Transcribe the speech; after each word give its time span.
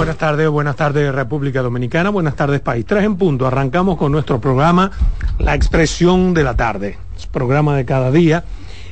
buenas 0.00 0.16
tardes, 0.16 0.48
buenas 0.48 0.76
tardes 0.76 1.14
República 1.14 1.60
Dominicana, 1.60 2.08
buenas 2.08 2.34
tardes 2.34 2.62
país. 2.62 2.86
Tres 2.86 3.04
en 3.04 3.16
punto, 3.16 3.46
arrancamos 3.46 3.98
con 3.98 4.10
nuestro 4.10 4.40
programa 4.40 4.90
La 5.38 5.54
Expresión 5.54 6.32
de 6.32 6.42
la 6.42 6.56
Tarde, 6.56 6.96
programa 7.30 7.76
de 7.76 7.84
cada 7.84 8.10
día 8.10 8.42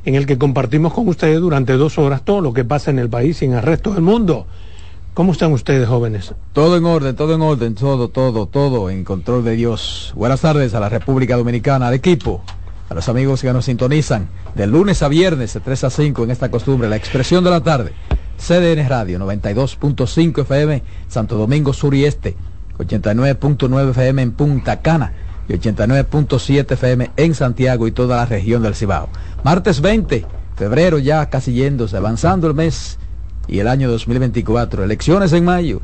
en 0.05 0.17
el 0.17 0.27
que 0.27 0.37
compartimos 0.37 0.93
con 0.93 1.09
ustedes 1.09 1.41
durante 1.41 1.73
dos 1.79 1.97
horas 1.97 2.27
todo 2.27 2.43
lo 2.43 2.53
que 2.53 2.67
pasa 2.67 2.91
en 2.91 2.99
el 2.99 3.09
país 3.09 3.41
y 3.41 3.47
en 3.47 3.55
el 3.55 3.63
resto 3.63 3.95
del 3.95 4.03
mundo. 4.03 4.47
¿Cómo 5.15 5.33
están 5.33 5.51
ustedes, 5.53 5.89
jóvenes? 5.89 6.35
Todo 6.53 6.77
en 6.77 6.85
orden, 6.85 7.17
todo 7.17 7.35
en 7.35 7.41
orden, 7.41 7.75
todo, 7.75 8.09
todo, 8.09 8.45
todo 8.45 8.91
en 8.91 9.03
control 9.03 9.45
de 9.45 9.53
Dios. 9.53 10.13
Buenas 10.15 10.43
tardes 10.43 10.75
a 10.75 10.81
la 10.81 10.91
República 10.91 11.39
Dominicana, 11.39 11.89
al 11.89 11.95
equipo, 11.95 12.43
a 12.91 12.93
los 12.93 13.09
amigos 13.09 13.41
que 13.41 13.51
nos 13.51 13.65
sintonizan 13.65 14.29
de 14.55 14.67
lunes 14.67 15.03
a 15.03 15.09
viernes 15.09 15.55
de 15.55 15.61
3 15.61 15.85
a 15.85 15.91
5 15.91 16.25
en 16.25 16.31
esta 16.33 16.51
costumbre, 16.51 16.87
la 16.87 16.97
expresión 16.97 17.43
de 17.45 17.51
la 17.51 17.63
tarde. 17.63 17.95
CDN 18.39 18.89
Radio 18.89 19.19
92.5 19.19 20.43
FM, 20.43 20.83
Santo 21.09 21.37
Domingo 21.37 21.73
Sur 21.73 21.95
y 21.95 22.05
Este, 22.05 22.37
89.9 22.79 23.91
FM 23.91 24.23
en 24.23 24.33
Punta 24.33 24.81
Cana 24.81 25.13
y 25.49 25.55
89.7 25.55 26.73
FM 26.73 27.11
en 27.17 27.35
Santiago 27.35 27.87
y 27.87 27.93
toda 27.93 28.17
la 28.17 28.27
región 28.27 28.63
del 28.63 28.75
Cibao. 28.75 29.09
Martes 29.43 29.81
20, 29.81 30.25
febrero 30.57 30.99
ya 30.99 31.29
casi 31.29 31.53
yéndose, 31.53 31.97
avanzando 31.97 32.47
el 32.47 32.55
mes 32.55 32.99
y 33.49 33.59
el 33.59 33.69
año 33.69 33.91
2024. 33.91 34.85
Elecciones 34.85 35.33
en 35.33 35.45
mayo. 35.45 35.81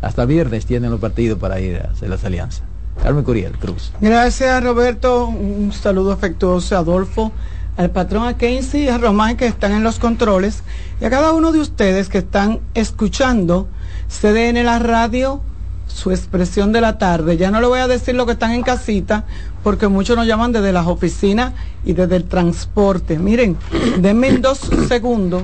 Hasta 0.00 0.24
viernes 0.24 0.66
tienen 0.66 0.90
los 0.90 1.00
partidos 1.00 1.38
para 1.38 1.60
ir 1.60 1.76
a 1.76 1.90
hacer 1.92 2.08
las 2.08 2.24
alianzas. 2.24 2.62
Carmen 3.02 3.24
Curiel, 3.24 3.52
Cruz. 3.58 3.92
Gracias, 4.00 4.62
Roberto. 4.62 5.26
Un 5.26 5.72
saludo 5.72 6.12
afectuoso 6.12 6.76
a 6.76 6.80
Adolfo, 6.80 7.32
al 7.76 7.90
patrón 7.90 8.26
a 8.26 8.36
Kenzie 8.36 8.84
y 8.84 8.88
a 8.88 8.98
Román 8.98 9.36
que 9.36 9.46
están 9.46 9.72
en 9.72 9.82
los 9.82 9.98
controles 9.98 10.62
y 11.00 11.04
a 11.04 11.10
cada 11.10 11.32
uno 11.32 11.52
de 11.52 11.60
ustedes 11.60 12.08
que 12.08 12.18
están 12.18 12.60
escuchando 12.74 13.68
CDN 14.08 14.64
la 14.64 14.78
radio, 14.78 15.40
su 15.86 16.10
expresión 16.10 16.72
de 16.72 16.80
la 16.80 16.98
tarde. 16.98 17.36
Ya 17.36 17.50
no 17.50 17.60
le 17.60 17.66
voy 17.66 17.80
a 17.80 17.88
decir 17.88 18.14
lo 18.14 18.26
que 18.26 18.32
están 18.32 18.52
en 18.52 18.62
casita 18.62 19.24
porque 19.62 19.88
muchos 19.88 20.16
nos 20.16 20.26
llaman 20.26 20.52
desde 20.52 20.72
las 20.72 20.86
oficinas 20.86 21.52
y 21.84 21.94
desde 21.94 22.16
el 22.16 22.24
transporte. 22.24 23.18
Miren, 23.18 23.56
denme 23.98 24.32
dos 24.38 24.60
segundos 24.88 25.42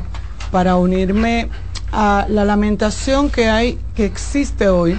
para 0.53 0.77
unirme 0.77 1.49
a 1.93 2.27
la 2.29 2.45
lamentación 2.45 3.31
que 3.31 3.49
hay, 3.49 3.79
que 3.95 4.05
existe 4.05 4.69
hoy 4.69 4.97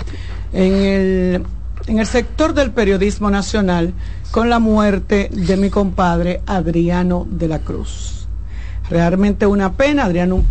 en 0.54 0.74
el, 0.74 1.46
en 1.88 2.00
el 2.00 2.08
sector 2.08 2.54
del 2.54 2.72
periodismo 2.72 3.30
nacional 3.30 3.94
con 4.32 4.50
la 4.50 4.60
muerte 4.60 5.30
de 5.32 5.58
mi 5.58 5.70
compadre 5.70 6.42
Adriano 6.46 7.28
de 7.30 7.48
la 7.48 7.60
Cruz. 7.60 8.28
Realmente 8.90 9.46
una 9.46 9.74
pena, 9.74 10.06
Adriano, 10.06 10.36
un, 10.36 10.46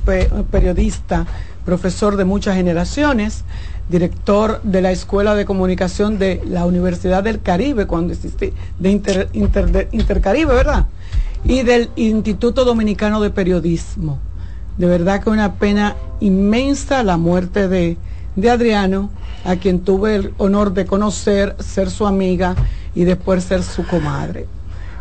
periodista, 0.51 1.27
profesor 1.65 2.17
de 2.17 2.25
muchas 2.25 2.57
generaciones, 2.57 3.45
director 3.89 4.63
de 4.63 4.83
la 4.83 4.93
Escuela 4.93 5.35
de 5.35 5.45
Comunicación 5.45 6.19
de 6.19 6.43
la 6.47 6.65
Universidad 6.65 7.23
del 7.23 7.43
Caribe, 7.43 7.87
cuando 7.87 8.13
existe, 8.13 8.53
de, 8.79 9.29
Intercaribe, 9.93 10.55
¿verdad? 10.55 10.87
Y 11.45 11.63
del 11.63 11.91
Instituto 11.97 12.65
Dominicano 12.65 13.21
de 13.21 13.31
Periodismo 13.31 14.19
de 14.81 14.87
verdad 14.87 15.23
que 15.23 15.29
una 15.29 15.57
pena 15.57 15.95
inmensa 16.21 17.03
la 17.03 17.19
muerte 17.19 17.69
de, 17.69 17.99
Adriano, 18.49 19.11
a 19.45 19.57
quien 19.57 19.81
tuve 19.81 20.17
el 20.17 20.35
honor 20.39 20.73
de 20.73 20.87
conocer, 20.87 21.57
ser 21.59 21.91
su 21.91 22.07
amiga 22.07 22.55
y 22.95 23.05
después 23.05 23.45
ser 23.45 23.63
su 23.63 23.87
comadre. 23.87 24.47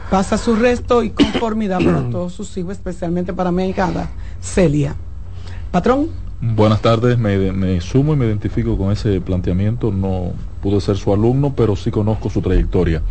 Pasa 0.09 0.37
su 0.37 0.55
resto 0.55 1.03
y 1.03 1.11
conformidad 1.11 1.79
para 1.83 2.09
todos 2.11 2.33
sus 2.33 2.57
hijos, 2.57 2.73
especialmente 2.73 3.33
para 3.33 3.51
mi 3.51 3.67
hija 3.67 4.09
Celia. 4.41 4.95
Patrón. 5.71 6.07
Buenas 6.41 6.81
tardes, 6.81 7.17
me, 7.17 7.51
me, 7.51 7.81
sumo 7.81 8.13
y 8.13 8.15
me 8.15 8.25
identifico 8.25 8.77
con 8.77 8.91
ese 8.91 9.19
planteamiento. 9.19 9.91
No 9.91 10.31
pude 10.61 10.79
ser 10.79 10.97
su 10.97 11.13
alumno, 11.13 11.53
pero 11.53 11.75
sí 11.75 11.91
conozco 11.91 12.29
su 12.29 12.41
trayectoria. 12.41 13.01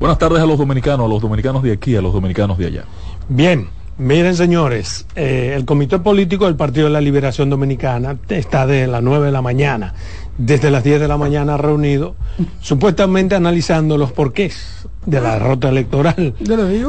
Buenas 0.00 0.18
tardes 0.18 0.40
a 0.42 0.46
los 0.46 0.58
dominicanos, 0.58 1.06
a 1.06 1.08
los 1.08 1.22
dominicanos 1.22 1.62
de 1.62 1.72
aquí, 1.72 1.94
a 1.94 2.02
los 2.02 2.12
dominicanos 2.12 2.58
de 2.58 2.66
allá. 2.66 2.84
Bien, 3.28 3.68
Miren, 4.00 4.34
señores, 4.34 5.04
eh, 5.14 5.52
el 5.54 5.66
Comité 5.66 5.98
Político 5.98 6.46
del 6.46 6.56
Partido 6.56 6.86
de 6.86 6.92
la 6.94 7.02
Liberación 7.02 7.50
Dominicana 7.50 8.16
está 8.30 8.66
de 8.66 8.86
las 8.86 9.02
9 9.02 9.26
de 9.26 9.30
la 9.30 9.42
mañana, 9.42 9.92
desde 10.38 10.70
las 10.70 10.82
10 10.82 11.00
de 11.00 11.06
la 11.06 11.18
mañana 11.18 11.58
reunido, 11.58 12.16
supuestamente 12.62 13.34
analizando 13.34 13.98
los 13.98 14.10
porqués 14.10 14.88
de 15.04 15.20
la 15.20 15.34
derrota 15.34 15.68
electoral. 15.68 16.32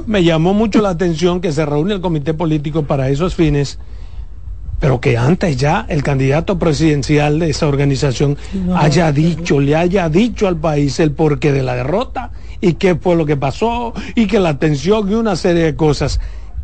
Me 0.08 0.24
llamó 0.24 0.54
mucho 0.54 0.82
la 0.82 0.88
atención 0.88 1.42
que 1.42 1.52
se 1.52 1.66
reúne 1.66 1.96
el 1.96 2.00
Comité 2.00 2.34
Político 2.34 2.84
para 2.84 3.10
esos 3.10 3.36
fines, 3.36 3.78
pero 4.80 5.02
que 5.02 5.18
antes 5.18 5.58
ya 5.58 5.86
el 5.90 6.04
candidato 6.04 6.60
presidencial 6.60 7.40
de 7.40 7.50
esa 7.50 7.68
organización 7.68 8.38
haya 8.74 9.12
dicho, 9.12 9.60
le 9.60 9.76
haya 9.76 10.08
dicho 10.08 10.48
al 10.48 10.56
país 10.56 10.98
el 11.02 11.12
porqué 11.12 11.52
de 11.52 11.62
la 11.62 11.76
derrota 11.76 12.32
y 12.62 12.76
qué 12.76 12.96
fue 12.96 13.18
lo 13.18 13.26
que 13.26 13.36
pasó 13.36 13.94
y 14.16 14.28
que 14.28 14.40
la 14.40 14.48
atención 14.48 15.12
y 15.12 15.16
una 15.16 15.36
serie 15.36 15.64
de 15.64 15.76
cosas 15.76 16.22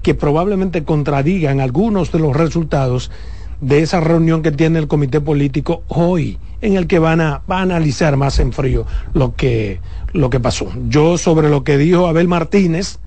que 0.07 0.15
probablemente 0.15 0.85
contradigan 0.85 1.59
algunos 1.59 2.13
de 2.13 2.19
los 2.19 2.33
resultados 2.33 3.11
de 3.59 3.81
esa 3.81 3.99
reunión 3.99 4.41
que 4.41 4.53
tiene 4.53 4.79
el 4.79 4.87
comité 4.87 5.19
político 5.19 5.83
hoy, 5.89 6.37
en 6.61 6.77
el 6.77 6.87
que 6.87 6.97
van 6.97 7.19
a, 7.19 7.41
a 7.45 7.61
analizar 7.61 8.15
más 8.15 8.39
en 8.39 8.53
frío 8.53 8.85
lo 9.13 9.35
que, 9.35 9.81
lo 10.13 10.29
que 10.29 10.39
pasó. 10.39 10.69
Yo 10.87 11.17
sobre 11.17 11.49
lo 11.49 11.65
que 11.65 11.77
dijo 11.77 12.07
Abel 12.07 12.29
Martínez 12.29 12.99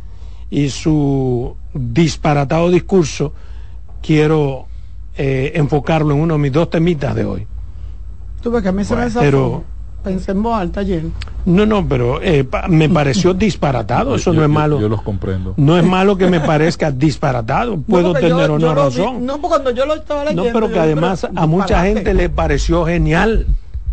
y 0.50 0.68
su 0.68 1.56
disparatado 1.72 2.70
discurso, 2.70 3.32
quiero 4.02 4.66
eh, 5.16 5.52
enfocarlo 5.54 6.12
en 6.12 6.20
uno 6.20 6.34
de 6.34 6.40
mis 6.40 6.52
dos 6.52 6.68
temitas 6.68 7.14
de 7.14 7.24
hoy. 7.24 7.46
Tú 8.42 8.52
que 8.60 8.68
a 8.68 8.72
mí 8.72 8.84
se 8.84 8.94
me 8.94 9.08
pero, 9.10 9.64
Pensé 10.02 10.32
en 10.32 10.42
voz 10.42 10.58
alta 10.58 10.80
ayer. 10.80 11.04
No, 11.44 11.66
no, 11.66 11.86
pero 11.86 12.22
eh, 12.22 12.46
me 12.68 12.88
pareció 12.88 13.34
disparatado. 13.34 14.14
Eso 14.14 14.32
no 14.32 14.42
es 14.42 14.48
malo. 14.48 14.80
Yo, 14.80 14.88
los 14.88 15.02
comprendo. 15.02 15.54
No 15.56 15.76
es 15.78 15.84
malo 15.84 16.16
que 16.16 16.28
me 16.28 16.40
parezca 16.40 16.90
disparatado. 16.90 17.78
Puedo 17.80 18.12
tener 18.14 18.50
una 18.50 18.74
razón. 18.74 19.26
no, 19.26 19.34
porque 19.40 19.48
cuando 19.48 19.70
yo 19.70 19.86
lo 19.86 19.94
estaba 19.94 20.24
leyendo. 20.24 20.44
No, 20.44 20.52
pero 20.52 20.70
que 20.70 20.78
además 20.78 21.26
a 21.34 21.46
mucha 21.46 21.82
gente 21.84 22.14
le 22.14 22.28
pareció 22.28 22.86
genial. 22.86 23.46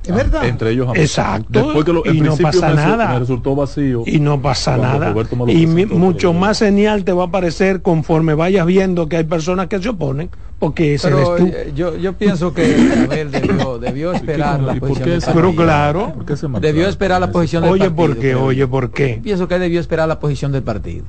Es 0.08 0.16
verdad. 0.16 0.46
Entre 0.46 0.72
ellos. 0.72 0.90
Exacto. 0.96 1.74
y 2.06 2.22
no 2.22 2.38
pasa 2.38 2.74
nada. 2.74 3.20
resultó 3.20 3.56
vacío. 3.56 4.04
Y 4.06 4.20
no 4.20 4.42
pasa 4.42 4.78
nada. 4.78 5.14
Y 5.48 5.66
mucho 5.68 6.34
más 6.34 6.60
genial 6.60 7.04
te 7.04 7.12
va 7.14 7.26
a 7.26 7.32
parecer 7.32 7.82
conforme 7.82 8.34
vayas 8.34 8.66
viendo 8.66 9.08
que 9.08 9.18
hay 9.18 9.24
personas 9.24 9.68
que 9.68 9.82
se 9.82 9.90
oponen. 9.90 10.30
Porque 10.60 10.96
ese 10.96 11.10
eres 11.10 11.36
tú. 11.38 11.46
Eh, 11.46 11.72
yo, 11.76 11.96
yo 11.98 12.14
pienso 12.14 12.52
que 12.52 12.64
Abel 13.06 13.32
debió, 13.32 13.78
debió 13.78 14.12
esperar 14.12 14.60
la 14.60 14.74
posición 14.76 15.20
Pero 15.34 15.56
claro. 15.56 16.14
debió 16.60 16.88
esperar 16.88 17.22
la 17.22 17.32
posición 17.32 17.64
del 17.64 17.74
oye, 17.74 17.92
partido. 17.92 18.02
Oye, 18.02 18.16
¿por 18.16 18.18
qué? 18.18 18.36
Oye, 18.36 18.68
¿por 18.68 18.92
qué? 18.92 19.20
Pienso 19.24 19.48
que 19.48 19.60
debió 19.60 19.80
esperar 19.80 20.08
la 20.08 20.20
posición 20.20 20.52
del 20.52 20.64
partido. 20.64 21.06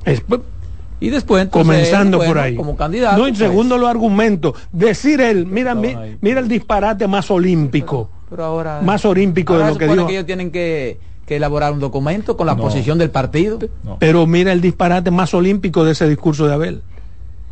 y 0.99 1.09
después 1.09 1.47
comenzando 1.47 2.19
por 2.19 2.37
ahí 2.37 2.55
como 2.55 2.75
candidato 2.75 3.17
no 3.17 3.27
en 3.27 3.33
pues. 3.33 3.39
segundo 3.49 3.77
lo 3.77 3.87
argumento 3.87 4.53
decir 4.73 5.21
él 5.21 5.45
mira 5.45 5.73
mira 5.73 6.41
el 6.41 6.47
disparate 6.49 7.07
más 7.07 7.31
olímpico 7.31 8.09
pero 8.29 8.43
ahora 8.43 8.81
más 8.81 9.05
olímpico 9.05 9.57
de 9.57 9.67
lo 9.67 9.77
que 9.77 9.87
dijo. 9.87 10.07
que 10.07 10.13
ellos 10.13 10.25
tienen 10.25 10.51
que, 10.51 10.99
elaborar 11.27 11.73
un 11.73 11.79
documento 11.79 12.35
con 12.35 12.47
la 12.47 12.55
posición 12.55 12.97
del 12.97 13.11
partido. 13.11 13.59
Pero 13.99 14.25
mira 14.25 14.51
el 14.51 14.61
disparate 14.61 15.11
más 15.11 15.33
olímpico 15.35 15.85
de 15.85 15.91
ese 15.91 16.09
discurso 16.09 16.47
de 16.47 16.53
Abel. 16.53 16.81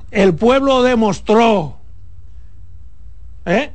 El 0.10 0.34
pueblo 0.34 0.82
demostró, 0.82 1.76
¿eh? 3.46 3.72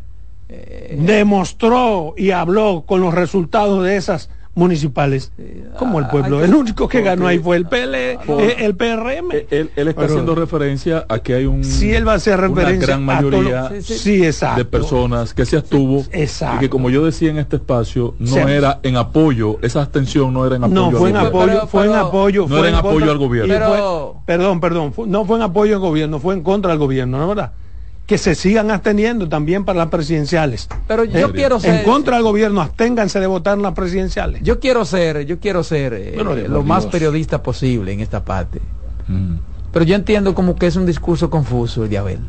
Eh, 0.49 0.99
demostró 0.99 2.15
y 2.17 2.33
habló 2.33 2.83
con 2.85 3.01
los 3.01 3.15
resultados 3.15 3.85
de 3.85 3.97
esas 3.97 4.29
municipales 4.55 5.33
como 5.79 5.99
el 5.99 6.07
pueblo. 6.09 6.45
El 6.45 6.55
único 6.55 6.89
que 6.89 7.03
ganó 7.03 7.27
ahí 7.27 7.39
fue 7.39 7.57
el 7.57 7.67
PL, 7.67 7.95
eh, 7.95 8.19
el 8.59 8.75
PRM. 8.75 9.31
Él, 9.51 9.71
está 9.77 10.05
haciendo 10.05 10.35
referencia 10.35 11.07
a 11.09 11.19
que 11.21 11.35
hay 11.35 11.47
un 11.47 11.65
si 11.65 11.93
él 11.93 12.07
va 12.07 12.13
a 12.13 12.17
hacer 12.17 12.39
referencia 12.39 12.77
una 12.77 12.87
gran 12.87 13.05
mayoría 13.05 13.69
de 13.69 14.65
personas 14.65 15.35
que 15.35 15.47
se 15.47 15.57
abstuvo 15.57 16.05
y 16.13 16.59
que 16.59 16.69
como 16.69 16.91
yo 16.91 17.05
decía 17.05 17.31
en 17.31 17.39
este 17.39 17.57
espacio 17.57 18.15
no 18.19 18.49
era 18.49 18.81
en 18.83 18.97
apoyo, 18.97 19.59
esa 19.63 19.83
abstención 19.83 20.33
no 20.33 20.47
era 20.47 20.57
en 20.57 20.65
apoyo. 20.65 20.91
No, 20.91 20.99
fue 20.99 21.11
en 21.11 21.17
apoyo, 21.17 21.67
fue 21.67 21.87
en 21.87 21.95
apoyo, 21.95 22.47
no 22.49 22.59
era 22.59 22.69
en 22.69 22.75
apoyo 22.75 23.11
al 23.11 23.19
gobierno. 23.19 24.23
perdón, 24.27 24.61
perdón, 24.61 24.93
no 25.07 25.25
fue 25.25 25.37
en 25.37 25.43
apoyo 25.43 25.75
al 25.75 25.81
gobierno, 25.81 26.19
fue 26.19 26.35
en 26.35 26.43
contra 26.43 26.71
del 26.71 26.79
gobierno, 26.79 27.19
¿no 27.19 27.25
es 27.25 27.29
verdad? 27.37 27.53
Que 28.13 28.19
se 28.19 28.35
sigan 28.35 28.71
absteniendo 28.71 29.27
también 29.27 29.65
para 29.65 29.79
las 29.79 29.89
presidenciales. 29.89 30.69
Pero 30.87 31.05
yo 31.05 31.29
eh, 31.29 31.33
quiero 31.33 31.59
ser 31.59 31.77
en 31.77 31.85
contra 31.87 32.17
del 32.17 32.25
gobierno, 32.25 32.61
absténganse 32.61 33.19
de 33.19 33.27
votar 33.27 33.57
en 33.57 33.63
las 33.63 33.73
presidenciales. 33.73 34.43
Yo 34.43 34.61
quiero 34.61 34.85
ser, 34.85 35.25
yo 35.25 35.41
quiero 35.41 35.65
ser 35.65 35.95
eh, 35.95 36.23
lo 36.47 36.63
más 36.63 36.85
periodista 36.85 37.43
posible 37.43 37.91
en 37.91 38.01
esta 38.01 38.23
parte. 38.23 38.61
Mm. 39.09 39.37
Pero 39.73 39.85
yo 39.87 39.95
entiendo 39.95 40.35
como 40.35 40.57
que 40.57 40.67
es 40.67 40.77
un 40.77 40.85
discurso 40.85 41.31
confuso 41.31 41.85
el 41.85 41.89
de 41.89 41.97
Abel. 41.97 42.21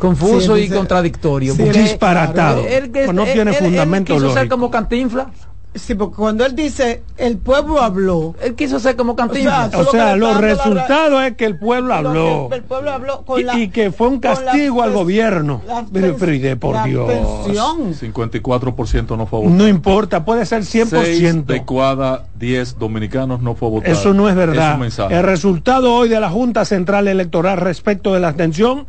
Confuso 0.00 0.58
y 0.58 0.68
contradictorio. 0.68 1.54
disparatado. 1.54 2.64
no 3.12 3.24
tiene 3.24 3.52
fundamento. 3.52 4.14
Él 4.14 4.20
quiso 4.20 4.34
ser 4.34 4.48
como 4.48 4.68
Cantinfla 4.68 5.30
Sí, 5.78 5.94
porque 5.94 6.16
cuando 6.16 6.44
él 6.44 6.54
dice 6.54 7.02
el 7.16 7.38
pueblo 7.38 7.80
habló. 7.80 8.34
Él 8.42 8.54
quiso 8.54 8.78
ser 8.78 8.96
como 8.96 9.16
Cantinflas. 9.16 9.74
O 9.74 9.90
sea, 9.90 10.16
los 10.16 10.36
resultados 10.38 11.22
es 11.24 11.36
que 11.36 11.44
el 11.44 11.58
pueblo 11.58 11.94
habló. 11.94 12.48
Que 12.50 12.56
el 12.56 12.62
pueblo 12.64 12.90
habló 12.90 13.24
con 13.24 13.40
y, 13.40 13.44
la, 13.44 13.58
y 13.58 13.68
que 13.68 13.90
fue 13.90 14.08
un 14.08 14.20
castigo 14.20 14.82
al 14.82 14.92
gobierno. 14.92 15.62
Pero, 15.92 16.16
pero 16.18 16.32
y 16.34 16.38
de 16.38 16.56
por 16.56 16.74
la 16.74 16.84
Dios. 16.84 17.10
pensión. 17.10 17.94
54% 17.94 19.16
no 19.16 19.26
fue 19.26 19.38
a 19.38 19.42
votar. 19.42 19.56
No 19.56 19.68
importa, 19.68 20.24
puede 20.24 20.46
ser 20.46 20.62
100%. 20.62 20.86
Seis 21.02 21.46
de 21.46 21.64
cada 21.64 22.26
10 22.38 22.78
dominicanos 22.78 23.40
no 23.40 23.54
fue 23.54 23.68
a 23.68 23.70
votar. 23.72 23.90
Eso 23.90 24.14
no 24.14 24.28
es 24.28 24.36
Es 24.36 24.40
un 24.40 24.46
verdad. 24.50 24.78
mensaje. 24.78 25.14
el 25.16 25.22
resultado 25.22 25.94
hoy 25.94 26.08
de 26.08 26.20
la 26.20 26.30
Junta 26.30 26.64
Central 26.64 27.08
Electoral 27.08 27.58
respecto 27.58 28.14
de 28.14 28.20
la 28.20 28.28
abstención 28.28 28.86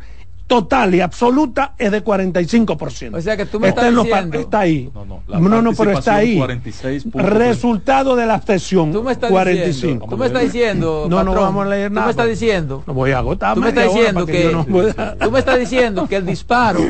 total 0.50 0.92
y 0.96 1.00
absoluta 1.00 1.74
es 1.78 1.92
de 1.92 2.02
45%. 2.02 3.14
O 3.16 3.20
sea 3.20 3.36
que 3.36 3.46
tú 3.46 3.60
me 3.60 3.68
está 3.68 3.86
estás 3.88 4.04
diciendo- 4.04 4.38
está 4.40 4.58
ahí. 4.58 4.90
No, 4.92 5.04
no, 5.04 5.22
la 5.28 5.38
No, 5.38 5.62
no, 5.62 5.72
pero 5.74 5.92
está 5.92 6.16
ahí. 6.16 6.40
participación, 6.40 7.12
46.3. 7.12 7.22
Resultado 7.38 8.16
de 8.16 8.26
la 8.26 8.34
abstención 8.34 8.90
Tú 8.90 9.00
me 9.04 9.12
estás 9.12 9.30
45. 9.30 9.68
diciendo, 9.68 10.06
tú 10.10 10.16
me 10.16 10.26
estás 10.26 10.42
diciendo, 10.42 11.06
No, 11.08 11.18
no 11.22 11.30
patrón, 11.30 11.44
vamos 11.44 11.66
a 11.66 11.68
leer 11.70 11.88
tú 11.90 11.94
nada. 11.94 12.06
me 12.08 12.10
estás 12.10 12.28
diciendo, 12.28 12.82
No 12.84 12.94
voy 12.94 13.12
a 13.12 13.18
agotar. 13.18 13.54
tú 13.54 13.60
me 13.60 13.68
estás 13.68 13.84
diciendo 13.94 14.26
que, 14.26 14.50
no 14.52 14.64
tú 14.64 15.30
me 15.30 15.38
estás 15.38 15.58
diciendo 15.60 16.08
que 16.08 16.16
el 16.16 16.26
disparo 16.26 16.80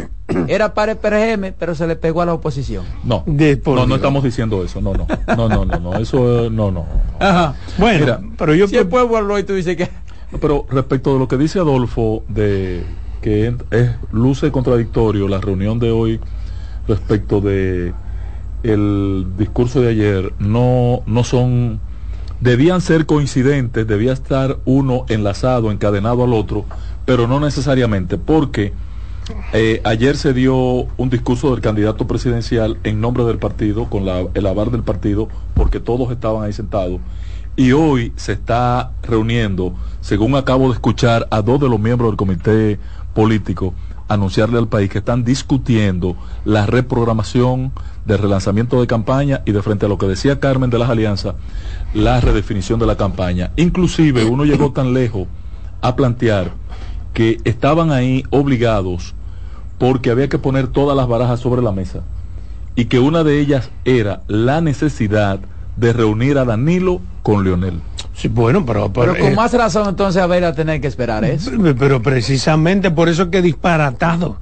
era 0.48 0.72
para 0.72 0.92
el 0.92 0.98
PRM, 0.98 1.52
pero 1.58 1.74
se 1.74 1.86
le 1.86 1.96
pegó 1.96 2.22
a 2.22 2.26
la 2.26 2.32
oposición. 2.32 2.86
No, 3.04 3.24
no, 3.26 3.86
no 3.86 3.94
estamos 3.94 4.24
diciendo 4.24 4.64
eso. 4.64 4.80
No, 4.80 4.94
no, 4.94 5.06
no, 5.36 5.48
no, 5.50 5.64
no, 5.66 5.78
no. 5.78 5.94
Eso 5.98 6.48
no, 6.50 6.70
no. 6.70 6.86
Ajá. 7.18 7.56
Bueno, 7.76 8.00
Mira, 8.06 8.20
pero 8.38 8.54
yo 8.54 8.66
Si 8.68 8.78
el 8.78 8.88
pueblo 8.88 9.18
habló 9.18 9.38
y 9.38 9.42
tú 9.42 9.52
dices 9.54 9.76
que 9.76 9.90
No, 10.32 10.38
Pero 10.38 10.64
respecto 10.70 11.12
de 11.12 11.18
lo 11.18 11.28
que 11.28 11.36
dice 11.36 11.58
Adolfo 11.58 12.22
de 12.28 12.84
que 13.20 13.54
es 13.70 13.90
luce 14.12 14.50
contradictorio 14.50 15.28
la 15.28 15.40
reunión 15.40 15.78
de 15.78 15.90
hoy 15.90 16.20
respecto 16.88 17.40
de 17.40 17.92
el 18.62 19.26
discurso 19.38 19.80
de 19.80 19.88
ayer 19.88 20.32
no 20.38 21.02
no 21.06 21.24
son 21.24 21.80
debían 22.40 22.80
ser 22.80 23.04
coincidentes, 23.06 23.86
debía 23.86 24.12
estar 24.12 24.58
uno 24.64 25.04
enlazado, 25.08 25.70
encadenado 25.70 26.24
al 26.24 26.32
otro, 26.32 26.64
pero 27.04 27.26
no 27.28 27.38
necesariamente, 27.38 28.16
porque 28.16 28.72
eh, 29.52 29.80
ayer 29.84 30.16
se 30.16 30.32
dio 30.32 30.54
un 30.96 31.10
discurso 31.10 31.50
del 31.50 31.60
candidato 31.60 32.06
presidencial 32.06 32.78
en 32.82 33.00
nombre 33.00 33.24
del 33.24 33.36
partido, 33.38 33.90
con 33.90 34.06
la- 34.06 34.24
el 34.32 34.46
aval 34.46 34.70
del 34.72 34.82
partido, 34.82 35.28
porque 35.54 35.80
todos 35.80 36.10
estaban 36.10 36.44
ahí 36.44 36.52
sentados. 36.54 37.00
Y 37.56 37.72
hoy 37.72 38.12
se 38.16 38.32
está 38.32 38.92
reuniendo, 39.02 39.74
según 40.00 40.34
acabo 40.34 40.68
de 40.68 40.74
escuchar 40.74 41.28
a 41.30 41.42
dos 41.42 41.60
de 41.60 41.68
los 41.68 41.78
miembros 41.78 42.10
del 42.10 42.16
comité 42.16 42.78
político, 43.14 43.74
anunciarle 44.08 44.58
al 44.58 44.68
país 44.68 44.90
que 44.90 44.98
están 44.98 45.24
discutiendo 45.24 46.16
la 46.44 46.66
reprogramación 46.66 47.72
del 48.04 48.18
relanzamiento 48.18 48.80
de 48.80 48.86
campaña 48.86 49.42
y 49.46 49.52
de 49.52 49.62
frente 49.62 49.86
a 49.86 49.88
lo 49.88 49.98
que 49.98 50.06
decía 50.06 50.40
Carmen 50.40 50.70
de 50.70 50.78
las 50.78 50.90
alianzas, 50.90 51.34
la 51.94 52.20
redefinición 52.20 52.80
de 52.80 52.86
la 52.86 52.96
campaña. 52.96 53.52
Inclusive 53.56 54.24
uno 54.24 54.44
llegó 54.44 54.72
tan 54.72 54.94
lejos 54.94 55.28
a 55.80 55.96
plantear 55.96 56.52
que 57.14 57.38
estaban 57.44 57.92
ahí 57.92 58.24
obligados 58.30 59.14
porque 59.78 60.10
había 60.10 60.28
que 60.28 60.38
poner 60.38 60.68
todas 60.68 60.96
las 60.96 61.08
barajas 61.08 61.40
sobre 61.40 61.62
la 61.62 61.72
mesa 61.72 62.02
y 62.76 62.86
que 62.86 62.98
una 62.98 63.24
de 63.24 63.40
ellas 63.40 63.70
era 63.84 64.22
la 64.26 64.60
necesidad 64.60 65.40
de 65.80 65.92
reunir 65.92 66.38
a 66.38 66.44
Danilo 66.44 67.00
con 67.22 67.42
Leonel. 67.42 67.80
Sí, 68.14 68.28
bueno, 68.28 68.66
pero, 68.66 68.92
Pero 68.92 69.16
con 69.16 69.32
eh, 69.32 69.34
más 69.34 69.52
razón 69.54 69.88
entonces 69.88 70.22
haber 70.22 70.44
a 70.44 70.52
tener 70.52 70.80
que 70.80 70.86
esperar 70.86 71.24
eso. 71.24 71.50
Pero 71.78 72.02
precisamente 72.02 72.90
por 72.90 73.08
eso 73.08 73.24
es 73.24 73.28
que 73.30 73.40
disparatado. 73.40 74.36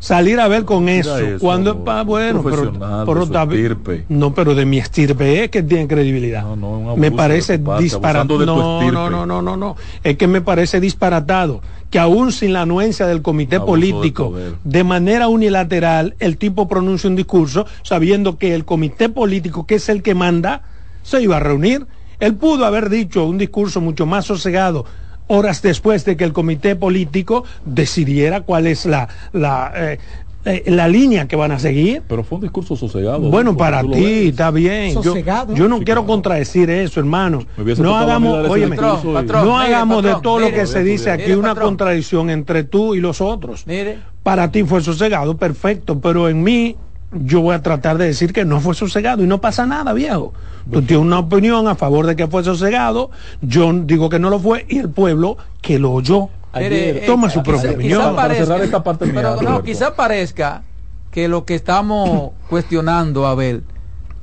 Salir 0.00 0.40
a 0.40 0.48
ver 0.48 0.64
con 0.64 0.88
eso, 0.88 1.18
eso, 1.18 1.38
cuando 1.38 1.74
bueno, 1.74 2.42
pero, 2.42 3.26
de 3.26 3.46
bien. 3.46 3.72
estirpe. 3.72 4.06
no, 4.08 4.32
pero 4.32 4.54
de 4.54 4.64
mi 4.64 4.78
estirpe 4.78 5.44
es 5.44 5.50
que 5.50 5.62
tiene 5.62 5.86
credibilidad. 5.86 6.42
No, 6.42 6.56
no, 6.56 6.70
un 6.70 6.82
abuso 6.86 6.96
me 6.96 7.10
de 7.10 7.16
parece 7.16 7.58
disparatado. 7.58 8.38
de 8.38 8.46
No, 8.46 8.90
no, 8.90 9.10
no, 9.10 9.26
no, 9.26 9.42
no, 9.42 9.56
no. 9.58 9.76
Es 10.02 10.16
que 10.16 10.26
me 10.26 10.40
parece 10.40 10.80
disparatado 10.80 11.60
que 11.90 11.98
aún 11.98 12.32
sin 12.32 12.54
la 12.54 12.62
anuencia 12.62 13.06
del 13.06 13.20
comité 13.20 13.56
Abuso 13.56 13.66
de 13.66 13.78
político, 13.78 14.30
poder. 14.30 14.54
de 14.64 14.84
manera 14.84 15.28
unilateral, 15.28 16.14
el 16.18 16.38
tipo 16.38 16.66
pronuncia 16.66 17.10
un 17.10 17.16
discurso 17.16 17.66
sabiendo 17.82 18.38
que 18.38 18.54
el 18.54 18.64
comité 18.64 19.10
político, 19.10 19.66
que 19.66 19.74
es 19.74 19.88
el 19.90 20.02
que 20.02 20.14
manda, 20.14 20.62
se 21.10 21.20
iba 21.22 21.36
a 21.36 21.40
reunir. 21.40 21.86
Él 22.20 22.34
pudo 22.36 22.64
haber 22.64 22.88
dicho 22.88 23.24
un 23.26 23.36
discurso 23.38 23.80
mucho 23.80 24.06
más 24.06 24.26
sosegado 24.26 24.84
horas 25.26 25.62
después 25.62 26.04
de 26.04 26.16
que 26.16 26.24
el 26.24 26.32
comité 26.32 26.76
político 26.76 27.44
decidiera 27.64 28.42
cuál 28.42 28.66
es 28.66 28.84
la, 28.86 29.08
la, 29.32 29.72
eh, 29.76 29.98
eh, 30.44 30.64
la 30.66 30.86
línea 30.88 31.26
que 31.28 31.36
van 31.36 31.52
a 31.52 31.58
seguir. 31.58 32.02
Pero 32.08 32.22
fue 32.24 32.36
un 32.36 32.42
discurso 32.42 32.74
sosegado. 32.76 33.20
Bueno, 33.30 33.52
¿no? 33.52 33.56
para 33.56 33.82
ti 33.82 34.28
está 34.28 34.50
bien. 34.50 34.94
Yo, 34.94 35.02
Sosegado. 35.02 35.54
yo 35.54 35.68
no 35.68 35.78
Sí, 35.78 35.84
quiero 35.84 36.02
claro. 36.02 36.12
contradecir 36.14 36.68
eso, 36.70 36.98
hermano. 37.00 37.44
No 37.78 37.96
hagamos, 37.96 38.48
óyeme, 38.48 38.76
discurso 38.76 39.10
y- 39.10 39.14
Patrón, 39.14 39.46
no 39.46 39.58
mire, 39.58 39.74
hagamos 39.74 40.02
de 40.02 40.14
todo 40.22 40.40
lo 40.40 40.46
mire, 40.46 40.58
que 40.60 40.66
se 40.66 40.82
dice 40.84 41.10
aquí 41.10 41.22
mire, 41.24 41.36
una 41.36 41.48
patrón. 41.50 41.68
contradicción 41.70 42.30
entre 42.30 42.64
tú 42.64 42.94
y 42.94 43.00
los 43.00 43.20
otros. 43.20 43.66
Mire, 43.66 43.98
Para 44.22 44.50
ti 44.50 44.62
fue 44.64 44.80
sosegado, 44.82 45.36
perfecto, 45.36 46.00
pero 46.00 46.28
en 46.28 46.42
mí 46.42 46.76
yo 47.12 47.40
voy 47.40 47.54
a 47.54 47.62
tratar 47.62 47.98
de 47.98 48.06
decir 48.06 48.32
que 48.32 48.44
no 48.44 48.60
fue 48.60 48.74
sosegado 48.74 49.22
y 49.24 49.26
no 49.26 49.40
pasa 49.40 49.66
nada, 49.66 49.92
viejo. 49.92 50.32
Tú 50.70 50.82
tienes 50.82 51.04
una 51.04 51.18
opinión 51.20 51.66
a 51.68 51.74
favor 51.74 52.06
de 52.06 52.14
que 52.16 52.26
fue 52.28 52.44
sosegado, 52.44 53.10
yo 53.40 53.72
digo 53.72 54.08
que 54.08 54.18
no 54.18 54.30
lo 54.30 54.38
fue 54.38 54.66
y 54.68 54.78
el 54.78 54.88
pueblo 54.90 55.36
que 55.60 55.78
lo 55.78 55.92
oyó. 55.92 56.28
eh, 56.54 57.04
Toma 57.06 57.28
su 57.30 57.40
quizá- 57.42 57.52
propia 57.52 57.70
opinión. 57.72 58.14
Para 58.16 58.34
cerrar 58.34 58.60
esta 58.60 58.82
parte 58.82 59.04
mía, 59.06 59.14
pero 59.16 59.30
no, 59.36 59.40
Roberto. 59.40 59.62
quizá 59.64 59.94
parezca 59.94 60.62
que 61.10 61.28
lo 61.28 61.44
que 61.44 61.54
estamos 61.54 62.30
cuestionando, 62.48 63.26
Abel, 63.26 63.64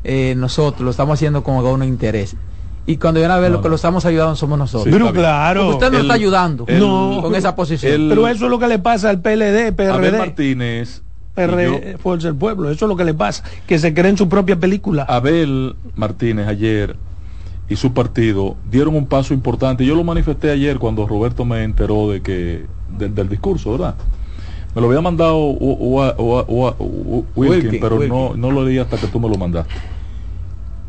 eh, 0.04 0.34
nosotros 0.38 0.82
lo 0.82 0.92
estamos 0.92 1.16
haciendo 1.16 1.44
con 1.44 1.56
algún 1.58 1.84
interés. 1.84 2.36
Y 2.86 2.96
cuando 2.98 3.20
viene 3.20 3.34
a 3.34 3.38
ver 3.38 3.52
No, 3.52 3.58
lo 3.58 3.62
que 3.62 3.68
no. 3.68 3.72
lo 3.72 3.76
estamos 3.76 4.06
ayudando 4.06 4.36
somos 4.38 4.58
nosotros. 4.58 4.86
Sí, 4.86 4.92
pero 4.92 5.12
claro, 5.12 5.62
Porque 5.66 5.74
usted 5.76 5.92
no 5.92 5.98
El- 5.98 6.02
está 6.04 6.14
ayudando 6.14 6.64
el- 6.68 6.80
No. 6.80 7.20
con 7.22 7.36
esa 7.36 7.54
posición. 7.54 7.92
el- 7.92 8.08
pero 8.10 8.28
eso 8.30 8.46
es 8.46 8.52
lo 8.52 8.60
que 8.60 8.68
le 8.68 8.80
pasa 8.80 9.10
al 9.10 9.20
PLD, 9.20 9.62
Abel 9.68 9.76
PRD. 9.76 10.18
Martínez. 10.18 11.02
PR 11.46 11.64
yo- 11.64 11.98
Fuerza 12.00 12.28
del 12.28 12.36
Pueblo, 12.38 12.70
eso 12.72 12.86
es 12.86 12.90
lo 12.90 12.96
que 12.98 13.06
le 13.06 13.14
pasa, 13.14 13.44
que 13.68 13.78
se 13.80 13.94
creen 13.94 14.18
su 14.18 14.28
propia 14.28 14.60
película. 14.60 15.04
Abel 15.04 15.76
Martínez 15.96 16.48
ayer 16.48 16.96
y 17.70 17.76
su 17.76 17.94
partido 17.94 18.56
dieron 18.70 18.96
un 18.96 19.06
paso 19.08 19.34
importante. 19.34 19.86
Yo 19.86 19.96
lo 19.96 20.04
manifesté 20.04 20.50
ayer 20.52 20.80
cuando 20.80 21.06
Roberto 21.08 21.46
me 21.46 21.64
enteró 21.64 22.10
de 22.12 22.22
que 22.22 22.66
del, 22.98 23.14
del 23.14 23.30
discurso, 23.30 23.72
¿verdad? 23.74 23.96
Me 24.74 24.82
lo 24.82 24.88
había 24.88 25.02
mandado 25.02 25.38
Wilkin, 25.48 27.26
Wilkin, 27.36 27.80
pero 27.80 27.96
Wilkin. 27.98 28.10
No, 28.16 28.36
no 28.36 28.52
lo 28.52 28.64
leí 28.66 28.78
hasta 28.78 28.98
que 28.98 29.08
tú 29.08 29.20
me 29.20 29.28
lo 29.30 29.36
mandaste. 29.38 29.74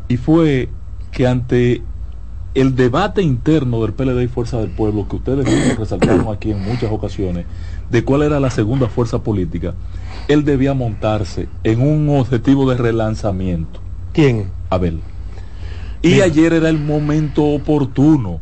Y 0.07 0.17
fue 0.17 0.69
que 1.11 1.27
ante 1.27 1.81
el 2.55 2.75
debate 2.75 3.21
interno 3.21 3.81
del 3.81 3.93
PLD 3.93 4.23
y 4.23 4.27
Fuerza 4.27 4.57
del 4.57 4.71
Pueblo, 4.71 5.07
que 5.07 5.17
ustedes 5.17 5.45
mismos 5.45 5.77
resaltaron 5.79 6.27
aquí 6.33 6.51
en 6.51 6.61
muchas 6.61 6.91
ocasiones, 6.91 7.45
de 7.89 8.03
cuál 8.03 8.23
era 8.23 8.39
la 8.39 8.49
segunda 8.49 8.87
fuerza 8.87 9.23
política, 9.23 9.73
él 10.27 10.43
debía 10.45 10.73
montarse 10.73 11.47
en 11.63 11.81
un 11.81 12.09
objetivo 12.09 12.69
de 12.69 12.77
relanzamiento. 12.77 13.79
¿Quién? 14.13 14.51
Abel. 14.69 14.99
Y 16.01 16.09
Mira. 16.09 16.25
ayer 16.25 16.53
era 16.53 16.69
el 16.69 16.79
momento 16.79 17.43
oportuno, 17.43 18.41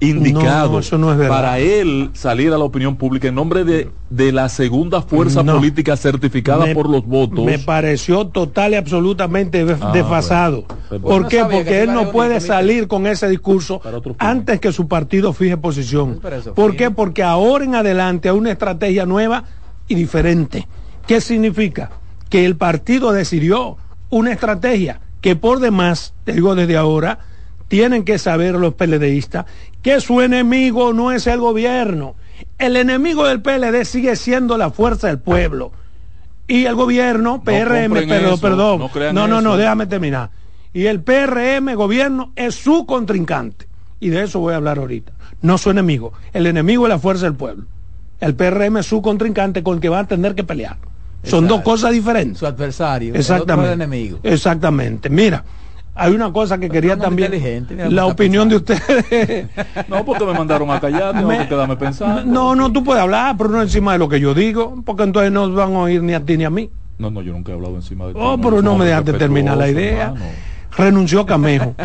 indicado, 0.00 0.72
No, 0.72 0.78
eso 0.78 0.98
no 0.98 1.10
es 1.10 1.16
verdad. 1.18 1.34
para 1.34 1.58
él 1.58 2.10
salir 2.12 2.52
a 2.52 2.58
la 2.58 2.64
opinión 2.64 2.96
pública 2.96 3.28
en 3.28 3.34
nombre 3.34 3.64
de, 3.64 3.90
de 4.10 4.30
la 4.32 4.48
segunda 4.50 5.00
fuerza 5.00 5.42
No. 5.42 5.54
política 5.56 5.96
certificada 5.96 6.66
Me- 6.66 6.74
por 6.74 6.88
los 6.90 7.06
votos. 7.06 7.44
Me 7.44 7.58
pareció 7.58 8.26
total 8.26 8.72
y 8.72 8.76
absolutamente 8.76 9.64
Ah, 9.80 9.92
desfasado. 9.92 10.64
bueno. 10.90 11.04
¿Por 11.06 11.28
qué? 11.28 11.44
Porque 11.50 11.82
él 11.82 11.92
no 11.94 12.10
puede 12.12 12.40
salir 12.40 12.88
con 12.88 13.06
ese 13.06 13.28
discurso 13.28 13.80
antes 14.18 14.60
que 14.60 14.70
su 14.72 14.86
partido 14.86 15.32
fije 15.32 15.56
posición. 15.56 16.20
¿Por 16.54 16.76
qué? 16.76 16.90
Porque 16.90 17.22
ahora 17.22 17.64
en 17.64 17.74
adelante 17.74 18.28
hay 18.28 18.36
una 18.36 18.52
estrategia 18.52 19.06
nueva 19.06 19.44
y 19.88 19.94
diferente. 19.94 20.68
¿Qué 21.06 21.20
significa? 21.20 21.90
Que 22.28 22.44
el 22.44 22.56
partido 22.56 23.12
decidió 23.12 23.78
una 24.10 24.32
estrategia 24.32 25.00
que 25.22 25.36
por 25.36 25.58
demás, 25.60 26.12
te 26.24 26.32
digo 26.32 26.54
desde 26.54 26.76
ahora, 26.76 27.20
tienen 27.68 28.04
que 28.04 28.18
saber 28.18 28.54
los 28.54 28.74
PLDistas 28.74 29.46
que 29.86 30.00
su 30.00 30.20
enemigo 30.20 30.92
no 30.92 31.12
es 31.12 31.28
el 31.28 31.38
gobierno. 31.38 32.16
El 32.58 32.74
enemigo 32.74 33.24
del 33.24 33.40
PLD 33.40 33.84
sigue 33.84 34.16
siendo 34.16 34.58
la 34.58 34.70
fuerza 34.70 35.06
del 35.06 35.20
pueblo. 35.20 35.70
Y 36.48 36.64
el 36.64 36.74
gobierno, 36.74 37.40
PRM, 37.44 37.92
perdón, 37.92 38.24
eso, 38.24 38.40
perdón. 38.40 38.80
no 38.80 39.12
no, 39.12 39.28
no, 39.28 39.40
no, 39.40 39.56
déjame 39.56 39.86
terminar. 39.86 40.30
Y 40.72 40.86
el 40.86 41.02
PRM, 41.02 41.72
gobierno, 41.76 42.32
es 42.34 42.56
su 42.56 42.84
contrincante. 42.84 43.68
Y 44.00 44.08
de 44.08 44.24
eso 44.24 44.40
voy 44.40 44.54
a 44.54 44.56
hablar 44.56 44.78
ahorita. 44.78 45.12
No 45.42 45.56
su 45.56 45.70
enemigo. 45.70 46.12
El 46.32 46.48
enemigo 46.48 46.86
es 46.86 46.88
la 46.88 46.98
fuerza 46.98 47.26
del 47.26 47.34
pueblo. 47.34 47.66
El 48.18 48.34
PRM 48.34 48.78
es 48.78 48.86
su 48.86 49.00
contrincante 49.00 49.62
con 49.62 49.76
el 49.76 49.80
que 49.80 49.88
va 49.88 50.00
a 50.00 50.04
tener 50.08 50.34
que 50.34 50.42
pelear. 50.42 50.78
Son 51.22 51.46
dos 51.46 51.60
cosas 51.60 51.92
diferentes. 51.92 52.38
Su 52.40 52.46
adversario, 52.46 53.14
el 53.14 53.20
otro 53.20 53.20
es 53.20 53.30
Exactamente. 53.30 53.72
el 53.72 53.80
enemigo. 53.80 54.18
Exactamente. 54.24 55.10
Mira, 55.10 55.44
hay 55.96 56.12
una 56.14 56.32
cosa 56.32 56.58
que 56.58 56.68
quería 56.68 56.96
también. 56.96 57.32
La 57.90 58.06
opinión 58.06 58.48
de 58.48 58.56
ustedes. 58.56 59.46
No, 59.88 60.04
porque 60.04 60.24
me 60.24 60.32
mandaron 60.34 60.70
a 60.70 60.80
callar, 60.80 61.14
tengo 61.14 61.28
Me- 61.28 61.38
que 61.38 61.48
quedarme 61.48 61.76
pensando. 61.76 62.24
No, 62.24 62.54
no, 62.54 62.70
tú 62.72 62.82
puedes 62.84 63.02
hablar, 63.02 63.36
pero 63.36 63.50
no 63.50 63.62
encima 63.62 63.92
de 63.92 63.98
lo 63.98 64.08
que 64.08 64.20
yo 64.20 64.34
digo, 64.34 64.82
porque 64.84 65.02
entonces 65.04 65.32
no 65.32 65.50
van 65.52 65.74
a 65.74 65.78
oír 65.80 66.02
ni 66.02 66.12
a 66.14 66.20
ti 66.24 66.36
ni 66.36 66.44
a 66.44 66.50
mí. 66.50 66.70
No, 66.98 67.10
no, 67.10 67.20
yo 67.22 67.32
nunca 67.32 67.52
he 67.52 67.54
hablado 67.54 67.74
encima 67.76 68.06
de 68.06 68.14
ti. 68.14 68.18
Oh, 68.22 68.36
no, 68.36 68.40
pero 68.42 68.62
no 68.62 68.76
me 68.76 68.86
dejaste 68.86 69.12
terminar 69.14 69.56
la 69.56 69.68
idea. 69.68 70.04
hermano. 70.08 70.24
renunció 70.76 71.24
Camejo. 71.26 71.74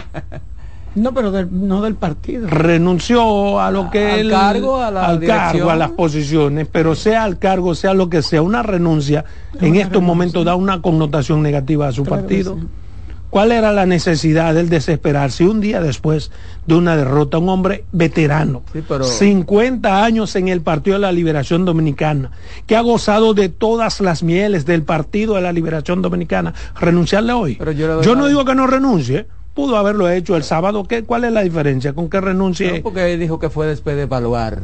No, 0.93 1.13
pero 1.13 1.31
del, 1.31 1.47
no 1.49 1.81
del 1.81 1.95
partido. 1.95 2.47
renunció 2.49 3.61
a 3.61 3.71
lo 3.71 3.89
que 3.89 4.11
Al 4.11 4.19
él- 4.19 4.29
cargo, 4.29 4.77
a 4.77 4.91
la 4.91 5.05
al 5.05 5.21
dirección. 5.21 5.51
cargo, 5.53 5.69
a 5.69 5.75
las 5.77 5.91
posiciones, 5.91 6.67
pero 6.69 6.95
sea 6.95 7.23
al 7.23 7.39
cargo, 7.39 7.75
sea 7.75 7.93
lo 7.93 8.09
que 8.09 8.21
sea, 8.21 8.41
una 8.41 8.61
renuncia 8.61 9.23
en 9.61 9.71
Una 9.71 9.81
estos 9.83 10.01
momentos 10.01 10.43
da 10.43 10.55
una 10.55 10.81
connotación 10.81 11.41
negativa 11.41 11.87
a 11.87 11.91
su 11.93 12.03
Claro 12.03 12.17
que 12.17 12.21
partido. 12.27 12.55
sí. 12.59 12.67
¿Cuál 13.31 13.53
era 13.53 13.71
la 13.71 13.85
necesidad 13.85 14.53
del 14.53 14.67
desesperarse 14.69 15.47
un 15.47 15.61
día 15.61 15.81
después 15.81 16.31
de 16.67 16.75
una 16.75 16.97
derrota? 16.97 17.37
Un 17.37 17.47
hombre 17.47 17.85
veterano, 17.93 18.61
Sí, 18.73 18.83
pero- 18.87 19.05
50 19.05 20.03
años 20.03 20.35
en 20.35 20.49
el 20.49 20.59
Partido 20.59 20.97
de 20.97 21.01
la 21.01 21.13
Liberación 21.13 21.63
Dominicana, 21.63 22.31
que 22.67 22.75
ha 22.75 22.81
gozado 22.81 23.33
de 23.33 23.47
todas 23.47 24.01
las 24.01 24.21
mieles 24.21 24.65
del 24.65 24.83
Partido 24.83 25.35
de 25.35 25.41
la 25.41 25.53
Liberación 25.53 26.01
Dominicana, 26.01 26.53
renunciarle 26.77 27.31
hoy. 27.31 27.55
Pero 27.55 27.71
yo 27.71 28.15
no 28.15 28.27
digo 28.27 28.43
que 28.43 28.53
no 28.53 28.67
renuncie, 28.67 29.27
pudo 29.53 29.77
haberlo 29.77 30.09
hecho 30.09 30.35
el 30.35 30.43
sábado. 30.43 30.83
¿Qué, 30.83 31.03
¿Cuál 31.03 31.23
es 31.23 31.31
la 31.31 31.41
diferencia 31.41 31.93
con 31.93 32.09
que 32.09 32.19
renuncie? 32.19 32.77
No, 32.77 32.83
porque 32.83 33.13
él 33.13 33.19
dijo 33.19 33.39
que 33.39 33.49
fue 33.49 33.65
después 33.65 33.95
de 33.95 34.03
evaluar. 34.03 34.59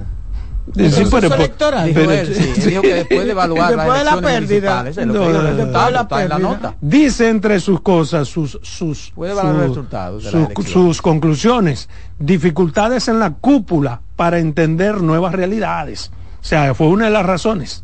Sí, 0.75 0.81
proceso 0.81 1.09
pero- 1.12 1.36
electoral. 1.36 1.88
Dijo 1.88 2.00
pero- 2.01 2.12
él, 2.12 2.36
sí, 2.36 2.53
él 2.57 2.69
dijo 2.69 2.81
que 2.81 2.93
después 2.93 3.25
de 3.25 3.31
evaluar 3.31 3.71
las 3.75 3.86
Después 3.86 4.00
de 4.00 4.03
la 4.05 4.21
pérdida. 4.21 4.83
No, 5.05 5.13
no, 5.13 5.65
no, 5.65 5.89
la 5.91 6.01
está 6.01 6.24
en 6.24 6.29
la 6.29 6.39
nota. 6.39 6.75
Dice 6.81 7.29
entre 7.29 7.59
sus 7.59 7.79
cosas, 7.81 8.27
sus, 8.27 8.59
sus, 8.62 9.12
Puede 9.15 9.31
evaluar 9.31 9.55
los 9.55 9.75
sus- 9.75 9.77
resultados 9.77 11.01
conclusiones, 11.01 11.89
dificultades 12.19 13.07
en 13.07 13.19
la 13.19 13.31
cúpula 13.33 14.01
para 14.15 14.39
entender 14.39 15.01
nuevas 15.01 15.33
realidades. 15.33 16.12
O 16.41 16.43
sea, 16.43 16.74
fue 16.74 16.88
una 16.88 17.05
de 17.05 17.12
las 17.12 17.25
razones. 17.25 17.83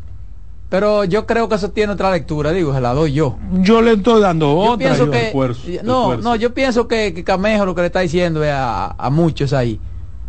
Pero 0.70 1.04
yo 1.04 1.24
creo 1.26 1.48
que 1.48 1.54
eso 1.54 1.70
tiene 1.70 1.92
otra 1.92 2.10
lectura, 2.10 2.50
digo, 2.50 2.74
se 2.74 2.80
la 2.80 2.92
doy 2.94 3.12
yo. 3.12 3.38
Yo 3.60 3.80
le 3.80 3.92
estoy 3.92 4.20
dando 4.20 4.46
Yo 4.46 4.58
otra. 4.72 4.78
pienso 4.88 5.04
yo- 5.06 5.10
que 5.12 5.26
Esfuerzo, 5.26 5.62
no, 5.84 6.00
esfuerzo. 6.02 6.22
no, 6.28 6.36
yo 6.36 6.52
pienso 6.54 6.88
que, 6.88 7.14
que 7.14 7.22
Camejo 7.22 7.64
lo 7.64 7.74
que 7.74 7.82
le 7.82 7.86
está 7.88 8.00
diciendo 8.00 8.42
es 8.42 8.50
a, 8.52 8.86
a 8.98 9.10
muchos 9.10 9.52
ahí, 9.52 9.78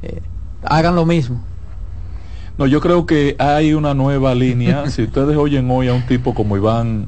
eh, 0.04 0.22
hagan 0.64 0.96
lo 0.96 1.06
mismo. 1.06 1.44
No, 2.58 2.68
yo 2.68 2.80
creo 2.80 3.06
que 3.06 3.36
hay 3.38 3.74
una 3.74 3.94
nueva 3.94 4.34
línea. 4.34 4.90
si 4.90 5.04
ustedes 5.04 5.36
oyen 5.38 5.70
hoy 5.70 5.88
a 5.88 5.94
un 5.94 6.06
tipo 6.06 6.34
como 6.34 6.56
Iván 6.56 7.08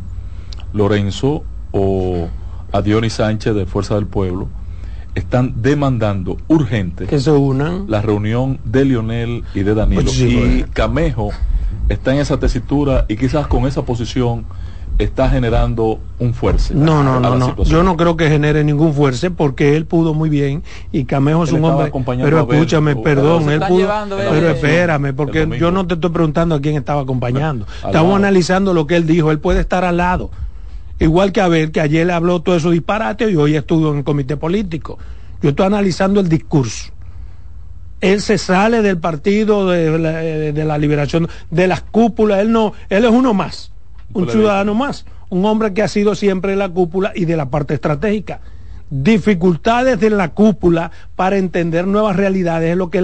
Lorenzo 0.74 1.44
o 1.72 2.27
a 2.72 2.82
Dionis 2.82 3.13
Sánchez 3.13 3.56
de 3.56 3.66
Fuerza 3.66 3.96
del 3.96 4.08
Pueblo, 4.08 4.50
están 5.16 5.62
demandando 5.62 6.38
urgente 6.48 7.08
que 7.08 7.20
se 7.20 7.32
unan. 7.32 7.86
la 7.88 8.01
reunión 8.01 8.60
de 8.66 8.86
Lionel 8.86 9.44
y 9.56 9.63
de 9.63 9.74
Danilo. 9.74 10.12
Y 10.13 10.36
bueno. 10.36 10.68
Camejo 10.74 11.30
está 11.89 12.13
en 12.13 12.20
esa 12.20 12.39
tesitura 12.39 13.06
y 13.08 13.16
quizás 13.16 13.48
con 13.48 13.66
esa 13.66 13.84
posición 13.84 14.46
está 14.98 15.30
generando 15.30 16.00
un 16.20 16.34
fuerza. 16.34 16.74
No, 16.74 17.04
no, 17.04 17.18
a 17.18 17.20
no, 17.20 17.36
no. 17.36 17.63
Yo 17.63 17.84
no 17.84 17.96
creo 17.98 18.18
que 18.18 18.30
genere 18.30 18.63
ningún 18.63 18.94
fuerza 18.94 19.30
porque 19.30 19.75
él 19.75 19.86
pudo 19.86 20.13
muy 20.13 20.30
bien 20.30 20.63
y 20.92 21.06
Camejo 21.06 21.44
es 21.44 21.51
Él 21.51 21.58
un 21.58 21.66
hombre. 21.66 21.92
Pero 22.18 22.51
escúchame, 22.51 22.96
perdón, 22.96 23.50
él 23.50 23.62
pudo. 23.68 23.80
llevando, 23.80 24.18
Pero 24.18 24.50
espérame, 24.50 25.13
porque 25.16 25.48
yo 25.60 25.72
no 25.72 25.86
te 25.86 25.94
estoy 25.96 26.10
preguntando 26.10 26.56
a 26.56 26.62
quién 26.62 26.75
estaba 26.75 27.01
acompañando. 27.01 27.66
Estamos 27.75 27.94
lado. 27.94 28.16
analizando 28.16 28.74
lo 28.74 28.88
que 28.88 28.96
él 28.96 29.06
dijo. 29.06 29.32
Él 29.32 29.39
puede 29.39 29.60
estar 29.60 29.86
al 29.86 29.98
lado. 29.98 30.32
Igual 31.00 31.32
que 31.32 31.42
Abel, 31.42 31.72
que 31.72 31.80
ayer 31.80 32.08
le 32.08 32.13
habló 32.13 32.42
todo 32.42 32.56
eso 32.56 32.72
disparate 32.72 33.30
y 33.30 33.36
hoy 33.36 33.56
estuvo 33.56 33.92
en 33.92 34.00
el 34.00 34.04
comité 34.04 34.36
político. 34.36 34.98
Yo 35.44 35.50
estoy 35.51 35.68
analizando 35.68 36.20
el 36.20 36.27
discurso. 36.27 36.92
Él 38.01 38.22
se 38.22 38.38
sale 38.38 38.82
del 38.82 38.98
partido 38.98 39.70
de 39.70 39.98
la, 39.98 40.12
de 40.12 40.66
la 40.66 40.77
liberación, 40.77 41.27
de 41.51 41.68
las 41.68 41.82
cúpulas. 41.82 42.39
Él 42.39 42.51
no, 42.51 42.74
él 42.89 43.06
es 43.06 43.12
uno 43.12 43.34
más, 43.34 43.72
un 44.14 44.30
ciudadano 44.30 44.74
más, 44.74 45.06
un 45.30 45.46
hombre 45.46 45.74
que 45.74 45.84
ha 45.84 45.88
sido 45.88 46.16
siempre 46.16 46.52
de 46.52 46.58
la 46.58 46.70
cúpula 46.70 47.12
y 47.16 47.26
de 47.26 47.38
la 47.38 47.50
parte 47.50 47.74
estratégica. 47.74 48.40
Dificultades 48.90 50.00
de 50.00 50.10
la 50.10 50.30
cúpula 50.30 50.92
para 51.16 51.38
entender 51.38 51.86
nuevas 51.88 52.16
realidades 52.16 52.72
es 52.72 52.78
lo 52.78 52.90
que. 52.90 53.02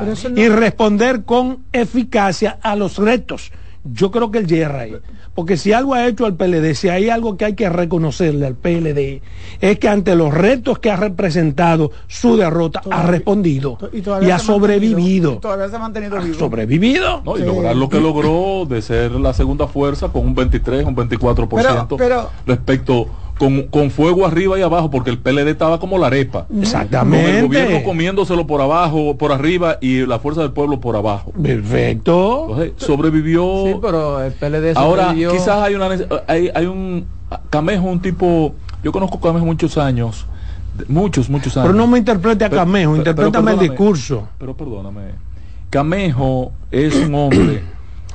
Pero 0.00 0.12
eso 0.12 0.28
no- 0.28 0.40
Y 0.40 0.48
responder 0.48 1.22
con 1.24 1.60
eficacia 1.72 2.58
a 2.62 2.74
los 2.76 2.98
retos. 2.98 3.52
Yo 3.84 4.10
creo 4.10 4.30
que 4.30 4.38
él 4.38 4.46
llega 4.46 4.80
ahí. 4.80 4.96
Porque 5.34 5.56
si 5.56 5.72
algo 5.72 5.94
ha 5.94 6.06
hecho 6.06 6.26
el 6.26 6.34
PLD, 6.34 6.74
si 6.74 6.88
hay 6.88 7.10
algo 7.10 7.36
que 7.36 7.44
hay 7.44 7.54
que 7.54 7.68
reconocerle 7.68 8.46
al 8.46 8.54
PLD, 8.54 9.20
es 9.60 9.78
que 9.78 9.88
ante 9.88 10.14
los 10.14 10.32
retos 10.32 10.78
que 10.78 10.90
ha 10.90 10.96
representado 10.96 11.90
su 12.06 12.36
derrota, 12.36 12.80
ha 12.90 13.02
respondido 13.02 13.76
y 13.92 14.30
ha 14.30 14.36
ha 14.36 14.38
sobrevivido. 14.38 15.34
y 15.34 15.38
todavía 15.40 15.68
se 15.68 15.76
ha 15.76 15.80
mantenido 15.80 16.16
Ha 16.16 16.20
vivo. 16.20 16.38
sobrevivido. 16.38 17.20
No, 17.24 17.36
y 17.36 17.40
Sí. 17.40 17.46
lograr 17.46 17.76
lo 17.76 17.88
que 17.88 18.00
logró 18.00 18.64
de 18.66 18.80
ser 18.80 19.12
la 19.12 19.34
segunda 19.34 19.66
fuerza 19.66 20.08
con 20.08 20.24
un 20.24 20.34
23, 20.34 20.84
un 20.86 20.94
24% 20.94 21.96
Pero- 21.96 22.08
pero- 22.16 22.30
respecto 22.46 23.06
con, 23.38 23.62
con 23.64 23.90
fuego 23.90 24.26
arriba 24.26 24.58
y 24.58 24.62
abajo, 24.62 24.90
porque 24.90 25.10
el 25.10 25.18
PLD 25.18 25.48
estaba 25.48 25.80
como 25.80 25.98
la 25.98 26.06
arepa. 26.06 26.46
Con 26.46 26.60
Exactamente. 26.60 27.38
el 27.40 27.46
gobierno 27.46 27.82
comiéndoselo 27.82 28.46
por 28.46 28.60
abajo, 28.60 29.16
por 29.16 29.32
arriba 29.32 29.78
y 29.80 30.06
la 30.06 30.18
fuerza 30.18 30.42
del 30.42 30.52
pueblo 30.52 30.80
por 30.80 30.94
abajo. 30.96 31.32
Perfecto. 31.42 32.46
Entonces, 32.50 32.72
sobrevivió. 32.76 33.64
Sí, 33.66 33.74
pero 33.82 34.22
el 34.22 34.32
PLD 34.32 34.72
Ahora, 34.76 35.02
sobrevivió. 35.08 35.32
quizás 35.32 35.62
hay 35.62 35.74
una 35.74 35.88
hay, 36.26 36.50
hay 36.54 36.66
un 36.66 37.06
Camejo, 37.50 37.86
un 37.88 38.00
tipo, 38.00 38.54
yo 38.82 38.92
conozco 38.92 39.18
a 39.18 39.20
Camejo 39.20 39.44
muchos 39.46 39.76
años, 39.78 40.26
muchos, 40.88 41.28
muchos 41.28 41.56
años. 41.56 41.66
Pero 41.68 41.76
no 41.76 41.86
me 41.88 41.98
interprete 41.98 42.44
a 42.44 42.50
Camejo, 42.50 42.92
pero- 42.92 42.98
interprétame 42.98 43.50
el 43.52 43.58
pero 43.58 43.70
discurso. 43.72 44.28
Pero 44.38 44.56
perdóname. 44.56 45.02
Camejo 45.70 46.52
es 46.70 46.94
un 46.94 47.14
hombre 47.16 47.62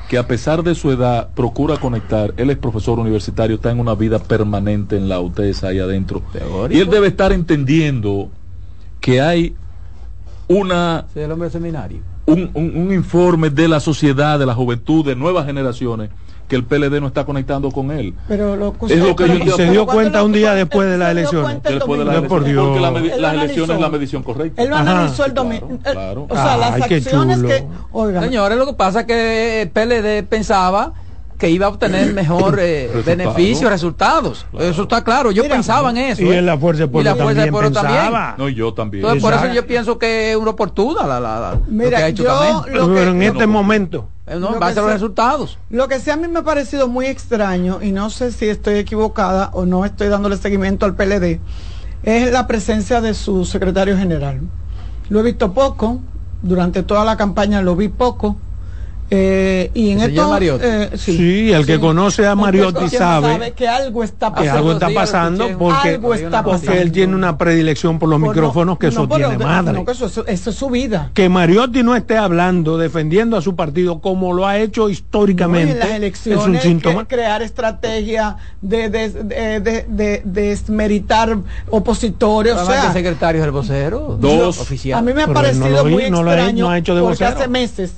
que 0.10 0.18
a 0.18 0.28
pesar 0.28 0.64
de 0.64 0.74
su 0.74 0.92
edad 0.92 1.30
procura 1.36 1.78
conectar. 1.78 2.34
Él 2.36 2.50
es 2.50 2.58
profesor 2.58 2.98
universitario, 2.98 3.58
está 3.58 3.70
en 3.70 3.80
una 3.80 3.94
vida 3.94 4.18
permanente 4.18 4.98
en 4.98 5.08
la 5.08 5.20
UTES 5.22 5.64
ahí 5.64 5.78
adentro. 5.78 6.24
Teórico. 6.34 6.76
Y 6.76 6.82
él 6.82 6.90
debe 6.90 7.08
estar 7.08 7.32
entendiendo 7.32 8.30
que 9.00 9.22
hay 9.22 9.56
una 10.48 11.06
Sí, 11.14 11.20
el 11.20 11.32
hombre 11.32 11.46
del 11.46 11.52
seminario. 11.54 12.00
un, 12.26 12.50
un- 12.56 12.76
un 12.76 12.92
informe 12.94 13.52
de 13.52 13.68
la 13.68 13.80
sociedad, 13.80 14.40
de 14.40 14.48
la 14.48 14.56
juventud, 14.56 15.06
de 15.06 15.16
nuevas 15.16 15.46
generaciones, 15.46 16.10
que 16.50 16.56
el 16.56 16.66
PLD 16.66 17.00
no 17.00 17.08
está 17.08 17.26
conectando 17.26 17.72
con 17.72 17.92
él. 17.92 18.16
Pero 18.28 18.56
lo 18.56 18.74
Es 18.74 18.74
lo 18.74 18.88
que 18.88 18.98
yo 18.98 19.16
pero- 19.16 19.34
entiendo. 19.34 19.56
Se 19.56 19.64
dio 19.70 19.86
¿cuándo 19.86 19.94
cuenta 19.94 20.24
un 20.24 20.32
día 20.34 20.56
después 20.56 20.90
de 20.90 20.98
las 20.98 21.12
elecciones. 21.12 21.62
Después 21.62 22.00
de 22.00 22.22
por 22.24 22.28
porque 22.28 22.54
la 22.82 22.92
las 23.18 23.34
elecciones 23.36 23.76
es 23.76 23.82
la 23.82 23.90
medición 23.90 24.24
correcta. 24.24 24.64
Él 24.64 24.70
lo 24.70 24.76
Ajá. 24.76 24.92
analizó 25.00 25.26
el 25.26 25.34
domingo. 25.36 25.68
claro, 25.84 26.26
claro. 26.26 26.28
O 26.28 26.36
sea, 26.36 26.58
las 26.58 26.74
Ay, 26.74 26.82
acciones 26.96 27.44
que. 27.44 27.68
Oiga, 27.92 28.22
Señores, 28.24 28.58
lo 28.58 28.66
que 28.66 28.74
pasa 28.74 29.02
es 29.02 29.06
que 29.06 29.62
el 29.62 29.70
PLD 29.70 30.24
pensaba 30.28 30.94
que 31.40 31.50
iba 31.50 31.66
a 31.66 31.70
obtener 31.70 32.14
mejor 32.14 32.60
eh, 32.60 32.90
Resultado. 32.94 33.18
beneficios, 33.18 33.72
resultados. 33.72 34.46
Claro. 34.52 34.66
Eso 34.68 34.82
está 34.84 35.04
claro. 35.04 35.32
Yo 35.32 35.42
Mira, 35.42 35.56
pensaba 35.56 35.90
en 35.90 35.98
eso. 35.98 36.22
Y 36.22 36.30
¿eh? 36.30 36.38
en 36.38 36.46
la 36.46 36.58
Fuerza 36.58 36.82
del 36.82 36.90
Y 36.90 36.92
Pueblo 36.92 37.10
la 37.10 37.16
Fuerza 37.16 37.28
del 37.28 37.36
también 37.38 37.52
Pueblo 37.54 37.72
también. 37.72 38.00
pensaba. 38.02 38.36
No, 38.38 38.50
yo 38.50 38.74
también. 38.74 39.04
Entonces, 39.04 39.24
por 39.24 39.34
eso 39.34 39.54
yo 39.54 39.66
pienso 39.66 39.98
que 39.98 40.32
es 40.32 40.38
una 40.38 40.52
oportuna 40.52 41.08
la, 41.08 41.20
la, 41.20 41.40
la- 41.40 41.52
lo 41.56 41.66
que 41.66 41.72
Mira, 41.72 41.98
ha 42.00 42.08
hecho 42.10 42.24
yo 42.24 42.64
lo 42.72 42.88
que- 42.90 42.94
Pero 42.94 43.12
en 43.12 43.24
este 43.24 43.48
momento. 43.48 44.08
Eh, 44.28 44.36
no, 44.40 44.60
que 44.60 44.64
a 44.64 44.68
los 44.68 44.76
se- 44.76 44.94
resultados. 44.94 45.58
Lo 45.72 45.88
que 45.88 46.00
sí 46.00 46.12
a 46.12 46.16
mí 46.18 46.28
me 46.28 46.40
ha 46.40 46.44
parecido 46.44 46.88
muy 46.88 47.08
extraño, 47.08 47.80
y 47.82 47.92
no 47.92 48.12
sé 48.12 48.32
si 48.32 48.48
estoy 48.48 48.76
equivocada 48.76 49.50
o 49.54 49.66
no 49.66 49.86
estoy 49.86 50.08
dándole 50.10 50.38
seguimiento 50.38 50.86
al 50.86 50.96
PLD, 50.96 51.40
es 52.04 52.32
la 52.32 52.46
presencia 52.46 53.02
de 53.02 53.14
su 53.16 53.46
secretario 53.46 53.98
general. 53.98 54.42
Lo 55.10 55.22
he 55.22 55.24
visto 55.24 55.52
poco, 55.54 56.00
durante 56.44 56.84
toda 56.84 57.04
la 57.06 57.18
campaña 57.18 57.62
lo 57.64 57.76
vi 57.76 57.88
poco. 57.88 58.36
Eh, 59.12 59.72
y 59.74 59.90
en 59.92 60.00
El 60.02 60.06
señor 60.08 60.20
esto, 60.20 60.30
Mariotti. 60.30 60.66
eh, 60.68 60.90
Sí, 60.98 61.52
el 61.52 61.66
que 61.66 61.80
conoce 61.80 62.28
a 62.28 62.36
Mariotti 62.36 62.74
conoce 62.76 62.98
sabe 62.98 63.52
que 63.54 63.68
algo 63.68 64.04
está 64.04 64.28
que 64.28 64.34
pasando. 64.36 64.58
algo 64.58 64.72
está 64.74 64.90
pasando 64.94 65.44
escuché. 65.46 65.58
porque, 65.74 65.90
Algo 65.90 66.14
está 66.14 66.44
porque 66.44 66.60
pasando. 66.68 66.82
él 66.82 66.92
tiene 66.92 67.16
una 67.16 67.38
predilección 67.38 67.98
por 67.98 68.08
los 68.10 68.20
Por 68.20 68.28
no- 68.28 68.34
micrófonos 68.34 68.78
que 68.78 68.88
no, 68.88 68.92
eso 68.92 69.10
pero 69.10 69.30
tiene 69.30 69.38
de- 69.38 69.46
madre. 69.46 69.74
no, 69.84 69.92
eso, 69.92 70.06
eso- 70.06 70.28
eso 70.28 70.50
es 70.52 70.56
su 70.56 70.70
vida. 70.70 71.10
que 71.14 71.28
Mariotti 71.30 71.82
no 71.84 71.96
esté 71.96 72.18
hablando, 72.18 72.78
defendiendo 72.78 73.36
a 73.38 73.42
su 73.42 73.56
partido 73.56 74.00
como 74.00 74.34
lo 74.34 74.46
ha 74.46 74.58
hecho 74.60 74.84
No, 74.84 74.90
históricamente, 74.90 75.72
en 75.96 76.02
las 76.02 76.28
es 76.28 76.38
un 76.38 76.60
síntoma. 76.60 77.08
crear 77.08 77.42
estrategia 77.42 78.38
de, 78.62 78.90
de, 78.90 79.10
de, 79.10 79.60
de- 79.60 79.86
de- 79.88 80.22
desmeritar 80.24 81.36
opositores. 81.70 82.54
O 82.56 82.66
sea, 82.66 82.88
el 82.88 82.94
secretario 82.94 83.42
es 83.42 83.46
el 83.46 83.52
vocero. 83.52 84.18
Dos. 84.20 84.60
oficial. 84.60 85.00
a 85.00 85.02
mí 85.02 85.14
me 85.14 85.24
ha 85.24 85.28
Pero 85.28 85.28
no 85.28 85.34
parecido 85.34 85.70
lo 85.84 85.86
muy 85.86 86.10
no 86.10 86.18
extraño 86.22 86.66
no 86.66 86.70
ha 86.72 86.78
hecho 86.78 86.96
de 86.96 87.02
porque 87.02 87.24
vocero. 87.24 87.38
hace 87.40 87.48
meses, 87.48 87.92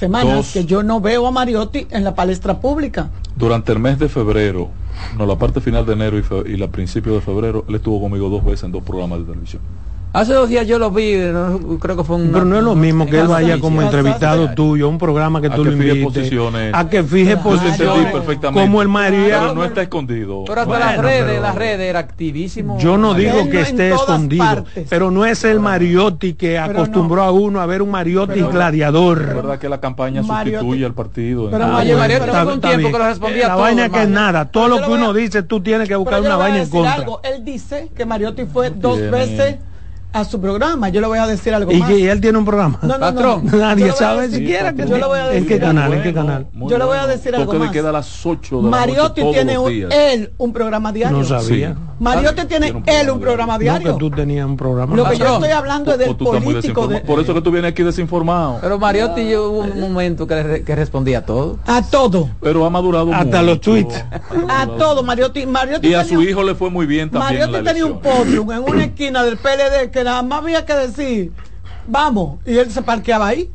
semanas, 0.00 0.34
Dos. 0.36 0.52
que 0.52 0.64
yo 0.64 0.82
no 0.82 1.00
veo 1.00 1.26
a 1.26 1.30
Mariotti 1.30 1.86
en 1.90 2.02
la 2.04 2.14
palestra 2.14 2.58
pública. 2.60 3.10
Durante 3.36 3.70
el 3.72 3.78
mes 3.78 3.98
de 3.98 4.08
febrero, 4.08 4.68
no, 5.16 5.26
la 5.26 5.36
parte 5.36 5.60
final 5.60 5.84
de 5.86 5.92
enero 5.92 6.18
y, 6.18 6.22
fe- 6.22 6.42
y 6.46 6.56
la 6.56 6.68
principio 6.68 7.12
de 7.14 7.20
febrero, 7.20 7.64
él 7.68 7.74
estuvo 7.76 8.00
conmigo 8.00 8.28
dos 8.28 8.44
veces 8.44 8.64
en 8.64 8.72
dos 8.72 8.82
programas 8.82 9.20
de 9.20 9.26
televisión. 9.26 9.62
Hace 10.12 10.32
dos 10.34 10.48
días 10.48 10.66
yo 10.66 10.80
lo 10.80 10.90
vi, 10.90 11.14
no, 11.14 11.78
creo 11.78 11.96
que 11.96 12.02
fue 12.02 12.16
un... 12.16 12.30
Pero 12.32 12.44
no 12.44 12.56
es 12.58 12.64
lo 12.64 12.74
mismo 12.74 13.06
que 13.06 13.20
él 13.20 13.28
vaya 13.28 13.60
como 13.60 13.80
entrevistado 13.80 14.50
tuyo, 14.54 14.88
un 14.88 14.98
programa 14.98 15.40
que 15.40 15.46
A 15.46 15.54
tú 15.54 15.62
que 15.62 15.70
lo 15.70 15.76
invites, 15.76 16.02
posiciones. 16.04 16.74
a 16.74 16.88
que 16.88 17.04
fije 17.04 17.34
Claro. 17.34 17.50
Entendí 17.52 17.68
posiciones, 17.70 18.12
perfectamente. 18.12 18.60
como 18.66 18.82
el 18.82 18.88
María. 18.88 19.38
Pero 19.38 19.54
no 19.54 19.64
está 19.64 19.82
escondido. 19.82 20.42
Pero 20.48 20.62
hasta 20.62 20.68
Bueno, 20.68 20.84
las 20.86 20.98
redes, 20.98 21.24
pero- 21.28 21.42
las 21.42 21.54
redes 21.54 21.80
era 21.88 21.98
activísimo. 22.00 22.76
Yo 22.80 22.98
no 22.98 23.14
digo 23.14 23.44
no 23.44 23.50
que 23.50 23.60
esté 23.60 23.90
escondido, 23.94 24.44
partes. 24.44 24.86
pero 24.90 25.12
no 25.12 25.24
es 25.24 25.44
el 25.44 25.60
Mariotti 25.60 26.32
que 26.34 26.60
Pero 26.66 26.80
acostumbró 26.80 27.16
no. 27.22 27.22
a 27.22 27.30
uno 27.30 27.60
a 27.60 27.66
ver 27.66 27.80
un 27.80 27.92
Mariotti 27.92 28.34
Pero- 28.34 28.46
Es 28.48 28.52
gladiador. 28.52 29.26
verdad 29.26 29.58
que 29.60 29.68
la 29.68 29.78
campaña 29.80 30.22
Mariotti- 30.22 30.54
sustituye 30.58 30.86
al 30.86 30.94
partido. 30.94 31.50
Pero 31.52 31.64
Ah, 31.66 31.84
tuvo 31.84 32.02
Está- 32.02 32.42
un 32.46 32.50
está 32.54 32.68
tiempo 32.68 32.90
que 32.90 32.98
lo 32.98 33.06
respondía 33.06 33.46
La 33.46 33.52
todo, 33.54 33.62
vaina 33.62 33.88
que 33.88 34.02
es 34.02 34.08
nada, 34.08 34.44
todo 34.50 34.66
lo 34.66 34.82
que 34.82 34.90
uno 34.90 35.10
a- 35.10 35.14
dice, 35.14 35.44
tú 35.44 35.60
tienes 35.60 35.86
que 35.86 35.94
buscar 35.94 36.20
una 36.20 36.34
vaina 36.34 36.62
en 36.62 36.68
contra. 36.68 36.94
algo. 36.94 37.20
Él 37.22 37.44
dice 37.44 37.90
que 37.96 38.04
Mariotti 38.04 38.44
fue 38.46 38.70
dos 38.70 38.98
veces 39.08 39.54
a 40.12 40.24
su 40.24 40.40
programa. 40.40 40.88
Yo 40.88 41.00
le 41.00 41.06
voy 41.06 41.18
a 41.18 41.26
decir 41.26 41.54
algo 41.54 41.70
Y 41.72 41.76
más. 41.78 41.88
que 41.88 42.10
él 42.10 42.20
tiene 42.20 42.38
un 42.38 42.44
programa. 42.44 42.78
No, 42.82 42.88
no, 42.88 42.94
no, 42.98 43.00
Patrón, 43.14 43.46
no. 43.46 43.56
Nadie 43.58 43.90
a 43.90 43.92
sabe 43.92 44.22
decir- 44.28 44.38
siquiera 44.40 44.72
que 44.72 44.86
yo 44.86 44.96
le 44.98 45.04
voy 45.06 45.18
a 45.18 45.26
¿En 45.28 45.32
decir 45.44 45.48
qué 45.48 45.54
algo. 45.54 45.66
canal? 45.66 45.92
¿En 45.94 46.02
qué 46.02 46.12
canal? 46.14 46.46
Yo 46.52 46.78
le 46.78 46.84
voy 46.84 46.96
a 46.96 47.00
bueno. 47.00 47.06
decir 47.08 47.34
algo 47.36 47.52
más. 47.54 47.70
queda 47.70 47.88
a 47.90 47.92
las 47.92 48.26
8 48.26 48.56
de 48.58 48.62
la 48.64 48.68
Mariotti 48.70 49.00
noche 49.00 49.20
todos 49.22 49.34
tiene 49.34 49.58
un- 49.58 49.70
días. 49.70 49.90
él 49.94 50.32
un 50.38 50.52
programa 50.52 50.92
diario. 50.92 51.18
No 51.18 51.24
sabía. 51.24 51.70
Sí. 51.74 51.78
Mariotti 52.00 52.44
tiene 52.46 52.72
un 52.72 52.82
él 52.86 53.10
un 53.10 53.20
programa 53.20 53.52
No, 53.54 53.58
diario. 53.58 53.92
que 53.92 53.98
tú 53.98 54.10
tenías 54.10 54.46
un 54.46 54.56
programa. 54.56 54.96
Lo 54.96 55.04
que 55.04 55.16
yo 55.18 55.34
estoy 55.34 55.50
hablando 55.50 55.92
es 55.92 55.98
del 55.98 56.16
político. 56.16 56.88
De. 56.88 57.00
Por 57.00 57.20
eso 57.20 57.34
que 57.34 57.42
tú 57.42 57.50
vienes 57.50 57.70
aquí 57.72 57.82
desinformado. 57.82 58.58
Pero 58.60 58.78
Mariotti 58.78 59.22
llegó 59.24 59.50
un 59.50 59.78
momento 59.80 60.26
que, 60.26 60.42
re- 60.42 60.64
que 60.64 60.74
respondía 60.74 61.24
todo. 61.24 61.58
a 61.66 61.82
todo. 61.82 62.30
Pero 62.40 62.64
ha 62.64 62.70
madurado 62.70 63.12
Hasta 63.12 63.24
mucho. 63.26 63.42
los 63.42 63.60
tweets. 63.60 64.04
A 64.48 64.66
todo. 64.78 65.02
Mariotti, 65.02 65.46
Mariotti 65.46 65.88
Y 65.88 65.94
a 65.94 66.04
su 66.04 66.20
hijo 66.22 66.42
le 66.42 66.54
fue 66.54 66.70
muy 66.70 66.86
bien 66.86 67.10
también. 67.10 67.42
en 67.42 67.50
Mariotti 67.50 67.64
tenía 67.68 67.86
un 67.86 68.00
podium 68.00 68.50
en 68.50 68.58
una 68.60 68.84
esquina 68.84 69.22
del 69.22 69.36
PLD 69.36 69.90
que 69.90 69.99
nada 70.04 70.22
más 70.22 70.42
había 70.42 70.64
que 70.64 70.74
decir, 70.74 71.32
vamos, 71.86 72.38
y 72.46 72.56
él 72.56 72.70
se 72.70 72.82
parqueaba 72.82 73.28
ahí. 73.28 73.50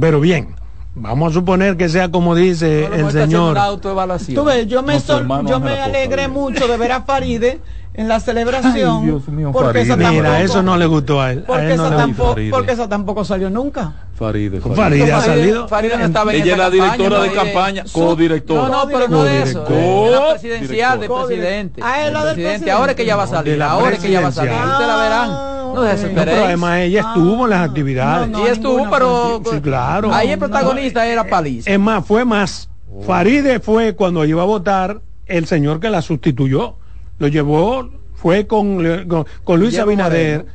Pero 0.00 0.20
bien, 0.20 0.54
vamos 0.94 1.30
a 1.30 1.34
suponer 1.34 1.76
que 1.76 1.88
sea 1.88 2.10
como 2.10 2.34
dice 2.34 2.86
Ahora 2.86 2.96
el 2.98 3.10
señor. 3.12 3.58
Tú 3.80 4.44
ves, 4.44 4.66
yo 4.66 4.82
me, 4.82 4.94
No, 4.94 5.00
sol- 5.00 5.26
yo 5.46 5.60
me 5.60 5.80
alegré 5.80 6.28
mucho 6.28 6.68
de 6.68 6.76
ver 6.76 6.92
a 6.92 7.02
Faride 7.02 7.60
en 7.94 8.08
la 8.08 8.20
celebración. 8.20 9.00
Ay, 9.02 9.06
Dios 9.06 9.28
mío, 9.28 9.50
porque 9.52 9.82
esa 9.82 9.94
Faride. 9.96 10.10
Mira, 10.10 10.22
tampoco- 10.30 10.44
eso 10.44 10.62
no 10.62 10.76
le 10.76 10.86
gustó 10.86 11.20
a 11.20 11.32
él. 11.32 11.40
A 11.40 11.46
Porque 11.46 11.70
él 11.72 11.76
no 11.76 11.86
esa, 11.86 11.96
tampoco- 11.96 12.34
tampoco, 12.34 12.50
porque 12.56 12.72
esa 12.72 12.88
tampoco 12.88 13.24
salió 13.24 13.50
nunca. 13.50 13.92
Faride, 14.14 14.60
Faride 14.60 14.76
Faride. 14.76 15.12
ha 15.12 15.20
salido. 15.20 15.68
Faride 15.68 15.96
no 15.98 16.04
estaba 16.04 16.32
en 16.32 16.42
Ella 16.42 16.54
esa 16.54 16.54
es 16.54 16.58
la 16.58 16.64
campaña, 16.78 16.92
directora 16.94 17.22
de 17.22 17.32
campaña, 17.32 17.84
codirectora. 17.92 18.62
No, 18.62 18.68
no, 18.68 18.86
pero 18.86 19.08
no 19.08 19.24
de 19.24 19.42
eso. 19.42 19.64
De 19.64 20.10
La 20.10 20.30
presidencial 20.30 20.92
Codirector. 21.06 21.26
presidente. 21.26 21.80
Ah, 21.84 22.06
es 22.06 22.12
la 22.12 22.24
del 22.26 22.34
presidente. 22.34 22.70
Ahora 22.70 22.92
es 22.92 22.96
que 22.96 23.04
ya 23.04 23.16
va 23.16 23.22
a 23.22 23.26
No, 23.26 23.32
de 23.32 23.36
salir. 23.38 23.62
Ahora 23.62 23.90
es 23.96 23.98
que 24.02 24.10
ya 24.10 24.20
va 24.20 24.28
a 24.28 24.32
salir. 24.32 24.52
Ustedes 24.52 24.86
la 24.88 24.96
verán. 24.96 25.61
No 25.74 25.82
Ah, 25.82 25.94
pero 26.14 26.44
además 26.44 26.80
ella 26.80 27.00
estuvo 27.00 27.44
en 27.44 27.50
las 27.50 27.60
Ah, 27.60 27.64
actividades. 27.64 28.28
no, 28.28 28.46
y 28.46 28.50
estuvo, 28.50 28.90
pero 28.90 29.42
Sí, 29.50 29.60
claro. 29.60 30.12
ahí 30.14 30.30
el 30.30 30.38
protagonista 30.38 31.06
era 31.06 31.24
Paliza. 31.24 31.70
Es 31.70 31.78
más, 31.78 32.04
fue 32.04 32.24
más. 32.24 32.68
Faride 33.06 33.58
fue 33.60 33.94
cuando 33.94 34.24
iba 34.24 34.42
a 34.42 34.46
votar 34.46 35.00
el 35.26 35.46
señor 35.46 35.80
que 35.80 35.88
la 35.90 36.02
sustituyó. 36.02 36.76
Lo 37.18 37.28
llevó, 37.28 37.88
fue 38.14 38.46
con, 38.46 38.76
con, 39.08 39.26
con 39.44 39.58
Luis 39.60 39.70
Guillermo 39.72 39.90
Abinader 39.92 40.38
Moreno. 40.40 40.54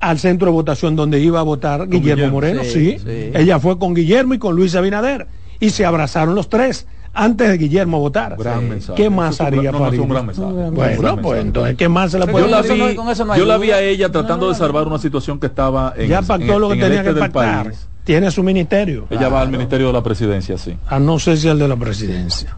al 0.00 0.18
centro 0.18 0.46
de 0.46 0.52
votación 0.52 0.96
donde 0.96 1.20
iba 1.20 1.40
a 1.40 1.42
votar 1.42 1.86
Guillermo, 1.88 2.00
Guillermo, 2.14 2.32
Moreno. 2.34 2.62
sí, 2.64 2.70
Sí, 2.70 2.98
sí. 2.98 3.30
Ella 3.34 3.58
fue 3.60 3.78
con 3.78 3.94
Guillermo 3.94 4.34
y 4.34 4.38
con 4.38 4.56
Luis 4.56 4.74
Abinader. 4.74 5.26
Y 5.60 5.70
se 5.70 5.84
abrazaron 5.84 6.34
los 6.34 6.48
tres 6.48 6.86
antes 7.14 7.48
de 7.48 7.58
Guillermo 7.58 8.00
votar. 8.00 8.36
Gran 8.36 8.60
Sí. 8.60 8.66
mensaje. 8.66 9.02
¿Qué 9.02 9.10
más 9.10 9.34
Eso 9.36 9.44
haría 9.44 9.62
gran- 9.62 9.74
no, 9.74 9.78
no, 9.78 9.86
Bueno, 9.90 10.72
gran 10.72 10.74
pues 10.74 11.16
mensaje. 11.16 11.40
entonces, 11.40 11.76
¿qué 11.76 11.88
más 11.88 12.10
se 12.10 12.18
Pero 12.18 12.32
puede 12.32 12.44
yo 12.46 12.50
la 12.50 12.62
vi, 12.62 13.38
yo 13.38 13.44
la 13.46 13.58
vi 13.58 13.70
a 13.70 13.80
ella 13.80 14.10
tratando 14.10 14.48
de 14.48 14.54
salvar 14.54 14.86
una 14.86 14.98
situación 14.98 15.38
que 15.40 15.46
estaba 15.46 15.94
en 15.96 16.08
Ya 16.08 16.22
pactó 16.22 16.54
en- 16.54 16.60
lo 16.60 16.68
que 16.68 16.74
en 16.74 16.80
el 16.80 16.86
tenía 16.86 17.00
este 17.00 17.14
que 17.14 17.20
del 17.20 17.30
pactar. 17.30 17.64
país. 17.66 17.86
Tiene 18.04 18.30
su 18.30 18.42
ministerio. 18.42 19.06
Ella 19.08 19.28
va 19.30 19.40
al 19.40 19.48
Ministerio 19.50 19.86
de 19.86 19.92
la 19.94 20.02
Presidencia, 20.02 20.58
sí. 20.58 20.76
A 20.88 20.98
no 20.98 21.18
sé 21.18 21.36
si 21.38 21.48
el 21.48 21.58
de 21.58 21.68
la 21.68 21.76
presidencia. 21.76 22.54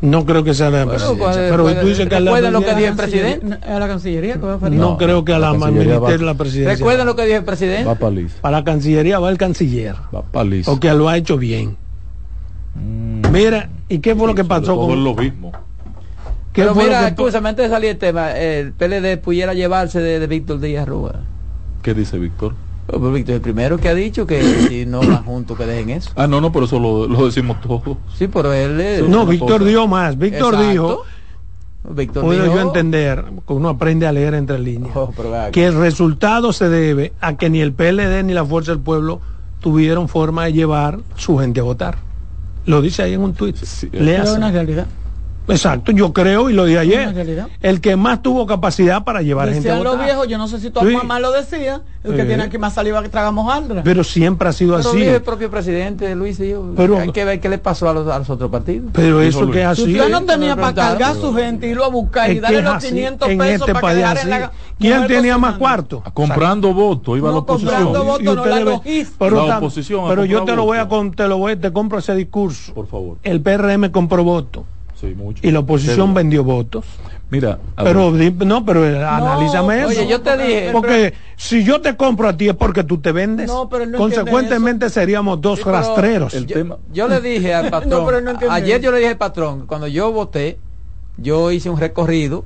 No 0.00 0.26
creo 0.26 0.42
que 0.42 0.52
sea 0.52 0.66
de 0.66 0.78
la 0.78 0.84
Bueno, 0.84 0.98
presidencia. 0.98 1.24
pues, 1.26 1.50
pero 1.50 1.62
pues, 1.62 1.80
tú 1.80 1.86
dices 1.86 2.08
que 2.08 2.14
a 2.16 2.20
la 2.20 2.50
lo 2.50 2.60
que 2.60 2.74
dijo 2.74 2.88
el 2.88 2.96
presidente. 2.96 3.58
A 3.68 3.78
la 3.78 3.86
Cancillería, 3.86 4.34
que 4.34 4.40
va 4.40 4.54
a 4.54 4.58
Faride. 4.58 4.80
No, 4.80 4.90
No, 4.90 4.96
creo 4.98 5.24
que 5.24 5.32
a 5.32 5.38
la, 5.38 5.52
la 5.52 5.58
ministerio 5.70 6.00
de 6.00 6.18
la 6.18 6.34
presidencia. 6.34 6.74
Recuerden 6.74 7.06
lo 7.06 7.14
que 7.14 7.24
dijo 7.24 7.38
el 7.38 7.44
presidente. 7.44 7.84
Va 7.84 7.94
para. 7.94 8.16
Para 8.40 8.58
la 8.58 8.64
Cancillería 8.64 9.20
va 9.20 9.30
el 9.30 9.38
canciller. 9.38 9.94
Va 10.12 10.22
para 10.22 10.44
Liz. 10.44 10.66
O 10.66 10.80
que 10.80 10.92
lo 10.92 11.08
ha 11.08 11.16
hecho 11.16 11.36
bien. 11.38 11.76
Mm, 12.74 13.22
Mira, 13.30 13.70
¿y 13.88 13.98
qué 13.98 14.14
fue 14.14 14.26
lo 14.26 14.34
que 14.34 14.44
pasó 14.44 14.74
todo 14.74 14.86
con 14.88 14.98
el 14.98 15.04
lobismo. 15.04 15.52
¿Qué 16.52 16.62
Pero 16.62 16.74
mira, 16.74 17.08
escúchame, 17.08 17.48
antes 17.48 17.64
de 17.66 17.70
salir 17.74 17.90
el 17.90 17.98
tema, 17.98 18.32
el 18.36 18.72
PLD 18.72 19.16
pudiera 19.18 19.54
llevarse 19.54 20.00
de, 20.00 20.18
de 20.20 20.26
Víctor 20.26 20.60
Díaz 20.60 20.86
Rúa. 20.86 21.20
¿Qué 21.82 21.94
dice 21.94 22.18
Víctor? 22.18 22.52
Oh, 22.88 22.98
pero 22.98 23.12
Víctor 23.12 23.32
es 23.32 23.36
el 23.36 23.42
primero 23.42 23.78
que 23.78 23.88
ha 23.88 23.94
dicho 23.94 24.26
que 24.26 24.42
si 24.68 24.84
no 24.84 25.00
van 25.00 25.24
juntos 25.24 25.56
que 25.56 25.64
dejen 25.64 25.90
eso. 25.90 26.10
Ah, 26.14 26.26
no, 26.26 26.40
no, 26.42 26.52
pero 26.52 26.66
eso 26.66 26.78
lo, 26.78 27.06
lo 27.08 27.24
decimos 27.26 27.58
todos. 27.62 27.96
Sí, 28.14 28.28
pero 28.28 28.52
él 28.52 28.78
es... 28.80 29.08
No, 29.08 29.24
Víctor 29.24 29.58
cosa. 29.60 29.64
dio 29.64 29.86
más. 29.88 30.18
Víctor 30.18 30.54
Exacto. 30.54 30.70
dijo, 30.70 31.02
Víctor 31.94 32.22
puedo 32.24 32.42
dijo- 32.42 32.54
yo 32.56 32.60
entender, 32.60 33.24
que 33.46 33.52
uno 33.54 33.70
aprende 33.70 34.06
a 34.06 34.12
leer 34.12 34.34
entre 34.34 34.58
líneas, 34.58 34.94
Oh, 34.94 35.10
pero 35.16 35.30
vea, 35.30 35.50
que 35.50 35.64
el 35.64 35.74
resultado 35.74 36.52
se 36.52 36.68
debe 36.68 37.12
a 37.22 37.34
que 37.38 37.48
ni 37.48 37.60
el 37.62 37.72
PLD 37.72 38.24
ni 38.24 38.34
la 38.34 38.44
Fuerza 38.44 38.72
del 38.72 38.80
Pueblo 38.80 39.20
tuvieron 39.60 40.06
forma 40.08 40.44
de 40.44 40.52
llevar 40.52 40.98
su 41.16 41.38
gente 41.38 41.60
a 41.60 41.62
votar. 41.62 41.96
Lo 42.66 42.80
dice 42.80 43.02
ahí 43.02 43.14
en 43.14 43.20
un 43.22 43.34
tuit. 43.34 43.56
Sí, 43.56 43.90
es 43.92 44.30
una 44.30 44.50
realidad. 44.50 44.86
Exacto, 45.48 45.92
yo 45.92 46.12
creo 46.12 46.50
y 46.50 46.52
lo 46.52 46.64
dije 46.64 46.78
ayer. 46.78 47.48
El 47.62 47.80
que 47.80 47.96
más 47.96 48.22
tuvo 48.22 48.46
capacidad 48.46 49.04
para 49.04 49.22
llevar 49.22 49.48
gente 49.52 49.68
a 49.68 49.72
Decían 49.72 49.84
los 49.84 49.92
votar. 49.94 50.06
viejos, 50.06 50.28
yo 50.28 50.38
no 50.38 50.46
sé 50.48 50.60
si 50.60 50.70
tu 50.70 50.80
Sí. 50.80 50.94
mamá 50.94 51.18
lo 51.18 51.32
decía, 51.32 51.82
el 52.04 52.14
que 52.14 52.22
Sí. 52.22 52.28
tiene 52.28 52.44
aquí 52.44 52.58
más 52.58 52.74
saliva 52.74 53.02
que 53.02 53.08
tragamos 53.08 53.52
aldra. 53.52 53.82
Pero 53.82 54.04
siempre 54.04 54.48
ha 54.48 54.52
sido 54.52 54.76
Pero 54.76 54.88
así. 54.90 54.98
dijo 55.00 55.14
el 55.16 55.22
propio 55.22 55.50
presidente 55.50 56.14
Luis 56.14 56.38
dijo, 56.38 56.72
Pero- 56.76 56.98
hay 56.98 57.10
que 57.12 57.24
ver 57.24 57.40
qué 57.40 57.48
le 57.48 57.58
pasó 57.58 57.88
a 57.88 57.92
los, 57.92 58.06
a 58.08 58.18
los 58.18 58.30
otros 58.30 58.50
partidos. 58.50 58.90
Pero 58.92 59.20
eso 59.20 59.42
Luis. 59.42 59.52
que 59.54 59.62
es 59.62 59.76
Si 59.76 59.82
así. 59.82 59.92
usted 59.94 60.10
no 60.10 60.22
tenía 60.24 60.54
para 60.56 60.74
cargar 60.74 61.12
a 61.12 61.14
su 61.14 61.34
gente, 61.34 61.66
irlo 61.66 61.84
a 61.84 61.88
buscar 61.88 62.30
y 62.30 62.38
darle 62.40 62.62
los 62.62 62.74
así, 62.74 62.88
500 62.88 63.28
en 63.28 63.38
pesos 63.38 63.60
este 63.68 63.72
para 63.72 63.80
país 63.80 64.20
que 64.22 64.28
la 64.28 64.52
¿Quién 64.78 65.06
tenía 65.06 65.38
más 65.38 65.56
cuarto? 65.58 66.02
Comprando 66.14 66.72
votos, 66.74 67.16
iba 67.18 67.28
No, 67.28 67.34
la 67.34 67.38
oposición. 67.40 67.74
comprando 67.84 68.04
votos. 68.04 68.20
Y 68.22 68.24
no, 68.24 68.34
la 68.34 68.42
pero 69.18 69.46
La 69.46 69.58
oposición 69.58 70.08
pero 70.08 70.24
yo 70.24 70.44
te 70.44 70.54
lo 70.56 70.64
voy 70.64 70.78
a 70.78 70.88
te 71.16 71.28
lo 71.28 71.38
voy, 71.38 71.56
te 71.56 71.72
compro 71.72 71.98
ese 71.98 72.14
discurso. 72.14 72.74
Por 72.74 72.86
favor. 72.86 73.16
El 73.22 73.40
PRM 73.40 73.90
compró 73.90 74.24
votos 74.24 74.64
Sí, 75.02 75.14
mucho. 75.14 75.46
y 75.46 75.50
la 75.50 75.58
oposición 75.58 75.96
Pero- 75.96 76.14
vendió 76.14 76.44
votos. 76.44 76.84
Mira, 77.28 77.58
Pero 77.76 78.10
no, 78.44 78.64
pero 78.64 78.86
eh, 78.88 79.02
analízame 79.04 79.80
eso. 79.80 79.88
Oye, 79.88 80.06
yo 80.06 80.20
te 80.20 80.36
dije- 80.36 80.68
porque 80.72 81.14
si 81.36 81.64
yo 81.64 81.80
te 81.80 81.96
compro 81.96 82.28
a 82.28 82.36
ti 82.36 82.48
es 82.48 82.54
porque 82.54 82.84
tú 82.84 82.98
te 82.98 83.10
vendes. 83.10 83.46
No, 83.48 83.68
pero 83.70 83.84
él 83.84 83.90
no 83.90 83.98
Consecuentemente 83.98 84.88
seríamos 84.90 85.40
dos 85.40 85.58
Sí, 85.58 85.64
rastreros. 85.64 86.34
el 86.34 86.46
yo, 86.46 86.54
tema- 86.54 86.76
yo 86.92 87.08
le 87.08 87.20
dije 87.22 87.52
al 87.54 87.70
patrón, 87.70 88.04
pero 88.06 88.50
ayer 88.50 88.80
yo 88.80 88.92
le 88.92 88.98
dije 88.98 89.10
al 89.10 89.16
patrón, 89.18 89.66
cuando 89.66 89.86
yo 89.88 90.12
voté, 90.12 90.58
yo 91.16 91.50
hice 91.50 91.68
un 91.70 91.80
recorrido 91.80 92.44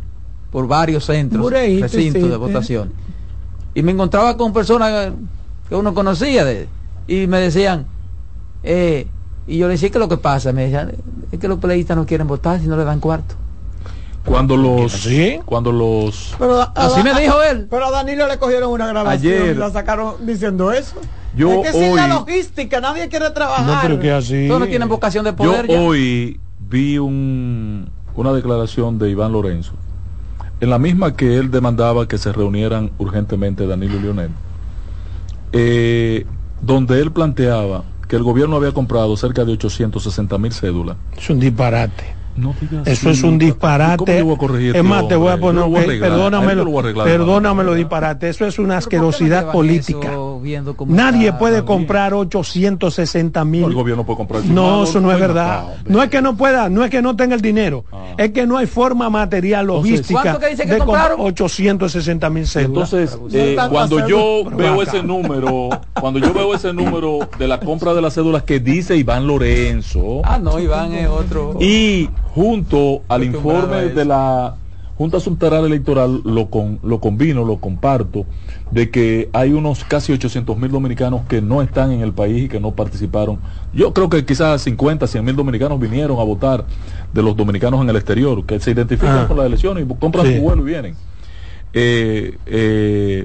por 0.52 0.66
varios 0.68 1.04
centros, 1.04 1.50
recintos 1.50 2.22
sí, 2.22 2.28
de 2.28 2.36
votación. 2.36 2.92
Y 3.74 3.82
me 3.82 3.92
encontraba 3.92 4.36
con 4.36 4.52
personas 4.54 5.12
que 5.68 5.74
uno 5.74 5.92
conocía 5.92 6.44
de, 6.44 6.68
y 7.08 7.26
me 7.26 7.40
decían, 7.40 7.86
eh, 8.62 9.08
y 9.46 9.58
yo 9.58 9.66
le 9.66 9.72
decía 9.74 9.90
que 9.90 9.98
lo 9.98 10.08
que 10.08 10.16
pasa, 10.16 10.52
me 10.52 10.62
decían, 10.64 10.92
es 11.32 11.38
que 11.38 11.48
los 11.48 11.58
peleistas 11.58 11.96
no 11.96 12.06
quieren 12.06 12.26
votar 12.26 12.60
si 12.60 12.66
no 12.66 12.76
le 12.76 12.84
dan 12.84 13.00
cuarto. 13.00 13.34
cuando 14.24 14.56
los 14.56 14.90
¿Sí? 14.92 15.38
cuando 15.44 15.70
los 15.70 16.34
Pero 16.38 16.60
a- 16.60 16.72
Así 16.74 17.00
me 17.02 17.14
dijo 17.20 17.40
él. 17.44 17.68
Pero 17.70 17.86
a 17.86 17.90
Danilo 17.92 18.26
le 18.26 18.38
cogieron 18.38 18.72
una 18.72 18.88
grabación 18.88 19.32
Ayer- 19.34 19.52
y 19.54 19.58
la 19.58 19.70
sacaron 19.70 20.14
diciendo 20.26 20.72
eso. 20.72 20.96
Yo 21.36 21.62
es 21.62 21.70
que 21.70 21.72
sin 21.78 21.94
la 21.94 22.04
hoy- 22.04 22.10
logística 22.10 22.80
nadie 22.80 23.08
quiere 23.08 23.26
No, 23.26 23.32
trabajar. 23.34 23.78
pero 23.82 24.00
que 24.00 24.10
así. 24.10 24.46
Todos 24.48 24.60
no 24.60 24.66
tienen 24.66 24.88
vocación 24.88 25.24
de 25.24 25.30
yo 25.30 25.36
poder. 25.36 25.68
ya. 25.68 25.80
hoy 25.80 26.40
vi 26.68 26.98
un, 26.98 27.88
una 28.16 28.32
declaración 28.32 28.98
de 28.98 29.10
Iván 29.10 29.30
Lorenzo 29.32 29.72
en 30.60 30.70
la 30.70 30.78
misma 30.80 31.14
que 31.14 31.36
él 31.36 31.50
demandaba 31.52 32.08
que 32.08 32.18
se 32.18 32.32
reunieran 32.32 32.90
urgentemente 32.98 33.66
Danilo 33.66 33.96
y 33.96 34.00
Leonel 34.00 34.30
eh, 35.52 36.26
donde 36.60 37.00
él 37.00 37.12
planteaba 37.12 37.84
que 38.08 38.16
el 38.16 38.22
gobierno 38.22 38.56
había 38.56 38.72
comprado 38.72 39.16
cerca 39.16 39.44
de 39.44 39.52
860 39.52 40.38
mil 40.38 40.52
cédulas 40.52 40.96
Es 41.16 41.30
un 41.30 41.40
disparate. 41.40 42.15
No 42.36 42.54
digas 42.60 42.86
Eso 42.86 43.10
es 43.10 43.22
un 43.22 43.30
¿Cómo 43.30 43.38
disparate. 43.38 44.18
yo 44.18 44.24
voy 44.26 44.34
a 44.34 44.38
corregir 44.38 44.76
es 44.76 44.84
más, 44.84 45.08
te 45.08 45.16
voy 45.16 45.30
a 45.32 45.38
poner, 45.38 45.64
él 45.90 46.00
perdónamelo, 46.00 46.64
perdónamelo 47.04 47.74
disparate. 47.74 48.28
Eso 48.28 48.46
es 48.46 48.58
una 48.58 48.74
Pero 48.78 48.80
¿por 48.82 48.90
qué 48.90 48.96
no 48.98 49.08
asquerosidad 49.08 49.52
política. 49.52 50.12
Nadie 50.86 51.26
está 51.28 51.38
puede 51.38 51.64
comprar 51.64 52.14
860 52.14 53.40
No, 53.40 53.42
el 53.44 53.48
mil. 53.50 53.74
gobierno 53.74 54.04
puede 54.04 54.16
comprar 54.18 54.44
No, 54.44 54.84
eso 54.84 55.00
no 55.00 55.10
es 55.12 55.18
verdad. 55.20 55.64
hombre. 55.64 55.92
No 55.92 56.02
es 56.02 56.10
que 56.10 56.22
no 56.22 56.36
pueda, 56.36 56.68
no 56.68 56.84
es 56.84 56.90
que 56.90 57.02
no 57.02 57.16
tenga 57.16 57.34
el 57.34 57.40
dinero, 57.40 57.84
Ah. 57.92 58.14
es 58.18 58.30
que 58.32 58.46
no 58.46 58.56
hay 58.58 58.66
forma 58.66 59.08
material, 59.10 59.66
logística 59.66 60.20
¿cuánto 60.22 60.40
que 60.40 60.48
dice 60.48 60.64
que 60.66 60.72
de 60.72 60.78
comprar 60.78 61.08
compraron? 61.10 61.26
860 61.26 62.30
mil 62.30 62.46
cédulas. 62.46 62.92
Entonces, 62.92 63.18
eh, 63.32 63.56
cuando 63.70 64.06
yo 64.08 64.44
veo 64.56 64.82
ese 64.82 65.02
número, 65.02 65.68
cuando 65.98 66.18
yo 66.20 66.32
veo 66.32 66.54
ese 66.54 66.72
número 66.72 67.20
de 67.38 67.48
la 67.48 67.60
compra 67.60 67.94
de 67.94 68.02
las 68.02 68.14
cédulas 68.14 68.42
que 68.42 68.60
dice 68.60 68.96
Iván 68.96 69.26
Lorenzo, 69.26 70.20
Ah, 70.24 70.38
no, 70.38 70.58
Iván 70.58 70.92
es 70.92 71.08
otro. 71.08 71.56
y 71.60 72.08
junto 72.36 73.00
al 73.08 73.24
informe 73.24 73.88
de 73.88 74.04
la 74.04 74.56
Junta 74.98 75.20
Central 75.20 75.64
Electoral 75.64 76.20
lo, 76.24 76.50
con, 76.50 76.80
lo 76.82 77.00
combino, 77.00 77.44
lo 77.46 77.56
comparto, 77.60 78.26
de 78.70 78.90
que 78.90 79.30
hay 79.32 79.52
unos 79.54 79.84
casi 79.84 80.12
800 80.12 80.56
mil 80.58 80.70
dominicanos 80.70 81.22
que 81.28 81.40
no 81.40 81.62
están 81.62 81.92
en 81.92 82.02
el 82.02 82.12
país 82.12 82.44
y 82.44 82.48
que 82.48 82.60
no 82.60 82.72
participaron. 82.72 83.38
Yo 83.72 83.94
creo 83.94 84.10
que 84.10 84.26
quizás 84.26 84.60
50, 84.62 85.06
100 85.06 85.24
mil 85.24 85.34
dominicanos 85.34 85.80
vinieron 85.80 86.18
a 86.18 86.24
votar 86.24 86.66
de 87.12 87.22
los 87.22 87.34
dominicanos 87.34 87.80
en 87.80 87.88
el 87.88 87.96
exterior, 87.96 88.44
que 88.44 88.60
se 88.60 88.70
identifican 88.72 89.18
Ah. 89.20 89.28
con 89.28 89.38
las 89.38 89.46
elecciones 89.46 89.86
y 89.90 89.94
compran 89.94 90.26
Sí. 90.26 90.36
su 90.36 90.42
vuelo 90.42 90.60
y 90.62 90.66
vienen. 90.66 90.94
Eh, 91.72 92.36
eh, 92.46 93.24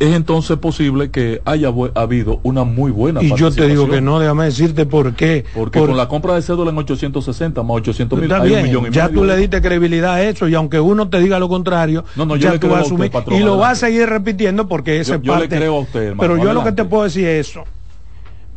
es 0.00 0.14
entonces 0.14 0.56
posible 0.56 1.10
que 1.10 1.40
haya 1.44 1.70
habido 1.94 2.40
una 2.42 2.64
muy 2.64 2.90
buena 2.90 3.22
Y 3.22 3.32
yo 3.36 3.50
te 3.52 3.68
digo 3.68 3.88
que 3.88 4.00
no, 4.00 4.18
déjame 4.18 4.46
decirte 4.46 4.86
por 4.86 5.14
qué. 5.14 5.44
Porque 5.54 5.78
Por- 5.78 5.88
con 5.90 5.96
la 5.96 6.08
compra 6.08 6.34
de 6.34 6.42
cédula 6.42 6.70
en 6.70 6.78
860 6.78 7.62
más 7.62 7.76
800 7.76 8.18
mil, 8.18 8.32
hay 8.32 8.40
un 8.40 8.46
bien, 8.48 8.62
millón 8.64 8.86
y 8.86 8.90
ya 8.90 9.08
medio. 9.08 9.20
tú 9.20 9.26
le 9.26 9.36
diste 9.36 9.60
credibilidad 9.60 10.14
a 10.14 10.22
eso 10.22 10.48
y 10.48 10.54
aunque 10.54 10.80
uno 10.80 11.08
te 11.08 11.20
diga 11.20 11.38
lo 11.38 11.48
contrario, 11.48 12.04
No, 12.16 12.24
no, 12.26 12.36
yo 12.36 12.52
ya 12.52 12.58
tú 12.58 12.68
vas 12.68 12.78
a 12.78 12.82
usted, 12.82 12.86
asumir 12.94 13.10
patrón, 13.10 13.36
y 13.38 13.44
lo 13.44 13.58
vas 13.58 13.72
a 13.72 13.86
seguir 13.86 14.08
repitiendo 14.08 14.66
porque 14.66 14.98
esa 15.00 15.16
Yo- 15.16 15.22
yo 15.34 15.38
le 15.38 15.48
creo 15.48 15.76
a 15.76 15.80
usted, 15.80 16.00
hermano, 16.00 16.20
Pero 16.20 16.42
yo 16.42 16.52
lo 16.54 16.64
que 16.64 16.72
te 16.72 16.84
puedo 16.84 17.04
decir 17.04 17.26
es 17.26 17.48
eso. 17.50 17.64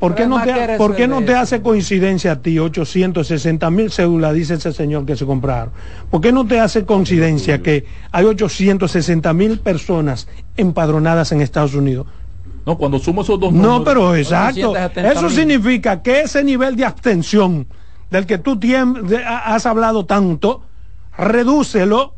¿Por 0.03 0.15
qué 0.15 0.27
no 0.27 0.43
te, 0.43 0.53
¿qué 0.53 0.75
por 0.77 0.97
qué 0.97 1.07
no 1.07 1.21
te 1.23 1.33
hace 1.33 1.61
coincidencia 1.61 2.33
a 2.33 2.41
ti 2.41 2.59
860 2.59 3.69
mil 3.69 3.89
cédulas, 3.89 4.33
dice 4.33 4.55
ese 4.55 4.73
señor 4.73 5.05
que 5.05 5.15
se 5.15 5.25
compraron? 5.25 5.71
¿Por 6.11 6.19
qué 6.19 6.33
no 6.33 6.45
te 6.45 6.59
hace 6.59 6.83
coincidencia 6.83 7.61
que 7.61 7.85
hay 8.11 8.25
860 8.25 9.31
mil 9.31 9.59
personas 9.59 10.27
empadronadas 10.57 11.31
en 11.31 11.39
Estados 11.39 11.73
Unidos? 11.73 12.05
No, 12.65 12.77
cuando 12.77 12.99
sumo 12.99 13.21
esos 13.21 13.39
dos 13.39 13.53
No, 13.53 13.79
números- 13.79 13.85
pero 13.85 14.15
exacto. 14.17 14.71
870 14.71 15.11
Eso 15.13 15.29
significa 15.29 16.01
que 16.01 16.19
ese 16.23 16.43
nivel 16.43 16.75
de 16.75 16.83
abstención 16.83 17.65
del 18.11 18.25
que 18.25 18.37
tú 18.39 18.59
has 19.25 19.65
hablado 19.65 20.05
tanto, 20.05 20.63
redúcelo 21.17 22.13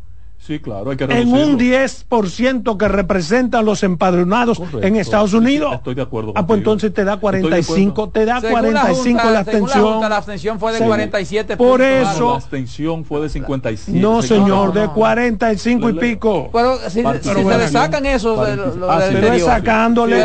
Sí, 0.45 0.59
claro, 0.59 0.91
hay 0.91 0.97
que 0.97 1.05
en 1.05 1.33
un 1.33 1.57
10% 1.57 2.77
que 2.77 2.87
representan 2.87 3.65
los 3.65 3.81
empadronados 3.81 4.59
Correcto. 4.59 4.83
en 4.83 4.95
Estados 4.97 5.31
Sí, 5.31 5.37
sí, 5.37 5.43
Unidos. 5.43 5.73
estoy 5.73 5.95
de 5.95 6.03
acuerdo 6.03 6.33
Ah, 6.35 6.45
pues 6.45 6.59
entonces 6.59 6.93
te 6.93 7.03
da 7.03 7.15
Estoy 7.15 7.31
de 7.37 7.41
45, 7.41 7.91
acuerdo. 8.03 8.11
te 8.11 8.25
da 8.25 8.41
Según 8.41 8.53
la 8.73 8.81
45 8.81 9.19
Junta- 9.19 9.23
la 9.23 9.23
según 9.23 9.33
la 9.33 9.39
abstención. 9.39 9.93
Junta, 9.93 10.09
la 10.09 10.17
abstención 10.17 10.59
fue 10.59 10.71
de 10.71 10.77
Según- 10.77 10.89
47 10.89 11.57
Por 11.57 11.81
eso-. 11.81 12.29
La 12.29 12.35
abstención 12.35 13.05
fue 13.05 13.21
de 13.21 13.29
57. 13.29 13.99
No, 13.99 14.21
señor, 14.21 14.67
no, 14.67 14.71
de 14.71 14.85
no. 14.85 14.93
45 14.93 15.89
y 15.89 15.93
pico. 15.93 16.49
Pero 16.53 16.77
si, 16.89 17.01
Pero 17.01 17.19
si 17.23 17.29
bueno, 17.41 17.49
se 17.51 17.57
le 17.65 17.67
sacan 17.71 18.05
eso 18.05 18.39
ah. 18.39 18.45
Pero 19.11 19.33
es 19.33 19.43
sacándole- 19.45 20.21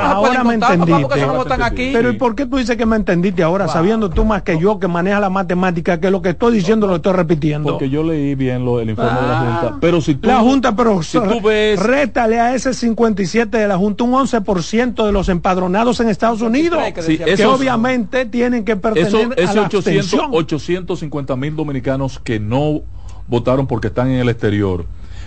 ahora. 0.00 0.44
Me 0.44 0.54
entendiste. 0.54 1.92
Pero 1.92 2.10
¿y 2.10 2.16
por 2.16 2.34
qué 2.36 2.46
tú 2.46 2.56
dices 2.58 2.76
que 2.76 2.86
me 2.86 2.94
entendiste 2.96 3.42
ahora, 3.42 3.66
sabiendo 3.66 4.10
tú 4.10 4.24
más 4.24 4.42
que 4.42 4.58
yo 4.60 4.78
que 4.78 4.86
maneja 4.86 5.18
la 5.20 5.30
matemática, 5.30 5.98
que 5.98 6.10
lo 6.10 6.22
que 6.22 6.30
estoy 6.30 6.52
diciendo 6.54 6.86
lo 6.86 6.96
estoy 6.96 7.14
repitiendo? 7.14 7.70
Porque 7.70 7.90
yo 7.90 8.02
leí 8.04 8.34
bien 8.34 8.64
lo, 8.64 8.78
el 8.80 8.90
informe 8.90 9.07
de 9.14 9.26
la 9.28 9.40
Ah. 9.40 9.58
Junta. 9.62 9.76
Pero 9.80 10.00
si 10.00 10.14
tú, 10.14 10.28
La 10.28 10.38
Junta, 10.40 10.74
pero 10.76 11.02
si 11.02 11.18
tú 11.18 11.40
ves, 11.44 11.80
rétale 11.82 12.38
a 12.40 12.54
ese 12.54 12.74
57 12.74 13.56
de 13.58 13.68
la 13.68 13.76
Junta 13.76 14.04
un 14.04 14.12
11% 14.12 15.04
de 15.06 15.12
los 15.12 15.28
empadronados 15.28 16.00
en 16.00 16.08
Estados 16.08 16.40
Unidos, 16.42 16.80
que 16.94 17.02
Sí, 17.02 17.12
decía- 17.12 17.24
que 17.26 17.32
esos- 17.34 17.58
obviamente 17.58 18.24
tienen 18.26 18.64
que 18.64 18.76
pertenecer 18.76 19.28
eso, 19.36 19.50
a 19.50 19.54
la 19.54 19.62
800, 19.62 19.74
abstención. 19.86 20.30
850 20.32 21.36
mil 21.36 21.54
dominicanos 21.56 22.18
que 22.18 22.38
no 22.40 22.82
votaron 23.26 23.66
porque 23.66 23.88
están 23.88 24.08
en 24.10 24.20
el 24.20 24.28
exterior, 24.28 24.86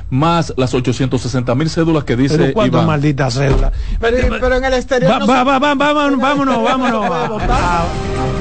más 0.09 0.53
las 0.57 0.73
860 0.73 1.55
mil 1.55 1.69
cédulas 1.69 2.03
que 2.03 2.15
dice 2.17 2.37
Pero 2.37 2.53
cuántas 2.53 2.85
malditas 2.85 3.33
cédulas. 3.35 3.71
Pero, 3.99 4.37
pero 4.41 4.55
en 4.57 4.65
el 4.65 4.73
exterior 4.73 5.11
Va, 5.11 5.19
no 5.19 5.27
va, 5.27 5.37
se- 5.39 5.43
va, 5.45 5.59
va, 5.59 5.75
vámonos, 5.75 6.19
vámonos, 6.19 6.63
vámonos. 7.09 8.40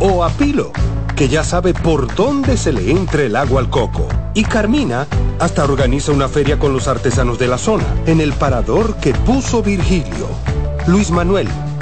o 0.00 0.24
a 0.24 0.30
Pilo, 0.30 0.72
que 1.14 1.28
ya 1.28 1.44
sabe 1.44 1.74
por 1.74 2.14
dónde 2.14 2.56
se 2.56 2.72
le 2.72 2.90
entra 2.90 3.22
el 3.22 3.36
agua 3.36 3.60
al 3.60 3.70
coco. 3.70 4.08
Y 4.34 4.44
Carmina 4.44 5.06
hasta 5.38 5.64
organiza 5.64 6.12
una 6.12 6.28
feria 6.28 6.58
con 6.58 6.72
los 6.72 6.88
artesanos 6.88 7.38
de 7.38 7.48
la 7.48 7.58
zona, 7.58 7.84
en 8.06 8.20
el 8.20 8.32
parador 8.32 8.96
que 8.96 9.12
puso 9.12 9.62
Virgilio. 9.62 10.28
Luis 10.86 11.10
Manuel, 11.10 11.48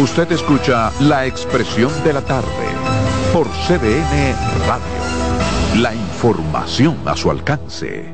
Usted 0.00 0.32
escucha 0.32 0.90
la 1.00 1.24
expresión 1.24 1.90
de 2.02 2.12
la 2.12 2.20
tarde 2.20 2.66
por 3.32 3.46
CDN 3.46 4.34
Radio. 4.66 5.80
La 5.80 5.94
información 5.94 6.98
a 7.06 7.16
su 7.16 7.30
alcance. 7.30 8.13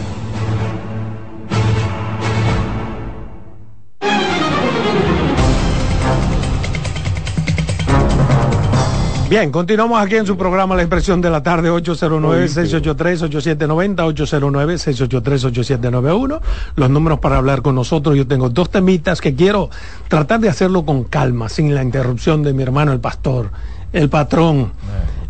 Bien, 9.31 9.49
continuamos 9.49 10.03
aquí 10.03 10.17
en 10.17 10.25
su 10.25 10.35
programa 10.35 10.75
La 10.75 10.81
Expresión 10.81 11.21
de 11.21 11.29
la 11.29 11.41
Tarde, 11.41 11.71
809-683-8790, 11.71 13.95
809-683-8791. 13.95 16.41
Los 16.75 16.89
números 16.89 17.19
para 17.19 17.37
hablar 17.37 17.61
con 17.61 17.75
nosotros. 17.75 18.17
Yo 18.17 18.27
tengo 18.27 18.49
dos 18.49 18.69
temitas 18.69 19.21
que 19.21 19.33
quiero 19.33 19.69
tratar 20.09 20.41
de 20.41 20.49
hacerlo 20.49 20.85
con 20.85 21.05
calma, 21.05 21.47
sin 21.47 21.73
la 21.73 21.81
interrupción 21.81 22.43
de 22.43 22.51
mi 22.51 22.61
hermano 22.61 22.91
el 22.91 22.99
pastor, 22.99 23.51
el 23.93 24.09
patrón. 24.09 24.73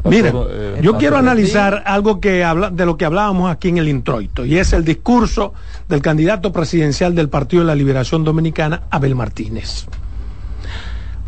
Mire, 0.03 0.33
eh, 0.49 0.79
yo 0.81 0.97
quiero 0.97 1.17
analizar 1.17 1.83
algo 1.85 2.19
que 2.19 2.43
habla, 2.43 2.71
de 2.71 2.87
lo 2.87 2.97
que 2.97 3.05
hablábamos 3.05 3.51
aquí 3.51 3.69
en 3.69 3.77
el 3.77 3.87
introito, 3.87 4.45
y 4.45 4.57
es 4.57 4.73
el 4.73 4.83
discurso 4.83 5.53
del 5.87 6.01
candidato 6.01 6.51
presidencial 6.51 7.13
del 7.13 7.29
Partido 7.29 7.61
de 7.61 7.67
la 7.67 7.75
Liberación 7.75 8.23
Dominicana, 8.23 8.81
Abel 8.89 9.13
Martínez. 9.13 9.85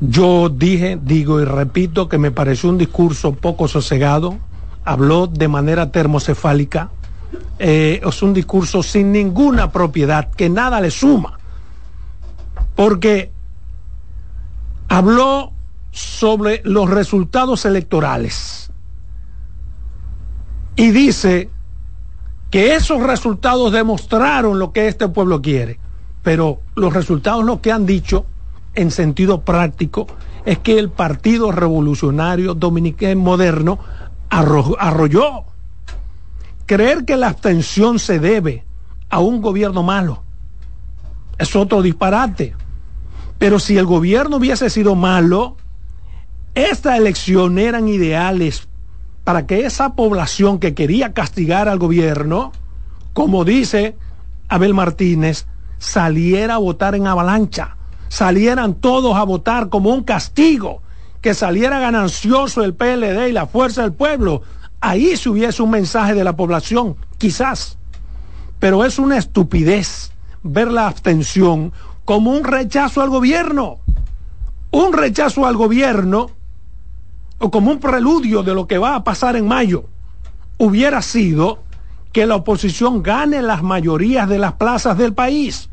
Yo 0.09 0.49
dije, 0.49 0.99
digo 1.01 1.39
y 1.39 1.45
repito 1.45 2.09
que 2.09 2.17
me 2.17 2.31
pareció 2.31 2.69
un 2.69 2.77
discurso 2.77 3.35
poco 3.35 3.69
sosegado, 3.69 4.37
habló 4.83 5.27
de 5.27 5.47
manera 5.47 5.91
termocefálica, 5.91 6.89
eh, 7.57 8.01
es 8.05 8.21
un 8.21 8.33
discurso 8.33 8.83
sin 8.83 9.13
ninguna 9.13 9.71
propiedad, 9.71 10.29
que 10.31 10.49
nada 10.49 10.81
le 10.81 10.91
suma, 10.91 11.39
porque 12.75 13.31
habló 14.89 15.53
sobre 15.91 16.61
los 16.65 16.89
resultados 16.89 17.63
electorales 17.63 18.71
y 20.75 20.91
dice 20.91 21.49
que 22.51 22.75
esos 22.75 23.01
resultados 23.01 23.71
demostraron 23.71 24.59
lo 24.59 24.73
que 24.73 24.89
este 24.89 25.07
pueblo 25.07 25.41
quiere, 25.41 25.79
pero 26.23 26.59
los 26.75 26.93
resultados 26.93 27.45
lo 27.45 27.61
que 27.61 27.71
han 27.71 27.85
dicho 27.85 28.25
en 28.75 28.91
sentido 28.91 29.41
práctico 29.41 30.07
es 30.45 30.59
que 30.59 30.77
el 30.79 30.89
Partido 30.89 31.51
Revolucionario 31.51 32.53
Dominicano 32.53 33.19
moderno 33.21 33.79
arro- 34.29 34.75
arrolló. 34.79 35.45
Creer 36.65 37.05
que 37.05 37.17
la 37.17 37.27
abstención 37.27 37.99
se 37.99 38.19
debe 38.19 38.63
a 39.09 39.19
un 39.19 39.41
gobierno 39.41 39.83
malo 39.83 40.23
es 41.37 41.55
otro 41.55 41.81
disparate. 41.81 42.55
Pero 43.37 43.59
si 43.59 43.77
el 43.77 43.85
gobierno 43.85 44.37
hubiese 44.37 44.69
sido 44.69 44.95
malo, 44.95 45.57
estas 46.55 46.97
elecciones 46.97 47.65
eran 47.65 47.87
ideales 47.87 48.67
para 49.23 49.45
que 49.45 49.65
esa 49.65 49.95
población 49.95 50.59
que 50.59 50.73
quería 50.73 51.13
castigar 51.13 51.67
al 51.67 51.79
gobierno, 51.79 52.51
como 53.13 53.43
dice 53.43 53.97
Abel 54.49 54.73
Martínez, 54.73 55.47
saliera 55.79 56.55
a 56.55 56.59
votar 56.59 56.95
en 56.95 57.07
avalancha, 57.07 57.77
salieran 58.13 58.75
todos 58.75 59.15
a 59.15 59.23
votar 59.23 59.69
como 59.69 59.89
un 59.89 60.03
castigo, 60.03 60.83
que 61.19 61.33
saliera 61.33 61.79
ganancioso 61.79 62.63
el 62.63 62.75
PLD 62.75 63.29
y 63.29 63.31
la 63.31 63.47
fuerza 63.47 63.81
del 63.81 63.93
pueblo. 63.93 64.43
Ahí 64.81 65.17
se 65.17 65.29
hubiese 65.29 65.63
un 65.63 65.71
mensaje 65.71 66.13
de 66.13 66.23
la 66.23 66.35
población, 66.35 66.95
quizás. 67.17 67.79
Pero 68.59 68.85
es 68.85 68.99
una 68.99 69.17
estupidez 69.17 70.11
ver 70.43 70.71
la 70.71 70.85
abstención 70.85 71.73
como 72.05 72.29
un 72.29 72.43
rechazo 72.43 73.01
al 73.01 73.09
gobierno. 73.09 73.79
Un 74.69 74.93
rechazo 74.93 75.47
al 75.47 75.57
gobierno 75.57 76.29
o 77.39 77.49
como 77.49 77.71
un 77.71 77.79
preludio 77.79 78.43
de 78.43 78.53
lo 78.53 78.67
que 78.67 78.77
va 78.77 78.93
a 78.93 79.03
pasar 79.03 79.35
en 79.37 79.47
mayo, 79.47 79.85
hubiera 80.59 81.01
sido 81.01 81.63
que 82.11 82.27
la 82.27 82.35
oposición 82.35 83.01
gane 83.01 83.41
las 83.41 83.63
mayorías 83.63 84.29
de 84.29 84.37
las 84.37 84.53
plazas 84.53 84.99
del 84.99 85.15
país. 85.15 85.71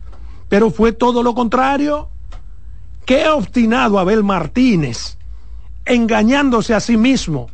Pero 0.49 0.71
fue 0.71 0.93
todo 0.93 1.23
lo 1.23 1.35
contrario. 1.35 2.09
Qué 3.11 3.29
obstinado 3.29 3.99
Abel 3.99 4.23
Martínez, 4.23 5.19
engañándose 5.85 6.75
a 6.75 6.79
sí 6.79 6.97
mismo 6.97 7.49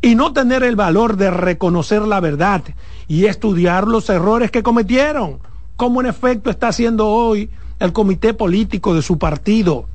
y 0.00 0.14
no 0.14 0.32
tener 0.32 0.62
el 0.62 0.76
valor 0.76 1.18
de 1.18 1.30
reconocer 1.30 2.00
la 2.00 2.20
verdad 2.20 2.62
y 3.06 3.26
estudiar 3.26 3.86
los 3.86 4.08
errores 4.08 4.50
que 4.50 4.62
cometieron, 4.62 5.40
como 5.76 6.00
en 6.00 6.06
efecto 6.06 6.48
está 6.48 6.68
haciendo 6.68 7.06
hoy 7.06 7.50
el 7.80 7.92
comité 7.92 8.32
político 8.32 8.94
de 8.94 9.02
su 9.02 9.18
partido. 9.18 9.90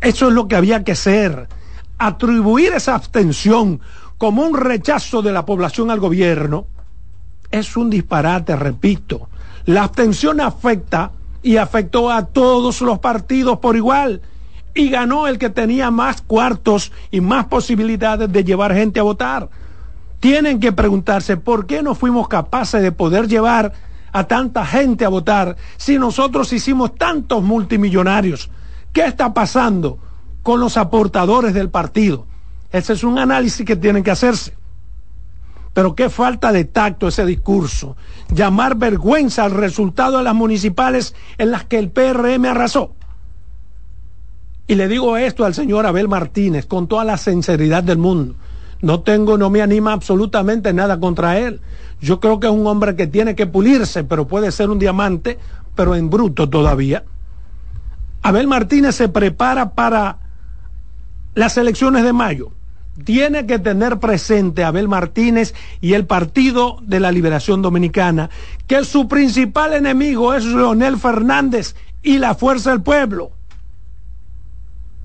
Eso 0.00 0.28
es 0.28 0.32
lo 0.32 0.48
que 0.48 0.56
había 0.56 0.82
que 0.82 0.92
hacer 0.92 1.46
atribuir 1.98 2.72
esa 2.72 2.94
abstención 2.94 3.80
como 4.16 4.44
un 4.44 4.56
rechazo 4.56 5.20
de 5.20 5.32
la 5.32 5.44
población 5.44 5.90
al 5.90 6.00
gobierno 6.00 6.68
es 7.50 7.76
un 7.76 7.90
disparate, 7.90 8.56
repito. 8.56 9.28
La 9.66 9.82
abstención 9.82 10.40
afecta 10.40 11.12
y 11.44 11.58
afectó 11.58 12.10
a 12.10 12.26
todos 12.26 12.80
los 12.80 12.98
partidos 12.98 13.58
por 13.60 13.76
igual 13.76 14.22
y 14.74 14.90
ganó 14.90 15.28
el 15.28 15.38
que 15.38 15.50
tenía 15.50 15.92
más 15.92 16.20
cuartos 16.20 16.90
y 17.12 17.20
más 17.20 17.44
posibilidades 17.44 18.32
de 18.32 18.42
llevar 18.42 18.74
gente 18.74 18.98
a 18.98 19.04
votar. 19.04 19.48
Tienen 20.18 20.58
que 20.58 20.72
preguntarse 20.72 21.36
por 21.36 21.66
qué 21.66 21.84
no 21.84 21.94
fuimos 21.94 22.26
capaces 22.26 22.82
de 22.82 22.90
poder 22.90 23.28
llevar 23.28 23.72
a 24.12 24.24
tanta 24.24 24.66
gente 24.66 25.04
a 25.04 25.10
votar 25.10 25.56
si 25.76 25.98
nosotros 26.00 26.52
hicimos 26.52 26.96
tantos 26.96 27.44
multimillonarios. 27.44 28.50
¿Qué 28.92 29.04
está 29.04 29.32
pasando? 29.32 30.00
con 30.44 30.60
los 30.60 30.76
aportadores 30.76 31.54
del 31.54 31.70
partido. 31.70 32.26
Ese 32.70 32.92
es 32.92 33.02
un 33.02 33.18
análisis 33.18 33.66
que 33.66 33.74
tienen 33.74 34.04
que 34.04 34.12
hacerse. 34.12 34.54
Pero 35.74 35.94
qué 35.94 36.08
falta 36.08 36.52
de 36.52 36.64
tacto 36.64 37.08
ese 37.08 37.26
discurso. 37.26 37.96
Llamar 38.32 38.76
vergüenza 38.76 39.44
al 39.44 39.50
resultado 39.50 40.18
de 40.18 40.24
las 40.24 40.34
municipales 40.34 41.14
en 41.36 41.50
las 41.50 41.64
que 41.64 41.78
el 41.78 41.90
PRM 41.90 42.46
arrasó. 42.46 42.92
Y 44.66 44.76
le 44.76 44.88
digo 44.88 45.16
esto 45.16 45.44
al 45.44 45.52
señor 45.52 45.84
Abel 45.84 46.08
Martínez 46.08 46.64
con 46.64 46.86
toda 46.86 47.04
la 47.04 47.18
sinceridad 47.18 47.82
del 47.82 47.98
mundo. 47.98 48.36
No 48.80 49.00
tengo, 49.00 49.36
no 49.36 49.50
me 49.50 49.62
anima 49.62 49.92
absolutamente 49.92 50.72
nada 50.72 51.00
contra 51.00 51.38
él. 51.38 51.60
Yo 52.00 52.20
creo 52.20 52.38
que 52.38 52.46
es 52.46 52.52
un 52.52 52.66
hombre 52.66 52.96
que 52.96 53.06
tiene 53.06 53.34
que 53.34 53.46
pulirse, 53.46 54.04
pero 54.04 54.26
puede 54.26 54.52
ser 54.52 54.70
un 54.70 54.78
diamante, 54.78 55.38
pero 55.74 55.94
en 55.94 56.08
bruto 56.08 56.48
todavía. 56.48 57.04
Abel 58.22 58.46
Martínez 58.46 58.94
se 58.94 59.08
prepara 59.08 59.74
para 59.74 60.18
las 61.34 61.56
elecciones 61.56 62.04
de 62.04 62.12
mayo. 62.12 62.52
Tiene 63.02 63.46
que 63.46 63.58
tener 63.58 63.98
presente 63.98 64.62
Abel 64.62 64.86
Martínez 64.86 65.52
y 65.80 65.94
el 65.94 66.06
Partido 66.06 66.78
de 66.82 67.00
la 67.00 67.10
Liberación 67.10 67.60
Dominicana 67.60 68.30
que 68.68 68.84
su 68.84 69.08
principal 69.08 69.72
enemigo 69.72 70.32
es 70.32 70.44
Leonel 70.44 70.96
Fernández 70.98 71.74
y 72.04 72.18
la 72.18 72.36
Fuerza 72.36 72.70
del 72.70 72.82
Pueblo. 72.82 73.32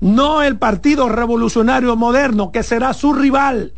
No 0.00 0.42
el 0.42 0.56
Partido 0.56 1.08
Revolucionario 1.08 1.96
Moderno, 1.96 2.52
que 2.52 2.62
será 2.62 2.94
su 2.94 3.12
rival, 3.12 3.72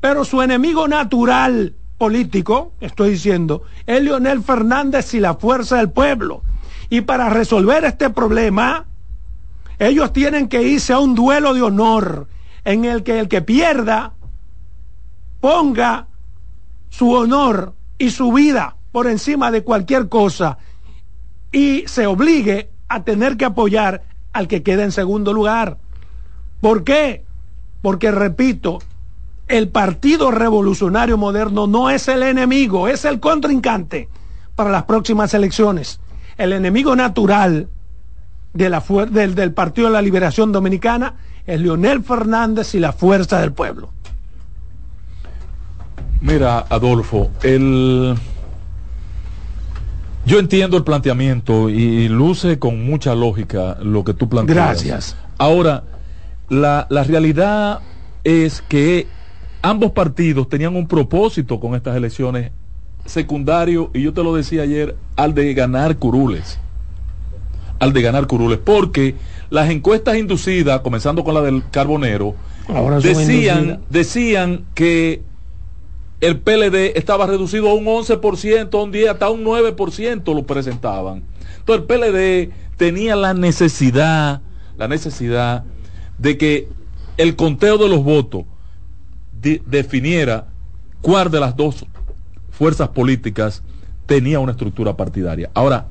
pero 0.00 0.24
su 0.24 0.40
enemigo 0.40 0.86
natural 0.86 1.74
político, 1.98 2.72
estoy 2.80 3.10
diciendo, 3.10 3.64
es 3.86 4.00
Leonel 4.02 4.42
Fernández 4.42 5.12
y 5.14 5.20
la 5.20 5.34
Fuerza 5.34 5.78
del 5.78 5.90
Pueblo. 5.90 6.42
Y 6.90 7.00
para 7.00 7.28
resolver 7.28 7.84
este 7.84 8.08
problema, 8.08 8.86
ellos 9.78 10.12
tienen 10.12 10.48
que 10.48 10.62
irse 10.62 10.92
a 10.92 11.00
un 11.00 11.14
duelo 11.14 11.54
de 11.54 11.62
honor 11.62 12.28
en 12.64 12.84
el 12.84 13.02
que 13.02 13.18
el 13.18 13.28
que 13.28 13.42
pierda 13.42 14.14
ponga 15.40 16.08
su 16.90 17.12
honor 17.12 17.74
y 17.98 18.10
su 18.10 18.32
vida 18.32 18.76
por 18.92 19.06
encima 19.06 19.50
de 19.50 19.62
cualquier 19.62 20.08
cosa 20.08 20.58
y 21.52 21.84
se 21.86 22.06
obligue 22.06 22.70
a 22.88 23.04
tener 23.04 23.36
que 23.36 23.44
apoyar 23.44 24.02
al 24.32 24.48
que 24.48 24.62
quede 24.62 24.82
en 24.82 24.92
segundo 24.92 25.32
lugar. 25.32 25.78
¿Por 26.60 26.84
qué? 26.84 27.24
Porque, 27.82 28.10
repito, 28.10 28.78
el 29.46 29.68
Partido 29.68 30.30
Revolucionario 30.30 31.16
Moderno 31.16 31.66
no 31.66 31.90
es 31.90 32.08
el 32.08 32.22
enemigo, 32.22 32.88
es 32.88 33.04
el 33.04 33.20
contrincante 33.20 34.08
para 34.54 34.70
las 34.70 34.84
próximas 34.84 35.32
elecciones. 35.34 36.00
El 36.36 36.52
enemigo 36.52 36.96
natural 36.96 37.68
de 38.52 38.70
la 38.70 38.82
del, 39.10 39.34
del 39.34 39.52
Partido 39.52 39.88
de 39.88 39.94
la 39.94 40.02
Liberación 40.02 40.52
Dominicana 40.52 41.14
es 41.48 41.60
Leonel 41.60 42.04
Fernández 42.04 42.74
y 42.74 42.78
la 42.78 42.92
Fuerza 42.92 43.40
del 43.40 43.52
Pueblo. 43.52 43.90
Mira, 46.20 46.66
Adolfo, 46.68 47.30
el... 47.42 48.14
yo 50.26 50.38
entiendo 50.38 50.76
el 50.76 50.84
planteamiento 50.84 51.70
y 51.70 52.08
luce 52.08 52.58
con 52.58 52.84
mucha 52.84 53.14
lógica 53.14 53.78
lo 53.82 54.04
que 54.04 54.14
tú 54.14 54.28
planteas. 54.28 54.56
Gracias. 54.56 55.16
Ahora, 55.38 55.84
la, 56.50 56.86
la 56.90 57.02
realidad 57.04 57.80
es 58.24 58.62
que 58.62 59.06
ambos 59.62 59.92
partidos 59.92 60.48
tenían 60.48 60.76
un 60.76 60.86
propósito 60.86 61.60
con 61.60 61.74
estas 61.74 61.96
elecciones 61.96 62.52
secundario, 63.06 63.90
y 63.94 64.02
yo 64.02 64.12
te 64.12 64.22
lo 64.22 64.34
decía 64.34 64.62
ayer, 64.62 64.96
al 65.16 65.32
de 65.34 65.54
ganar 65.54 65.96
curules. 65.96 66.58
al 67.78 67.92
de 67.92 68.02
ganar 68.02 68.26
curules, 68.26 68.58
porque 68.58 69.14
las 69.50 69.70
encuestas 69.70 70.16
inducidas, 70.16 70.80
comenzando 70.80 71.24
con 71.24 71.34
la 71.34 71.42
del 71.42 71.62
Carbonero, 71.70 72.34
Ahora 72.68 73.00
decían, 73.00 73.80
decían 73.88 74.66
que 74.74 75.22
el 76.20 76.38
PLD 76.40 76.98
estaba 76.98 77.26
reducido 77.26 77.70
a 77.70 77.74
un 77.74 77.86
11%, 77.86 78.74
a 78.78 78.82
un 78.82 78.92
10, 78.92 79.10
hasta 79.10 79.30
un 79.30 79.44
9% 79.44 80.34
lo 80.34 80.44
presentaban. 80.44 81.22
Entonces 81.58 81.84
el 81.88 82.50
PLD 82.50 82.52
tenía 82.76 83.16
la 83.16 83.34
necesidad, 83.34 84.42
la 84.76 84.88
necesidad 84.88 85.64
de 86.18 86.36
que 86.36 86.68
el 87.16 87.36
conteo 87.36 87.78
de 87.78 87.88
los 87.88 88.04
votos 88.04 88.44
definiera 89.40 90.48
cuál 91.00 91.30
de 91.30 91.40
las 91.40 91.56
dos 91.56 91.86
fuerzas 92.50 92.88
políticas 92.88 93.62
tenía 94.06 94.40
una 94.40 94.52
estructura 94.52 94.96
partidaria. 94.96 95.50
Ahora, 95.54 95.86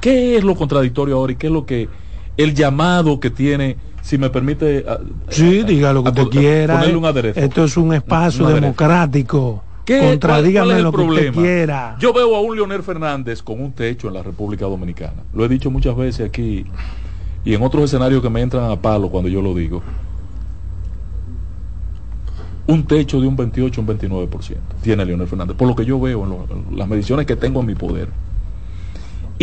¿qué 0.00 0.36
es 0.36 0.44
lo 0.44 0.54
contradictorio 0.54 1.16
ahora 1.16 1.32
y 1.32 1.36
qué 1.36 1.48
es 1.48 1.52
lo 1.52 1.66
que 1.66 1.88
el 2.36 2.54
llamado 2.54 3.20
que 3.20 3.30
tiene, 3.30 3.76
si 4.00 4.18
me 4.18 4.30
permite... 4.30 4.84
Sí, 5.28 5.62
diga 5.64 5.92
lo 5.92 6.02
que 6.02 6.10
usted 6.10 6.26
quiera. 6.28 6.74
Ponerle 6.78 6.96
un 6.96 7.04
aderezo. 7.04 7.40
Esto 7.40 7.64
es 7.64 7.76
un 7.76 7.92
espacio 7.94 8.46
Un 8.46 8.54
democrático. 8.54 9.62
¿Qué- 9.84 10.00
Contradígame 10.00 10.66
cuál 10.66 10.70
es 10.70 10.76
el 10.78 10.82
lo 10.84 10.92
que 10.92 11.00
usted 11.02 11.32
quiera. 11.32 11.96
Yo 11.98 12.12
veo 12.12 12.36
a 12.36 12.40
un 12.40 12.54
Leonel 12.54 12.82
Fernández 12.82 13.42
con 13.42 13.60
un 13.60 13.72
techo 13.72 14.08
en 14.08 14.14
la 14.14 14.22
República 14.22 14.64
Dominicana. 14.66 15.24
Lo 15.34 15.44
he 15.44 15.48
dicho 15.48 15.70
muchas 15.70 15.96
veces 15.96 16.26
aquí 16.28 16.64
y 17.44 17.54
en 17.54 17.62
otros 17.62 17.84
escenarios 17.84 18.22
que 18.22 18.30
me 18.30 18.40
entran 18.40 18.70
a 18.70 18.76
palo 18.80 19.08
cuando 19.08 19.28
yo 19.28 19.42
lo 19.42 19.54
digo. 19.54 19.82
Un 22.68 22.84
techo 22.86 23.20
de 23.20 23.26
un 23.26 23.34
28, 23.36 23.80
un 23.80 23.86
29% 23.88 24.28
tiene 24.82 25.04
Leonel 25.04 25.26
Fernández, 25.26 25.56
por 25.56 25.66
lo 25.66 25.74
que 25.74 25.84
yo 25.84 26.00
veo 26.00 26.22
en, 26.22 26.30
lo- 26.30 26.46
en 26.48 26.78
las 26.78 26.88
mediciones 26.88 27.26
que 27.26 27.34
tengo 27.34 27.60
en 27.60 27.66
mi 27.66 27.74
poder. 27.74 28.08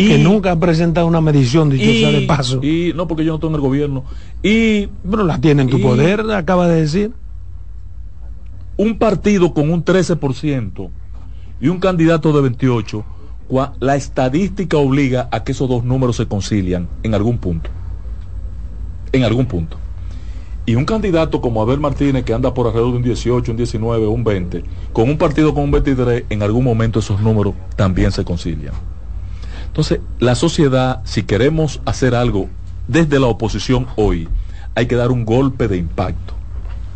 Que 0.06 0.18
nunca 0.18 0.52
ha 0.52 0.58
presentado 0.60 1.06
una 1.06 1.20
medición, 1.20 1.70
dicho 1.70 1.90
sea 1.92 2.10
de 2.10 2.26
paso. 2.26 2.60
y 2.62 2.92
no 2.94 3.06
porque 3.08 3.24
yo 3.24 3.32
no 3.32 3.34
estoy 3.36 3.48
en 3.50 3.54
el 3.56 3.60
gobierno. 3.60 4.04
Y 4.42 4.86
Pero 5.08 5.24
la 5.24 5.40
tiene 5.40 5.62
en 5.62 5.68
tu 5.70 5.78
y- 5.78 5.82
poder, 5.82 6.20
acaba 6.32 6.68
de 6.68 6.80
decir. 6.82 7.12
un 8.76 8.98
partido 8.98 9.52
con 9.52 9.70
un 9.70 9.84
13% 9.84 10.90
y 11.60 11.68
un 11.68 11.78
candidato 11.80 12.32
de 12.32 12.40
28, 12.40 13.04
cua- 13.48 13.72
la 13.80 13.94
estadística 13.96 14.78
obliga 14.78 15.28
a 15.30 15.44
que 15.44 15.52
esos 15.52 15.68
dos 15.68 15.84
números 15.84 16.16
se 16.16 16.26
concilian 16.26 16.88
en 17.02 17.14
algún 17.14 17.36
punto. 17.38 17.68
En 19.12 19.24
algún 19.24 19.44
punto. 19.46 19.76
Y 20.64 20.76
un 20.76 20.84
candidato 20.84 21.40
como 21.40 21.60
Abel 21.60 21.80
Martínez, 21.80 22.24
que 22.24 22.32
anda 22.32 22.54
por 22.54 22.66
alrededor 22.68 22.92
de 22.92 22.96
un 22.98 23.02
18, 23.02 23.50
un 23.50 23.56
19, 23.58 24.06
un 24.06 24.22
20, 24.24 24.62
con 24.92 25.10
un 25.10 25.18
partido 25.18 25.52
con 25.52 25.64
un 25.64 25.70
23, 25.72 26.24
en 26.30 26.42
algún 26.42 26.64
momento 26.64 27.00
esos 27.00 27.20
números 27.20 27.54
también 27.76 28.12
se 28.12 28.24
concilian. 28.24 28.72
Entonces, 29.70 30.00
la 30.18 30.34
sociedad, 30.34 31.00
si 31.04 31.22
queremos 31.22 31.80
hacer 31.84 32.16
algo 32.16 32.48
desde 32.88 33.20
la 33.20 33.28
oposición 33.28 33.86
hoy, 33.94 34.28
hay 34.74 34.86
que 34.86 34.96
dar 34.96 35.12
un 35.12 35.24
golpe 35.24 35.68
de 35.68 35.76
impacto. 35.76 36.34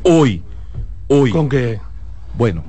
Hoy, 0.03 0.43
hoy. 1.07 1.31
¿Con 1.31 1.49
qué? 1.49 1.79
Bueno, 2.37 2.65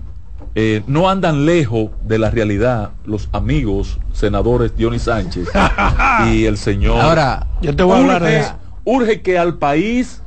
eh, 0.53 0.83
no 0.85 1.09
andan 1.09 1.47
lejos 1.47 1.89
de 2.03 2.19
la 2.19 2.29
realidad 2.29 2.91
los 3.03 3.29
amigos 3.31 3.99
senadores 4.13 4.73
Johnny 4.79 4.99
Sánchez 4.99 5.49
y 6.31 6.45
el 6.45 6.57
señor. 6.57 7.01
Ahora, 7.01 7.47
Yo 7.63 7.75
te 7.75 7.81
voy 7.81 7.97
a 7.97 8.01
hablar 8.01 8.21
de 8.23 8.29
urge, 8.29 8.39
eso. 8.41 8.55
urge 8.83 9.21
que 9.21 9.39
al 9.39 9.55
país 9.55 10.21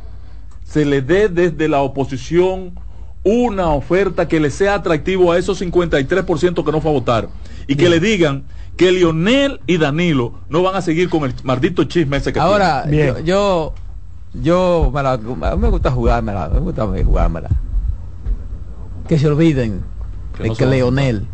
se 0.64 0.84
le 0.84 1.02
dé 1.02 1.28
desde 1.28 1.68
la 1.68 1.82
oposición 1.82 2.72
una 3.22 3.68
oferta 3.68 4.26
que 4.26 4.40
le 4.40 4.50
sea 4.50 4.74
atractivo 4.74 5.30
a 5.30 5.38
esos 5.38 5.62
53% 5.62 6.64
que 6.64 6.72
no 6.72 6.80
fue 6.80 6.90
a 6.90 6.94
votar 6.94 7.28
y 7.68 7.76
que 7.76 7.88
le 7.88 8.00
digan 8.00 8.42
que 8.78 8.92
Lionel 8.92 9.60
y 9.66 9.76
Danilo 9.76 10.32
no 10.48 10.62
van 10.62 10.76
a 10.76 10.80
seguir 10.80 11.10
con 11.10 11.24
el 11.24 11.34
maldito 11.42 11.84
chisme 11.84 12.16
ese 12.16 12.32
que 12.32 12.38
ahora 12.40 12.84
Bien. 12.86 13.16
yo, 13.24 13.74
yo, 14.32 14.42
yo 14.42 14.90
me, 14.94 15.02
la- 15.02 15.18
me 15.56 15.68
gusta 15.68 15.90
jugármela, 15.90 16.48
me 16.48 16.60
gusta 16.60 16.86
jugármela. 16.86 17.48
Que 19.08 19.18
se 19.18 19.26
olviden 19.26 19.82
Que 20.36 20.44
de 20.44 20.48
no 20.50 20.54
que 20.54 20.66
Leonel. 20.66 21.26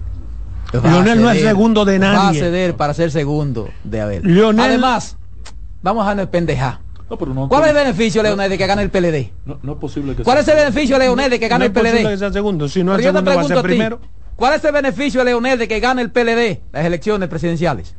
Leonel 0.83 1.21
no 1.23 1.31
es 1.31 1.41
segundo 1.43 1.85
de 1.85 1.99
Va 1.99 2.11
a 2.11 2.13
nadie. 2.15 2.41
ceder 2.41 2.77
para 2.77 2.95
ser 2.95 3.11
segundo 3.11 3.69
de 3.85 4.01
Abel. 4.01 4.23
Leonel- 4.25 4.65
Además, 4.65 5.17
vamos 5.83 6.07
a 6.07 6.15
no 6.15 6.29
pendejar. 6.31 6.81
No, 7.11 7.19
pero 7.19 7.35
no, 7.35 7.49
¿Cuál 7.49 7.65
es 7.65 7.69
el 7.69 7.75
beneficio, 7.75 8.23
Leonel, 8.23 8.49
de 8.49 8.57
que 8.57 8.67
gane 8.67 8.81
el 8.83 8.91
PLD? 8.91 9.31
no, 9.45 9.59
no 9.63 9.73
es 9.73 9.79
posible 9.79 10.17
que 10.17 10.23
¿Cuál 10.23 10.39
es 10.39 10.47
sea- 10.47 10.55
el 10.55 10.61
beneficio, 10.61 10.99
Leonel, 10.99 11.31
de 11.31 11.39
que 11.39 11.49
gane 11.49 11.59
no 11.59 11.65
el 11.67 11.71
es 11.71 11.75
posible 11.79 11.99
que 12.01 12.09
PLD? 12.09 12.19
sea 12.19 12.33
segundo. 12.33 12.69
Si 12.69 12.83
no 12.83 12.95
el 12.97 13.03
yo 13.03 13.13
te 13.13 13.19
a 13.19 13.21
ser 13.21 13.25
pregunto 13.25 13.59
a 13.59 13.63
ti, 13.63 13.69
primero. 13.69 14.01
¿Cuál 14.37 14.55
es 14.55 14.65
el 14.65 14.73
beneficio 14.73 15.21
de 15.21 15.27
Leonel 15.27 15.59
de 15.59 15.69
que 15.69 15.81
gane 15.81 16.03
el 16.03 16.11
PLD 16.11 16.61
las 16.73 16.85
elecciones 16.85 17.29
presidenciales? 17.29 17.95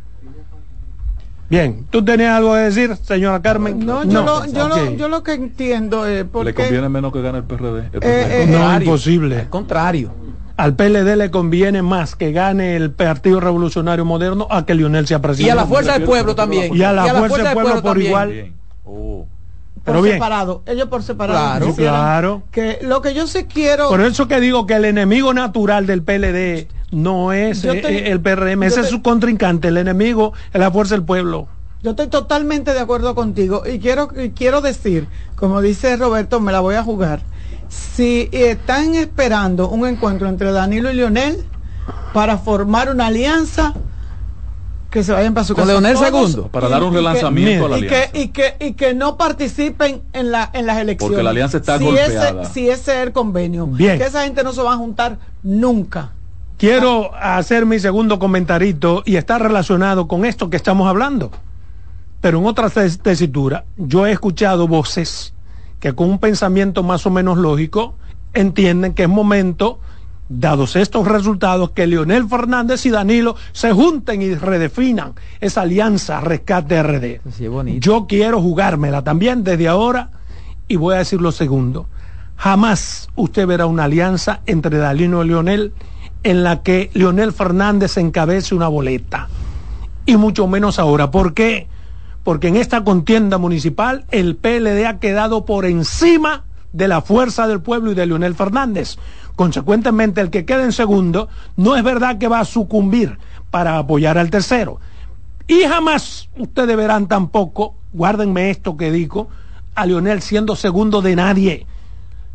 Bien, 1.48 1.86
¿tú 1.91 2.04
tenías 2.04 2.32
algo 2.38 2.54
que 2.54 2.60
decir, 2.62 2.95
señora 3.04 3.39
Carmen? 3.41 3.86
No, 3.86 4.04
yo, 4.04 4.24
lo, 4.24 4.45
yo, 4.48 4.67
lo, 4.67 4.91
yo 4.95 5.08
lo 5.10 5.21
que 5.21 5.34
entiendo 5.34 6.08
es 6.08 6.19
le 6.19 6.26
porque 6.26 6.54
conviene 6.56 6.89
menos 6.89 7.13
que 7.13 7.21
gane 7.21 7.38
el 7.39 7.43
PRD. 7.43 7.80
El 7.80 7.86
Eh, 7.86 8.00
PRD. 8.00 8.43
eh, 8.43 8.48
No, 8.48 8.54
Contrario. 8.58 8.86
imposible. 8.88 9.39
Al 9.41 9.50
contrario. 9.50 10.12
Al 10.58 10.76
PLD 10.76 11.15
le 11.17 11.30
conviene 11.32 11.82
más 11.84 12.15
que 12.15 12.32
gane 12.32 12.76
el 12.78 12.89
Partido 12.91 13.41
Revolucionario 13.41 14.06
Moderno 14.06 14.48
a 14.50 14.65
que 14.65 14.74
Lionel 14.74 15.06
sea 15.06 15.17
Y 15.17 15.21
presidente. 15.21 15.52
a 15.52 15.56
la 15.56 15.65
fuerza 15.65 15.93
del 15.93 16.04
pueblo 16.04 16.34
también. 16.34 16.76
Y 16.76 16.82
a 16.82 16.93
la 16.93 17.13
fuerza 17.13 17.43
del 17.43 17.54
pueblo 17.54 17.74
por 17.76 17.84
también. 17.84 18.08
igual. 18.08 18.54
Pero 19.86 20.00
por 20.00 20.04
bien. 20.04 20.15
separado, 20.15 20.63
ellos 20.65 20.88
por 20.89 21.04
separado. 21.04 21.39
Claro. 21.39 21.76
Claro. 21.76 22.43
Que 22.52 22.80
lo 22.82 23.02
que 23.02 23.13
yo 23.13 23.28
sí 23.28 23.45
quiero 23.45 23.88
Por 23.88 24.02
eso 24.02 24.28
que 24.28 24.39
digo 24.39 24.65
que 24.65 24.74
el 24.74 24.86
enemigo 24.86 25.34
natural 25.34 25.86
del 25.86 26.02
PLD 26.02 26.67
no 26.91 27.32
es 27.34 27.63
eh, 27.63 27.82
te- 27.82 28.12
el 28.12 28.19
PRM, 28.19 28.63
ese 28.63 28.82
es 28.82 28.89
su 28.89 29.02
contrincante. 29.02 29.67
El 29.69 29.78
enemigo 29.78 30.34
es 30.52 30.60
la 30.60 30.71
fuerza 30.71 30.95
del 30.95 31.04
pueblo. 31.04 31.48
Yo 31.84 31.91
estoy 31.91 32.08
totalmente 32.08 32.74
de 32.74 32.80
acuerdo 32.80 33.13
contigo 33.13 33.62
y 33.71 33.78
quiero, 33.78 34.10
y 34.19 34.32
quiero 34.32 34.62
decir, 34.62 35.08
como 35.36 35.62
dice 35.62 35.95
Roberto, 35.98 36.39
me 36.39 36.52
la 36.52 36.60
voy 36.62 36.76
a 36.76 36.84
jugar. 36.84 37.21
Si 37.69 38.28
están 38.32 38.95
esperando 38.95 39.69
un 39.69 39.88
encuentro 39.88 40.28
entre 40.28 40.52
Danilo 40.52 40.89
y 40.89 40.95
Lionel 40.95 41.45
para 42.12 42.38
formar 42.39 42.89
una 42.89 43.08
alianza, 43.08 43.74
que 44.95 45.03
se 45.03 45.12
vayan 45.12 45.34
para 45.34 45.43
su 45.45 45.53
Con 45.53 45.63
casa. 45.65 45.73
Leonel 45.73 45.97
segundo. 45.97 46.47
Para 46.47 46.67
y- 46.67 46.71
dar 46.71 46.81
un 46.84 46.88
y 46.88 46.91
que- 46.91 46.97
relanzamiento 46.97 47.65
a 47.65 47.69
la 47.69 47.77
y 47.77 47.81
que, 47.81 47.95
alianza. 47.95 48.17
y, 48.17 48.27
que, 48.29 48.55
y 48.62 48.73
que 48.73 48.93
no 48.93 49.17
participen 49.17 50.01
en, 50.13 50.31
la, 50.31 50.49
en 50.53 50.65
las 50.65 50.77
elecciones. 50.77 51.10
Porque 51.12 51.21
la 51.23 51.31
alianza 51.31 51.58
está 51.58 51.77
si 51.77 51.84
golpeada. 51.84 52.43
Ese, 52.43 52.53
si 52.53 52.69
ese 52.69 52.95
es 53.01 53.08
el 53.08 53.12
convenio. 53.12 53.67
Bien. 53.67 53.97
Que 53.97 54.05
esa 54.05 54.23
gente 54.23 54.41
no 54.43 54.53
se 54.53 54.62
va 54.62 54.73
a 54.73 54.77
juntar 54.77 55.17
nunca. 55.43 56.13
Quiero 56.58 57.13
hacer 57.13 57.65
mi 57.65 57.77
segundo 57.79 58.17
comentarito 58.19 59.03
y 59.05 59.17
está 59.17 59.38
relacionado 59.38 60.08
con 60.08 60.23
esto 60.23 60.49
que 60.49 60.55
estamos 60.55 60.88
hablando. 60.88 61.29
Pero 62.21 62.39
en 62.39 62.45
otra 62.45 62.69
tes- 62.69 62.97
tesitura, 62.99 63.65
yo 63.75 64.08
he 64.08 64.12
escuchado 64.13 64.65
voces 64.67 65.34
que 65.81 65.93
con 65.93 66.10
un 66.10 66.19
pensamiento 66.19 66.81
más 66.84 67.05
o 67.05 67.10
menos 67.12 67.38
lógico 67.38 67.95
entienden 68.34 68.93
que 68.93 69.03
es 69.03 69.10
momento, 69.10 69.79
dados 70.29 70.75
estos 70.75 71.07
resultados, 71.07 71.71
que 71.71 71.88
Leonel 71.88 72.27
Fernández 72.27 72.85
y 72.85 72.89
Danilo 72.89 73.35
se 73.51 73.71
junten 73.71 74.21
y 74.21 74.33
redefinan 74.35 75.13
esa 75.39 75.61
alianza 75.61 76.21
Rescate 76.21 76.81
RD. 76.81 77.21
Sí. 77.31 77.47
Yo 77.79 78.07
quiero 78.07 78.41
jugármela 78.41 79.03
también 79.03 79.43
desde 79.43 79.67
ahora 79.67 80.09
y 80.67 80.77
voy 80.77 80.95
a 80.95 80.99
decir 80.99 81.21
lo 81.21 81.31
segundo. 81.31 81.88
Jamás 82.38 83.09
usted 83.15 83.47
verá 83.47 83.65
una 83.65 83.85
alianza 83.85 84.41
entre 84.45 84.77
Danilo 84.77 85.23
y 85.23 85.27
Leonel 85.27 85.73
en 86.23 86.43
la 86.43 86.63
que 86.63 86.89
Leonel 86.93 87.31
Fernández 87.31 87.97
encabece 87.97 88.55
una 88.55 88.67
boleta. 88.67 89.29
Y 90.07 90.17
mucho 90.17 90.47
menos 90.47 90.79
ahora. 90.79 91.11
¿Por 91.11 91.33
qué? 91.33 91.67
Porque 92.23 92.47
en 92.47 92.55
esta 92.55 92.83
contienda 92.83 93.38
municipal 93.38 94.05
el 94.09 94.35
PLD 94.35 94.85
ha 94.88 94.99
quedado 94.99 95.45
por 95.45 95.65
encima 95.65 96.43
de 96.73 96.88
la 96.88 97.01
fuerza 97.01 97.47
del 97.47 97.61
pueblo 97.61 97.91
y 97.91 97.95
de 97.95 98.07
Leonel 98.07 98.35
Fernández. 98.35 98.97
Consecuentemente, 99.36 100.21
el 100.21 100.30
que 100.30 100.45
quede 100.45 100.63
en 100.63 100.71
segundo 100.71 101.30
no 101.58 101.76
es 101.76 101.84
verdad 101.84 102.17
que 102.17 102.28
va 102.28 102.39
a 102.39 102.45
sucumbir 102.45 103.17
para 103.52 103.78
apoyar 103.78 104.17
al 104.17 104.30
tercero. 104.30 104.80
Y 105.48 105.63
jamás 105.63 106.30
ustedes 106.38 106.76
verán 106.76 107.08
tampoco, 107.08 107.76
guárdenme 107.93 108.50
esto 108.50 108.78
que 108.78 108.91
digo, 108.91 109.30
a 109.76 109.86
Lionel 109.86 110.21
siendo 110.21 110.56
segundo 110.56 111.02
de 111.02 111.15
nadie. 111.15 111.67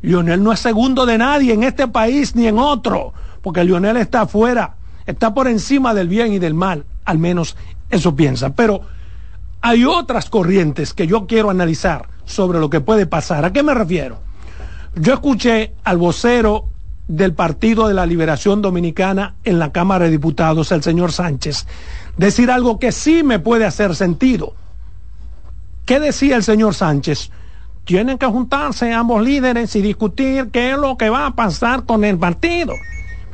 Lionel 0.03 0.43
no 0.43 0.53
es 0.53 0.61
segundo 0.61 1.07
de 1.07 1.19
nadie 1.19 1.53
en 1.53 1.63
este 1.63 1.89
país 1.89 2.37
ni 2.37 2.47
en 2.47 2.59
otro, 2.59 3.13
porque 3.43 3.65
Lionel 3.65 3.97
está 3.97 4.23
afuera, 4.23 4.77
está 5.07 5.35
por 5.35 5.49
encima 5.49 5.93
del 5.95 6.09
bien 6.09 6.33
y 6.33 6.39
del 6.39 6.55
mal, 6.55 6.85
al 7.05 7.19
menos 7.19 7.57
eso 7.91 8.15
piensa. 8.15 8.55
Pero 8.55 8.83
hay 9.61 9.85
otras 9.85 10.31
corrientes 10.31 10.95
que 10.95 11.07
yo 11.07 11.27
quiero 11.27 11.51
analizar 11.51 12.09
sobre 12.25 12.61
lo 12.61 12.71
que 12.71 12.81
puede 12.81 13.07
pasar. 13.07 13.45
¿A 13.45 13.53
qué 13.53 13.63
me 13.63 13.75
refiero? 13.75 14.19
Yo 14.95 15.15
escuché 15.15 15.75
al 15.85 15.99
vocero 15.99 16.67
del 17.11 17.35
Partido 17.35 17.88
de 17.88 17.94
la 17.94 18.07
Liberación 18.07 18.62
Dominicana 18.62 19.35
en 19.42 19.59
la 19.59 19.73
Cámara 19.73 20.05
de 20.05 20.12
Diputados, 20.12 20.70
el 20.70 20.83
señor 20.83 21.11
Sánchez, 21.11 21.66
decir 22.16 22.53
algo 22.53 22.79
que 22.79 22.92
sí 22.92 23.25
me 23.25 23.40
puede 23.40 23.66
hacer 23.66 23.96
sentido. 23.96 24.55
¿Qué 25.87 25.99
decía 25.99 26.37
el 26.37 26.44
señor 26.44 26.75
Sánchez? 26.75 27.33
Tienen 27.85 28.16
que 28.16 28.27
juntarse 28.27 28.92
ambos 28.92 29.23
líderes 29.23 29.75
y 29.75 29.83
discutir 29.83 30.51
qué 30.53 30.70
es 30.70 30.79
lo 30.79 30.96
que 30.96 31.11
va 31.11 31.27
a 31.27 31.35
pasar 31.35 31.85
con 31.85 32.05
el 32.05 32.16
partido. 32.16 32.75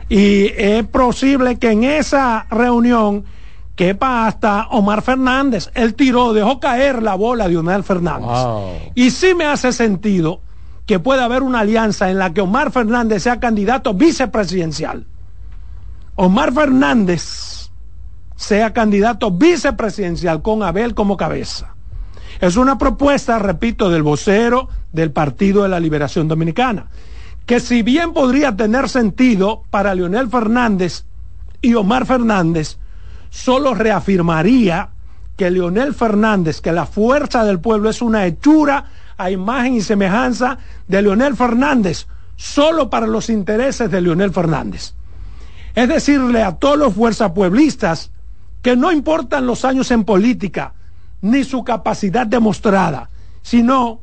Y 0.09 0.47
es 0.57 0.87
posible 0.87 1.59
que 1.59 1.73
en 1.73 1.85
esa 1.85 2.47
reunión 2.51 3.27
quepa 3.75 4.27
hasta 4.27 4.69
Omar 4.69 5.03
Fernández. 5.03 5.71
Él 5.75 5.95
tiró, 5.95 6.33
dejó 6.33 6.61
caer 6.61 7.03
la 7.03 7.15
bola 7.15 7.47
de 7.47 7.59
Omar 7.59 7.83
Fernández. 7.83 8.43
Wow. 8.43 8.71
Y 8.95 9.11
sí 9.11 9.35
me 9.35 9.45
hace 9.45 9.71
sentido 9.73 10.41
que 10.87 11.01
pueda 11.01 11.25
haber 11.25 11.43
una 11.43 11.61
alianza 11.61 12.11
en 12.11 12.19
la 12.19 12.33
que 12.33 12.41
Omar 12.41 12.71
Fernández 12.71 13.25
sea 13.25 13.41
candidato 13.41 13.93
vicepresidencial. 13.93 15.05
Omar 16.15 16.53
Fernández 16.53 17.71
sea 18.37 18.73
candidato 18.73 19.31
vicepresidencial 19.33 20.43
con 20.43 20.63
Abel 20.63 20.95
como 20.95 21.17
cabeza. 21.17 21.75
Es 22.41 22.57
una 22.57 22.79
propuesta, 22.79 23.39
repito, 23.39 23.91
del 23.91 24.03
vocero 24.03 24.69
del 24.93 25.11
Partido 25.11 25.63
de 25.63 25.71
la 25.71 25.81
Liberación 25.81 26.29
Dominicana, 26.29 26.87
que 27.47 27.61
si 27.61 27.83
bien 27.83 28.13
podría 28.13 28.57
tener 28.57 28.89
sentido 28.89 29.63
para 29.71 29.95
Leonel 29.95 30.29
Fernández 30.29 31.05
y 31.63 31.75
Omar 31.75 32.07
Fernández, 32.07 32.79
solo 33.31 33.75
reafirmaría 33.75 34.91
que 35.37 35.51
Leonel 35.51 35.95
Fernández, 35.95 36.61
que 36.61 36.73
la 36.73 36.87
fuerza 36.87 37.45
del 37.45 37.61
pueblo 37.61 37.91
es 37.91 38.01
una 38.03 38.27
hechura 38.27 38.87
a 39.17 39.31
imagen 39.31 39.75
y 39.75 39.81
semejanza 39.81 40.59
de 40.89 41.03
Leonel 41.03 41.37
Fernández, 41.37 42.07
solo 42.37 42.91
para 42.91 43.07
los 43.07 43.31
intereses 43.31 43.91
de 43.91 44.01
Leonel 44.01 44.33
Fernández. 44.33 44.95
Es 45.75 45.89
decirle 45.89 46.43
a 46.43 46.57
todos 46.57 46.79
los 46.79 46.95
fuerzas 46.95 47.33
pueblistas 47.33 48.11
que 48.63 48.77
no 48.77 48.93
importan 48.93 49.47
los 49.47 49.65
años 49.65 49.91
en 49.91 50.05
política, 50.05 50.75
ni 51.23 51.45
su 51.45 51.65
capacidad 51.65 52.27
demostrada, 52.27 53.11
sino 53.43 54.01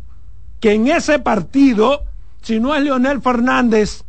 que 0.60 0.74
en 0.74 0.88
ese 0.88 1.20
partido, 1.20 2.04
si 2.42 2.60
no 2.60 2.74
es 2.74 2.84
Leonel 2.84 3.22
Fernández, 3.22 4.04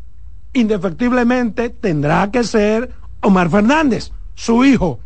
indefectiblemente 0.53 1.71
tendrá 1.71 2.31
que 2.31 2.45
ser 2.45 2.93
Omar 3.21 3.51
Fernández, 3.51 4.13
su 4.35 4.65
hijo. 4.65 5.01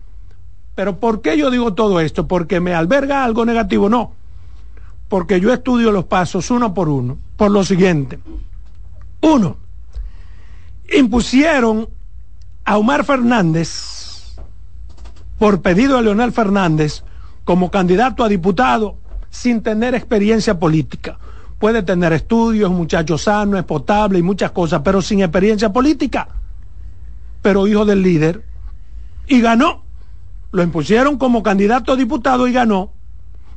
Pero 0.74 0.98
¿por 0.98 1.22
qué 1.22 1.36
yo 1.36 1.50
digo 1.50 1.74
todo 1.74 2.00
esto? 2.00 2.28
¿Porque 2.28 2.60
me 2.60 2.74
alberga 2.74 3.24
algo 3.24 3.44
negativo? 3.44 3.88
No. 3.88 4.12
Porque 5.08 5.40
yo 5.40 5.52
estudio 5.52 5.90
los 5.90 6.04
pasos 6.04 6.50
uno 6.50 6.74
por 6.74 6.88
uno. 6.88 7.18
Por 7.36 7.50
lo 7.50 7.64
siguiente. 7.64 8.18
Uno, 9.20 9.56
impusieron 10.96 11.88
a 12.64 12.76
Omar 12.76 13.04
Fernández, 13.04 14.36
por 15.38 15.62
pedido 15.62 15.96
de 15.96 16.02
Leonel 16.02 16.32
Fernández, 16.32 17.02
como 17.44 17.70
candidato 17.70 18.22
a 18.22 18.28
diputado 18.28 18.96
sin 19.30 19.62
tener 19.62 19.94
experiencia 19.94 20.58
política. 20.58 21.18
Puede 21.58 21.82
tener 21.82 22.12
estudios, 22.12 22.70
muchacho 22.70 23.18
sano, 23.18 23.58
es 23.58 23.64
potable 23.64 24.18
y 24.18 24.22
muchas 24.22 24.52
cosas, 24.52 24.82
pero 24.84 25.02
sin 25.02 25.20
experiencia 25.20 25.72
política. 25.72 26.28
Pero 27.42 27.66
hijo 27.66 27.84
del 27.84 28.02
líder. 28.02 28.44
Y 29.26 29.40
ganó. 29.40 29.82
Lo 30.52 30.62
impusieron 30.62 31.18
como 31.18 31.42
candidato 31.42 31.92
a 31.92 31.96
diputado 31.96 32.46
y 32.46 32.52
ganó. 32.52 32.92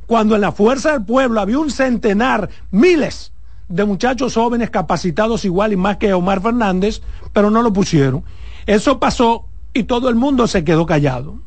Cuando 0.06 0.34
en 0.34 0.40
la 0.40 0.52
fuerza 0.52 0.92
del 0.92 1.04
pueblo 1.04 1.40
había 1.40 1.58
un 1.58 1.70
centenar, 1.70 2.48
miles 2.70 3.32
de 3.68 3.84
muchachos 3.84 4.34
jóvenes 4.34 4.70
capacitados 4.70 5.44
igual 5.44 5.72
y 5.72 5.76
más 5.76 5.96
que 5.96 6.12
Omar 6.12 6.42
Fernández, 6.42 7.00
pero 7.32 7.50
no 7.50 7.62
lo 7.62 7.72
pusieron. 7.72 8.24
Eso 8.66 9.00
pasó 9.00 9.46
y 9.72 9.84
todo 9.84 10.08
el 10.08 10.14
mundo 10.14 10.46
se 10.46 10.64
quedó 10.64 10.84
callado. 10.84 11.38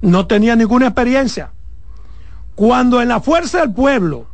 No 0.00 0.26
tenía 0.26 0.54
ninguna 0.56 0.86
experiencia. 0.86 1.50
Cuando 2.54 3.00
en 3.00 3.08
la 3.08 3.20
fuerza 3.20 3.60
del 3.60 3.72
pueblo 3.72 4.26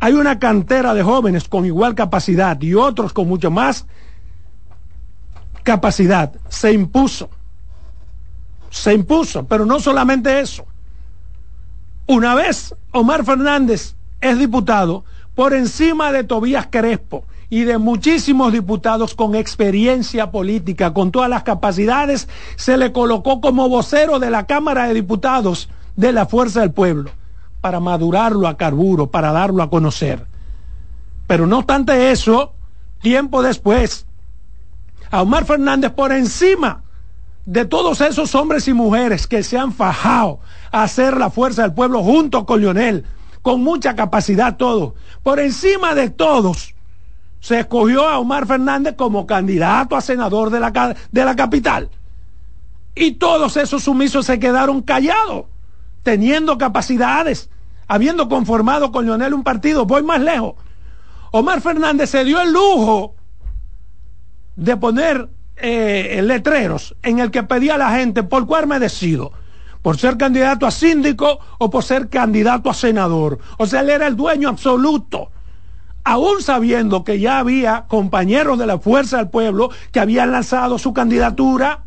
hay 0.00 0.14
una 0.14 0.38
cantera 0.38 0.94
de 0.94 1.02
jóvenes 1.02 1.48
con 1.48 1.64
igual 1.64 1.94
capacidad 1.94 2.60
y 2.60 2.74
otros 2.74 3.12
con 3.12 3.28
mucho 3.28 3.50
más 3.50 3.86
capacidad, 5.62 6.32
se 6.48 6.72
impuso. 6.72 7.30
Se 8.70 8.94
impuso, 8.94 9.44
pero 9.46 9.64
no 9.64 9.80
solamente 9.80 10.40
eso. 10.40 10.66
Una 12.06 12.34
vez 12.34 12.74
Omar 12.92 13.24
Fernández 13.24 13.94
es 14.20 14.38
diputado, 14.38 15.04
por 15.34 15.54
encima 15.54 16.10
de 16.10 16.24
Tobías 16.24 16.66
Crespo 16.68 17.24
y 17.48 17.62
de 17.62 17.78
muchísimos 17.78 18.52
diputados 18.52 19.14
con 19.14 19.34
experiencia 19.36 20.30
política, 20.30 20.92
con 20.92 21.12
todas 21.12 21.30
las 21.30 21.44
capacidades, 21.44 22.28
se 22.56 22.76
le 22.76 22.92
colocó 22.92 23.40
como 23.40 23.68
vocero 23.68 24.18
de 24.18 24.30
la 24.30 24.46
Cámara 24.46 24.88
de 24.88 24.94
Diputados 24.94 25.68
de 25.96 26.12
la 26.12 26.26
Fuerza 26.26 26.60
del 26.60 26.72
Pueblo, 26.72 27.10
para 27.60 27.78
madurarlo 27.78 28.48
a 28.48 28.56
carburo, 28.56 29.12
para 29.12 29.30
darlo 29.32 29.62
a 29.62 29.70
conocer. 29.70 30.26
Pero 31.26 31.46
no 31.46 31.58
obstante 31.58 32.10
eso, 32.10 32.54
tiempo 33.00 33.42
después, 33.42 34.06
a 35.10 35.22
Omar 35.22 35.44
Fernández 35.44 35.92
por 35.92 36.12
encima 36.12 36.82
de 37.48 37.64
todos 37.64 38.02
esos 38.02 38.34
hombres 38.34 38.68
y 38.68 38.74
mujeres 38.74 39.26
que 39.26 39.42
se 39.42 39.56
han 39.56 39.72
fajado 39.72 40.38
a 40.70 40.82
hacer 40.82 41.16
la 41.16 41.30
fuerza 41.30 41.62
del 41.62 41.72
pueblo 41.72 42.02
junto 42.02 42.44
con 42.44 42.60
Lionel, 42.60 43.06
con 43.40 43.62
mucha 43.62 43.96
capacidad 43.96 44.58
todo, 44.58 44.94
por 45.22 45.40
encima 45.40 45.94
de 45.94 46.10
todos, 46.10 46.74
se 47.40 47.60
escogió 47.60 48.06
a 48.06 48.18
Omar 48.18 48.46
Fernández 48.46 48.96
como 48.96 49.26
candidato 49.26 49.96
a 49.96 50.02
senador 50.02 50.50
de 50.50 50.60
la, 50.60 50.94
de 51.10 51.24
la 51.24 51.36
capital. 51.36 51.88
Y 52.94 53.12
todos 53.12 53.56
esos 53.56 53.82
sumisos 53.82 54.26
se 54.26 54.38
quedaron 54.38 54.82
callados, 54.82 55.46
teniendo 56.02 56.58
capacidades, 56.58 57.48
habiendo 57.86 58.28
conformado 58.28 58.92
con 58.92 59.06
Lionel 59.06 59.32
un 59.32 59.42
partido. 59.42 59.86
Voy 59.86 60.02
más 60.02 60.20
lejos. 60.20 60.56
Omar 61.30 61.62
Fernández 61.62 62.10
se 62.10 62.24
dio 62.24 62.42
el 62.42 62.52
lujo 62.52 63.14
de 64.54 64.76
poner 64.76 65.30
eh, 65.60 66.20
letreros 66.22 66.94
en 67.02 67.18
el 67.18 67.30
que 67.30 67.42
pedía 67.42 67.74
a 67.74 67.78
la 67.78 67.90
gente 67.90 68.22
por 68.22 68.46
cuál 68.46 68.66
me 68.66 68.78
decido, 68.78 69.32
por 69.82 69.98
ser 69.98 70.16
candidato 70.16 70.66
a 70.66 70.70
síndico 70.70 71.38
o 71.58 71.70
por 71.70 71.84
ser 71.84 72.08
candidato 72.08 72.70
a 72.70 72.74
senador. 72.74 73.38
O 73.58 73.66
sea, 73.66 73.80
él 73.80 73.90
era 73.90 74.06
el 74.06 74.16
dueño 74.16 74.48
absoluto, 74.48 75.30
aún 76.04 76.42
sabiendo 76.42 77.04
que 77.04 77.20
ya 77.20 77.38
había 77.38 77.84
compañeros 77.88 78.58
de 78.58 78.66
la 78.66 78.78
Fuerza 78.78 79.18
del 79.18 79.28
Pueblo 79.28 79.70
que 79.92 80.00
habían 80.00 80.32
lanzado 80.32 80.78
su 80.78 80.92
candidatura 80.92 81.84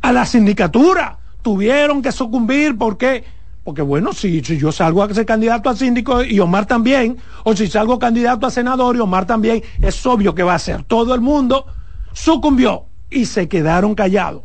a 0.00 0.12
la 0.12 0.26
sindicatura. 0.26 1.18
Tuvieron 1.42 2.02
que 2.02 2.12
sucumbir 2.12 2.78
porque 2.78 3.24
porque 3.64 3.80
bueno, 3.80 4.12
si, 4.12 4.42
yo 4.42 4.70
salgo 4.70 5.02
a 5.02 5.12
ser 5.12 5.24
candidato 5.24 5.70
a 5.70 5.74
síndico 5.74 6.22
y 6.22 6.38
Omar 6.38 6.66
también, 6.66 7.16
o 7.44 7.56
si 7.56 7.66
salgo 7.66 7.98
candidato 7.98 8.46
a 8.46 8.50
senador 8.50 8.94
y 8.94 9.00
Omar 9.00 9.24
también, 9.24 9.62
es 9.80 10.04
obvio 10.04 10.34
que 10.34 10.42
va 10.42 10.54
a 10.54 10.58
ser. 10.58 10.84
Todo 10.84 11.14
el 11.14 11.22
mundo 11.22 11.66
sucumbió 12.12 12.84
y 13.10 13.24
se 13.24 13.48
quedaron 13.48 13.94
callados. 13.94 14.42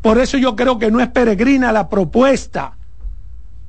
Por 0.00 0.18
eso 0.18 0.38
yo 0.38 0.56
creo 0.56 0.78
que 0.78 0.90
no 0.90 1.00
es 1.00 1.08
peregrina 1.08 1.70
la 1.70 1.90
propuesta 1.90 2.78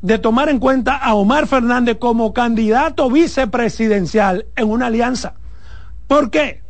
de 0.02 0.18
tomar 0.18 0.48
en 0.48 0.60
cuenta 0.60 0.96
a 0.96 1.16
Omar 1.16 1.46
Fernández 1.46 1.98
como 2.00 2.34
candidato 2.34 3.10
vicepresidencial 3.10 4.46
en 4.56 4.70
una 4.70 4.88
alianza. 4.88 5.34
¿Por 6.08 6.30
qué? 6.30 6.62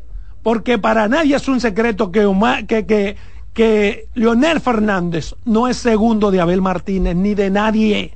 Porque 0.41 0.80
para 0.80 1.08
nadie 1.08 1.36
es 1.36 1.47
un 1.47 1.62
secreto 1.62 2.12
que, 2.12 2.26
Omar, 2.26 2.66
que, 2.66 2.86
que 2.86 3.16
que 3.54 4.08
Leonel 4.16 4.60
Fernández 4.60 5.36
no 5.45 5.68
es 5.68 5.78
segundo 5.78 6.32
de 6.32 6.41
Abel 6.41 6.62
Martínez 6.62 7.16
ni 7.16 7.36
de 7.36 7.51
nadie, 7.51 8.14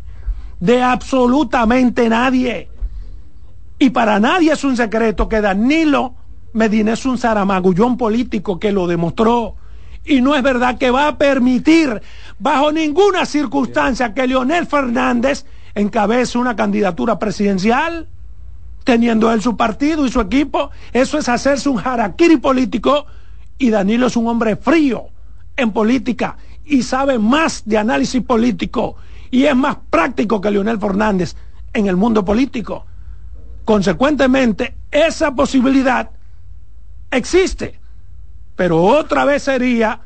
de 0.60 0.82
absolutamente 0.82 2.10
nadie. 2.10 2.70
Y 3.80 3.92
para 3.92 4.20
nadie 4.20 4.52
es 4.54 4.64
un 4.64 4.76
secreto 4.76 5.30
que 5.30 5.42
Danilo 5.42 6.16
Medina 6.54 6.94
es 6.94 7.06
un 7.06 7.20
zaramagullón 7.20 7.98
político 7.98 8.60
que 8.60 8.72
lo 8.72 8.88
demostró. 8.88 9.56
Y 10.04 10.22
no 10.22 10.36
es 10.36 10.42
verdad 10.42 10.78
que 10.80 10.90
va 10.90 11.08
a 11.08 11.18
permitir 11.18 12.02
bajo 12.40 12.72
ninguna 12.72 13.26
circunstancia 13.26 14.14
que 14.14 14.26
Leonel 14.26 14.66
Fernández 14.66 15.46
encabece 15.76 16.40
una 16.40 16.56
candidatura 16.56 17.20
presidencial, 17.20 18.08
teniendo 18.84 19.32
él 19.32 19.42
su 19.44 19.56
partido 19.56 20.08
y 20.08 20.12
su 20.12 20.20
equipo. 20.20 20.72
Eso 20.94 21.20
es 21.20 21.30
hacerse 21.30 21.70
un 21.70 21.78
jaraquiri 21.78 22.38
político 22.38 23.06
y 23.60 23.70
Danilo 23.70 24.08
es 24.08 24.16
un 24.16 24.28
hombre 24.28 24.56
frío 24.56 25.10
en 25.58 25.72
política 25.72 26.38
y 26.66 26.84
sabe 26.84 27.20
más 27.20 27.64
de 27.66 27.78
análisis 27.78 28.22
político 28.24 28.96
y 29.32 29.46
es 29.46 29.56
más 29.56 29.78
práctico 29.90 30.40
que 30.40 30.52
Leonel 30.52 30.80
Fernández 30.80 31.36
en 31.74 31.88
el 31.88 31.98
mundo 31.98 32.24
político. 32.24 32.86
Consecuentemente, 33.66 34.76
esa 34.92 35.36
posibilidad 35.36 36.12
existe, 37.12 37.80
pero 38.56 38.82
otra 38.82 39.26
vez 39.26 39.44
sería 39.44 40.02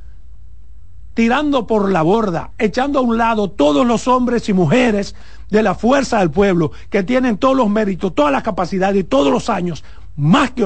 tirando 1.14 1.68
por 1.68 1.92
la 1.92 2.02
borda, 2.02 2.52
echando 2.58 3.00
a 3.00 3.02
un 3.02 3.18
lado 3.18 3.52
todos 3.52 3.86
los 3.86 4.08
hombres 4.08 4.48
y 4.50 4.54
mujeres 4.54 5.16
de 5.50 5.62
la 5.62 5.76
fuerza 5.76 6.20
del 6.20 6.32
pueblo, 6.32 6.72
que 6.90 7.04
tienen 7.04 7.38
todos 7.38 7.56
los 7.56 7.70
méritos, 7.70 8.16
todas 8.16 8.32
las 8.32 8.44
capacidades 8.44 9.02
y 9.02 9.04
todos 9.04 9.32
los 9.32 9.50
años, 9.50 9.84
más 10.16 10.52
que, 10.52 10.62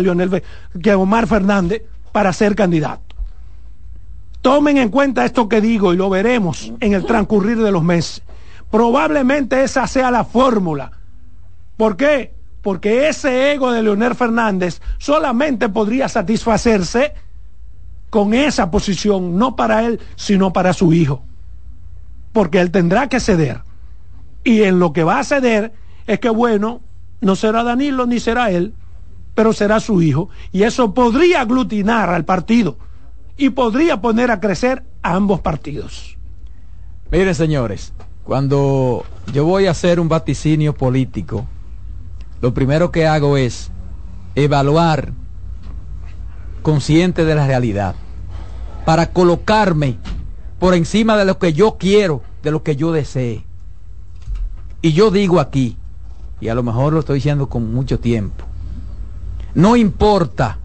Leonel, 0.00 0.42
que 0.82 0.94
Omar 0.94 1.26
Fernández, 1.26 1.82
para 2.12 2.32
ser 2.32 2.56
candidato. 2.56 3.02
Tomen 4.42 4.78
en 4.78 4.88
cuenta 4.88 5.24
esto 5.24 5.48
que 5.48 5.60
digo 5.60 5.92
y 5.92 5.96
lo 5.96 6.08
veremos 6.10 6.72
en 6.80 6.92
el 6.92 7.04
transcurrir 7.04 7.58
de 7.58 7.72
los 7.72 7.82
meses. 7.82 8.22
Probablemente 8.70 9.62
esa 9.62 9.86
sea 9.86 10.10
la 10.10 10.24
fórmula. 10.24 10.92
¿Por 11.76 11.96
qué? 11.96 12.34
Porque 12.62 13.08
ese 13.08 13.52
ego 13.52 13.72
de 13.72 13.82
Leonel 13.82 14.14
Fernández 14.14 14.80
solamente 14.98 15.68
podría 15.68 16.08
satisfacerse 16.08 17.14
con 18.10 18.32
esa 18.32 18.70
posición, 18.70 19.36
no 19.36 19.56
para 19.56 19.84
él, 19.84 20.00
sino 20.16 20.52
para 20.52 20.72
su 20.72 20.92
hijo. 20.92 21.22
Porque 22.32 22.60
él 22.60 22.70
tendrá 22.70 23.08
que 23.08 23.20
ceder. 23.20 23.62
Y 24.44 24.62
en 24.62 24.78
lo 24.78 24.92
que 24.92 25.02
va 25.02 25.18
a 25.18 25.24
ceder 25.24 25.72
es 26.06 26.20
que, 26.20 26.30
bueno, 26.30 26.80
no 27.20 27.36
será 27.36 27.64
Danilo 27.64 28.06
ni 28.06 28.20
será 28.20 28.50
él, 28.50 28.74
pero 29.34 29.52
será 29.52 29.80
su 29.80 30.00
hijo. 30.00 30.28
Y 30.52 30.62
eso 30.62 30.94
podría 30.94 31.40
aglutinar 31.40 32.10
al 32.10 32.24
partido 32.24 32.78
y 33.38 33.50
podría 33.50 34.00
poner 34.00 34.30
a 34.30 34.40
crecer 34.40 34.84
a 35.02 35.14
ambos 35.14 35.40
partidos. 35.40 36.18
Miren, 37.10 37.34
señores, 37.34 37.94
cuando 38.24 39.04
yo 39.32 39.44
voy 39.44 39.66
a 39.66 39.70
hacer 39.70 40.00
un 40.00 40.08
vaticinio 40.08 40.74
político, 40.74 41.46
lo 42.42 42.52
primero 42.52 42.90
que 42.90 43.06
hago 43.06 43.36
es 43.36 43.70
evaluar 44.34 45.12
consciente 46.62 47.24
de 47.24 47.34
la 47.34 47.46
realidad 47.46 47.94
para 48.84 49.12
colocarme 49.12 49.98
por 50.58 50.74
encima 50.74 51.16
de 51.16 51.24
lo 51.24 51.38
que 51.38 51.52
yo 51.52 51.76
quiero, 51.78 52.22
de 52.42 52.50
lo 52.50 52.62
que 52.62 52.76
yo 52.76 52.92
desee. 52.92 53.44
Y 54.82 54.92
yo 54.92 55.10
digo 55.10 55.40
aquí, 55.40 55.76
y 56.40 56.48
a 56.48 56.54
lo 56.54 56.62
mejor 56.62 56.92
lo 56.92 57.00
estoy 57.00 57.16
diciendo 57.16 57.48
con 57.48 57.72
mucho 57.72 58.00
tiempo, 58.00 58.44
no 59.54 59.76
importa, 59.76 60.58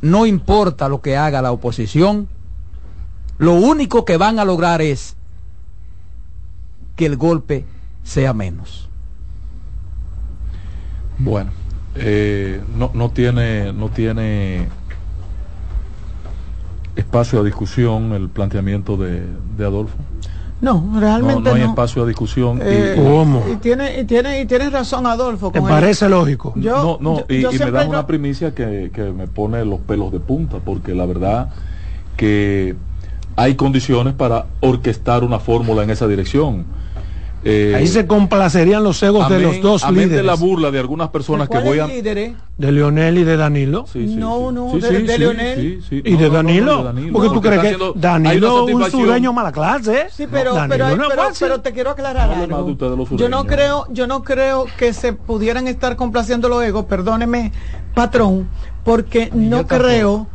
no 0.00 0.26
importa 0.26 0.88
lo 0.88 1.00
que 1.00 1.16
haga 1.16 1.42
la 1.42 1.52
oposición, 1.52 2.28
lo 3.38 3.54
único 3.54 4.04
que 4.04 4.16
van 4.16 4.38
a 4.38 4.44
lograr 4.44 4.80
es 4.80 5.16
que 6.96 7.06
el 7.06 7.16
golpe 7.16 7.64
sea 8.02 8.32
menos. 8.32 8.88
Bueno, 11.18 11.50
eh, 11.94 12.62
no, 12.76 12.90
no 12.94 13.10
tiene, 13.10 13.72
no 13.72 13.88
tiene 13.88 14.68
espacio 16.94 17.40
a 17.40 17.42
discusión 17.42 18.12
el 18.12 18.28
planteamiento 18.28 18.96
de, 18.96 19.26
de 19.56 19.64
Adolfo. 19.64 19.96
No, 20.60 20.98
realmente 20.98 21.42
no, 21.42 21.50
no 21.50 21.54
hay 21.54 21.62
no. 21.62 21.68
espacio 21.68 22.02
a 22.02 22.06
discusión. 22.06 22.58
y- 22.58 22.60
Eh, 22.64 22.94
¿Cómo? 22.96 23.42
Y 23.52 23.56
tiene, 23.56 24.00
y 24.00 24.04
tiene, 24.04 24.40
y 24.40 24.46
tienes 24.46 24.72
razón, 24.72 25.06
Adolfo. 25.06 25.50
¿Te 25.50 25.58
el- 25.58 25.64
parece 25.64 26.08
lógico? 26.08 26.52
Yo- 26.56 26.98
no, 27.00 27.10
no, 27.12 27.18
yo- 27.18 27.26
y, 27.28 27.40
yo 27.42 27.48
y 27.50 27.52
me 27.52 27.58
siempre 27.58 27.70
da 27.72 27.86
una 27.86 28.06
primicia 28.06 28.54
que, 28.54 28.90
que 28.94 29.02
me 29.12 29.26
pone 29.26 29.64
los 29.64 29.80
pelos 29.80 30.12
de 30.12 30.20
punta, 30.20 30.58
porque 30.64 30.94
la 30.94 31.04
verdad 31.06 31.50
que 32.16 32.74
hay 33.36 33.54
condiciones 33.54 34.14
para 34.14 34.46
orquestar 34.60 35.24
una 35.24 35.38
fórmula 35.38 35.82
en 35.82 35.90
esa 35.90 36.06
dirección. 36.08 36.64
Eh, 37.48 37.74
Ahí 37.76 37.86
se 37.86 38.08
complacerían 38.08 38.82
los 38.82 39.00
egos 39.04 39.28
de 39.28 39.38
los 39.38 39.60
dos 39.60 39.84
amén 39.84 40.04
líderes, 40.08 40.16
de 40.16 40.22
la 40.24 40.34
burla 40.34 40.72
de 40.72 40.80
algunas 40.80 41.10
personas 41.10 41.48
que 41.48 41.58
voy 41.60 41.78
a... 41.78 41.86
líderes? 41.86 42.32
de 42.58 42.72
Leonel 42.72 43.18
y 43.18 43.24
de 43.24 43.36
Danilo. 43.36 43.84
Sí, 43.86 44.08
sí, 44.08 44.16
No, 44.16 44.48
sí. 44.48 44.54
no, 44.54 44.70
Sí, 44.72 44.80
de- 44.80 44.88
sí, 44.88 45.02
de 45.06 45.18
Leonel. 45.18 45.60
sí, 45.60 45.86
sí. 45.88 46.02
¿Y 46.04 46.12
No, 46.12 46.18
de 46.18 46.22
no, 46.24 46.28
no, 46.30 46.34
Danilo? 46.36 46.78
de 46.78 46.84
Danilo. 46.84 47.12
Porque 47.12 47.28
tú 47.28 47.40
crees 47.40 47.60
que 47.62 47.78
Danilo 47.94 48.68
es 48.68 48.74
un 48.74 48.90
sureño 48.90 49.32
mala 49.32 49.52
clase. 49.52 50.00
¿eh? 50.00 50.06
Sí, 50.10 50.26
pero, 50.28 50.54
pero, 50.68 50.86
hay- 50.86 50.96
no 50.96 51.08
pero, 51.08 51.22
pero 51.38 51.60
te 51.60 51.72
quiero 51.72 51.90
aclarar 51.90 52.30
algo. 52.30 52.74
de 52.74 53.16
Yo 53.16 53.28
no 53.28 53.46
creo, 53.46 53.86
yo 53.90 54.06
no 54.08 54.24
creo 54.24 54.66
que 54.78 54.92
se 54.92 55.12
pudieran 55.12 55.68
estar 55.68 55.94
complaciendo 55.94 56.48
los 56.48 56.64
egos, 56.64 56.86
perdóneme, 56.86 57.52
patrón, 57.94 58.48
porque 58.82 59.30
no 59.32 59.66
creo 59.66 60.26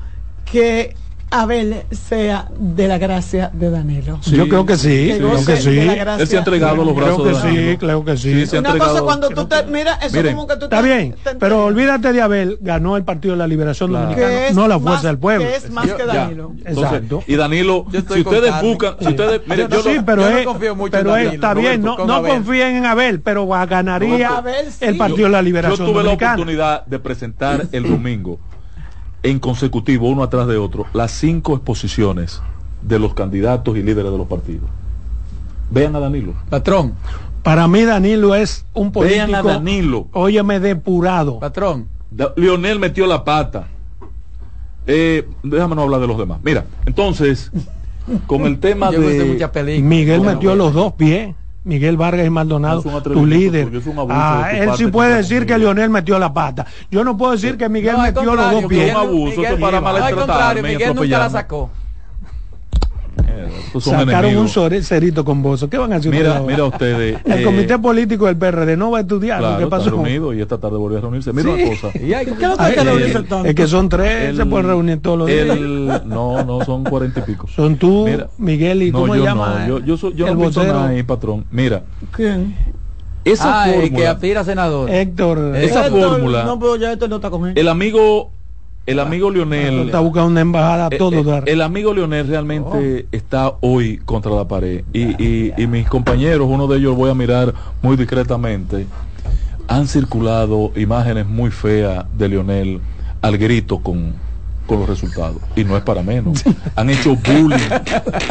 que 0.46 0.96
Abel 1.32 1.84
sea 1.92 2.50
de 2.60 2.88
la 2.90 2.98
gracia 2.98 3.50
de 3.54 3.70
Danilo. 3.70 4.20
Sí. 4.22 4.36
Yo 4.36 4.50
creo 4.50 4.66
que 4.66 4.76
sí, 4.76 5.08
Que 5.08 5.18
creo 5.18 5.46
que 5.46 5.58
sí. 5.58 5.80
Él 5.80 6.28
se 6.28 6.36
ha 6.36 6.40
entregado 6.40 6.82
a 6.82 6.86
los 6.86 6.94
Creo 6.94 6.96
brazos 6.96 7.24
que 7.24 7.30
de 7.30 7.36
sí, 7.36 7.42
Danilo. 7.58 7.80
creo 7.80 8.06
que 8.06 8.18
sí. 8.18 8.46
se 8.46 8.58
ha 8.58 8.60
Una 8.60 8.78
cosa 8.78 9.02
cuando 9.02 9.30
tú 9.30 9.46
te, 9.46 9.64
mira, 9.68 9.94
eso 10.02 10.18
Miren, 10.18 10.36
como 10.36 10.48
que 10.48 10.56
tú 10.58 10.66
Está 10.66 10.82
te- 10.82 10.88
bien, 10.88 11.12
te 11.14 11.18
pero 11.24 11.34
entregas. 11.36 11.66
olvídate 11.68 12.14
de 12.14 12.22
Abel, 12.22 12.58
ganó 12.60 12.98
el 12.98 13.04
Partido 13.06 13.34
de 13.34 13.38
la 13.38 13.48
Liberación 13.48 13.90
Claro. 13.92 14.06
Dominicana, 14.10 14.48
es 14.48 14.56
no 14.56 14.68
la 14.68 14.78
más- 14.78 14.84
fuerza 14.84 15.08
del 15.08 15.18
pueblo. 15.20 15.48
que 15.48 15.56
es 15.56 15.72
más 15.72 15.88
Yo- 15.88 15.96
que 15.98 16.06
ya. 16.06 16.14
Danilo. 16.14 16.52
Entonces, 16.66 16.84
Exacto. 16.84 17.24
y 17.28 17.36
Danilo, 17.36 17.86
Yo 17.92 18.02
si 18.02 18.20
ustedes 18.22 18.52
Carmen. 18.52 18.72
buscan, 18.74 18.96
si 19.00 19.06
Sí. 19.06 19.12
ustedes, 19.12 19.42
mire, 19.48 19.62
Yo 19.64 19.70
yo 19.70 19.84
sí, 19.84 19.96
lo- 19.96 20.06
pero 20.06 20.22
yo 20.24 20.30
no 20.32 20.38
es- 20.38 20.46
confío 20.46 20.76
mucho 20.76 20.92
pero 20.92 21.16
en 21.16 21.20
es- 21.22 21.26
Danilo, 21.26 21.34
está 21.48 21.54
bien, 21.54 21.82
no, 21.82 22.06
no 22.06 22.14
Abel. 22.16 22.32
confíen 22.34 22.76
en 22.76 22.86
Abel, 22.86 23.22
pero 23.22 23.48
ganaría 23.48 24.44
sí. 24.70 24.86
el 24.86 24.98
Partido 24.98 25.28
de 25.28 25.32
la 25.32 25.40
yo 25.40 25.44
Liberación 25.44 25.78
tuve 25.88 25.96
la 25.98 26.02
Dominicana. 26.04 26.34
oportunidad 26.34 26.86
de 26.86 27.00
presentar 27.00 27.68
el 27.72 27.84
domingo 27.90 28.40
en 29.24 29.40
consecutivo, 29.40 30.10
uno 30.10 30.24
atrás 30.24 30.48
de 30.48 30.58
otro, 30.58 30.86
las 30.94 31.12
cinco 31.12 31.54
exposiciones 31.56 32.42
de 32.82 32.98
los 33.00 33.14
candidatos 33.14 33.78
y 33.78 33.84
líderes 33.84 34.12
de 34.12 34.18
los 34.18 34.28
partidos. 34.28 34.68
Vean 35.70 35.96
a 35.96 36.00
Danilo. 36.00 36.34
Patrón, 36.50 36.94
Para 37.44 37.68
mí 37.68 37.84
Danilo 37.84 38.36
es 38.36 38.66
un 38.74 38.92
político, 38.92 39.26
Vean 39.28 39.36
a 39.36 39.42
Danilo. 39.44 40.08
óyeme, 40.14 40.60
depurado. 40.60 41.40
patrón. 41.40 41.88
Da- 42.10 42.34
Lionel 42.36 42.80
metió 42.80 43.06
la 43.08 43.24
pata. 43.24 43.68
Eh, 44.88 45.28
déjame 45.44 45.76
no 45.76 45.84
hablar 45.84 46.02
de 46.02 46.08
los 46.08 46.18
demás. 46.18 46.40
Mira, 46.44 46.66
entonces, 46.86 47.52
con 48.28 48.42
el 48.46 48.60
tema 48.60 48.92
Yo 48.92 49.00
de... 49.02 49.82
Miguel 49.82 50.22
metió 50.22 50.56
los 50.56 50.74
dos 50.74 50.94
pies. 50.94 51.36
Miguel 51.64 51.96
Vargas 51.96 52.26
y 52.26 52.30
Maldonado, 52.30 52.82
tu 53.04 53.26
líder. 53.26 53.70
Ah, 54.10 54.50
él 54.52 54.72
sí 54.78 54.88
puede 54.88 55.16
decir 55.16 55.46
que 55.46 55.54
Miguel. 55.54 55.62
Lionel 55.62 55.90
metió 55.92 56.18
la 56.18 56.34
pata. 56.34 56.66
Yo 56.90 57.04
no 57.04 57.16
puedo 57.18 57.34
decir 57.34 57.58
que 57.58 57.70
Miguel 57.70 57.98
No, 57.98 58.02
metió 58.04 58.36
los 58.36 58.52
dos 58.52 58.66
pies. 58.66 58.90
Es 58.90 58.96
un 58.96 59.02
abuso, 59.02 59.42
eso 59.44 59.54
es 59.54 59.60
para 59.60 60.54
Miguel 60.62 60.96
nunca 60.96 61.20
la 61.20 61.30
sacó. 61.30 61.70
Sacaron 63.80 64.38
un 64.38 64.48
cerito 64.84 65.24
con 65.26 65.42
vos. 65.42 65.66
¿Qué 65.70 65.78
van 65.78 65.94
a 65.94 65.98
hacer 65.98 66.10
ustedes 66.12 66.24
Mira, 66.28 66.38
ahora? 66.38 66.52
mira 66.52 66.66
ustedes. 66.66 67.18
El 67.26 67.40
eh, 67.40 67.44
comité 67.44 67.80
político 67.80 68.26
del 68.28 68.38
PRD 68.38 68.76
no 68.78 68.92
va 68.92 69.00
a 69.00 69.02
estudiar 69.02 69.40
claro, 69.40 69.60
lo 69.60 69.66
que 69.66 69.70
pasó. 69.70 69.90
reunido 69.92 70.34
y 70.34 70.42
esta 70.42 70.58
tarde 70.58 70.78
volvió 70.78 70.98
a 70.98 71.02
reunirse. 71.02 71.32
Mira 71.34 71.52
una 71.52 71.68
cosa. 71.70 71.90
Y 72.02 72.14
hay- 72.14 72.26
¿Qué 72.26 72.46
hay 72.58 72.74
que 72.74 72.80
eh, 72.80 72.84
reunirse 72.84 73.14
tanto? 73.24 73.46
es 73.46 73.56
que 73.56 73.68
son 73.68 73.90
tres, 73.90 74.30
El- 74.30 74.38
se 74.38 74.46
pueden 74.46 74.68
reunir 74.68 75.02
todos 75.02 75.20
los 75.20 75.28
días. 75.28 75.50
el- 75.50 76.02
no, 76.06 76.44
no, 76.44 76.64
son 76.66 76.84
cuarenta 76.84 77.20
y 77.22 77.24
pico. 77.24 77.48
Son 77.48 77.78
tú, 77.78 78.06
Mira, 78.06 78.28
Miguel 78.38 78.84
y 78.84 78.92
no, 78.92 79.00
¿cómo 79.00 79.16
yo 79.16 79.24
llama? 79.24 79.66
No, 79.68 79.80
yo, 79.80 79.86
yo, 79.86 79.98
soy- 79.98 80.14
yo 80.16 80.28
el 80.28 80.34
no 80.34 80.40
vocero 80.40 80.80
ahí, 80.80 81.04
patrón. 81.04 81.46
Mira, 81.52 81.84
¿Quién? 82.12 82.56
esa 83.24 83.64
Ah, 83.64 83.70
el 83.70 83.82
que 83.84 83.90
fórmula, 83.90 84.12
aspira 84.12 84.42
a 84.42 84.44
senador. 84.44 84.90
Héctor. 84.90 85.56
Esa 85.56 85.86
Héctor, 85.88 86.10
fórmula- 86.12 86.44
No, 86.44 86.60
pero 86.60 86.76
ya 86.78 86.92
esto 86.94 87.08
no 87.08 87.18
está 87.18 87.30
con 87.30 87.48
él. 87.50 87.54
el 87.58 87.68
amigo, 87.68 88.32
el 88.86 89.00
amigo 89.00 89.30
Héctor 89.30 89.48
Lionel, 89.48 89.80
está 89.86 90.00
buscando 90.00 90.30
una 90.30 90.42
embajada 90.42 90.86
a 90.86 90.90
eh, 90.92 90.98
todo 90.98 91.38
eh, 91.38 91.44
el 91.46 91.62
amigo 91.62 91.94
Lionel 91.94 92.28
realmente 92.28 93.06
está 93.12 93.54
hoy 93.62 93.98
contra 94.06 94.32
la 94.32 94.48
pared 94.48 94.84
y, 94.92 95.24
y, 95.24 95.54
y 95.56 95.68
mis 95.68 95.88
compañeros, 95.88 96.48
uno 96.50 96.68
de 96.68 96.80
ellos 96.80 96.96
voy 96.96 97.12
a 97.12 97.14
mirar 97.14 97.54
muy 97.82 97.96
discretamente, 97.96 98.88
han 99.68 99.88
circulado 99.88 100.72
imágenes 100.76 101.28
muy 101.28 101.52
feas 101.52 102.06
de 102.18 102.28
Lionel 102.28 102.82
al 103.22 103.38
grito 103.38 103.80
con, 103.80 104.14
con 104.66 104.80
los 104.80 104.90
resultados 104.90 105.42
y 105.56 105.64
no 105.64 105.78
es 105.78 105.84
para 105.84 106.02
menos. 106.02 106.44
Han 106.76 106.90
hecho 106.90 107.16
bullying, 107.16 107.70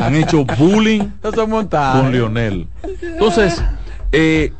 han 0.00 0.14
hecho 0.16 0.44
bullying 0.44 1.02
con 1.22 2.12
Lionel. 2.12 2.66
Entonces, 3.02 3.62
eh, 4.12 4.52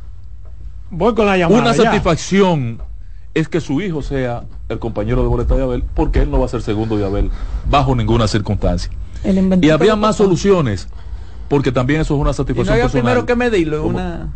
Voy 0.91 1.15
con 1.15 1.27
la 1.27 1.37
llamada. 1.37 1.63
una 1.63 1.73
ya. 1.73 1.85
satisfacción 1.85 2.81
es 3.35 3.49
que 3.49 3.61
su 3.61 3.81
hijo 3.81 4.03
sea 4.03 4.45
el 4.69 4.79
compañero 4.79 5.23
de 5.23 5.29
boleta 5.29 5.55
de 5.57 5.63
Abel, 5.63 5.85
porque 5.95 6.23
él 6.23 6.31
no 6.31 6.39
va 6.41 6.47
a 6.47 6.49
ser 6.49 6.63
segundo 6.63 6.97
de 6.97 7.05
Abel 7.05 7.31
bajo 7.69 7.95
ninguna 7.95 8.27
circunstancia. 8.29 8.91
El 9.23 9.37
Y 9.63 9.71
había 9.71 9.93
de 9.93 9.97
más 9.97 10.17
soluciones, 10.17 10.89
porque 11.49 11.71
también 11.73 12.01
eso 12.01 12.15
es 12.15 12.21
una 12.21 12.31
Y 12.31 12.33
no 12.33 12.35
satisfacción 12.35 12.73
había 12.73 12.85
personal. 12.85 13.03
primero 13.05 13.27
que 13.27 13.37
medirlo. 13.37 13.85
Una... 13.87 14.33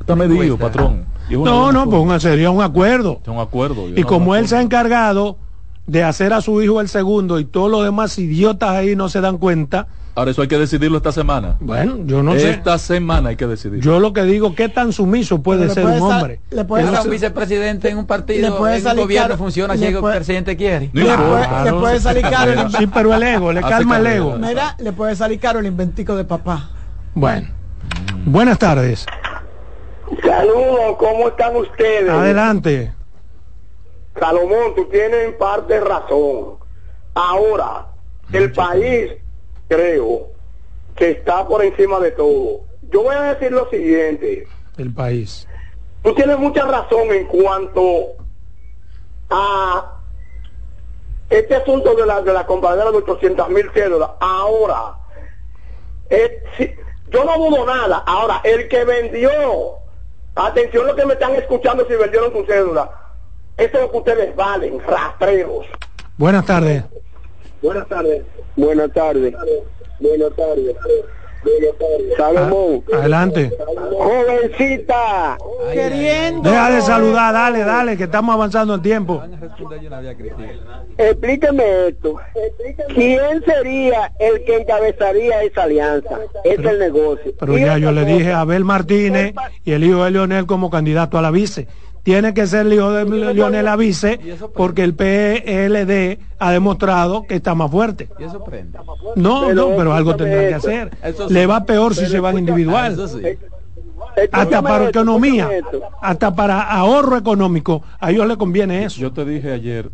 Está 0.00 0.14
medido, 0.14 0.42
encuesta. 0.54 0.66
patrón. 0.66 1.04
Y 1.28 1.34
No, 1.34 1.72
no, 1.72 1.90
pues 1.90 2.02
un- 2.02 2.20
sería 2.20 2.50
un 2.50 2.62
acuerdo. 2.62 3.20
Es 3.22 3.28
un 3.28 3.38
acuerdo. 3.38 3.88
Y 3.96 4.02
como 4.04 4.36
él 4.36 4.46
se 4.46 4.56
ha 4.56 4.62
encargado 4.62 5.38
de 5.86 6.04
hacer 6.04 6.32
a 6.32 6.40
su 6.40 6.62
hijo 6.62 6.80
el 6.80 6.88
segundo 6.88 7.40
y 7.40 7.44
todos 7.44 7.70
los 7.70 7.84
demás 7.84 8.16
idiotas 8.18 8.70
ahí 8.70 8.94
no 8.94 9.08
se 9.08 9.20
dan 9.20 9.38
cuenta, 9.38 9.88
Ahora 10.16 10.30
eso 10.30 10.40
hay 10.40 10.48
que 10.48 10.56
decidirlo 10.58 10.96
esta 10.96 11.12
semana. 11.12 11.56
bueno, 11.60 11.98
yo 12.06 12.22
no 12.22 12.32
sé. 12.32 12.48
esta 12.48 12.78
semana 12.78 13.28
hay 13.28 13.36
que 13.36 13.46
decidirlo. 13.46 13.84
Yo 13.84 14.00
lo 14.00 14.14
que 14.14 14.22
digo, 14.22 14.54
¿qué 14.54 14.70
tan 14.70 14.94
sumiso 14.94 15.42
puede 15.42 15.66
le 15.66 15.74
ser 15.74 15.82
puede 15.84 16.00
un 16.00 16.10
hombre? 16.10 16.40
le 16.50 16.64
puede 16.64 16.84
sal- 16.90 17.04
un 17.04 17.10
vicepresidente 17.10 17.90
en 17.90 17.98
un 17.98 18.04
le 18.04 18.08
partido, 18.08 18.56
puede 18.56 18.76
en 18.76 18.78
un 18.80 18.84
salir 18.84 19.02
gobierno 19.02 19.28
caro- 19.28 19.38
funciona 19.38 19.74
le 19.74 19.78
si 19.80 19.86
el 19.94 20.00
presidente 20.02 20.56
quiere. 20.56 20.88
No 20.94 21.02
Le 21.02 21.10
importa. 21.10 21.28
puede, 21.28 21.64
le 21.64 21.72
puede 21.80 22.00
salir 22.00 22.22
caro 22.22 22.52
el, 22.52 22.70
Sí, 22.70 22.86
pero 22.86 23.12
el 23.14 23.22
ego, 23.22 23.52
le 23.52 23.60
calma 23.60 23.98
el 23.98 24.06
ego. 24.06 24.36
mira, 24.38 24.74
le 24.78 24.92
puede 24.92 25.14
salir 25.16 25.38
caro 25.38 25.58
el 25.58 25.66
inventico 25.66 26.16
de 26.16 26.24
papá. 26.24 26.70
Bueno, 27.14 27.48
buenas 28.24 28.58
tardes. 28.58 29.04
Saludos, 30.24 30.96
¿cómo 30.98 31.28
están 31.28 31.56
ustedes? 31.56 32.08
Adelante. 32.08 32.90
Salomón, 34.18 34.74
tú 34.74 34.86
tienes 34.90 35.26
en 35.26 35.36
parte 35.36 35.78
razón. 35.78 36.54
Ahora, 37.14 37.88
el 38.32 38.50
país, 38.52 39.12
creo, 39.68 40.28
que 40.94 41.10
está 41.10 41.46
por 41.46 41.62
encima 41.64 41.98
de 42.00 42.12
todo. 42.12 42.60
Yo 42.90 43.02
voy 43.02 43.14
a 43.14 43.34
decir 43.34 43.52
lo 43.52 43.68
siguiente. 43.68 44.46
El 44.78 44.92
país. 44.94 45.46
Tú 46.02 46.14
tienes 46.14 46.38
mucha 46.38 46.64
razón 46.64 47.10
en 47.10 47.26
cuanto 47.26 48.16
a 49.30 49.92
este 51.28 51.56
asunto 51.56 51.94
de 51.94 52.06
la, 52.06 52.22
de 52.22 52.32
la 52.32 52.46
compañera 52.46 52.90
de 52.90 52.98
800 52.98 53.48
mil 53.48 53.68
cédulas. 53.74 54.10
Ahora, 54.20 54.94
eh, 56.08 56.42
si- 56.56 56.72
yo 57.10 57.24
no 57.24 57.36
dudo 57.36 57.66
nada. 57.66 58.02
Ahora, 58.06 58.40
el 58.44 58.68
que 58.68 58.84
vendió, 58.84 59.30
atención 60.34 60.86
lo 60.86 60.94
que 60.94 61.04
me 61.06 61.14
están 61.14 61.34
escuchando 61.34 61.84
si 61.86 61.94
vendieron 61.94 62.32
su 62.32 62.44
cédula. 62.46 62.90
Eso 63.56 63.76
es 63.76 63.80
lo 63.82 63.90
que 63.90 63.98
ustedes 63.98 64.36
valen, 64.36 64.80
rastreros. 64.80 65.66
Buenas 66.16 66.44
tardes. 66.46 66.84
Buenas 67.62 67.88
tardes. 67.88 68.22
Buenas 68.56 68.92
tardes. 68.92 69.34
Buenas 70.00 70.36
tardes. 70.36 70.76
Salomón. 72.16 72.82
Ah, 72.92 72.96
adelante. 72.96 73.52
Jovencita. 73.90 75.38
Queriendo. 75.72 76.50
Deja 76.50 76.70
de 76.70 76.80
saludar, 76.82 77.32
dale, 77.32 77.60
dale, 77.60 77.96
que 77.96 78.04
estamos 78.04 78.34
avanzando 78.34 78.74
en 78.74 78.82
tiempo. 78.82 79.22
Explíqueme 80.98 81.88
esto. 81.88 82.16
¿Quién 82.94 83.44
sería 83.44 84.12
el 84.18 84.44
que 84.44 84.56
encabezaría 84.56 85.42
esa 85.42 85.64
alianza? 85.64 86.18
Es 86.44 86.58
el 86.58 86.78
negocio. 86.78 87.32
Pero 87.38 87.58
ya 87.58 87.78
yo 87.78 87.92
le 87.92 88.04
dije 88.04 88.32
a 88.32 88.40
Abel 88.40 88.64
Martínez 88.64 89.34
y 89.64 89.72
el 89.72 89.84
hijo 89.84 90.04
de 90.04 90.10
Leonel 90.10 90.46
como 90.46 90.70
candidato 90.70 91.18
a 91.18 91.22
la 91.22 91.30
vice. 91.30 91.68
Tiene 92.06 92.32
que 92.34 92.46
ser 92.46 92.66
el 92.66 92.72
hijo 92.72 92.92
de 92.92 93.34
Leonel 93.34 93.66
a 93.66 93.74
vice 93.74 94.20
porque 94.54 94.84
el 94.84 94.94
PLD 94.94 96.20
ha 96.38 96.52
demostrado 96.52 97.24
que 97.24 97.34
está 97.34 97.56
más 97.56 97.68
fuerte. 97.68 98.08
Y 98.20 98.22
eso 98.22 98.44
prende. 98.44 98.78
No, 99.16 99.40
Pero 99.48 99.54
no, 99.54 99.76
pero 99.76 99.92
algo 99.92 100.14
tendrá 100.14 100.46
que 100.46 100.54
hacer. 100.54 100.90
Sí. 101.04 101.24
Le 101.30 101.46
va 101.46 101.64
peor 101.64 101.96
si 101.96 102.06
se 102.06 102.20
van 102.20 102.38
individual. 102.38 102.92
eso 102.92 103.08
sí. 103.08 103.22
Hasta 104.30 104.62
para 104.62 104.84
esto, 104.84 105.00
economía, 105.00 105.50
hasta 106.00 106.32
para 106.32 106.62
ahorro 106.62 107.16
económico, 107.16 107.82
a 107.98 108.12
ellos 108.12 108.24
les 108.28 108.36
conviene 108.36 108.84
eso. 108.84 109.00
Yo 109.00 109.10
te 109.12 109.24
dije 109.24 109.50
ayer, 109.52 109.90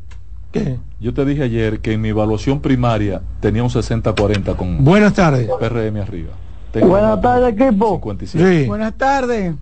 ¿Qué? 0.53 0.77
yo 1.01 1.15
te 1.15 1.25
dije 1.25 1.45
ayer 1.45 1.81
que 1.81 1.95
en 1.95 2.03
mi 2.03 2.11
evaluación 2.11 2.61
primaria 2.61 3.23
tenía 3.41 3.63
un 3.63 3.71
60-40 3.71 4.55
con 4.55 4.85
Buenas 4.85 5.15
tardes. 5.15 5.49
PRM 5.59 5.97
arriba. 6.03 6.33
Tengo 6.73 6.89
Buenas 6.89 7.23
tardes, 7.23 7.55
equipo. 7.59 7.95
57. 7.95 8.61
Sí. 8.63 8.67
Buenas 8.69 8.93
tardes. 8.99 9.55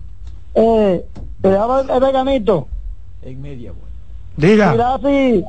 Eh, 0.53 1.05
te 1.41 1.57
habla 1.57 1.93
el 1.95 1.99
veganito. 2.01 2.67
En 3.21 3.41
media 3.41 3.71
vuelta. 3.71 3.87
Diga. 4.37 4.71
Mira 4.71 4.97
si, 4.99 5.43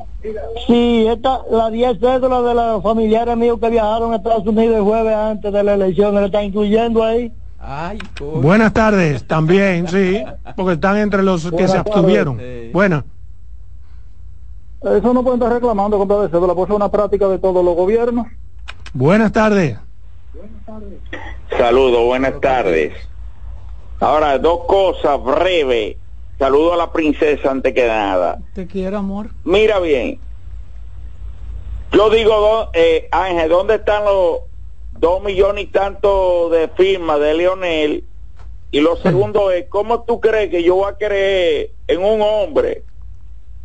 si 0.67 1.07
esta, 1.07 1.41
la 1.49 1.69
10 1.69 1.99
cédulas 1.99 2.43
de 2.43 2.53
los 2.53 2.83
familiares 2.83 3.37
míos 3.37 3.59
que 3.59 3.69
viajaron 3.69 4.13
a 4.13 4.17
Estados 4.17 4.45
Unidos 4.45 4.77
el 4.77 4.83
jueves 4.83 5.15
antes 5.15 5.51
de 5.53 5.63
la 5.63 5.73
elección, 5.73 6.15
¿le 6.15 6.25
está 6.25 6.43
incluyendo 6.43 7.03
ahí? 7.03 7.31
Ay, 7.59 7.97
coño. 8.19 8.41
Buenas 8.41 8.73
tardes, 8.73 9.25
también, 9.25 9.87
sí, 9.87 10.21
porque 10.55 10.73
están 10.73 10.97
entre 10.97 11.23
los 11.23 11.43
que 11.45 11.51
Buenas 11.51 11.71
se 11.71 11.77
abstuvieron. 11.77 12.37
tardes. 12.37 12.65
Sí. 12.67 12.73
Buenas. 12.73 13.03
Eso 14.81 15.13
no 15.13 15.23
pueden 15.23 15.41
estar 15.41 15.53
reclamando 15.53 15.97
compra 15.97 16.17
de 16.23 16.29
cédula, 16.29 16.53
pues 16.53 16.69
es 16.69 16.75
una 16.75 16.89
práctica 16.91 17.29
de 17.29 17.39
todos 17.39 17.63
los 17.63 17.75
gobiernos. 17.75 18.27
Buenas 18.93 19.31
tardes. 19.31 19.77
Saludos, 21.57 22.03
buenas 22.05 22.39
tardes. 22.41 22.91
Ahora, 24.03 24.37
dos 24.37 24.65
cosas 24.65 25.23
breves. 25.23 25.95
Saludo 26.37 26.73
a 26.73 26.75
la 26.77 26.91
princesa 26.91 27.49
antes 27.49 27.73
que 27.73 27.87
nada. 27.87 28.37
Te 28.53 28.67
quiero, 28.67 28.97
amor. 28.97 29.29
Mira 29.45 29.79
bien. 29.79 30.19
Yo 31.93 32.09
digo, 32.09 32.69
eh, 32.73 33.07
Ángel, 33.11 33.47
¿dónde 33.47 33.75
están 33.75 34.03
los 34.03 34.39
dos 34.99 35.23
millones 35.23 35.63
y 35.63 35.67
tanto 35.67 36.49
de 36.49 36.67
firmas 36.67 37.17
de 37.21 37.33
Leonel? 37.33 38.03
Y 38.71 38.81
lo 38.81 38.97
segundo 38.97 39.51
es, 39.51 39.67
¿cómo 39.69 40.03
tú 40.03 40.19
crees 40.19 40.49
que 40.49 40.63
yo 40.63 40.75
voy 40.75 40.91
a 40.91 40.97
creer 40.97 41.71
en 41.87 42.03
un 42.03 42.21
hombre 42.21 42.83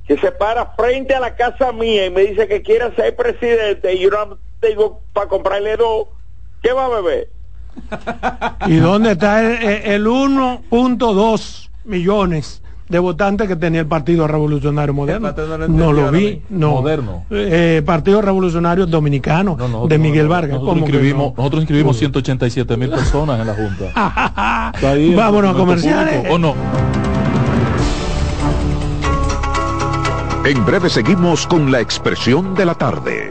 que 0.07 0.19
se 0.19 0.31
para 0.31 0.67
frente 0.77 1.17
a 1.17 1.21
la 1.21 1.35
casa 1.35 1.73
mía 1.73 2.07
y 2.07 2.11
me 2.11 2.23
dice 2.23 2.47
que 2.47 2.63
quiere 2.63 2.95
ser 2.95 3.17
presidente 3.17 3.93
y 3.93 3.99
yo 3.99 4.11
no 4.11 4.39
tengo 4.61 5.01
para 5.13 5.27
comprarle 5.27 5.77
dos? 5.77 6.07
¿Qué 6.63 6.73
va 6.73 6.87
a 6.87 6.91
beber? 6.91 7.29
¿Y 8.67 8.77
dónde 8.77 9.13
está 9.13 9.41
el, 9.45 9.83
el 9.93 10.07
1.2 10.07 11.69
millones 11.85 12.63
de 12.89 12.99
votantes 12.99 13.47
que 13.49 13.57
tenía 13.57 13.81
el 13.81 13.87
Partido 13.87 14.27
Revolucionario 14.27 14.95
Moderno? 14.95 15.33
No 15.37 15.47
lo 15.57 15.69
No 15.69 15.93
lo 15.93 16.07
entendió, 16.07 16.31
vi, 16.31 16.43
no. 16.51 16.71
Moderno. 16.73 17.25
Eh, 17.31 17.83
Partido 17.85 18.23
Revolucionario 18.23 18.87
Dominicano 18.87 19.57
No, 19.59 19.67
nosotros 19.69 19.89
de 19.91 19.99
Miguel 19.99 20.25
no, 20.25 20.31
Vargas. 20.31 20.51
Nosotros 20.53 20.75
¿Cómo 20.75 20.85
que 20.87 20.91
inscribimos, 20.93 21.27
no? 21.33 21.35
nosotros 21.37 21.63
inscribimos 21.63 21.97
187 21.99 22.77
mil 22.77 22.91
personas 22.91 23.41
en 23.41 23.47
la 23.47 23.55
Junta. 23.55 24.71
Está 24.75 24.91
ahí 24.91 25.11
el 25.11 25.17
Vámonos 25.17 25.55
a 25.55 25.59
comerciales. 25.59 26.15
público. 26.17 26.35
¿O 26.35 26.39
no? 26.39 26.55
En 30.45 30.65
breve 30.65 30.89
seguimos 30.89 31.47
con 31.47 31.71
la 31.71 31.81
expresión 31.81 32.55
de 32.55 32.65
la 32.65 32.75
tarde. 32.75 33.31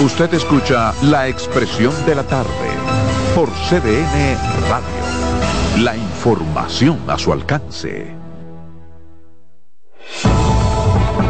Usted 0.00 0.32
escucha 0.32 0.94
la 1.02 1.26
expresión 1.26 1.92
de 2.06 2.14
la 2.14 2.22
tarde 2.22 2.48
por 3.34 3.50
CDN 3.50 4.38
Radio. 4.70 4.86
La 5.82 5.96
información 5.96 7.00
a 7.08 7.18
su 7.18 7.32
alcance. 7.32 8.14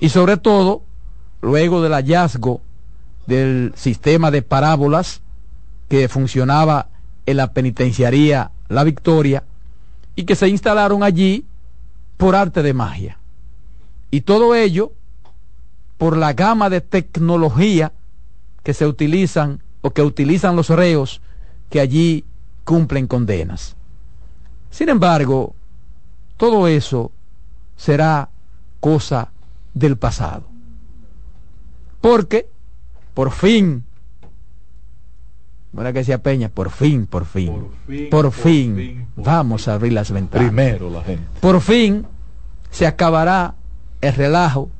Y 0.00 0.08
sobre 0.08 0.38
todo, 0.38 0.82
luego 1.42 1.82
del 1.82 1.92
hallazgo 1.92 2.62
del 3.26 3.74
sistema 3.76 4.30
de 4.30 4.40
parábolas 4.40 5.20
que 5.90 6.08
funcionaba 6.08 6.88
en 7.26 7.36
la 7.36 7.52
penitenciaría 7.52 8.50
La 8.68 8.82
Victoria 8.82 9.44
y 10.16 10.24
que 10.24 10.36
se 10.36 10.48
instalaron 10.48 11.02
allí 11.02 11.44
por 12.16 12.34
arte 12.34 12.62
de 12.62 12.72
magia. 12.72 13.18
Y 14.10 14.22
todo 14.22 14.54
ello 14.54 14.92
por 15.98 16.16
la 16.16 16.32
gama 16.32 16.70
de 16.70 16.80
tecnología 16.80 17.92
que 18.62 18.72
se 18.72 18.86
utilizan 18.86 19.62
o 19.82 19.90
que 19.90 20.00
utilizan 20.00 20.56
los 20.56 20.70
reos 20.70 21.20
que 21.68 21.80
allí 21.80 22.24
cumplen 22.64 23.06
condenas. 23.06 23.76
Sin 24.70 24.88
embargo, 24.88 25.54
todo 26.36 26.68
eso 26.68 27.12
será 27.76 28.28
cosa 28.80 29.30
del 29.74 29.96
pasado. 29.96 30.44
Porque, 32.00 32.48
por 33.14 33.32
fin, 33.32 33.84
bueno 35.72 35.92
que 35.92 35.98
decía 36.00 36.22
Peña, 36.22 36.48
por 36.48 36.70
fin, 36.70 37.06
por 37.06 37.24
fin, 37.24 37.52
por 37.52 37.70
fin, 37.86 38.10
por 38.10 38.32
fin, 38.32 39.06
vamos 39.16 39.68
a 39.68 39.74
abrir 39.74 39.92
las 39.92 40.10
ventanas. 40.10 40.48
Primero 40.48 40.90
la 40.90 41.02
gente. 41.02 41.24
Por 41.40 41.60
fin 41.60 42.06
se 42.70 42.86
acabará 42.86 43.54
el 44.00 44.14
relajo, 44.14 44.70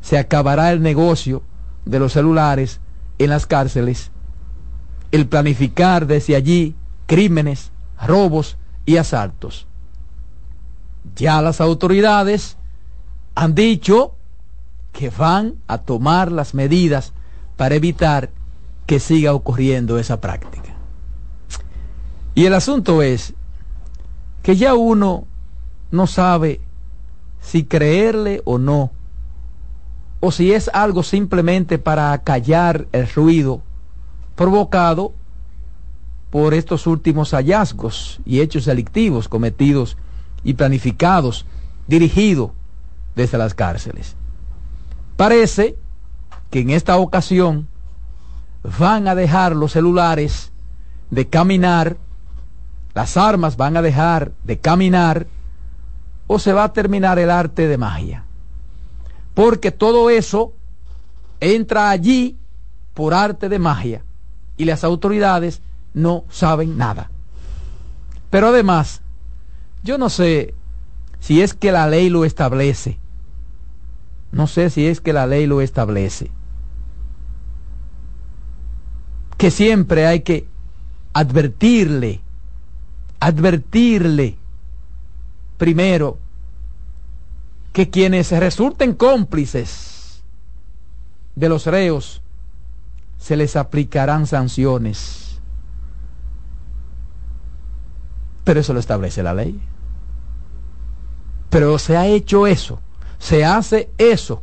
se 0.00 0.18
acabará 0.18 0.72
el 0.72 0.82
negocio 0.82 1.42
de 1.84 1.98
los 1.98 2.12
celulares 2.12 2.80
en 3.18 3.30
las 3.30 3.46
cárceles, 3.46 4.10
el 5.10 5.26
planificar 5.26 6.06
desde 6.06 6.36
allí 6.36 6.74
crímenes, 7.06 7.72
robos 8.00 8.56
y 8.86 8.96
asaltos. 8.96 9.66
Ya 11.16 11.42
las 11.42 11.60
autoridades 11.60 12.56
han 13.34 13.54
dicho 13.54 14.14
que 14.92 15.10
van 15.10 15.54
a 15.66 15.78
tomar 15.78 16.30
las 16.30 16.54
medidas 16.54 17.12
para 17.56 17.74
evitar 17.74 18.30
que 18.86 19.00
siga 19.00 19.34
ocurriendo 19.34 19.98
esa 19.98 20.20
práctica. 20.20 20.74
Y 22.34 22.46
el 22.46 22.54
asunto 22.54 23.02
es 23.02 23.34
que 24.42 24.56
ya 24.56 24.74
uno 24.74 25.26
no 25.90 26.06
sabe 26.06 26.60
si 27.40 27.64
creerle 27.64 28.42
o 28.44 28.58
no, 28.58 28.90
o 30.20 30.30
si 30.30 30.52
es 30.52 30.70
algo 30.72 31.02
simplemente 31.02 31.78
para 31.78 32.16
callar 32.18 32.86
el 32.92 33.08
ruido 33.08 33.62
provocado 34.36 35.12
por 36.32 36.54
estos 36.54 36.86
últimos 36.86 37.32
hallazgos 37.32 38.18
y 38.24 38.40
hechos 38.40 38.64
delictivos 38.64 39.28
cometidos 39.28 39.98
y 40.42 40.54
planificados, 40.54 41.44
dirigidos 41.86 42.52
desde 43.14 43.36
las 43.36 43.52
cárceles. 43.52 44.16
Parece 45.18 45.76
que 46.50 46.60
en 46.60 46.70
esta 46.70 46.96
ocasión 46.96 47.68
van 48.78 49.08
a 49.08 49.14
dejar 49.14 49.54
los 49.54 49.72
celulares 49.72 50.52
de 51.10 51.28
caminar, 51.28 51.98
las 52.94 53.18
armas 53.18 53.58
van 53.58 53.76
a 53.76 53.82
dejar 53.82 54.32
de 54.42 54.58
caminar, 54.58 55.26
o 56.28 56.38
se 56.38 56.54
va 56.54 56.64
a 56.64 56.72
terminar 56.72 57.18
el 57.18 57.30
arte 57.30 57.68
de 57.68 57.76
magia. 57.76 58.24
Porque 59.34 59.70
todo 59.70 60.08
eso 60.08 60.54
entra 61.40 61.90
allí 61.90 62.38
por 62.94 63.12
arte 63.12 63.50
de 63.50 63.58
magia 63.58 64.02
y 64.56 64.64
las 64.64 64.82
autoridades 64.82 65.60
no 65.94 66.24
saben 66.30 66.76
nada. 66.76 67.10
Pero 68.30 68.48
además, 68.48 69.02
yo 69.82 69.98
no 69.98 70.08
sé 70.08 70.54
si 71.20 71.42
es 71.42 71.54
que 71.54 71.72
la 71.72 71.86
ley 71.86 72.08
lo 72.08 72.24
establece. 72.24 72.98
No 74.30 74.46
sé 74.46 74.70
si 74.70 74.86
es 74.86 75.00
que 75.00 75.12
la 75.12 75.26
ley 75.26 75.46
lo 75.46 75.60
establece. 75.60 76.30
Que 79.36 79.50
siempre 79.50 80.06
hay 80.06 80.20
que 80.20 80.48
advertirle, 81.12 82.20
advertirle 83.20 84.38
primero 85.58 86.18
que 87.72 87.90
quienes 87.90 88.30
resulten 88.32 88.94
cómplices 88.94 90.22
de 91.34 91.48
los 91.48 91.66
reos 91.66 92.22
se 93.18 93.36
les 93.36 93.56
aplicarán 93.56 94.26
sanciones. 94.26 95.21
Pero 98.44 98.60
eso 98.60 98.72
lo 98.72 98.80
establece 98.80 99.22
la 99.22 99.34
ley. 99.34 99.60
Pero 101.50 101.78
se 101.78 101.96
ha 101.96 102.06
hecho 102.06 102.46
eso, 102.46 102.80
se 103.18 103.44
hace 103.44 103.90
eso. 103.98 104.42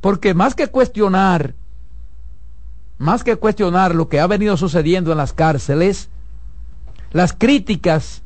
Porque 0.00 0.34
más 0.34 0.54
que 0.54 0.66
cuestionar, 0.66 1.54
más 2.98 3.22
que 3.22 3.36
cuestionar 3.36 3.94
lo 3.94 4.08
que 4.08 4.20
ha 4.20 4.26
venido 4.26 4.56
sucediendo 4.56 5.12
en 5.12 5.18
las 5.18 5.32
cárceles, 5.32 6.08
las 7.12 7.32
críticas 7.32 8.22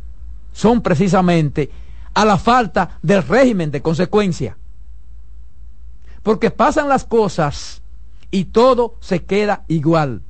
son 0.52 0.80
precisamente 0.80 1.70
a 2.14 2.24
la 2.24 2.38
falta 2.38 2.98
del 3.02 3.22
régimen 3.22 3.70
de 3.70 3.82
consecuencia. 3.82 4.56
Porque 6.22 6.50
pasan 6.50 6.88
las 6.88 7.04
cosas 7.04 7.82
y 8.30 8.46
todo 8.46 8.96
se 9.00 9.24
queda 9.24 9.64
igual. 9.68 10.22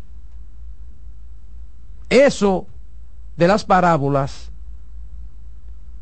Eso 2.08 2.66
de 3.36 3.48
las 3.48 3.64
parábolas 3.64 4.50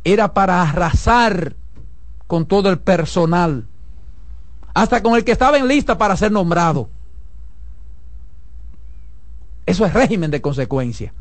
era 0.05 0.35
para 0.35 0.63
arrasar 0.63 1.55
con 2.27 2.47
todo 2.47 2.71
el 2.71 2.79
personal, 2.79 3.67
hasta 4.75 5.03
con 5.03 5.15
el 5.17 5.25
que 5.25 5.33
estaba 5.33 5.59
en 5.59 5.69
lista 5.69 5.99
para 5.99 6.17
ser 6.17 6.33
nombrado. 6.33 6.89
Eso 9.67 9.87
es 9.87 9.93
régimen 9.93 10.31
de 10.31 10.41
consecuencia. 10.41 11.13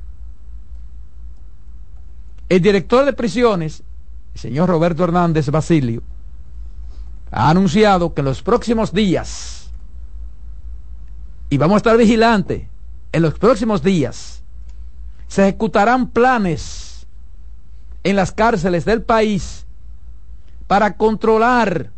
El 2.49 2.61
director 2.61 3.05
de 3.05 3.13
prisiones 3.13 3.83
el 4.33 4.39
señor 4.39 4.69
Roberto 4.69 5.03
Hernández 5.03 5.49
Basilio, 5.49 6.03
ha 7.31 7.49
anunciado 7.49 8.13
que 8.13 8.21
en 8.21 8.25
los 8.25 8.41
próximos 8.41 8.93
días, 8.93 9.69
y 11.49 11.57
vamos 11.57 11.75
a 11.75 11.77
estar 11.77 11.97
vigilantes, 11.97 12.67
en 13.11 13.21
los 13.21 13.37
próximos 13.37 13.83
días, 13.83 14.40
se 15.31 15.43
ejecutarán 15.43 16.09
planes 16.09 17.07
en 18.03 18.17
las 18.17 18.33
cárceles 18.33 18.83
del 18.83 19.01
país 19.01 19.65
para 20.67 20.97
controlar 20.97 21.91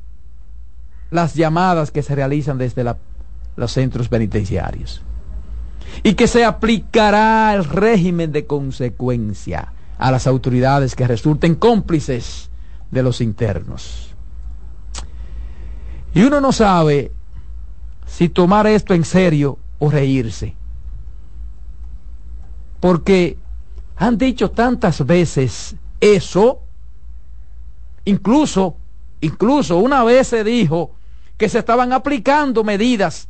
las 1.10 1.34
llamadas 1.34 1.90
que 1.90 2.04
se 2.04 2.14
realizan 2.14 2.60
desde 2.60 2.86
los 3.56 3.72
centros 3.72 4.08
penitenciarios. 4.08 5.02
Y 6.04 6.14
que 6.14 6.28
se 6.28 6.46
aplicará 6.46 7.56
el 7.56 7.66
régimen 7.66 8.32
de 8.32 8.46
consecuencia 8.46 9.74
a 9.98 10.12
las 10.12 10.28
autoridades 10.28 10.94
que 10.94 11.08
resulten 11.08 11.56
cómplices 11.56 12.52
de 12.92 13.02
los 13.02 13.20
internos. 13.20 14.14
Y 16.14 16.22
uno 16.22 16.40
no 16.40 16.52
sabe 16.52 17.12
si 18.06 18.30
tomar 18.30 18.68
esto 18.68 18.94
en 18.94 19.04
serio 19.04 19.58
o 19.80 19.90
reírse. 19.90 20.56
Porque 22.84 23.38
han 23.96 24.18
dicho 24.18 24.52
tantas 24.52 25.06
veces 25.06 25.78
eso, 26.02 26.60
incluso, 28.04 28.76
incluso 29.22 29.78
una 29.78 30.04
vez 30.04 30.28
se 30.28 30.44
dijo 30.44 30.92
que 31.38 31.48
se 31.48 31.60
estaban 31.60 31.94
aplicando 31.94 32.66
medidas 32.66 33.30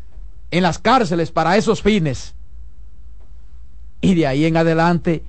en 0.49 0.63
las 0.63 0.79
cárceles 0.79 1.29
para 1.29 1.55
esos 1.55 1.83
fines. 1.83 2.33
Y 4.01 4.15
de 4.15 4.25
ahí 4.25 4.45
en 4.45 4.57
adelante 4.57 5.23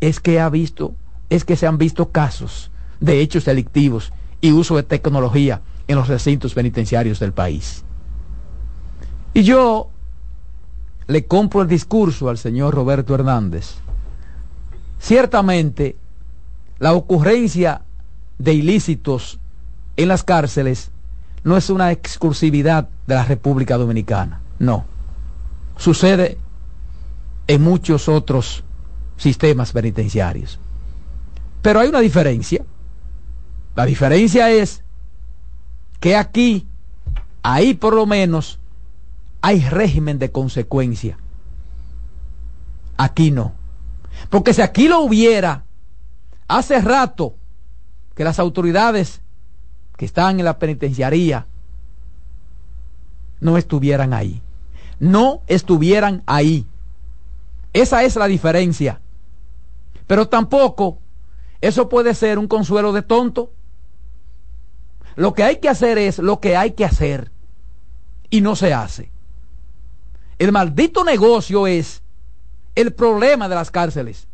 es 0.00 0.20
que 0.20 0.40
ha 0.40 0.48
visto, 0.48 0.94
es 1.28 1.44
que 1.44 1.56
se 1.56 1.66
han 1.66 1.76
visto 1.76 2.10
casos 2.10 2.70
de 3.00 3.20
hechos 3.20 3.44
delictivos 3.44 4.10
y 4.40 4.52
uso 4.52 4.76
de 4.76 4.84
tecnología 4.84 5.60
en 5.86 5.96
los 5.96 6.08
recintos 6.08 6.54
penitenciarios 6.54 7.20
del 7.20 7.34
país. 7.34 7.84
Y 9.34 9.42
yo 9.42 9.90
le 11.06 11.26
compro 11.26 11.62
el 11.62 11.68
discurso 11.68 12.28
al 12.28 12.38
señor 12.38 12.74
Roberto 12.74 13.14
Hernández. 13.14 13.76
Ciertamente, 14.98 15.96
la 16.78 16.92
ocurrencia 16.94 17.82
de 18.38 18.54
ilícitos 18.54 19.38
en 19.96 20.08
las 20.08 20.24
cárceles 20.24 20.90
no 21.44 21.56
es 21.56 21.70
una 21.70 21.92
exclusividad 21.92 22.88
de 23.06 23.14
la 23.14 23.24
República 23.24 23.76
Dominicana, 23.76 24.40
no. 24.58 24.84
Sucede 25.76 26.38
en 27.46 27.62
muchos 27.62 28.08
otros 28.08 28.64
sistemas 29.16 29.72
penitenciarios. 29.72 30.58
Pero 31.62 31.80
hay 31.80 31.88
una 31.88 32.00
diferencia. 32.00 32.64
La 33.74 33.84
diferencia 33.84 34.50
es 34.50 34.82
que 36.00 36.16
aquí, 36.16 36.66
ahí 37.42 37.74
por 37.74 37.94
lo 37.94 38.06
menos, 38.06 38.58
hay 39.46 39.60
régimen 39.60 40.18
de 40.18 40.32
consecuencia. 40.32 41.18
Aquí 42.96 43.30
no. 43.30 43.52
Porque 44.28 44.52
si 44.52 44.60
aquí 44.60 44.88
lo 44.88 45.02
hubiera, 45.02 45.62
hace 46.48 46.80
rato 46.80 47.36
que 48.16 48.24
las 48.24 48.40
autoridades 48.40 49.20
que 49.96 50.04
están 50.04 50.40
en 50.40 50.46
la 50.46 50.58
penitenciaría 50.58 51.46
no 53.38 53.56
estuvieran 53.56 54.14
ahí. 54.14 54.42
No 54.98 55.42
estuvieran 55.46 56.24
ahí. 56.26 56.66
Esa 57.72 58.02
es 58.02 58.16
la 58.16 58.26
diferencia. 58.26 59.00
Pero 60.08 60.26
tampoco 60.26 60.98
eso 61.60 61.88
puede 61.88 62.14
ser 62.14 62.40
un 62.40 62.48
consuelo 62.48 62.92
de 62.92 63.02
tonto. 63.02 63.52
Lo 65.14 65.34
que 65.34 65.44
hay 65.44 65.58
que 65.58 65.68
hacer 65.68 65.98
es 65.98 66.18
lo 66.18 66.40
que 66.40 66.56
hay 66.56 66.72
que 66.72 66.84
hacer. 66.84 67.30
Y 68.28 68.40
no 68.40 68.56
se 68.56 68.74
hace. 68.74 69.14
El 70.38 70.52
maldito 70.52 71.04
negocio 71.04 71.66
es 71.66 72.02
el 72.74 72.92
problema 72.92 73.48
de 73.48 73.54
las 73.54 73.70
cárceles. 73.70 74.28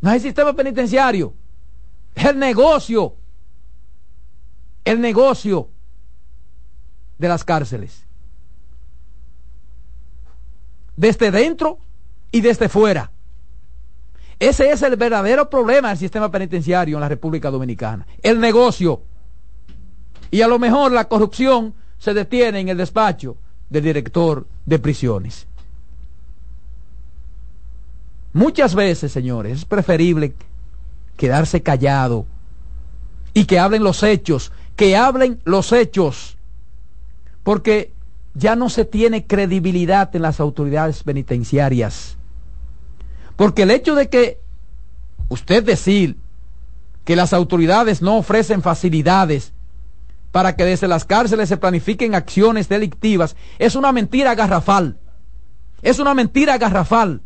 No 0.00 0.10
es 0.10 0.16
el 0.16 0.22
sistema 0.22 0.52
penitenciario. 0.52 1.34
Es 2.14 2.26
el 2.26 2.38
negocio. 2.38 3.16
El 4.84 5.00
negocio 5.00 5.68
de 7.18 7.28
las 7.28 7.44
cárceles. 7.44 8.04
Desde 10.96 11.30
dentro 11.30 11.78
y 12.30 12.40
desde 12.40 12.68
fuera. 12.68 13.10
Ese 14.38 14.70
es 14.70 14.82
el 14.82 14.96
verdadero 14.96 15.48
problema 15.48 15.90
del 15.90 15.98
sistema 15.98 16.30
penitenciario 16.30 16.96
en 16.96 17.00
la 17.00 17.08
República 17.08 17.50
Dominicana. 17.50 18.06
El 18.22 18.40
negocio. 18.40 19.02
Y 20.32 20.42
a 20.42 20.48
lo 20.48 20.58
mejor 20.58 20.92
la 20.92 21.08
corrupción 21.08 21.74
se 22.02 22.14
detiene 22.14 22.58
en 22.58 22.68
el 22.68 22.76
despacho 22.76 23.36
del 23.70 23.84
director 23.84 24.44
de 24.66 24.80
prisiones. 24.80 25.46
Muchas 28.32 28.74
veces, 28.74 29.12
señores, 29.12 29.58
es 29.58 29.64
preferible 29.64 30.34
quedarse 31.16 31.62
callado 31.62 32.26
y 33.34 33.44
que 33.44 33.60
hablen 33.60 33.84
los 33.84 34.02
hechos, 34.02 34.50
que 34.74 34.96
hablen 34.96 35.40
los 35.44 35.70
hechos, 35.70 36.36
porque 37.44 37.92
ya 38.34 38.56
no 38.56 38.68
se 38.68 38.84
tiene 38.84 39.24
credibilidad 39.24 40.14
en 40.16 40.22
las 40.22 40.40
autoridades 40.40 41.04
penitenciarias. 41.04 42.16
Porque 43.36 43.62
el 43.62 43.70
hecho 43.70 43.94
de 43.94 44.08
que 44.08 44.40
usted 45.28 45.62
decir 45.62 46.16
que 47.04 47.14
las 47.14 47.32
autoridades 47.32 48.02
no 48.02 48.16
ofrecen 48.16 48.60
facilidades 48.60 49.52
para 50.32 50.56
que 50.56 50.64
desde 50.64 50.88
las 50.88 51.04
cárceles 51.04 51.48
se 51.50 51.58
planifiquen 51.58 52.14
acciones 52.14 52.68
delictivas 52.68 53.36
es 53.58 53.76
una 53.76 53.92
mentira 53.92 54.34
garrafal. 54.34 54.98
Es 55.82 55.98
una 55.98 56.14
mentira 56.14 56.56
garrafal. 56.58 57.22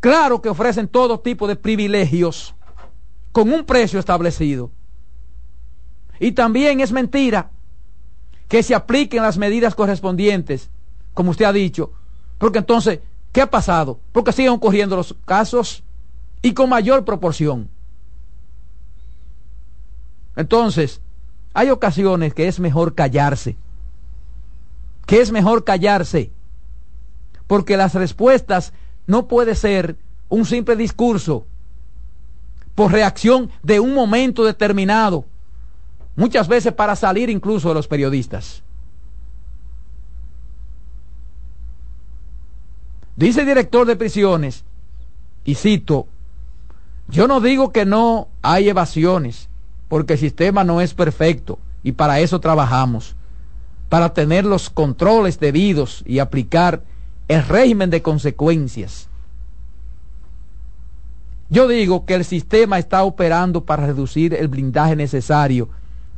Claro 0.00 0.40
que 0.40 0.48
ofrecen 0.48 0.88
todo 0.88 1.20
tipo 1.20 1.48
de 1.48 1.56
privilegios 1.56 2.54
con 3.32 3.52
un 3.52 3.64
precio 3.64 3.98
establecido. 3.98 4.70
Y 6.20 6.32
también 6.32 6.80
es 6.80 6.92
mentira 6.92 7.50
que 8.48 8.62
se 8.62 8.74
apliquen 8.74 9.22
las 9.22 9.38
medidas 9.38 9.74
correspondientes, 9.74 10.70
como 11.14 11.30
usted 11.30 11.46
ha 11.46 11.52
dicho, 11.52 11.92
porque 12.38 12.58
entonces, 12.58 13.00
¿qué 13.32 13.40
ha 13.40 13.50
pasado? 13.50 13.98
Porque 14.12 14.32
siguen 14.32 14.52
ocurriendo 14.52 14.94
los 14.94 15.16
casos 15.24 15.82
y 16.42 16.52
con 16.52 16.68
mayor 16.68 17.04
proporción. 17.04 17.68
Entonces, 20.36 21.00
hay 21.54 21.70
ocasiones 21.70 22.34
que 22.34 22.48
es 22.48 22.60
mejor 22.60 22.94
callarse, 22.94 23.56
que 25.06 25.20
es 25.20 25.32
mejor 25.32 25.64
callarse, 25.64 26.30
porque 27.46 27.76
las 27.76 27.94
respuestas 27.94 28.72
no 29.06 29.28
puede 29.28 29.54
ser 29.54 29.96
un 30.28 30.46
simple 30.46 30.76
discurso 30.76 31.46
por 32.74 32.90
reacción 32.90 33.50
de 33.62 33.80
un 33.80 33.94
momento 33.94 34.44
determinado, 34.44 35.26
muchas 36.16 36.48
veces 36.48 36.72
para 36.72 36.96
salir 36.96 37.28
incluso 37.28 37.68
de 37.68 37.74
los 37.74 37.88
periodistas. 37.88 38.62
Dice 43.16 43.40
el 43.40 43.46
director 43.46 43.86
de 43.86 43.96
prisiones, 43.96 44.64
y 45.44 45.54
cito, 45.54 46.06
yo 47.08 47.28
no 47.28 47.40
digo 47.40 47.72
que 47.72 47.84
no 47.84 48.28
hay 48.40 48.70
evasiones, 48.70 49.50
porque 49.92 50.14
el 50.14 50.18
sistema 50.18 50.64
no 50.64 50.80
es 50.80 50.94
perfecto 50.94 51.58
y 51.82 51.92
para 51.92 52.18
eso 52.20 52.40
trabajamos, 52.40 53.14
para 53.90 54.14
tener 54.14 54.46
los 54.46 54.70
controles 54.70 55.38
debidos 55.38 56.02
y 56.06 56.18
aplicar 56.18 56.80
el 57.28 57.44
régimen 57.44 57.90
de 57.90 58.00
consecuencias. 58.00 59.10
Yo 61.50 61.68
digo 61.68 62.06
que 62.06 62.14
el 62.14 62.24
sistema 62.24 62.78
está 62.78 63.04
operando 63.04 63.66
para 63.66 63.84
reducir 63.84 64.32
el 64.32 64.48
blindaje 64.48 64.96
necesario 64.96 65.68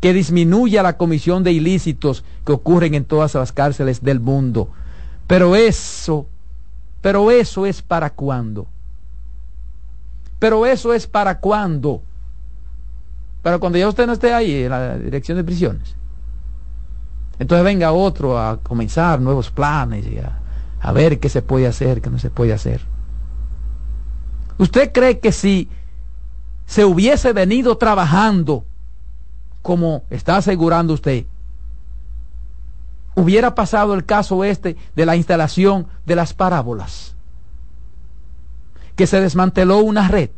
que 0.01 0.13
disminuya 0.13 0.85
la 0.85 0.97
comisión 0.97 1.43
de 1.43 1.51
ilícitos 1.51 2.23
que 2.47 2.53
ocurren 2.53 2.95
en 2.95 3.05
todas 3.05 3.35
las 3.35 3.51
cárceles 3.51 4.05
del 4.05 4.21
mundo. 4.21 4.69
Pero 5.27 5.57
eso, 5.57 6.29
pero 7.01 7.33
eso 7.33 7.67
es 7.67 7.83
para 7.83 8.11
cuándo. 8.11 8.69
Pero 10.39 10.65
eso 10.65 10.95
es 10.95 11.09
para 11.09 11.41
cuándo. 11.41 12.03
Pero 13.45 13.61
cuando 13.61 13.79
ya 13.79 13.87
usted 13.87 14.07
no 14.07 14.15
esté 14.15 14.33
ahí 14.33 14.65
en 14.65 14.71
la 14.71 14.97
dirección 14.97 15.37
de 15.37 15.45
prisiones. 15.45 15.95
Entonces 17.39 17.63
venga 17.63 17.93
otro 17.93 18.39
a 18.39 18.57
comenzar 18.57 19.21
nuevos 19.21 19.51
planes 19.51 20.07
y 20.07 20.17
a, 20.19 20.39
a 20.81 20.93
ver 20.93 21.21
qué 21.21 21.29
se 21.29 21.43
puede 21.43 21.67
hacer, 21.67 22.01
qué 22.01 22.09
no 22.09 22.19
se 22.19 22.31
puede 22.31 22.55
hacer. 22.55 22.81
¿Usted 24.57 24.93
cree 24.93 25.21
que 25.21 25.31
si 25.31 25.69
se 26.65 26.87
hubiese 26.87 27.35
venido 27.35 27.77
trabajando 27.77 28.65
como 29.61 30.05
está 30.09 30.39
asegurando 30.39 30.95
usted, 30.95 31.27
hubiera 33.15 33.55
pasado 33.55 33.93
el 33.93 34.07
caso 34.07 34.43
este 34.43 34.79
de 34.97 35.05
la 35.05 35.17
instalación 35.17 35.87
de 36.07 36.17
las 36.17 36.33
parábolas? 36.33 37.15
Que 38.97 39.07
se 39.07 39.21
desmanteló 39.21 39.81
una 39.81 40.09
red. 40.09 40.31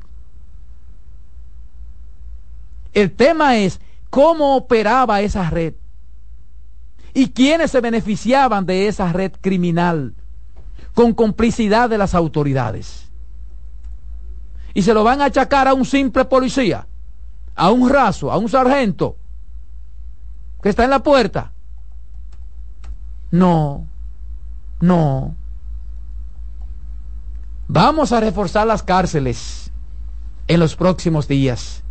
El 2.97 3.13
tema 3.13 3.59
es 3.59 3.79
cómo 4.09 4.57
operaba 4.57 5.21
esa 5.21 5.51
red 5.51 5.75
y 7.13 7.29
quiénes 7.29 7.71
se 7.71 7.83
beneficiaban 7.83 8.65
de 8.65 8.89
esa 8.89 9.13
red 9.13 9.33
criminal 9.39 10.15
con 10.95 11.13
complicidad 11.13 11.91
de 11.91 11.99
las 11.99 12.15
autoridades. 12.15 13.11
Y 14.73 14.81
se 14.81 14.95
lo 14.95 15.05
van 15.05 15.21
a 15.21 15.27
achacar 15.27 15.69
a 15.69 15.75
un 15.75 15.85
simple 15.85 16.25
policía, 16.25 16.87
a 17.55 17.71
un 17.71 17.91
raso, 17.91 18.33
a 18.33 18.39
un 18.39 18.49
sargento 18.49 19.19
que 20.63 20.71
está 20.71 20.85
en 20.85 20.91
la 20.91 21.03
puerta. 21.03 21.53
No, 23.31 23.87
no. 24.81 25.37
Vamos 27.69 28.13
a 28.13 28.21
reforzar 28.21 28.67
las 28.67 28.83
cárceles 28.83 29.71
en 30.49 30.61
los 30.61 30.77
próximos 30.77 31.29
días. 31.29 31.83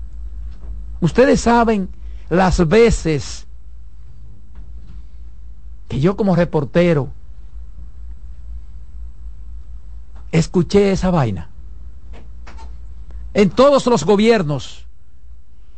Ustedes 1.01 1.41
saben 1.41 1.89
las 2.29 2.67
veces 2.67 3.45
que 5.87 5.99
yo 5.99 6.15
como 6.15 6.35
reportero 6.35 7.11
escuché 10.31 10.91
esa 10.91 11.11
vaina. 11.11 11.49
En 13.33 13.49
todos 13.49 13.85
los 13.87 14.05
gobiernos 14.05 14.85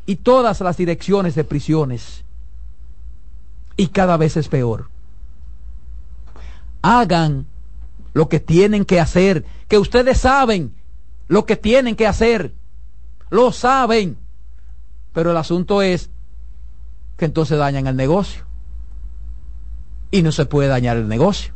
y 0.05 0.17
todas 0.17 0.61
las 0.61 0.77
direcciones 0.77 1.35
de 1.35 1.43
prisiones. 1.43 2.23
Y 3.75 3.87
cada 3.87 4.17
vez 4.17 4.37
es 4.37 4.47
peor. 4.47 4.89
Hagan 6.81 7.45
lo 8.13 8.29
que 8.29 8.39
tienen 8.39 8.85
que 8.85 8.99
hacer, 8.99 9.45
que 9.67 9.77
ustedes 9.77 10.19
saben 10.19 10.73
lo 11.27 11.45
que 11.45 11.55
tienen 11.55 11.95
que 11.95 12.07
hacer. 12.07 12.53
Lo 13.29 13.51
saben. 13.51 14.17
Pero 15.17 15.31
el 15.31 15.37
asunto 15.37 15.81
es 15.81 16.11
que 17.17 17.25
entonces 17.25 17.57
dañan 17.57 17.87
el 17.87 17.95
negocio. 17.95 18.43
Y 20.11 20.21
no 20.21 20.31
se 20.31 20.45
puede 20.45 20.69
dañar 20.69 20.95
el 20.95 21.07
negocio. 21.07 21.55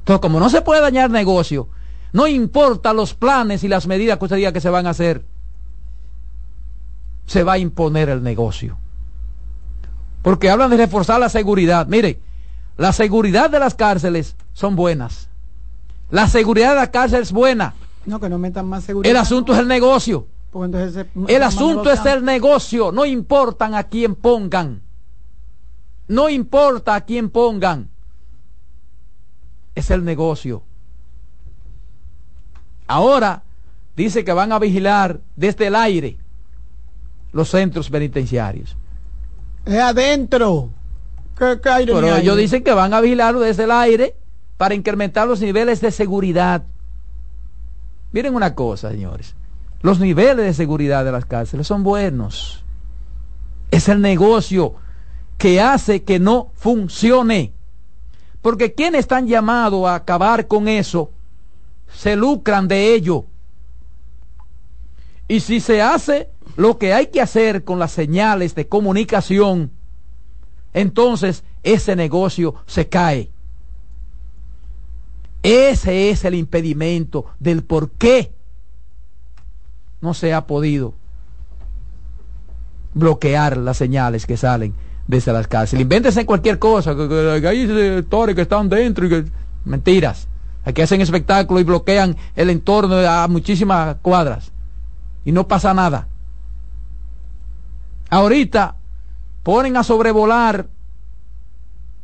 Entonces, 0.00 0.20
como 0.20 0.40
no 0.40 0.50
se 0.50 0.60
puede 0.60 0.80
dañar 0.80 1.06
el 1.06 1.12
negocio, 1.12 1.68
no 2.12 2.26
importa 2.26 2.92
los 2.92 3.14
planes 3.14 3.62
y 3.62 3.68
las 3.68 3.86
medidas 3.86 4.18
que 4.18 4.24
usted 4.24 4.34
diga 4.34 4.52
que 4.52 4.60
se 4.60 4.68
van 4.68 4.88
a 4.88 4.90
hacer. 4.90 5.24
Se 7.26 7.44
va 7.44 7.52
a 7.52 7.58
imponer 7.58 8.08
el 8.08 8.24
negocio. 8.24 8.78
Porque 10.20 10.50
hablan 10.50 10.70
de 10.70 10.78
reforzar 10.78 11.20
la 11.20 11.28
seguridad. 11.28 11.86
Mire, 11.86 12.18
la 12.76 12.92
seguridad 12.92 13.48
de 13.48 13.60
las 13.60 13.76
cárceles 13.76 14.34
son 14.54 14.74
buenas. 14.74 15.28
La 16.10 16.26
seguridad 16.26 16.70
de 16.70 16.80
la 16.80 16.90
cárcel 16.90 17.22
es 17.22 17.30
buena. 17.30 17.74
No, 18.06 18.18
que 18.18 18.28
no 18.28 18.38
metan 18.38 18.66
más 18.66 18.82
seguridad. 18.82 19.08
El 19.08 19.18
asunto 19.18 19.52
es 19.52 19.60
el 19.60 19.68
negocio. 19.68 20.26
El 20.52 21.42
asunto 21.42 21.90
es 21.90 22.04
el 22.06 22.24
negocio. 22.24 22.90
No 22.92 23.04
importan 23.04 23.74
a 23.74 23.84
quién 23.84 24.14
pongan. 24.14 24.82
No 26.08 26.28
importa 26.28 26.96
a 26.96 27.02
quién 27.02 27.30
pongan. 27.30 27.88
Es 29.74 29.90
el 29.90 30.04
negocio. 30.04 30.62
Ahora, 32.88 33.44
dice 33.94 34.24
que 34.24 34.32
van 34.32 34.50
a 34.50 34.58
vigilar 34.58 35.20
desde 35.36 35.68
el 35.68 35.76
aire 35.76 36.16
los 37.32 37.48
centros 37.50 37.88
penitenciarios. 37.88 38.76
Es 39.64 39.78
adentro. 39.78 40.70
¿Qué, 41.38 41.60
qué 41.62 41.68
aire 41.68 41.94
ni 41.94 42.00
Pero 42.00 42.16
ellos 42.16 42.36
dicen 42.36 42.64
que 42.64 42.72
van 42.72 42.92
a 42.92 43.00
vigilarlo 43.00 43.40
desde 43.40 43.64
el 43.64 43.70
aire 43.70 44.16
para 44.56 44.74
incrementar 44.74 45.28
los 45.28 45.40
niveles 45.40 45.80
de 45.80 45.92
seguridad. 45.92 46.64
Miren 48.10 48.34
una 48.34 48.56
cosa, 48.56 48.90
señores. 48.90 49.36
Los 49.82 49.98
niveles 49.98 50.44
de 50.44 50.54
seguridad 50.54 51.04
de 51.04 51.12
las 51.12 51.24
cárceles 51.24 51.66
son 51.66 51.82
buenos. 51.82 52.62
Es 53.70 53.88
el 53.88 54.00
negocio 54.00 54.74
que 55.38 55.60
hace 55.60 56.02
que 56.02 56.18
no 56.18 56.52
funcione. 56.54 57.54
Porque 58.42 58.74
quienes 58.74 59.00
están 59.00 59.26
llamados 59.26 59.86
a 59.86 59.94
acabar 59.94 60.46
con 60.48 60.68
eso 60.68 61.10
se 61.92 62.14
lucran 62.16 62.68
de 62.68 62.94
ello. 62.94 63.24
Y 65.28 65.40
si 65.40 65.60
se 65.60 65.80
hace 65.80 66.28
lo 66.56 66.76
que 66.76 66.92
hay 66.92 67.06
que 67.06 67.20
hacer 67.20 67.64
con 67.64 67.78
las 67.78 67.92
señales 67.92 68.54
de 68.54 68.68
comunicación, 68.68 69.70
entonces 70.74 71.44
ese 71.62 71.96
negocio 71.96 72.54
se 72.66 72.88
cae. 72.88 73.30
Ese 75.42 76.10
es 76.10 76.24
el 76.24 76.34
impedimento 76.34 77.26
del 77.38 77.64
por 77.64 77.92
qué 77.92 78.34
no 80.00 80.14
se 80.14 80.32
ha 80.32 80.46
podido 80.46 80.94
bloquear 82.94 83.56
las 83.56 83.76
señales 83.76 84.26
que 84.26 84.36
salen 84.36 84.74
desde 85.06 85.32
las 85.32 85.46
cárceles. 85.46 85.82
Invéntense 85.82 86.26
cualquier 86.26 86.58
cosa, 86.58 86.94
que, 86.94 87.46
hay 87.46 87.66
sectores 87.66 88.34
que 88.34 88.42
están 88.42 88.68
dentro 88.68 89.06
y 89.06 89.08
que... 89.08 89.24
Mentiras. 89.64 90.26
Aquí 90.64 90.80
hacen 90.82 91.00
espectáculo 91.00 91.60
y 91.60 91.64
bloquean 91.64 92.16
el 92.34 92.50
entorno 92.50 92.96
a 92.96 93.28
muchísimas 93.28 93.96
cuadras. 94.02 94.52
Y 95.24 95.32
no 95.32 95.46
pasa 95.46 95.74
nada. 95.74 96.08
Ahorita 98.08 98.76
ponen 99.42 99.76
a 99.76 99.84
sobrevolar 99.84 100.66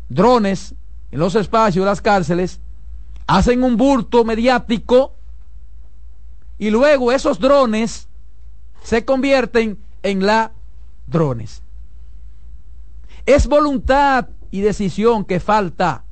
drones 0.09 0.74
en 1.11 1.18
los 1.18 1.34
espacios 1.34 1.84
de 1.84 1.90
las 1.90 2.01
cárceles, 2.01 2.61
hacen 3.26 3.64
un 3.64 3.76
bulto 3.76 4.24
mediático 4.24 5.16
y 6.59 6.71
luego 6.71 7.13
esos 7.13 7.39
drones 7.39 8.09
se 8.83 9.05
convierten 9.05 9.79
en 10.03 10.25
la 10.25 10.53
drones. 11.07 11.63
Es 13.27 13.47
voluntad 13.47 14.29
y 14.51 14.61
decisión 14.61 15.25
que 15.25 15.41
falta 15.41 16.05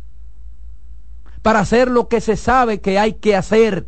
para 1.42 1.60
hacer 1.60 1.90
lo 1.90 2.08
que 2.08 2.20
se 2.20 2.36
sabe 2.36 2.80
que 2.80 2.98
hay 2.98 3.14
que 3.14 3.36
hacer. 3.36 3.86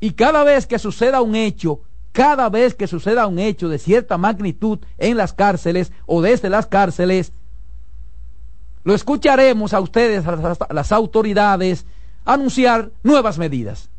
Y 0.00 0.12
cada 0.12 0.44
vez 0.44 0.66
que 0.66 0.78
suceda 0.78 1.20
un 1.20 1.34
hecho, 1.34 1.82
cada 2.12 2.48
vez 2.48 2.74
que 2.74 2.86
suceda 2.86 3.26
un 3.26 3.38
hecho 3.38 3.68
de 3.68 3.78
cierta 3.78 4.16
magnitud 4.18 4.78
en 4.98 5.16
las 5.16 5.32
cárceles 5.32 5.92
o 6.06 6.22
desde 6.22 6.48
las 6.48 6.66
cárceles, 6.66 7.32
lo 8.84 8.94
escucharemos 8.94 9.74
a 9.74 9.80
ustedes, 9.80 10.26
a 10.26 10.72
las 10.72 10.92
autoridades, 10.92 11.84
anunciar 12.24 12.90
nuevas 13.02 13.38
medidas. 13.38 13.90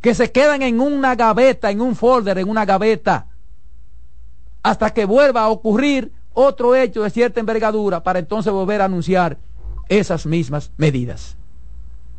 Que 0.00 0.14
se 0.14 0.32
quedan 0.32 0.62
en 0.62 0.80
una 0.80 1.14
gaveta, 1.14 1.70
en 1.70 1.80
un 1.80 1.94
folder, 1.94 2.38
en 2.38 2.48
una 2.48 2.64
gaveta, 2.64 3.26
hasta 4.62 4.90
que 4.90 5.04
vuelva 5.04 5.42
a 5.42 5.48
ocurrir 5.48 6.12
otro 6.32 6.74
hecho 6.74 7.02
de 7.02 7.10
cierta 7.10 7.40
envergadura 7.40 8.02
para 8.02 8.18
entonces 8.18 8.52
volver 8.52 8.80
a 8.80 8.86
anunciar 8.86 9.38
esas 9.88 10.26
mismas 10.26 10.70
medidas. 10.76 11.36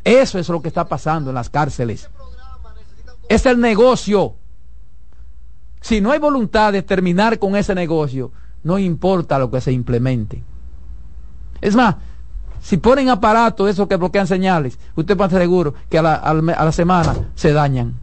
Eso 0.04 0.38
es 0.38 0.48
lo 0.48 0.60
que 0.60 0.68
está 0.68 0.86
pasando 0.86 1.30
en 1.30 1.34
las 1.34 1.48
cárceles. 1.48 2.10
Es 3.28 3.46
el 3.46 3.60
negocio. 3.60 4.34
Si 5.80 6.00
no 6.00 6.10
hay 6.10 6.18
voluntad 6.18 6.72
de 6.72 6.82
terminar 6.82 7.38
con 7.38 7.56
ese 7.56 7.74
negocio, 7.74 8.32
no 8.62 8.78
importa 8.78 9.38
lo 9.38 9.50
que 9.50 9.60
se 9.60 9.72
implemente. 9.72 10.42
Es 11.60 11.74
más, 11.74 11.96
si 12.62 12.76
ponen 12.76 13.08
aparatos 13.08 13.68
esos 13.68 13.88
que 13.88 13.96
bloquean 13.96 14.28
señales, 14.28 14.78
usted 14.94 15.20
estar 15.20 15.30
seguro 15.30 15.74
que 15.90 15.98
a 15.98 16.02
la, 16.02 16.14
a 16.14 16.64
la 16.64 16.72
semana 16.72 17.14
se 17.34 17.52
dañan. 17.52 17.98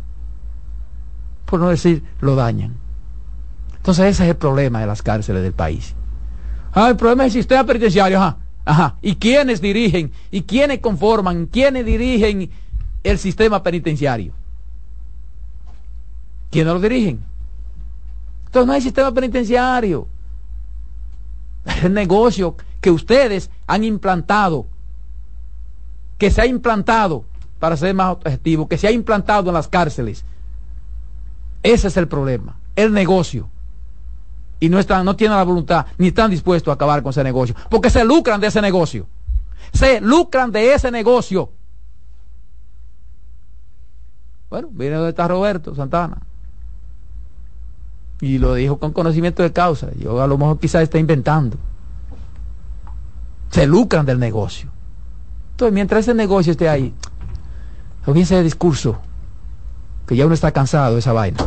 Por 1.45 1.62
no 1.62 1.70
decir, 1.70 2.03
lo 2.20 2.36
dañan. 2.36 2.76
Entonces 3.78 4.07
ese 4.07 4.24
es 4.24 4.30
el 4.32 4.36
problema 4.36 4.82
de 4.82 4.88
las 4.88 5.01
cárceles 5.01 5.41
del 5.43 5.53
país. 5.53 5.95
Ah, 6.74 6.89
el 6.89 6.97
problema 6.97 7.26
es 7.26 7.34
el 7.34 7.41
sistema 7.41 7.64
penitenciario, 7.64 8.22
ajá. 8.66 8.97
¿Y 9.01 9.16
quiénes 9.16 9.62
dirigen? 9.62 10.12
¿Y 10.30 10.41
quiénes 10.41 10.80
conforman? 10.80 11.45
¿Quiénes 11.47 11.86
dirigen 11.86 12.51
el 13.01 13.18
sistema 13.18 13.64
penitenciario? 13.64 14.34
¿Quiénes 16.51 16.74
lo 16.74 16.80
dirigen? 16.82 17.24
Entonces 18.45 18.68
no 18.68 18.74
hay 18.74 18.82
sistema 18.82 19.12
penitenciario. 19.14 20.07
El 21.84 21.93
negocio 21.93 22.55
que 22.82 22.92
ustedes 22.92 23.50
han 23.68 23.84
implantado, 23.84 24.68
que 26.18 26.32
se 26.32 26.42
ha 26.42 26.46
implantado, 26.46 27.26
para 27.60 27.76
ser 27.76 27.94
más 27.94 28.14
objetivo, 28.14 28.68
que 28.68 28.78
se 28.78 28.88
ha 28.88 28.92
implantado 28.92 29.50
en 29.50 29.54
las 29.54 29.68
cárceles. 29.68 30.24
Ese 31.62 31.90
es 31.90 31.98
el 31.98 32.08
problema, 32.08 32.58
el 32.76 32.94
negocio. 32.94 33.50
Y 34.62 34.70
no 34.70 34.80
no 35.04 35.16
tienen 35.16 35.38
la 35.38 35.44
voluntad, 35.44 35.86
ni 35.98 36.08
están 36.08 36.32
dispuestos 36.32 36.72
a 36.72 36.76
acabar 36.76 37.02
con 37.04 37.12
ese 37.12 37.24
negocio, 37.24 37.56
porque 37.70 37.90
se 37.90 38.04
lucran 38.04 38.42
de 38.42 38.48
ese 38.48 38.62
negocio. 38.62 39.08
Se 39.74 40.02
lucran 40.02 40.52
de 40.52 40.74
ese 40.74 40.90
negocio. 40.90 41.52
Bueno, 44.50 44.70
viene 44.72 44.96
donde 44.96 45.10
está 45.10 45.28
Roberto 45.28 45.76
Santana. 45.76 46.18
Y 48.22 48.38
lo 48.38 48.56
dijo 48.56 48.78
con 48.80 48.92
conocimiento 48.92 49.44
de 49.44 49.54
causa. 49.54 49.90
Yo 49.98 50.22
a 50.22 50.28
lo 50.28 50.38
mejor 50.38 50.60
quizás 50.60 50.84
está 50.84 50.98
inventando. 50.98 51.58
Se 53.50 53.66
lucran 53.66 54.06
del 54.06 54.20
negocio. 54.20 54.70
Entonces, 55.52 55.74
mientras 55.74 56.02
ese 56.02 56.14
negocio 56.14 56.52
esté 56.52 56.70
ahí, 56.70 56.93
olvídense 58.06 58.36
de 58.36 58.43
discurso. 58.43 59.00
Que 60.08 60.16
ya 60.16 60.26
uno 60.26 60.34
está 60.34 60.52
cansado 60.52 60.93
de 60.93 61.00
esa 61.00 61.14
vaina. 61.14 61.38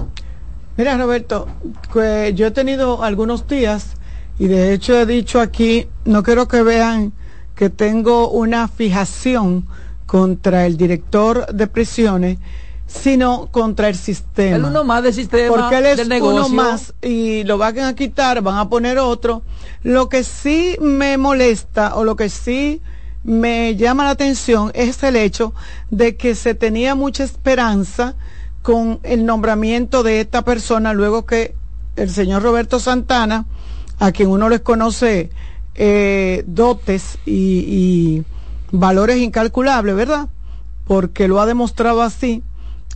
Mira, 0.77 0.97
Roberto, 0.97 1.49
que 1.93 2.33
yo 2.35 2.47
he 2.47 2.51
tenido 2.51 3.03
algunos 3.03 3.47
días 3.47 3.97
y 4.39 4.47
de 4.47 4.73
hecho 4.73 4.99
he 4.99 5.07
dicho 5.07 5.41
aquí, 5.41 5.89
no 6.05 6.23
quiero 6.23 6.49
que 6.49 6.63
vean 6.63 7.13
que 7.55 7.71
tengo 7.71 8.31
una 8.31 8.69
fijación 8.69 9.67
contra 10.07 10.67
el 10.67 10.77
director 10.77 11.47
de 11.47 11.67
prisiones, 11.67 12.39
sino 12.93 13.49
contra 13.51 13.89
el 13.89 13.97
sistema. 13.97 14.57
El 14.57 14.65
uno 14.65 14.85
más 14.85 15.03
del 15.03 15.15
sistema 15.15 15.55
Porque 15.55 15.79
él 15.79 15.87
es 15.87 15.97
del 15.97 16.09
negocio. 16.09 16.47
uno 16.47 16.49
más 16.49 16.95
y 17.01 17.45
lo 17.45 17.59
van 17.59 17.79
a 17.81 17.95
quitar, 17.95 18.43
van 18.43 18.59
a 18.59 18.69
poner 18.69 18.99
otro. 18.99 19.43
Lo 19.83 20.09
que 20.09 20.25
sí 20.25 20.77
me 20.81 21.17
molesta 21.17 21.97
o 21.97 22.05
lo 22.05 22.17
que 22.17 22.29
sí 22.29 22.81
me 23.25 23.77
llama 23.77 24.05
la 24.05 24.11
atención 24.11 24.71
es 24.75 25.03
el 25.03 25.17
hecho 25.17 25.55
de 25.91 26.17
que 26.17 26.35
se 26.35 26.55
tenía 26.55 26.95
mucha 26.95 27.25
esperanza 27.25 28.15
con 28.63 29.01
el 29.03 29.25
nombramiento 29.27 30.03
de 30.03 30.21
esta 30.21 30.43
persona 30.43 30.93
luego 30.93 31.25
que 31.25 31.55
el 31.97 32.11
señor 32.11 32.43
Roberto 32.43 32.79
Santana, 32.79 33.47
a 33.99 34.13
quien 34.13 34.29
uno 34.29 34.49
les 34.49 34.61
conoce 34.61 35.31
eh, 35.75 36.45
dotes 36.47 37.19
y, 37.25 37.33
y 37.33 38.25
valores 38.71 39.19
incalculables, 39.19 39.95
¿verdad? 39.95 40.29
Porque 40.87 41.29
lo 41.29 41.41
ha 41.41 41.47
demostrado 41.47 42.03
así 42.03 42.43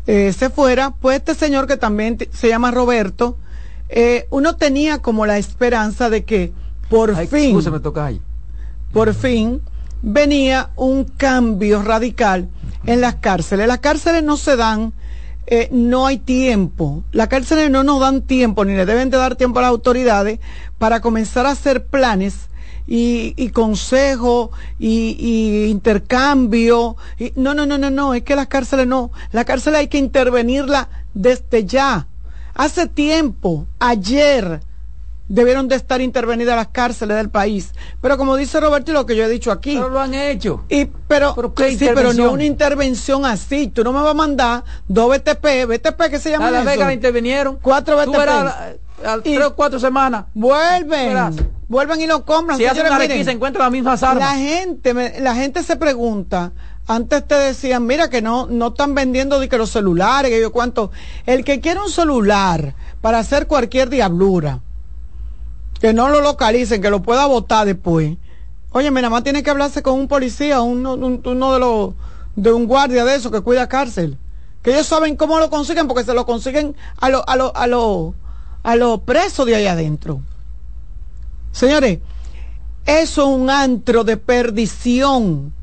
eh, 0.07 0.32
se 0.32 0.50
fuera, 0.50 0.90
pues 0.90 1.18
este 1.18 1.34
señor 1.34 1.66
que 1.66 1.76
también 1.76 2.18
se 2.32 2.48
llama 2.48 2.70
Roberto, 2.70 3.36
eh, 3.88 4.26
uno 4.30 4.57
tenía 4.57 4.98
como 4.98 5.26
la 5.26 5.38
esperanza 5.38 6.11
de 6.11 6.24
que 6.24 6.52
por 6.88 7.14
Ay, 7.16 7.26
fin, 7.26 7.59
por 8.92 9.14
fin, 9.14 9.61
venía 10.02 10.70
un 10.76 11.04
cambio 11.04 11.82
radical 11.82 12.48
en 12.84 13.00
las 13.00 13.16
cárceles. 13.16 13.66
Las 13.66 13.80
cárceles 13.80 14.22
no 14.22 14.36
se 14.36 14.57
dan, 14.57 14.92
eh, 15.46 15.68
no 15.72 16.07
hay 16.07 16.18
tiempo. 16.18 17.02
Las 17.11 17.28
cárceles 17.28 17.70
no 17.70 17.82
nos 17.82 18.00
dan 18.00 18.22
tiempo, 18.22 18.64
ni 18.64 18.74
le 18.74 18.86
deben 18.86 19.11
de 19.11 19.18
dar 19.18 19.34
tiempo 19.34 19.59
a 19.59 19.62
las 19.62 19.70
autoridades 19.70 20.38
para 20.78 21.00
comenzar 21.00 21.46
a 21.46 21.50
hacer 21.50 21.86
planes 21.86 22.48
y, 22.87 23.34
y 23.37 23.51
consejo 23.51 24.51
y, 24.78 25.16
y 25.18 25.70
intercambio. 25.70 26.97
Y, 27.18 27.32
no, 27.37 27.55
no, 27.55 27.66
no, 27.66 27.78
no, 27.78 27.91
no, 27.91 28.14
es 28.14 28.22
que 28.22 28.37
las 28.37 28.47
cárceles 28.47 28.87
no. 28.87 29.11
La 29.32 29.45
cárcel 29.45 29.74
hay 29.74 29.89
que 29.89 29.99
intervenirla 29.99 30.89
desde 31.14 31.64
ya. 31.64 32.07
Hace 32.55 32.87
tiempo, 32.87 33.66
ayer, 33.80 34.61
debieron 35.28 35.66
de 35.68 35.74
estar 35.74 36.01
intervenidas 36.01 36.57
las 36.57 36.68
cárceles 36.68 37.16
del 37.16 37.28
país. 37.28 37.72
Pero 38.01 38.16
como 38.16 38.37
dice 38.37 38.61
Roberto 38.61 38.93
y 38.93 38.95
lo 38.95 39.05
que 39.05 39.16
yo 39.16 39.24
he 39.24 39.28
dicho 39.28 39.51
aquí. 39.51 39.74
Pero 39.74 39.89
lo 39.91 40.01
han 40.01 40.14
hecho. 40.14 40.64
Y, 40.68 40.87
pero, 41.09 41.34
qué 41.55 41.76
sí, 41.76 41.89
pero 41.95 42.12
no 42.14 42.30
una 42.32 42.45
intervención 42.45 43.26
así. 43.26 43.66
Tú 43.68 43.82
no 43.84 43.93
me 43.93 44.01
vas 44.01 44.12
a 44.12 44.14
mandar 44.14 44.64
dos 44.89 45.11
BTP, 45.18 45.66
BTP 45.66 46.03
que 46.11 46.18
se 46.18 46.30
llama 46.30 46.49
A 46.49 46.51
la? 46.53 46.62
Vega 46.64 46.93
intervinieron. 46.93 47.59
Cuatro 47.61 47.97
Tú 48.05 48.11
BTP. 48.12 48.18
verás, 48.18 48.55
a- 49.05 49.12
a 49.12 49.20
tres 49.20 49.45
o 49.45 49.55
cuatro 49.57 49.78
semanas. 49.80 50.26
Vuelven. 50.32 51.55
Vuelven 51.68 52.00
y 52.00 52.06
lo 52.06 52.24
compran. 52.24 52.58
Si 52.58 52.64
hacen 52.70 52.86
una 52.86 52.98
requisa, 53.14 53.30
encuentran 53.32 53.64
las 53.64 53.72
mismas 53.72 54.02
armas. 54.02 54.24
La 54.32 54.34
gente, 54.38 54.94
me- 54.94 55.20
la 55.20 55.34
gente 55.34 55.62
se 55.62 55.76
pregunta, 55.76 56.52
Antes 56.88 57.26
te 57.26 57.34
decían, 57.34 57.84
mira 57.84 58.08
que 58.10 58.22
no, 58.22 58.46
no 58.46 58.68
están 58.68 58.94
vendiendo 58.94 59.40
de 59.40 59.48
que 59.48 59.58
los 59.58 59.70
celulares, 59.70 60.30
que 60.30 60.40
yo 60.40 60.52
cuánto. 60.52 60.92
El 61.26 61.44
que 61.44 61.58
quiere 61.60 61.80
un 61.80 61.90
celular 61.90 62.76
para 63.00 63.18
hacer 63.18 63.48
cualquier 63.48 63.90
diablura, 63.90 64.60
que 65.80 65.92
no 65.92 66.08
lo 66.08 66.20
localicen, 66.20 66.80
que 66.80 66.88
lo 66.90 67.02
pueda 67.02 67.26
votar 67.26 67.66
después. 67.66 68.16
Oye, 68.70 68.90
nada 68.92 69.10
más 69.10 69.24
tiene 69.24 69.42
que 69.42 69.50
hablarse 69.50 69.82
con 69.82 69.94
un 69.98 70.06
policía, 70.06 70.60
uno, 70.60 70.94
un- 70.94 71.20
uno 71.24 71.52
de 71.54 71.58
los, 71.58 71.94
de 72.36 72.52
un 72.52 72.66
guardia 72.66 73.04
de 73.04 73.16
eso 73.16 73.32
que 73.32 73.40
cuida 73.40 73.68
cárcel. 73.68 74.16
Que 74.62 74.70
ellos 74.70 74.86
saben 74.86 75.16
cómo 75.16 75.40
lo 75.40 75.50
consiguen, 75.50 75.88
porque 75.88 76.04
se 76.04 76.14
lo 76.14 76.24
consiguen 76.24 76.76
a 77.00 77.08
los, 77.08 77.24
a 77.26 77.34
los, 77.34 77.50
a 77.56 77.66
los, 77.66 78.14
a 78.62 78.76
los 78.76 79.00
presos 79.00 79.44
de 79.44 79.56
ahí 79.56 79.66
adentro. 79.66 80.20
Señores, 81.57 82.00
eso 82.84 83.22
es 83.22 83.28
un 83.40 83.48
antro 83.48 84.04
de 84.04 84.18
perdición. 84.18 85.54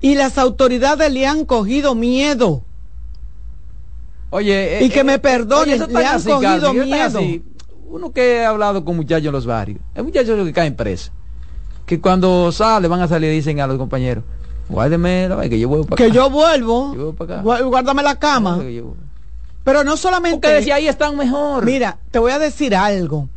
Y 0.00 0.14
las 0.14 0.38
autoridades 0.38 1.12
le 1.12 1.26
han 1.26 1.44
cogido 1.44 1.94
miedo. 1.94 2.64
Oye, 4.30 4.78
Y 4.82 4.88
que 4.88 5.04
me 5.04 5.18
perdonen, 5.18 5.82
oye, 5.82 5.92
le 5.92 6.06
han 6.06 6.16
así, 6.16 6.30
cogido 6.30 6.62
Carmen, 6.68 6.84
miedo. 6.88 7.18
así. 7.18 7.44
Uno 7.90 8.10
que 8.10 8.42
ha 8.42 8.48
hablado 8.48 8.82
con 8.86 8.96
muchachos 8.96 9.26
en 9.26 9.32
los 9.32 9.44
barrios, 9.44 9.80
hay 9.94 10.02
muchachos 10.02 10.42
que 10.46 10.52
caen 10.54 10.74
presos, 10.74 11.12
que 11.84 12.00
cuando 12.00 12.50
sale 12.50 12.88
van 12.88 13.02
a 13.02 13.08
salir 13.08 13.30
y 13.30 13.34
dicen 13.34 13.60
a 13.60 13.66
los 13.66 13.76
compañeros, 13.76 14.24
guárdeme 14.70 15.28
la 15.28 15.34
vaina, 15.36 15.50
que 15.50 15.60
yo 15.60 15.68
vuelvo 15.68 15.84
para 15.84 15.96
Que 15.98 16.04
acá. 16.04 16.14
yo 16.14 16.30
vuelvo, 16.30 16.94
Yo 17.44 17.68
guárdame 17.68 18.02
la 18.02 18.18
cama. 18.18 18.60
Que 18.60 18.82
Pero 19.62 19.84
no 19.84 19.98
solamente. 19.98 20.38
Porque 20.38 20.54
decía, 20.54 20.76
ahí 20.76 20.88
están 20.88 21.14
mejor. 21.18 21.66
Mira, 21.66 21.98
te 22.10 22.18
voy 22.18 22.32
a 22.32 22.38
decir 22.38 22.74
algo. 22.74 23.28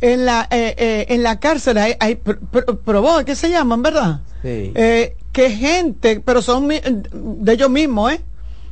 En 0.00 0.24
la, 0.24 0.46
eh, 0.50 0.74
eh, 0.78 1.06
en 1.08 1.22
la 1.24 1.40
cárcel 1.40 1.76
hay, 1.78 1.94
hay 1.98 2.14
pr- 2.14 2.38
pr- 2.52 2.78
probó, 2.84 3.24
¿qué 3.24 3.34
se 3.34 3.50
llaman, 3.50 3.82
verdad? 3.82 4.20
Sí. 4.42 4.72
Eh, 4.74 5.16
que 5.32 5.50
gente, 5.50 6.20
pero 6.24 6.40
son 6.42 6.68
de 6.68 7.52
ellos 7.52 7.68
mismos, 7.70 8.12
¿eh? 8.12 8.20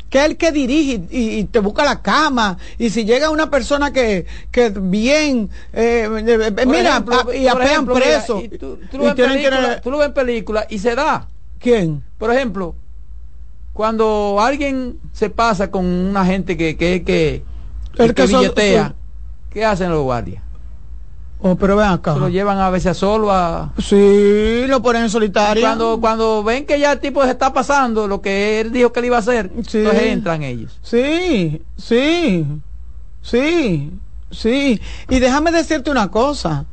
Que 0.09 0.19
es 0.21 0.25
el 0.27 0.37
que 0.37 0.53
dirige 0.53 1.03
y, 1.11 1.39
y 1.39 1.45
te 1.45 1.59
busca 1.59 1.85
la 1.85 2.01
cama. 2.01 2.59
Y 2.79 2.91
si 2.91 3.05
llega 3.05 3.31
una 3.31 3.51
persona 3.51 3.93
que, 3.93 4.25
que 4.53 4.71
bien, 4.71 5.51
eh, 5.73 6.09
eh, 6.09 6.67
mira, 6.67 6.91
ejemplo, 6.91 7.15
a- 7.29 7.35
y 7.37 7.49
apean 7.49 7.67
ejemplo, 7.71 7.95
mira, 7.97 8.07
preso. 8.07 8.41
y 8.41 8.49
tú, 8.51 8.79
tú 8.89 9.03
Y 9.03 9.07
en 9.09 9.17
película, 9.17 9.81
tú 9.81 9.91
lo 9.91 9.99
ves 9.99 10.07
en 10.09 10.15
película 10.15 10.67
y 10.71 10.79
se 10.79 10.95
da. 10.95 11.27
¿Quién? 11.59 12.05
Por 12.19 12.33
ejemplo, 12.33 12.77
cuando 13.73 14.39
alguien 14.41 14.99
se 15.13 15.29
pasa 15.29 15.71
con 15.71 15.85
una 15.85 16.25
gente 16.25 16.57
que 16.57 16.77
que 16.77 17.03
que, 17.03 17.43
El 17.99 18.15
que 18.15 18.27
billetea, 18.27 18.85
son- 18.87 18.95
¿qué 19.51 19.65
hacen 19.65 19.91
los 19.91 20.03
guardias? 20.03 20.43
Oh, 21.39 21.55
pero 21.57 21.77
ven 21.77 21.89
acá. 21.89 22.15
Se 22.15 22.21
lo 22.21 22.29
llevan 22.29 22.59
a 22.59 22.71
veces 22.71 22.97
solo 22.97 23.31
a 23.31 23.73
Sí, 23.79 24.65
lo 24.67 24.81
ponen 24.83 25.03
en 25.03 25.11
solitario. 25.11 25.63
cuando 25.63 26.01
cuando 26.01 26.43
ven 26.43 26.65
que 26.65 26.79
ya 26.81 26.93
el 26.93 27.01
tipo 27.01 27.23
se 27.25 27.31
está 27.31 27.53
pasando 27.53 28.09
lo 28.09 28.21
que 28.23 28.61
él 28.61 28.73
dijo 28.73 28.93
que 28.93 29.01
le 29.03 29.09
iba 29.09 29.17
a 29.17 29.21
hacer, 29.21 29.51
Sí. 29.69 29.79
entonces 29.79 30.03
entran 30.05 30.43
ellos. 30.43 30.79
Sí, 30.83 31.63
sí, 31.77 32.47
sí, 33.23 33.93
sí. 34.31 34.81
Y 35.11 35.19
déjame 35.19 35.53
decirte 35.53 35.91
una 35.91 36.11
cosa. 36.11 36.65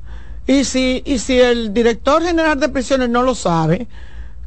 Y 0.47 0.63
si, 0.63 1.01
y 1.05 1.19
si 1.19 1.39
el 1.39 1.73
director 1.73 2.21
general 2.23 2.59
de 2.59 2.69
prisiones 2.69 3.09
no 3.09 3.21
lo 3.23 3.35
sabe, 3.35 3.87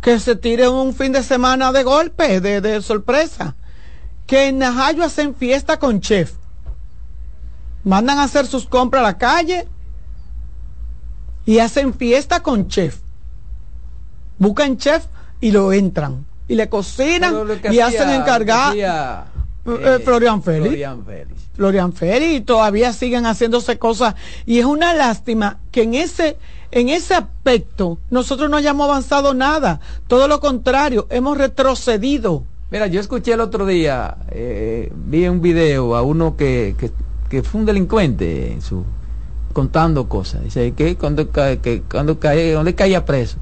que 0.03 0.19
se 0.21 0.35
tire 0.37 0.69
un 0.69 0.95
fin 0.95 1.13
de 1.13 1.23
semana 1.23 1.73
de 1.73 1.83
golpe, 1.83 2.41
de, 2.41 2.61
de 2.61 2.81
sorpresa. 2.83 3.55
Que 4.27 4.49
en 4.49 4.59
Najayo 4.59 5.05
hacen 5.05 5.35
fiesta 5.35 5.79
con 5.79 6.01
chef. 6.01 6.33
Mandan 7.85 8.19
a 8.19 8.25
hacer 8.25 8.47
sus 8.47 8.67
compras 8.67 9.01
a 9.01 9.03
la 9.05 9.19
calle 9.19 9.69
y 11.47 11.59
hacen 11.61 11.95
fiesta 11.95 12.43
con 12.43 12.69
chef. 12.69 12.99
Buscan 14.39 14.77
chef 14.77 15.05
y 15.41 15.51
lo 15.53 15.73
entran. 15.73 16.27
Y 16.49 16.55
le 16.55 16.69
cocinan 16.69 17.35
lo 17.47 17.55
y 17.55 17.59
hacía- 17.81 17.87
hacen 17.87 18.11
encargar. 18.11 18.71
hacía, 18.71 19.25
Eh, 19.69 19.99
Florian 20.05 20.43
Félix. 20.45 20.69
Florian 20.69 21.05
Félix. 21.05 21.41
Florian 21.57 21.93
Félix 21.93 22.33
y 22.37 22.41
todavía 22.43 22.93
siguen 22.93 23.25
haciéndose 23.27 23.79
cosas 23.79 24.15
y 24.45 24.59
es 24.61 24.65
una 24.65 24.95
lástima 24.95 25.59
que 25.73 25.83
en 25.83 25.95
ese 25.95 26.37
en 26.71 26.89
ese 26.89 27.15
aspecto 27.15 27.99
nosotros 28.11 28.49
no 28.51 28.59
hayamos 28.59 28.89
avanzado 28.89 29.35
nada 29.35 29.81
todo 30.07 30.29
lo 30.29 30.39
contrario 30.39 31.07
hemos 31.11 31.37
retrocedido 31.39 32.45
Mira, 32.71 32.87
yo 32.89 33.01
escuché 33.01 33.33
el 33.33 33.41
otro 33.41 33.65
día, 33.67 34.19
eh, 34.31 34.93
vi 34.95 35.27
un 35.29 35.41
video 35.41 35.97
a 35.97 36.03
uno 36.03 36.37
que, 36.37 36.75
que, 36.79 36.91
que 37.31 37.43
fue 37.43 37.61
un 37.61 37.67
delincuente 37.67 38.53
en 38.53 38.61
su, 38.63 38.85
contando 39.61 40.07
cosas. 40.07 40.45
Dice 40.45 40.75
que 40.75 40.97
cuando, 40.97 41.31
que 41.31 41.83
cuando 41.91 42.21
caía, 42.21 42.61
él 42.61 42.75
caía 42.75 43.07
preso, 43.07 43.39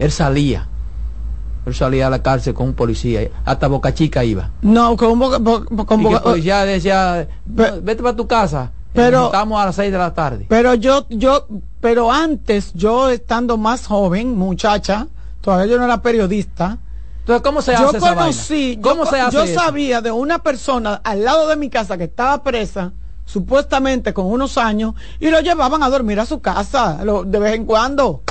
él 0.00 0.10
salía. 0.10 0.66
Él 1.64 1.74
salía 1.76 2.08
a 2.08 2.10
la 2.10 2.20
cárcel 2.24 2.54
con 2.54 2.66
un 2.68 2.74
policía, 2.74 3.20
hasta 3.44 3.68
Boca 3.68 3.94
Chica 3.94 4.24
iba. 4.24 4.50
no 4.62 4.96
con, 4.96 5.16
boca- 5.16 5.38
bo- 5.38 5.64
bo- 5.70 5.86
con 5.86 6.00
y 6.00 6.02
que 6.02 6.08
boca- 6.08 6.16
el 6.18 6.22
policía 6.32 6.64
decía, 6.64 7.28
"No, 7.46 7.64
vete 7.82 8.02
para 8.02 8.16
tu 8.16 8.26
casa, 8.26 8.72
pero- 8.92 9.26
estamos 9.26 9.60
a 9.62 9.66
las 9.66 9.76
6 9.76 9.92
de 9.92 9.98
la 9.98 10.12
tarde. 10.12 10.46
pero 10.48 10.74
yo 10.74 11.06
yo 11.08 11.46
pero 11.80 12.10
antes 12.10 12.72
yo 12.74 13.08
estando 13.10 13.56
más 13.56 13.86
joven 13.86 14.36
muchacha 14.36 15.06
todavía 15.40 15.66
yo 15.66 15.78
no 15.78 15.84
era 15.84 16.02
periodista 16.02 16.78
Entonces, 17.20 17.42
¿cómo 17.44 17.62
se 17.62 17.72
yo 17.74 17.86
hace 17.90 17.98
esa 17.98 18.14
conocí 18.16 18.66
vaina? 18.76 18.82
¿Cómo 18.82 19.04
yo, 19.04 19.10
se 19.10 19.20
hace 19.20 19.36
yo 19.36 19.42
eso? 19.44 19.60
sabía 19.60 20.00
de 20.00 20.10
una 20.10 20.38
persona 20.40 21.00
al 21.04 21.22
lado 21.22 21.46
de 21.46 21.54
mi 21.56 21.68
casa 21.70 21.96
que 21.96 22.04
estaba 22.04 22.42
presa 22.42 22.92
supuestamente 23.28 24.14
con 24.14 24.24
unos 24.24 24.56
años 24.56 24.94
y 25.20 25.28
lo 25.28 25.38
llevaban 25.40 25.82
a 25.82 25.90
dormir 25.90 26.18
a 26.18 26.24
su 26.24 26.40
casa 26.40 27.04
lo- 27.04 27.24
de 27.24 27.38
vez 27.38 27.54
en 27.54 27.66
cuando 27.66 28.22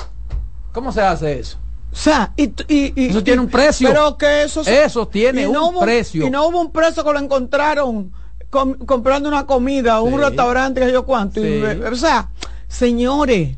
¿Cómo 0.74 0.92
se 0.92 1.02
hace 1.02 1.40
eso? 1.40 1.60
o 1.92 1.96
sea, 1.96 2.34
y, 2.36 2.46
y- 2.68 2.94
y- 2.96 3.10
Eso 3.10 3.24
tiene 3.24 3.42
un 3.42 3.48
precio. 3.48 3.88
Pero 3.90 4.18
que 4.18 4.44
eso 4.44 4.62
Eso 4.62 5.08
tiene 5.08 5.44
y 5.44 5.46
un 5.46 5.56
hubo- 5.56 5.80
precio. 5.82 6.26
Y 6.26 6.30
no 6.32 6.48
hubo 6.48 6.60
un 6.62 6.72
preso 6.72 7.04
que 7.04 7.14
lo 7.14 7.20
encontraron 7.20 8.12
com- 8.50 8.74
comprando 8.86 9.30
una 9.30 9.46
comida 9.46 10.02
un 10.02 10.14
Sí. 10.14 10.18
restaurante 10.18 10.82
que 10.82 10.92
yo 10.92 11.06
cuánto. 11.06 11.42
Sí. 11.42 11.62
o 11.64 11.96
sea, 11.96 12.30
señores, 12.68 13.56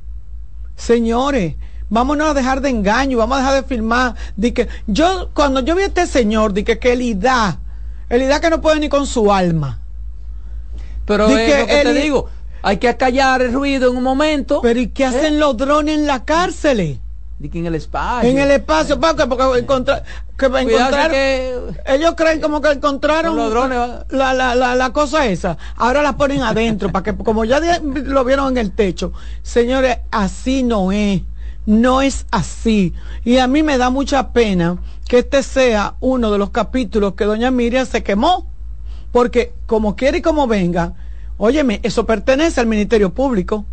señores, 0.76 1.56
vámonos 1.90 2.30
a 2.30 2.34
dejar 2.34 2.62
de 2.62 2.70
engaño, 2.70 3.18
vamos 3.18 3.38
a 3.38 3.42
dejar 3.42 3.64
de 3.64 3.68
filmar. 3.68 4.16
Di 4.36 4.52
que 4.52 4.68
yo, 4.88 5.30
cuando 5.34 5.60
yo 5.62 5.76
vi 5.76 5.84
a 5.84 5.88
este 5.88 6.06
señor, 6.08 6.54
di 6.54 6.64
que, 6.64 6.80
que 6.80 6.94
él 6.94 7.20
da, 7.20 7.60
él 8.10 8.28
da 8.30 8.40
que 8.40 8.50
no 8.50 8.62
puede 8.62 8.80
ni 8.80 8.90
con 8.90 9.06
su 9.06 9.32
alma. 9.34 9.78
Pero 11.10 11.28
es 11.28 11.53
que 11.53 11.60
lo 11.62 11.68
que 11.68 11.74
te 11.84 11.93
digo, 11.93 12.30
hay 12.62 12.78
que 12.78 12.88
acallar 12.88 13.41
el 13.41 13.51
ruido 13.51 13.89
en 13.89 13.97
un 13.97 14.03
momento. 14.03 14.62
Pero 14.62 14.80
¿y 14.80 14.88
qué 14.88 15.05
hacen 15.05 15.39
los 15.39 15.57
drones 15.57 15.95
en 15.97 16.07
las 16.07 16.22
cárceles? 16.22 16.99
En 17.41 17.66
el 17.66 17.74
espacio. 17.76 18.30
En 18.30 18.38
el 18.38 18.51
espacio, 18.51 18.99
¿para 18.99 19.16
qué? 19.16 19.26
Porque 19.26 19.60
encontrar, 19.60 20.03
que 20.38 20.49
Cuidado 20.49 20.68
encontrar, 20.68 21.12
que- 21.12 21.57
ellos 21.88 22.14
creen 22.18 22.41
como 22.41 22.60
que 22.62 22.70
encontraron 22.70 23.34
Con 23.34 23.43
los 23.43 23.49
drones 23.49 23.78
la, 24.10 24.34
la, 24.34 24.55
la, 24.55 24.76
la 24.76 24.93
cosa 24.93 25.26
esa. 25.26 25.57
Ahora 25.78 26.01
la 26.01 26.18
ponen 26.18 26.41
adentro, 26.41 26.91
para 26.91 27.03
que 27.03 27.16
como 27.16 27.45
ya 27.45 27.60
lo 27.82 28.24
vieron 28.26 28.49
en 28.51 28.57
el 28.57 28.72
techo. 28.74 29.14
Señores, 29.41 29.99
así 30.12 30.64
no 30.64 30.91
es. 30.91 31.22
No 31.66 32.01
es 32.01 32.26
así. 32.32 32.93
Y 33.24 33.38
a 33.38 33.47
mí 33.47 33.64
me 33.64 33.78
da 33.78 33.89
mucha 33.89 34.34
pena 34.34 34.78
que 35.07 35.20
este 35.20 35.41
sea 35.41 35.95
uno 36.01 36.32
de 36.32 36.38
los 36.39 36.49
capítulos 36.49 37.14
que 37.14 37.24
doña 37.24 37.51
Miriam 37.51 37.86
se 37.86 38.03
quemó. 38.03 38.47
Porque 39.12 39.53
como 39.66 39.95
quiere 39.95 40.20
y 40.20 40.22
como 40.22 40.47
venga, 40.47 40.93
óyeme, 41.38 41.80
eso 41.84 42.05
pertenece 42.05 42.60
al 42.60 42.68
Ministerio 42.68 43.14
Público. 43.14 43.66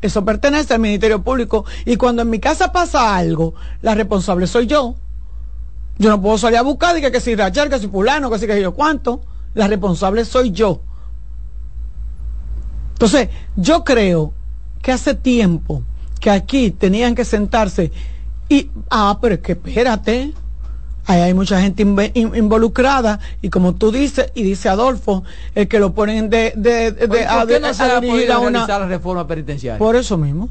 Eso 0.00 0.24
pertenece 0.24 0.74
al 0.74 0.80
Ministerio 0.80 1.22
Público. 1.22 1.64
Y 1.84 1.96
cuando 1.96 2.22
en 2.22 2.30
mi 2.30 2.38
casa 2.38 2.72
pasa 2.72 3.16
algo, 3.16 3.54
la 3.82 3.94
responsable 3.94 4.46
soy 4.46 4.66
yo. 4.66 4.94
Yo 5.98 6.10
no 6.10 6.22
puedo 6.22 6.38
salir 6.38 6.58
a 6.58 6.62
buscar 6.62 6.96
y 6.96 7.00
que, 7.00 7.10
que 7.10 7.20
si 7.20 7.34
Rachel, 7.34 7.68
que 7.68 7.80
si 7.80 7.88
fulano, 7.88 8.30
que 8.30 8.38
si 8.38 8.46
que 8.46 8.60
yo 8.60 8.72
cuánto. 8.74 9.20
La 9.54 9.66
responsable 9.66 10.24
soy 10.24 10.52
yo. 10.52 10.80
Entonces, 12.92 13.28
yo 13.56 13.84
creo 13.84 14.32
que 14.82 14.92
hace 14.92 15.14
tiempo 15.14 15.82
que 16.20 16.30
aquí 16.30 16.70
tenían 16.70 17.14
que 17.14 17.24
sentarse 17.24 17.92
y, 18.48 18.70
ah, 18.90 19.18
pero 19.20 19.36
es 19.36 19.40
que 19.40 19.52
espérate, 19.52 20.32
ahí 21.08 21.20
hay 21.22 21.34
mucha 21.34 21.60
gente 21.60 21.82
involucrada 21.82 23.18
y 23.42 23.48
como 23.50 23.74
tú 23.74 23.90
dices, 23.90 24.30
y 24.34 24.42
dice 24.44 24.68
Adolfo, 24.68 25.24
el 25.54 25.66
que 25.66 25.80
lo 25.80 25.92
ponen 25.94 26.30
de, 26.30 26.52
de, 26.54 26.92
de- 26.92 27.26
a, 27.26 27.40
¿Por 27.40 27.48
qué 27.48 27.58
no 27.60 27.66
a 27.68 27.74
se 27.74 27.82
ha 27.82 27.98
dirigir 28.00 28.10
podido 28.28 28.34
a 28.34 28.38
una... 28.38 28.50
realizar 28.50 28.80
la 28.82 28.86
reforma 28.86 29.26
penitenciaria? 29.26 29.78
Por 29.78 29.96
eso 29.96 30.16
mismo. 30.16 30.48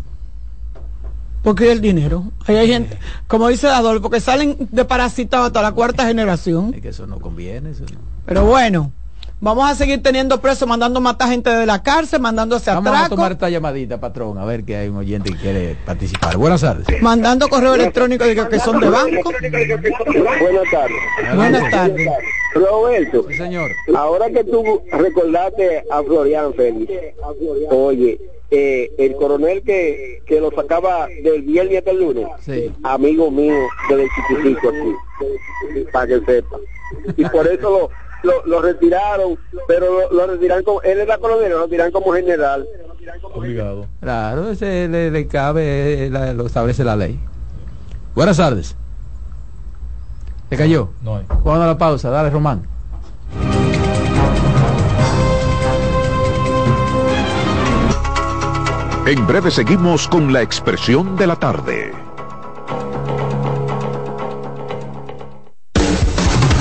Porque 1.44 1.72
el 1.72 1.80
dinero. 1.80 2.26
Ahí 2.46 2.58
hay 2.58 2.68
gente, 2.68 2.98
como 3.28 3.48
dice 3.48 3.68
Adolfo, 3.68 4.10
que 4.10 4.20
salen 4.20 4.58
de 4.72 4.84
parasitados 4.84 5.48
hasta 5.48 5.62
la 5.62 5.72
cuarta 5.72 6.06
generación. 6.06 6.74
Es 6.74 6.82
que 6.82 6.90
eso 6.90 7.08
no 7.08 7.20
conviene. 7.22 7.70
Eso 7.70 7.84
no. 7.94 8.00
Pero 8.26 8.46
bueno, 8.46 8.92
Vamos 9.40 9.70
a 9.70 9.76
seguir 9.76 10.02
teniendo 10.02 10.42
presos, 10.42 10.68
mandando 10.68 11.00
matar 11.00 11.30
gente 11.30 11.52
de 11.52 11.68
la 11.68 11.84
cárcel, 11.84 12.20
mandando 12.20 12.56
hacia 12.56 12.74
Vamos 12.74 12.92
a 13.00 13.08
tomar 13.08 13.34
esta 13.34 13.48
llamadita, 13.50 14.00
patrón, 14.00 14.40
a 14.40 14.46
ver 14.46 14.64
que 14.64 14.76
hay 14.76 14.88
un 14.90 14.98
oyente 14.98 15.30
que 15.32 15.38
quiere 15.38 15.76
participar. 15.86 16.36
Buenas 16.38 16.62
tardes. 16.62 16.88
mandando 17.04 17.48
correo 17.48 17.76
electrónico 17.76 18.24
de 18.26 18.36
que, 18.36 18.48
que 18.50 18.60
son 18.60 18.80
de 18.80 18.90
banco. 18.90 19.32
Buenas 19.32 20.72
tardes. 20.72 21.36
Buenas 21.36 21.70
tardes. 21.72 22.10
Roberto, 22.56 23.26
Sí, 23.30 23.36
señor. 23.36 23.70
ahora 23.96 24.32
que 24.32 24.44
tú 24.44 24.64
recordaste 24.92 25.84
a 25.92 26.02
Florian 26.02 26.54
Félix, 26.56 26.92
oye, 27.70 28.20
eh, 28.50 28.90
el 28.98 29.16
coronel 29.18 29.62
que, 29.62 30.24
que 30.26 30.42
lo 30.42 30.50
sacaba 30.50 31.08
del 31.24 31.44
viernes 31.44 31.78
hasta 31.80 31.92
el 31.92 32.00
lunes, 32.00 32.26
Sí. 32.40 32.74
amigo 32.82 33.30
mío 33.30 33.54
desde 33.90 34.08
chiquitico 34.16 34.70
aquí, 34.70 35.86
para 35.94 36.08
que 36.08 36.22
sepa. 36.26 36.58
Y 37.16 37.26
por 37.26 37.46
eso 37.48 37.70
lo, 37.70 37.90
lo, 38.24 38.46
lo 38.46 38.62
retiraron, 38.62 39.38
pero 39.68 40.02
lo, 40.10 40.12
lo 40.12 40.28
retiraron 40.34 40.64
como, 40.64 40.82
él 40.82 41.00
era 41.00 41.18
coronel, 41.18 41.50
lo 41.52 41.64
retiraron 41.64 41.92
como 41.92 42.14
general. 42.14 42.68
Obligado. 43.34 43.86
Claro, 44.02 44.50
ese 44.50 44.88
le, 44.88 45.10
le 45.12 45.28
cabe, 45.28 46.06
eh, 46.06 46.10
la- 46.10 46.34
lo 46.34 46.46
establece 46.46 46.84
la 46.84 46.96
ley. 46.96 47.20
Buenas 48.16 48.38
tardes. 48.38 48.76
¿Se 50.50 50.58
cayó? 50.58 50.90
No 51.02 51.18
hay. 51.18 51.26
Vamos 51.28 51.60
a 51.62 51.68
la 51.68 51.78
pausa, 51.78 52.10
dale 52.10 52.30
Román. 52.30 52.64
En 59.06 59.26
breve 59.26 59.52
seguimos 59.52 60.08
con 60.08 60.34
la 60.34 60.42
expresión 60.42 61.16
de 61.16 61.28
la 61.28 61.36
tarde. 61.38 61.94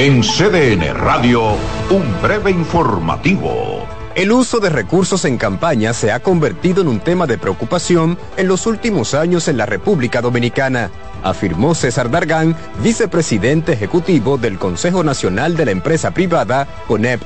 En 0.00 0.22
CDN 0.22 0.94
Radio, 0.94 1.56
un 1.90 2.22
breve 2.22 2.52
informativo. 2.52 3.84
El 4.14 4.30
uso 4.30 4.60
de 4.60 4.70
recursos 4.70 5.24
en 5.24 5.36
campaña 5.36 5.92
se 5.92 6.12
ha 6.12 6.20
convertido 6.20 6.82
en 6.82 6.86
un 6.86 7.00
tema 7.00 7.26
de 7.26 7.36
preocupación 7.36 8.16
en 8.36 8.46
los 8.46 8.68
últimos 8.68 9.14
años 9.14 9.48
en 9.48 9.56
la 9.56 9.66
República 9.66 10.20
Dominicana, 10.20 10.92
afirmó 11.24 11.74
César 11.74 12.12
Dargán, 12.12 12.54
vicepresidente 12.80 13.72
ejecutivo 13.72 14.38
del 14.38 14.56
Consejo 14.56 15.02
Nacional 15.02 15.56
de 15.56 15.64
la 15.64 15.72
Empresa 15.72 16.12
Privada, 16.12 16.68
CONEP. 16.86 17.20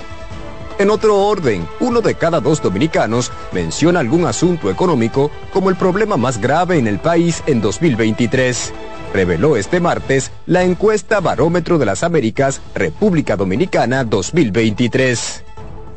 En 0.78 0.88
otro 0.88 1.26
orden, 1.26 1.68
uno 1.78 2.00
de 2.00 2.14
cada 2.14 2.40
dos 2.40 2.62
dominicanos 2.62 3.30
menciona 3.52 4.00
algún 4.00 4.24
asunto 4.24 4.70
económico 4.70 5.30
como 5.52 5.68
el 5.68 5.76
problema 5.76 6.16
más 6.16 6.40
grave 6.40 6.78
en 6.78 6.86
el 6.86 7.00
país 7.00 7.42
en 7.44 7.60
2023. 7.60 8.72
Reveló 9.12 9.56
este 9.56 9.80
martes 9.80 10.30
la 10.46 10.62
encuesta 10.62 11.20
Barómetro 11.20 11.78
de 11.78 11.86
las 11.86 12.02
Américas 12.02 12.60
República 12.74 13.36
Dominicana 13.36 14.04
2023. 14.04 15.44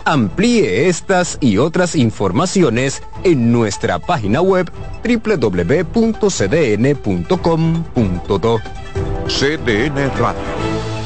Amplíe 0.03 0.87
estas 0.87 1.37
y 1.41 1.57
otras 1.57 1.95
informaciones 1.95 3.01
en 3.23 3.51
nuestra 3.51 3.97
página 3.99 4.41
web 4.41 4.69
www.cdn.com.do. 5.03 5.89
CDN 9.27 10.11
Radio. 10.19 10.41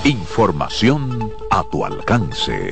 Información 0.04 1.32
a 1.52 1.64
tu 1.72 1.86
alcance. 1.86 2.72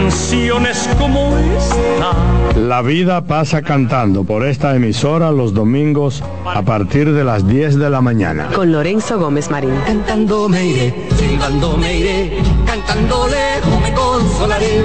canciones 0.00 0.88
como 0.98 1.36
esta. 1.36 2.58
La 2.58 2.80
vida 2.80 3.22
pasa 3.22 3.60
cantando 3.60 4.24
por 4.24 4.46
esta 4.46 4.74
emisora 4.74 5.30
los 5.30 5.52
domingos 5.52 6.22
a 6.46 6.62
partir 6.62 7.12
de 7.12 7.22
las 7.22 7.46
10 7.46 7.78
de 7.78 7.90
la 7.90 8.00
mañana. 8.00 8.48
Con 8.54 8.72
Lorenzo 8.72 9.18
Gómez 9.18 9.50
Marín. 9.50 9.74
Cantando 9.84 10.48
me 10.48 10.64
iré, 10.64 10.94
silbando 11.16 11.76
me 11.76 11.98
iré, 11.98 12.38
cantando 12.66 13.28
lejos 13.28 13.80
me 13.82 13.92
consolaré. 13.92 14.82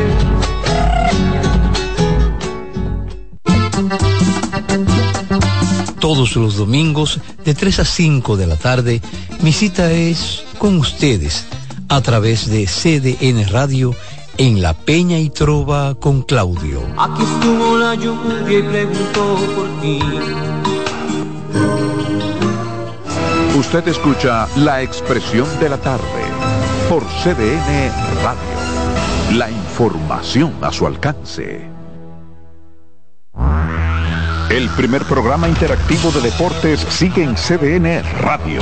Todos 5.99 6.35
los 6.35 6.57
domingos 6.57 7.21
de 7.45 7.53
3 7.53 7.79
a 7.79 7.85
5 7.85 8.37
de 8.37 8.47
la 8.47 8.57
tarde, 8.57 9.01
mi 9.41 9.53
cita 9.53 9.91
es 9.91 10.43
con 10.57 10.77
ustedes 10.77 11.45
a 11.87 12.01
través 12.01 12.49
de 12.49 12.65
CDN 12.65 13.47
Radio 13.47 13.95
en 14.37 14.61
La 14.61 14.73
Peña 14.73 15.17
y 15.19 15.29
Trova 15.29 15.95
con 15.95 16.21
Claudio. 16.21 16.81
Aquí 16.97 17.23
estuvo 17.23 17.77
la 17.77 17.95
lluvia 17.95 18.59
y 18.59 18.63
preguntó 18.63 19.37
por 19.55 19.81
ti. 19.81 19.99
Usted 23.57 23.87
escucha 23.87 24.47
la 24.57 24.81
expresión 24.81 25.47
de 25.59 25.69
la 25.69 25.77
tarde 25.77 26.03
por 26.89 27.03
CDN 27.03 27.91
Radio. 28.23 29.37
La 29.37 29.49
información 29.49 30.53
a 30.61 30.71
su 30.71 30.85
alcance. 30.85 31.69
El 34.49 34.69
primer 34.77 35.03
programa 35.03 35.47
interactivo 35.47 36.11
de 36.11 36.21
deportes 36.21 36.81
sigue 36.89 37.23
en 37.23 37.35
CDN 37.35 38.03
Radio. 38.21 38.61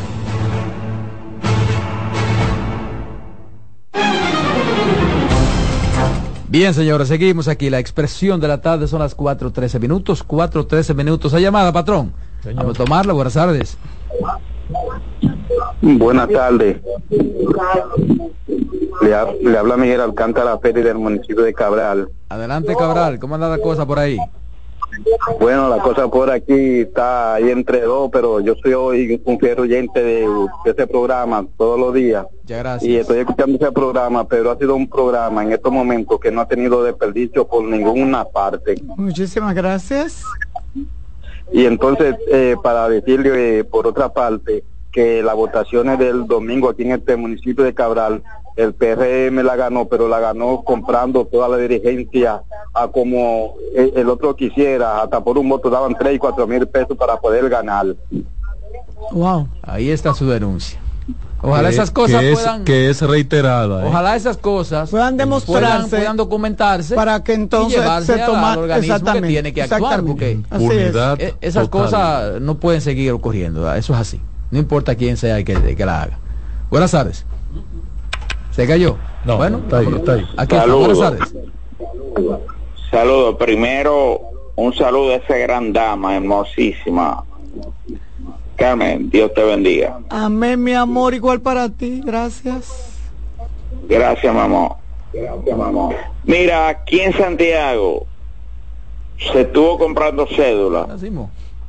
Bien, 6.51 6.73
señores, 6.73 7.07
seguimos 7.07 7.47
aquí. 7.47 7.69
La 7.69 7.79
expresión 7.79 8.41
de 8.41 8.47
la 8.49 8.59
tarde 8.59 8.85
son 8.87 8.99
las 8.99 9.15
4.13 9.15 9.79
minutos. 9.79 10.27
4.13 10.27 10.93
minutos. 10.93 11.33
¿A 11.33 11.39
llamada, 11.39 11.71
patrón? 11.71 12.11
Vamos 12.53 12.75
a 12.75 12.83
tomarla. 12.83 13.13
Buenas 13.13 13.33
tardes. 13.35 13.77
Buenas 15.81 16.27
tardes. 16.29 16.81
Le, 19.01 19.15
ha- 19.15 19.31
le 19.41 19.57
habla 19.57 19.77
Miguel 19.77 20.01
Alcántara 20.01 20.59
Pérez 20.59 20.83
del 20.83 20.97
municipio 20.97 21.41
de 21.43 21.53
Cabral. 21.53 22.09
Adelante, 22.27 22.75
Cabral. 22.75 23.17
¿Cómo 23.19 23.35
anda 23.35 23.47
la 23.47 23.57
cosa 23.59 23.85
por 23.85 23.97
ahí? 23.99 24.17
Bueno, 25.39 25.69
la 25.69 25.81
cosa 25.81 26.07
por 26.07 26.29
aquí 26.29 26.81
está 26.81 27.35
ahí 27.35 27.49
entre 27.49 27.81
dos, 27.81 28.09
pero 28.11 28.39
yo 28.39 28.55
soy 28.61 28.73
hoy 28.73 29.21
un 29.25 29.39
fiel 29.39 29.59
oyente 29.59 30.03
de, 30.03 30.27
de 30.65 30.71
ese 30.71 30.87
programa 30.87 31.45
todos 31.57 31.79
los 31.79 31.93
días. 31.93 32.25
Ya, 32.45 32.57
gracias. 32.57 32.89
Y 32.89 32.97
estoy 32.97 33.19
escuchando 33.19 33.57
ese 33.57 33.71
programa, 33.71 34.27
pero 34.27 34.51
ha 34.51 34.57
sido 34.57 34.75
un 34.75 34.89
programa 34.89 35.43
en 35.43 35.53
estos 35.53 35.71
momentos 35.71 36.19
que 36.19 36.31
no 36.31 36.41
ha 36.41 36.47
tenido 36.47 36.83
desperdicio 36.83 37.47
por 37.47 37.63
ninguna 37.63 38.25
parte. 38.25 38.75
Muchísimas 38.97 39.55
gracias. 39.55 40.23
Y 41.51 41.65
entonces, 41.65 42.15
eh, 42.31 42.55
para 42.61 42.87
decirle, 42.87 43.59
eh, 43.59 43.63
por 43.63 43.87
otra 43.87 44.09
parte, 44.09 44.63
que 44.91 45.23
las 45.23 45.35
votaciones 45.35 45.97
del 45.99 46.27
domingo 46.27 46.69
aquí 46.69 46.83
en 46.83 46.91
este 46.91 47.15
municipio 47.15 47.63
de 47.63 47.73
Cabral, 47.73 48.23
el 48.55 48.73
PRM 48.73 49.43
la 49.43 49.55
ganó, 49.55 49.87
pero 49.87 50.07
la 50.07 50.19
ganó 50.19 50.61
comprando 50.63 51.25
toda 51.25 51.47
la 51.49 51.57
dirigencia 51.57 52.41
a 52.73 52.87
como 52.87 53.55
el, 53.75 54.09
otro 54.09 54.35
quisiera, 54.35 55.01
hasta 55.01 55.23
por 55.23 55.37
un 55.37 55.47
voto 55.49 55.69
daban 55.69 55.95
3 55.97 56.15
y 56.15 56.17
4 56.19 56.47
mil 56.47 56.67
pesos 56.67 56.97
para 56.97 57.17
poder 57.17 57.49
ganar. 57.49 57.87
Wow. 59.11 59.47
Ahí 59.63 59.89
está 59.89 60.13
su 60.13 60.27
denuncia. 60.29 60.79
Ojalá 61.43 61.69
Que- 61.69 61.73
esas 61.75 61.89
cosas 61.89 62.19
que 62.21 62.31
es- 62.33 62.39
puedan... 62.39 62.63
que 62.65 62.89
es 62.91 63.01
reiterada. 63.01 63.83
¿eh? 63.83 63.87
Ojalá 63.87 64.15
esas 64.15 64.37
cosas 64.37 64.91
puedan 64.91 65.17
demostrarse 65.17 65.65
puedan, 65.67 65.89
puedan 65.89 66.17
documentarse 66.17 66.93
para 66.93 67.23
que 67.23 67.33
entonces 67.33 67.77
y 67.77 67.81
llevarse 67.81 68.13
se 68.13 68.21
al- 68.21 68.27
toma- 68.29 68.53
al 68.53 68.59
organismo 68.59 69.11
que 69.13 69.21
tiene 69.23 69.51
que 69.53 69.63
actuar 69.63 70.03
porque 70.03 70.31
es. 70.51 70.95
E- 71.19 71.35
esas 71.41 71.67
total. 71.69 71.69
cosas 71.85 72.41
no 72.41 72.55
pueden 72.59 72.79
seguir 72.81 73.11
ocurriendo 73.11 73.61
¿verdad? 73.61 73.79
eso 73.79 73.93
es 73.93 73.99
así 73.99 74.21
no 74.51 74.59
importa 74.59 74.93
quién 74.93 75.17
sea 75.17 75.39
el 75.39 75.43
que, 75.45 75.53
el 75.53 75.75
que 75.75 75.83
la 75.85 76.03
haga 76.03 76.19
buenas 76.69 76.91
tardes 76.91 77.25
se 78.61 78.67
cayó 78.67 78.97
No, 79.25 79.37
bueno 79.37 79.57
está 79.59 79.79
ahí, 79.79 79.87
está 79.95 80.13
ahí. 80.13 80.27
aquí 80.37 80.55
está. 80.55 80.61
Saludos. 80.61 80.97
buenas 80.97 81.19
tardes 81.19 81.51
Saludos. 82.91 83.37
Primero, 83.37 84.19
un 84.57 84.73
saludo 84.73 85.13
a 85.13 85.15
esa 85.15 85.37
gran 85.37 85.71
dama 85.71 86.17
hermosísima. 86.17 87.23
Carmen, 88.57 89.09
Dios 89.09 89.33
te 89.33 89.43
bendiga. 89.43 89.99
Amén, 90.09 90.61
mi 90.61 90.73
amor, 90.73 91.13
igual 91.13 91.39
para 91.39 91.69
ti, 91.69 92.01
gracias. 92.05 92.99
Gracias, 93.87 94.35
mamá. 94.35 94.75
Gracias, 95.13 95.57
mamá. 95.57 95.89
Mira, 96.25 96.67
aquí 96.67 96.99
en 96.99 97.13
Santiago 97.13 98.05
se 99.31 99.41
estuvo 99.41 99.77
comprando 99.79 100.27
cédula. 100.27 100.87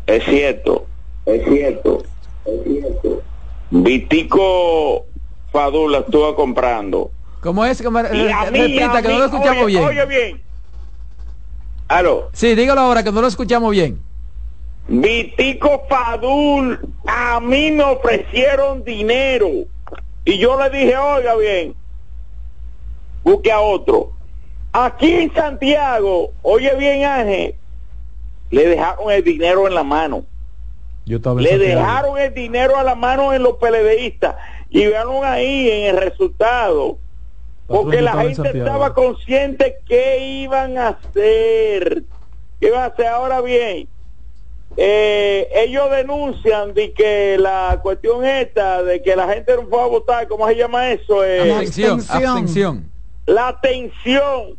Es 0.07 0.25
cierto, 0.25 0.87
es 1.25 1.45
cierto, 1.45 2.03
es 2.45 2.65
cierto. 2.65 3.23
Vitico 3.71 5.07
Fadula 5.53 5.99
estuvo 5.99 6.35
comprando. 6.35 7.11
¿cómo 7.41 7.65
es? 7.65 7.83
¿Cómo- 7.83 8.01
Y 8.01 8.31
a 8.31 8.51
mí, 8.51 8.61
repita 8.61 8.99
a 8.99 9.03
que 9.03 9.09
mí, 9.09 9.15
no 9.15 9.21
lo 9.21 9.25
escuchamos 9.27 9.65
oye, 9.65 9.77
bien 9.79 9.85
Oye 9.89 10.07
bien. 10.07 10.43
Aló. 11.89 12.31
sí 12.33 12.55
dígalo 12.55 12.81
ahora 12.81 13.03
que 13.03 13.13
no 13.13 13.21
lo 13.21 13.27
escuchamos 13.27 13.71
bien 13.73 14.01
Vitico 14.89 15.85
Fadul, 15.89 16.79
a 17.07 17.39
mí 17.41 17.71
me 17.71 17.85
ofrecieron 17.85 18.83
dinero. 18.83 19.49
Y 20.25 20.39
yo 20.39 20.61
le 20.61 20.71
dije, 20.71 20.97
oiga 20.97 21.37
bien, 21.37 21.75
busque 23.23 23.53
a 23.53 23.61
otro. 23.61 24.11
Aquí 24.73 25.13
en 25.13 25.35
Santiago, 25.35 26.31
oye 26.43 26.75
bien 26.77 27.05
Ángel, 27.05 27.55
le 28.51 28.67
dejaron 28.69 29.11
el 29.13 29.23
dinero 29.23 29.69
en 29.69 29.75
la 29.75 29.85
mano. 29.85 30.25
Yo 31.05 31.19
Le 31.37 31.59
dejaron 31.59 32.19
el 32.19 32.33
dinero 32.35 32.77
a 32.79 32.83
la 32.83 32.95
mano 32.95 33.33
en 33.33 33.43
los 33.43 33.57
PLDistas. 33.59 34.35
Y 34.73 34.87
vean 34.87 35.09
ahí 35.23 35.71
en 35.71 35.95
el 35.95 36.03
resultado. 36.03 36.99
Porque 37.69 38.03
la 38.03 38.13
gente 38.15 38.35
Santiago. 38.35 38.59
estaba 38.59 38.95
consciente 38.95 39.79
que 39.87 40.19
iban 40.43 40.77
a 40.77 40.89
hacer. 40.89 42.03
¿Qué 42.61 42.67
iban 42.67 42.83
a 42.83 42.87
hacer? 42.87 43.07
Ahora 43.07 43.41
bien, 43.41 43.87
eh, 44.77 45.49
ellos 45.55 45.91
denuncian 45.91 46.75
de 46.75 46.93
que 46.93 47.39
la 47.39 47.79
cuestión 47.83 48.25
esta, 48.25 48.83
de 48.83 49.01
que 49.01 49.15
la 49.15 49.29
gente 49.29 49.55
no 49.57 49.69
fue 49.69 49.81
a 49.81 49.87
votar, 49.87 50.29
¿cómo 50.29 50.49
se 50.49 50.57
llama 50.57 50.91
eso? 50.91 51.25
Eh, 51.25 51.53
abstención 51.53 52.01
abstención 52.09 52.93
la 53.27 53.49
atención, 53.49 54.57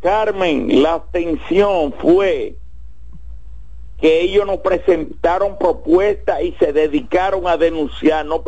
Carmen, 0.00 0.82
la 0.82 0.94
atención 0.94 1.92
fue 1.98 2.56
que 4.00 4.20
ellos 4.20 4.46
no 4.46 4.60
presentaron 4.60 5.58
propuestas 5.58 6.42
y 6.42 6.52
se 6.58 6.72
dedicaron 6.72 7.46
a 7.46 7.56
denunciar, 7.56 8.26
no, 8.26 8.42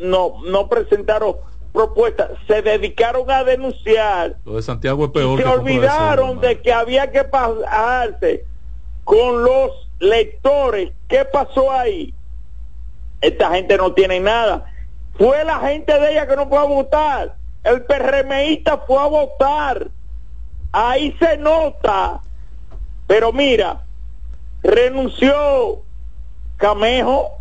no, 0.00 0.34
no 0.44 0.68
presentaron 0.68 1.36
propuestas, 1.72 2.30
se 2.46 2.62
dedicaron 2.62 3.30
a 3.30 3.44
denunciar 3.44 4.36
Lo 4.44 4.56
de 4.56 4.62
Santiago 4.62 5.06
es 5.06 5.10
peor. 5.10 5.38
se 5.38 5.44
que 5.44 5.50
olvidaron 5.50 6.28
cédula, 6.28 6.48
de 6.48 6.60
que 6.60 6.72
había 6.72 7.10
que 7.10 7.24
pasarse 7.24 8.44
con 9.04 9.42
los 9.42 9.88
lectores. 9.98 10.92
¿Qué 11.08 11.24
pasó 11.24 11.70
ahí? 11.70 12.14
Esta 13.20 13.50
gente 13.50 13.76
no 13.76 13.92
tiene 13.92 14.20
nada. 14.20 14.66
Fue 15.16 15.44
la 15.44 15.60
gente 15.60 15.98
de 15.98 16.12
ella 16.12 16.26
que 16.26 16.36
no 16.36 16.48
fue 16.48 16.58
a 16.58 16.64
votar. 16.64 17.36
El 17.64 17.82
PRMista 17.82 18.78
fue 18.78 18.98
a 18.98 19.06
votar. 19.06 19.88
Ahí 20.72 21.14
se 21.20 21.36
nota. 21.36 22.20
Pero 23.06 23.32
mira, 23.32 23.84
renunció 24.62 25.82
Camejo. 26.56 27.38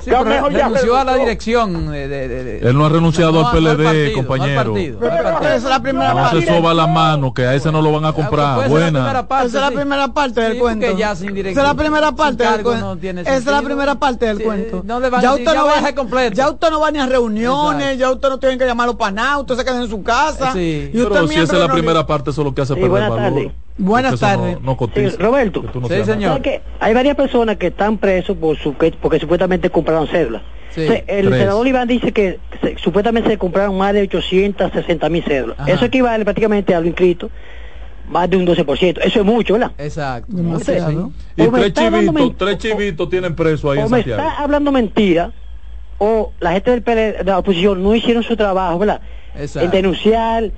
Sí, 0.00 0.04
pero 0.06 0.24
Camejo 0.24 0.48
ya 0.50 0.58
renunció 0.68 0.96
a 0.96 1.04
la 1.04 1.12
renunció. 1.12 1.24
dirección 1.26 1.92
de- 1.92 2.08
de- 2.08 2.28
de- 2.28 2.44
de- 2.44 2.68
Él 2.70 2.78
no 2.78 2.86
ha 2.86 2.88
renunciado 2.88 3.32
No, 3.32 3.46
al 3.48 3.52
PLD, 3.54 3.84
partido, 3.84 4.14
compañero. 4.14 4.72
partido, 4.72 4.98
partido. 5.00 5.40
Esa 5.42 5.54
es 5.56 5.64
la 5.64 5.82
primera 5.82 6.08
No 6.08 6.22
parte. 6.22 6.40
se 6.40 6.46
soba 6.46 6.72
la 6.72 6.86
mano, 6.86 7.34
que 7.34 7.42
a 7.44 7.54
ese 7.54 7.70
no 7.70 7.82
lo 7.82 7.92
van 7.92 8.06
a 8.06 8.12
comprar. 8.14 8.70
Buena. 8.70 9.28
parte, 9.28 9.48
Esa 9.48 9.58
es 9.66 9.70
la 9.74 9.78
primera 9.80 10.08
parte 10.08 10.40
del 10.40 10.58
cuento. 10.58 10.86
porque 10.86 10.98
ya 10.98 11.14
sin 11.14 11.36
Esa 11.36 11.50
es 11.50 11.56
la 11.56 11.74
primera 11.74 12.12
parte 12.12 12.42
del 12.42 12.62
cuento. 12.62 12.96
Esa 13.20 13.36
es 13.36 13.44
la 13.44 13.60
primera 13.62 13.94
parte 13.96 14.24
del 14.26 14.42
cuento. 14.42 14.82
ya 15.20 15.34
usted 15.34 15.54
no 15.54 15.66
va 15.66 15.92
completo. 15.94 16.34
Ya 16.36 16.48
usted 16.48 16.70
no 16.70 16.80
va 16.80 16.90
ni 16.90 16.98
a 16.98 17.06
reuniones, 17.06 17.82
Exacto. 17.82 17.98
ya 18.00 18.10
usted 18.12 18.28
no 18.30 18.38
tiene 18.38 18.56
que 18.56 18.64
llamarlo 18.64 18.96
para 18.96 19.12
nada, 19.12 19.38
usted 19.40 19.56
se 19.56 19.64
queda 19.64 19.78
en 19.82 19.90
su 19.90 20.02
casa. 20.02 20.54
Sí. 20.54 20.90
Y 20.94 21.02
usted 21.02 21.12
Pero 21.12 21.28
si 21.28 21.34
esa 21.34 21.52
es 21.52 21.60
la 21.60 21.68
primera 21.70 22.06
parte, 22.06 22.30
eso 22.30 22.40
es 22.40 22.46
lo 22.46 22.54
que 22.54 22.62
hace 22.62 22.74
perder 22.74 23.10
valor. 23.10 23.52
Buenas 23.78 24.12
no- 24.12 24.18
tardes. 24.18 24.60
No, 24.60 24.76
cotiza. 24.76 25.10
Sí, 25.10 25.16
Roberto. 25.16 25.62
Que 25.62 25.80
no 25.80 25.88
Sí, 25.88 25.94
señor. 25.94 26.08
nada. 26.18 26.28
¿Sabes 26.36 26.42
qué? 26.42 26.62
Hay 26.80 26.94
varias 26.94 27.16
personas 27.16 27.56
que 27.56 27.68
están 27.68 27.98
presos 27.98 28.36
por 28.36 28.56
su, 28.58 28.76
que- 28.76 28.92
porque 28.92 29.18
supuestamente 29.18 29.70
compraron 29.70 30.06
cédulas. 30.08 30.42
Sí, 30.70 30.84
O 30.84 30.86
sea, 30.86 31.02
el 31.06 31.26
tres. 31.26 31.38
senador 31.40 31.66
Iván 31.66 31.88
dice 31.88 32.12
que 32.12 32.38
se- 32.62 32.78
supuestamente 32.78 33.28
se 33.30 33.38
compraron 33.38 33.76
más 33.76 33.92
de 33.92 34.02
860 34.02 35.08
mil 35.08 35.22
cédulas. 35.22 35.58
Ajá. 35.58 35.70
Eso 35.70 35.84
equivale 35.84 36.24
prácticamente 36.24 36.74
a 36.74 36.80
lo 36.80 36.86
inscrito, 36.86 37.30
más 38.08 38.28
de 38.30 38.36
un 38.36 38.44
12%. 38.46 39.00
Eso 39.02 39.20
es 39.20 39.24
mucho, 39.26 39.54
¿verdad? 39.54 39.72
exacto 39.78 40.34
Demasiado. 40.34 41.12
Y 41.36 41.42
O 41.42 41.50
me 41.50 41.70
tres 41.70 41.72
chivitos, 41.74 42.36
tres 42.38 42.58
chivitos 42.58 43.08
tienen 43.10 43.34
preso 43.34 43.70
ahí 43.70 43.78
o 43.78 43.84
en 43.84 43.90
me 43.90 43.98
Santiago. 43.98 44.22
está 44.22 44.42
hablando 44.42 44.72
mentira, 44.72 45.32
o 45.98 46.32
la 46.40 46.52
gente 46.52 46.70
del 46.70 46.82
PL 46.82 47.12
de 47.18 47.24
la 47.24 47.38
oposición 47.38 47.82
no 47.82 47.94
hicieron 47.94 48.22
su 48.22 48.36
trabajo, 48.36 48.78
¿verdad? 48.78 49.00
Exacto. 49.38 49.64
En 49.66 49.70
denunciar 49.70 50.50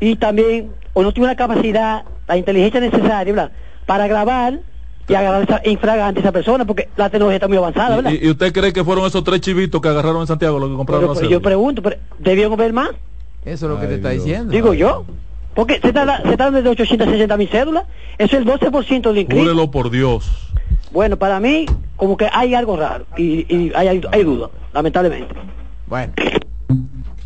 y 0.00 0.16
también, 0.16 0.70
o 0.92 1.02
no 1.02 1.12
tuvo 1.12 1.26
la 1.26 1.36
capacidad, 1.36 2.04
la 2.28 2.36
inteligencia 2.36 2.80
necesaria, 2.80 3.32
¿verdad? 3.32 3.52
Para 3.86 4.06
grabar 4.06 4.60
y 5.06 5.14
agarrar 5.14 5.42
esa, 5.42 5.60
infragante 5.68 6.20
a 6.20 6.22
esa 6.22 6.32
persona, 6.32 6.64
porque 6.64 6.88
la 6.96 7.10
tecnología 7.10 7.36
está 7.36 7.48
muy 7.48 7.56
avanzada, 7.58 7.96
¿verdad? 7.96 8.10
¿Y, 8.12 8.26
y 8.26 8.30
usted 8.30 8.52
cree 8.52 8.72
que 8.72 8.82
fueron 8.84 9.04
esos 9.06 9.22
tres 9.24 9.40
chivitos 9.40 9.80
que 9.80 9.88
agarraron 9.88 10.22
en 10.22 10.26
Santiago 10.26 10.58
los 10.58 10.70
que 10.70 10.76
compraron 10.76 11.02
Pero- 11.02 11.14
la 11.14 11.20
pero 11.20 11.30
yo 11.30 11.42
pregunto, 11.42 11.82
pero 11.82 11.96
¿debieron 12.18 12.56
ver 12.56 12.72
más? 12.72 12.90
eso 13.44 13.66
es 13.66 13.72
lo 13.72 13.78
que 13.78 13.86
te 13.86 13.96
está 13.96 14.10
Dios. 14.10 14.24
diciendo 14.24 14.50
Digo 14.50 14.72
yo. 14.72 15.04
Porque 15.54 15.78
se 15.80 15.88
está, 15.88 16.22
se 16.22 16.30
está 16.30 16.44
dando 16.44 16.62
de 16.62 16.68
860 16.70 17.36
mil 17.36 17.48
cédulas, 17.48 17.84
eso 18.18 18.36
es 18.36 18.42
el 18.42 18.46
12% 18.46 19.02
del 19.02 19.18
inscrito. 19.18 19.42
Júrelo 19.42 19.70
por 19.70 19.90
Dios. 19.90 20.50
Bueno, 20.90 21.16
para 21.16 21.38
mí, 21.38 21.66
como 21.96 22.16
que 22.16 22.28
hay 22.32 22.54
algo 22.54 22.76
raro 22.76 23.04
y, 23.16 23.46
y 23.54 23.72
hay, 23.74 23.86
hay, 23.88 24.00
hay 24.10 24.24
duda, 24.24 24.48
lamentablemente. 24.72 25.32
bueno 25.86 26.12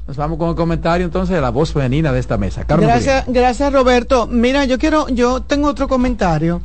nos 0.08 0.16
vamos 0.16 0.38
con 0.38 0.48
el 0.48 0.54
comentario 0.56 1.04
entonces 1.06 1.34
de 1.36 1.40
la 1.40 1.50
voz 1.50 1.72
femenina 1.72 2.10
de 2.12 2.18
esta 2.18 2.36
mesa 2.38 2.64
Carmen 2.64 2.88
Gracias, 2.88 3.24
gracias 3.28 3.72
Roberto. 3.72 4.26
Mira, 4.26 4.64
yo 4.64 4.78
quiero, 4.78 5.08
yo 5.08 5.42
tengo 5.42 5.68
otro 5.68 5.86
comentario, 5.86 6.60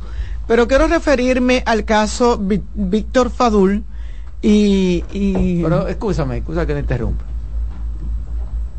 pero 0.48 0.66
quiero 0.66 0.88
referirme 0.88 1.62
al 1.66 1.84
caso 1.84 2.40
Víctor 2.74 3.30
Fadul 3.30 3.84
y, 4.42 5.04
y 5.12 5.62
Pero 5.62 5.86
escúchame, 5.88 6.38
escúchame 6.38 6.66
que 6.66 6.72
te 6.74 6.80
interrumpa. 6.80 7.24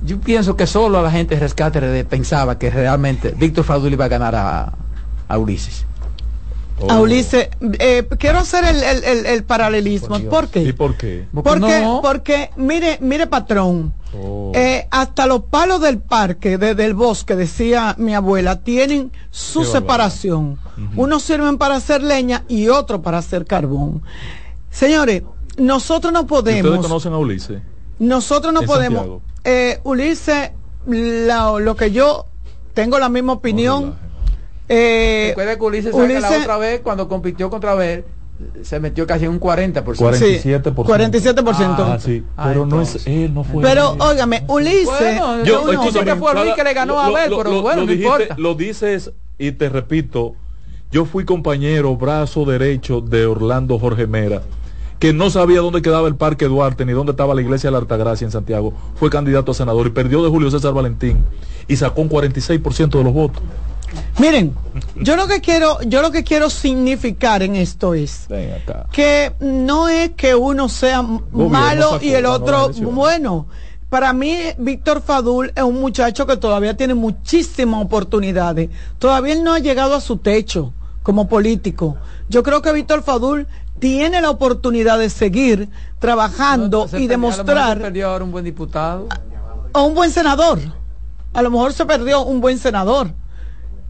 Yo 0.04 0.20
pienso 0.20 0.56
que 0.56 0.68
solo 0.68 1.02
la 1.02 1.10
gente 1.12 1.36
de 1.36 1.42
rescate 1.42 2.04
pensaba 2.06 2.58
que 2.60 2.70
realmente 2.70 3.34
Víctor 3.38 3.64
Fadul 3.64 3.94
iba 3.94 4.06
a 4.06 4.10
ganar 4.10 4.36
a, 4.36 4.74
a 5.28 5.38
Ulises. 5.38 5.86
a 6.88 7.00
Ulises. 7.00 7.50
Eh, 7.80 8.08
quiero 8.20 8.40
hacer 8.40 8.66
el, 8.66 8.84
el- 8.84 9.04
el- 9.04 9.26
el 9.26 9.44
paralelismo. 9.44 10.20
Por. 10.20 10.48
¿Por 10.50 10.62
¿Y 10.62 10.66
qué? 10.66 10.74
por 10.74 10.96
qué? 10.98 11.26
Porque, 11.34 11.82
no. 11.82 12.02
porque 12.04 12.50
mire, 12.58 12.98
mire 13.02 13.26
patrón, 13.26 13.94
Oh. 14.18 14.52
eh, 14.56 14.88
hasta 14.92 15.26
los 15.28 15.44
palos 15.44 15.82
del 15.82 16.00
parque, 16.00 16.58
de- 16.58 16.76
del 16.76 16.94
bosque, 16.94 17.36
decía 17.36 17.96
mi 17.98 18.14
abuela, 18.16 18.62
tienen 18.62 19.12
su 19.32 19.62
Qué 19.62 19.66
separación. 19.68 20.58
Unos 20.96 21.24
sirven 21.24 21.58
para 21.58 21.76
hacer 21.76 22.02
leña 22.04 22.44
y 22.48 22.68
otros 22.70 23.02
para 23.02 23.18
hacer 23.20 23.46
carbón. 23.46 24.02
Señores, 24.70 25.24
nosotros 25.58 26.12
no 26.14 26.20
¿Y 26.20 26.24
¿Ustedes 26.24 26.62
podemos, 26.62 26.86
conocen 26.88 27.14
a 27.14 27.18
Ulises? 27.18 27.62
nosotros 28.00 28.54
no 28.54 28.62
en 28.62 28.68
podemos. 28.68 29.22
Eh, 29.44 29.80
Ulises, 29.84 30.52
la- 30.88 31.58
lo 31.60 31.76
que 31.76 31.92
yo 31.92 32.26
tengo 32.74 33.00
la 33.00 33.10
misma 33.10 33.34
opinión. 33.34 33.84
relaje. 33.84 34.00
eh, 34.68 35.26
Recuerda 35.30 35.56
que 35.58 35.64
Ulises, 35.64 35.92
sabe 35.96 36.08
que 36.08 36.20
la 36.20 36.30
Ulises- 36.30 36.42
otra 36.42 36.58
vez, 36.58 36.82
cuando 36.82 37.08
compitió 37.08 37.50
contra 37.50 37.76
Ver, 37.76 38.06
se 38.64 38.80
metió 38.80 39.06
casi 39.08 39.26
en 39.26 39.32
un 39.32 39.40
40%. 39.40 39.84
47%. 39.84 40.74
47%. 40.74 41.76
Ah, 41.80 41.98
sí. 42.00 42.24
Ah, 42.36 42.46
Pero 42.50 42.66
no 42.66 42.82
es 42.82 43.06
él, 43.08 43.34
no 43.34 43.44
fue 43.44 43.62
pero 43.64 43.94
él. 43.94 44.02
óigame, 44.02 44.44
Ulises, 44.48 44.86
Bueno, 44.86 45.44
Yo, 45.44 45.62
uno 45.62 45.72
dice 45.72 45.84
escúchame, 45.88 46.06
que 46.14 46.16
fue 46.18 46.34
Luis 46.36 46.54
que 46.56 46.64
le 46.64 46.74
ganó 46.74 47.00
a 47.00 47.06
Abel, 47.08 47.30
lo- 47.32 47.38
pero 47.38 47.52
lo- 47.52 47.62
bueno, 47.62 47.82
lo 47.82 47.86
no 47.88 47.92
dijiste- 47.92 48.12
importa. 48.24 48.36
Lo 48.38 48.56
dices 48.56 49.12
y 49.38 49.52
te 49.54 49.70
repito, 49.70 50.34
yo 50.92 51.06
fui 51.06 51.26
compañero, 51.26 51.96
brazo 51.96 52.46
derecho 52.46 53.02
de 53.02 53.26
Orlando 53.26 53.80
Jorge 53.80 54.08
Mera 54.08 54.42
que 55.00 55.12
no 55.12 55.30
sabía 55.30 55.60
dónde 55.60 55.82
quedaba 55.82 56.08
el 56.08 56.16
Parque 56.16 56.46
Duarte 56.46 56.86
ni 56.86 56.94
dónde 56.94 57.12
estaba 57.12 57.36
la 57.36 57.42
iglesia 57.42 57.68
de 57.68 57.74
la 57.74 57.80
Altagracia 57.80 58.24
en 58.24 58.32
Santiago, 58.32 58.74
fue 58.96 59.10
candidato 59.10 59.52
a 59.52 59.54
senador 59.54 59.86
y 59.88 59.90
perdió 59.90 60.24
de 60.24 60.30
Julio 60.30 60.50
César 60.50 60.74
Valentín 60.74 61.18
y 61.68 61.76
sacó 61.76 62.02
un 62.02 62.08
46% 62.10 62.98
de 62.98 63.04
los 63.04 63.14
votos. 63.14 63.44
Miren, 64.20 64.54
yo 64.96 65.16
lo 65.16 65.28
que 65.28 65.42
quiero, 65.42 65.80
yo 65.84 66.02
lo 66.02 66.12
que 66.12 66.24
quiero 66.24 66.50
significar 66.50 67.44
en 67.44 67.56
esto 67.56 67.94
es 67.94 68.26
que 68.92 69.34
no 69.40 69.90
es 69.90 70.12
que 70.12 70.36
uno 70.36 70.70
sea 70.70 71.02
malo 71.02 72.00
y 72.02 72.10
el 72.14 72.26
otro 72.26 72.70
bueno. 72.94 73.48
Para 73.90 74.14
mí, 74.14 74.38
Víctor 74.58 75.02
Fadul 75.02 75.54
es 75.56 75.64
un 75.64 75.80
muchacho 75.80 76.26
que 76.26 76.38
todavía 76.38 76.76
tiene 76.76 76.96
muchísimas 76.96 77.84
oportunidades. 77.84 78.70
Todavía 79.00 79.34
él 79.34 79.44
no 79.44 79.54
ha 79.54 79.60
llegado 79.60 79.96
a 79.96 80.02
su 80.02 80.18
techo 80.18 80.74
como 81.04 81.28
político. 81.30 81.96
Yo 82.28 82.42
creo 82.44 82.62
que 82.62 82.74
Víctor 82.74 83.04
Fadul 83.04 83.48
tiene 83.80 84.22
la 84.22 84.32
oportunidad 84.32 84.98
de 84.98 85.10
seguir 85.10 85.70
trabajando 86.00 86.88
Se 86.88 87.00
y 87.02 87.08
perdió- 87.08 87.14
a 87.14 87.18
lo 87.18 87.20
mejor 87.20 87.34
se 87.36 87.44
demostrar 87.44 87.82
perdió 87.82 88.10
ahora 88.10 88.24
un 88.24 88.32
buen 88.32 88.44
diputado. 88.46 89.08
o 89.74 89.84
un 89.84 89.94
buen 89.94 90.12
senador. 90.12 90.60
A 91.34 91.42
lo 91.42 91.52
mejor 91.52 91.74
se 91.74 91.86
perdió 91.86 92.24
un 92.24 92.42
buen 92.42 92.58
senador. 92.58 93.12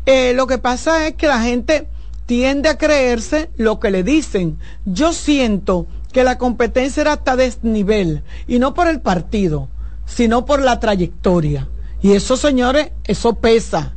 Eh, 0.05 0.33
lo 0.33 0.47
que 0.47 0.57
pasa 0.57 1.07
es 1.07 1.15
que 1.15 1.27
la 1.27 1.41
gente 1.41 1.87
tiende 2.25 2.69
a 2.69 2.77
creerse 2.77 3.49
lo 3.57 3.79
que 3.79 3.91
le 3.91 4.03
dicen. 4.03 4.59
Yo 4.85 5.13
siento 5.13 5.87
que 6.11 6.23
la 6.23 6.37
competencia 6.37 7.01
era 7.01 7.13
hasta 7.13 7.35
desnivel 7.35 8.23
y 8.47 8.59
no 8.59 8.73
por 8.73 8.87
el 8.87 9.01
partido, 9.01 9.67
sino 10.05 10.45
por 10.45 10.61
la 10.61 10.79
trayectoria. 10.79 11.67
Y 12.01 12.13
eso, 12.13 12.37
señores, 12.37 12.91
eso 13.05 13.35
pesa. 13.35 13.95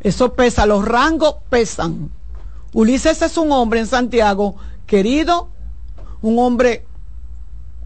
Eso 0.00 0.34
pesa, 0.34 0.66
los 0.66 0.84
rangos 0.84 1.36
pesan. 1.48 2.10
Ulises 2.72 3.22
es 3.22 3.36
un 3.36 3.52
hombre 3.52 3.80
en 3.80 3.86
Santiago 3.86 4.56
querido, 4.86 5.48
un 6.22 6.38
hombre 6.38 6.86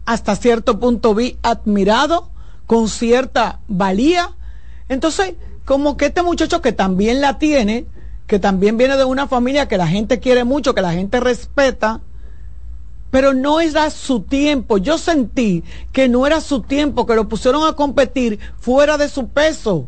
hasta 0.05 0.35
cierto 0.35 0.79
punto 0.79 1.15
vi 1.15 1.37
admirado, 1.41 2.29
con 2.67 2.87
cierta 2.87 3.59
valía. 3.67 4.35
Entonces, 4.87 5.35
como 5.65 5.97
que 5.97 6.05
este 6.05 6.21
muchacho 6.21 6.61
que 6.61 6.71
también 6.71 7.21
la 7.21 7.39
tiene, 7.39 7.87
que 8.27 8.39
también 8.39 8.77
viene 8.77 8.97
de 8.97 9.03
una 9.03 9.27
familia 9.27 9.67
que 9.67 9.77
la 9.77 9.87
gente 9.87 10.19
quiere 10.19 10.43
mucho, 10.43 10.73
que 10.73 10.81
la 10.81 10.93
gente 10.93 11.19
respeta, 11.19 12.01
pero 13.11 13.33
no 13.33 13.59
era 13.59 13.89
su 13.89 14.21
tiempo. 14.21 14.77
Yo 14.77 14.97
sentí 14.97 15.63
que 15.91 16.07
no 16.07 16.27
era 16.27 16.41
su 16.41 16.61
tiempo, 16.61 17.05
que 17.05 17.15
lo 17.15 17.27
pusieron 17.27 17.67
a 17.67 17.73
competir 17.73 18.39
fuera 18.57 18.97
de 18.97 19.09
su 19.09 19.29
peso, 19.29 19.87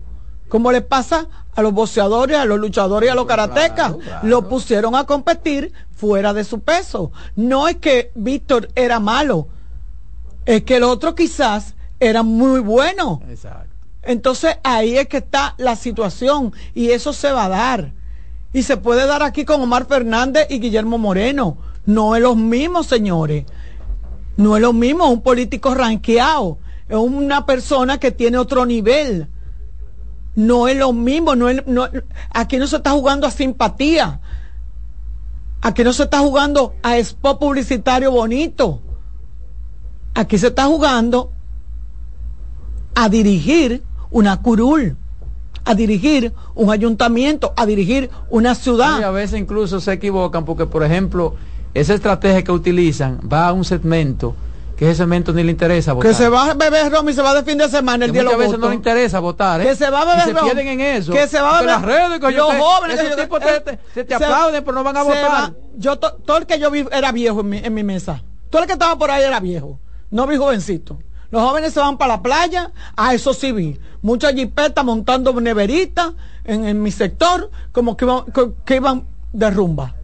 como 0.49 0.71
le 0.71 0.81
pasa 0.81 1.27
a 1.55 1.61
los 1.61 1.73
boxeadores, 1.73 2.37
a 2.37 2.45
los 2.45 2.59
luchadores 2.59 3.07
y 3.07 3.11
a 3.11 3.15
los 3.15 3.25
karatecas. 3.25 3.95
Lo 4.23 4.47
pusieron 4.47 4.95
a 4.95 5.05
competir 5.05 5.73
fuera 5.91 6.33
de 6.33 6.43
su 6.43 6.61
peso. 6.61 7.11
No 7.35 7.67
es 7.67 7.77
que 7.77 8.11
Víctor 8.15 8.69
era 8.75 8.99
malo, 8.99 9.47
es 10.45 10.63
que 10.63 10.77
el 10.77 10.83
otro 10.83 11.15
quizás 11.15 11.75
era 11.99 12.23
muy 12.23 12.61
bueno. 12.61 13.21
Entonces 14.07 14.57
ahí 14.63 14.97
es 14.97 15.07
que 15.07 15.17
está 15.17 15.53
la 15.57 15.75
situación 15.75 16.53
y 16.73 16.91
eso 16.91 17.11
se 17.11 17.31
va 17.31 17.45
a 17.45 17.49
dar. 17.49 17.93
Y 18.53 18.63
se 18.63 18.77
puede 18.77 19.05
dar 19.05 19.21
aquí 19.21 19.43
con 19.43 19.61
Omar 19.61 19.85
Fernández 19.85 20.47
y 20.49 20.59
Guillermo 20.59 20.97
Moreno. 20.97 21.57
No 21.85 22.15
es 22.15 22.21
lo 22.21 22.33
mismo, 22.33 22.83
señores. 22.83 23.45
No 24.37 24.55
es 24.55 24.61
lo 24.61 24.71
mismo 24.71 25.09
un 25.09 25.21
político 25.21 25.75
ranqueado. 25.75 26.57
Es 26.87 26.95
una 26.95 27.45
persona 27.45 27.99
que 27.99 28.11
tiene 28.11 28.37
otro 28.37 28.65
nivel. 28.65 29.27
No 30.35 30.69
es 30.69 30.77
lo 30.77 30.93
mismo. 30.93 31.35
No 31.35 31.49
es- 31.49 31.67
no- 31.67 31.89
aquí 32.33 32.57
no 32.57 32.67
se 32.67 32.77
está 32.77 32.91
jugando 32.91 33.27
a 33.27 33.31
simpatía. 33.31 34.21
Aquí 35.61 35.83
no 35.83 35.91
se 35.91 36.03
está 36.03 36.19
jugando 36.19 36.75
a 36.81 36.97
spot 36.97 37.39
publicitario 37.39 38.09
bonito. 38.11 38.81
Aquí 40.13 40.37
se 40.37 40.47
está 40.47 40.65
jugando 40.65 41.31
a 42.95 43.09
dirigir 43.09 43.83
una 44.11 44.41
curul, 44.41 44.95
a 45.65 45.75
dirigir 45.75 46.33
un 46.55 46.71
ayuntamiento, 46.71 47.53
a 47.57 47.65
dirigir 47.65 48.09
una 48.29 48.55
ciudad. 48.55 48.99
Y 48.99 49.03
a 49.03 49.11
veces 49.11 49.39
incluso 49.39 49.79
se 49.81 49.91
equivocan 49.93 50.45
porque, 50.45 50.65
por 50.65 50.83
ejemplo, 50.83 51.35
esa 51.73 51.93
estrategia 51.93 52.43
que 52.43 52.51
utilizan 52.51 53.19
va 53.31 53.47
a 53.47 53.53
un 53.53 53.65
segmento 53.65 54.35
que 54.77 54.85
ese 54.85 54.97
segmento 54.97 55.33
ni 55.33 55.41
le 55.43 55.49
interesa 55.51 55.93
votar. 55.93 56.11
Que 56.11 56.15
se 56.15 56.29
va 56.29 56.51
a 56.51 56.53
beber 56.53 56.91
rom 56.91 57.09
y 57.09 57.13
se 57.13 57.21
va 57.23 57.33
de 57.33 57.43
fin 57.43 57.57
de 57.57 57.67
semana 57.67 58.05
el 58.05 58.11
Que 58.11 58.19
día 58.19 58.21
de 58.21 58.25
los 58.29 58.37
veces 58.37 58.47
votos. 58.51 58.61
no 58.61 58.69
le 58.69 58.75
interesa 58.75 59.19
votar, 59.19 59.59
¿eh? 59.59 59.63
Que 59.63 59.75
se 59.75 59.89
va 59.89 60.01
a 60.01 60.03
Y 60.03 60.07
beber 60.09 60.23
se 60.25 60.33
ron. 60.33 60.43
pierden 60.45 60.67
en 60.67 60.81
eso. 60.81 61.11
Que 61.13 61.27
se 61.27 61.41
va 61.41 61.57
a 61.57 61.61
beber 61.61 61.75
las 61.75 61.81
redes, 61.81 62.19
que 62.19 62.31
los 62.31 62.49
te- 62.51 62.59
jóvenes 62.59 62.99
esos 62.99 63.15
que 63.15 63.21
tipos 63.23 63.39
te- 63.39 63.59
te- 63.61 63.79
se 63.95 64.03
te 64.03 64.17
se- 64.19 64.23
aplauden, 64.23 64.63
pero 64.63 64.75
no 64.75 64.83
van 64.83 64.97
a 64.97 65.01
se 65.01 65.07
votar. 65.07 65.31
va. 65.31 65.53
Yo 65.77 65.97
to- 65.97 66.13
todo 66.23 66.37
el 66.37 66.45
que 66.45 66.59
yo 66.59 66.69
vi 66.69 66.85
era 66.91 67.11
viejo 67.11 67.39
en 67.41 67.49
mi, 67.49 67.57
en 67.57 67.73
mi 67.73 67.83
mesa. 67.83 68.21
Todo 68.51 68.61
el 68.61 68.67
que 68.67 68.73
estaba 68.73 68.95
por 68.99 69.09
ahí 69.09 69.23
era 69.23 69.39
viejo. 69.39 69.79
No 70.11 70.27
vi 70.27 70.37
jovencito. 70.37 70.99
Los 71.29 71.41
jóvenes 71.41 71.73
se 71.73 71.79
van 71.79 71.97
para 71.97 72.15
la 72.15 72.21
playa, 72.21 72.71
a 72.95 73.13
eso 73.13 73.33
sí 73.33 73.51
vi. 73.51 73.79
Muchas 74.01 74.33
jipetas 74.33 74.85
montando 74.85 75.39
neveritas 75.41 76.13
en, 76.45 76.81
mi 76.81 76.91
sector, 76.91 77.51
como 77.71 77.97
que 77.97 78.75
iban, 78.75 79.05
de 79.33 79.49
rumba. 79.49 79.95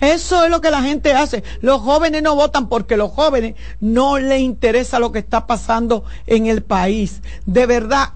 Eso 0.00 0.44
es 0.44 0.50
lo 0.50 0.60
que 0.60 0.72
la 0.72 0.82
gente 0.82 1.12
hace. 1.12 1.44
Los 1.60 1.80
jóvenes 1.80 2.24
no 2.24 2.34
votan 2.34 2.68
porque 2.68 2.96
los 2.96 3.12
jóvenes 3.12 3.54
no 3.80 4.18
les 4.18 4.40
interesa 4.40 4.98
lo 4.98 5.12
que 5.12 5.20
está 5.20 5.46
pasando 5.46 6.04
en 6.26 6.46
el 6.46 6.62
país. 6.62 7.22
De 7.46 7.66
verdad, 7.66 8.14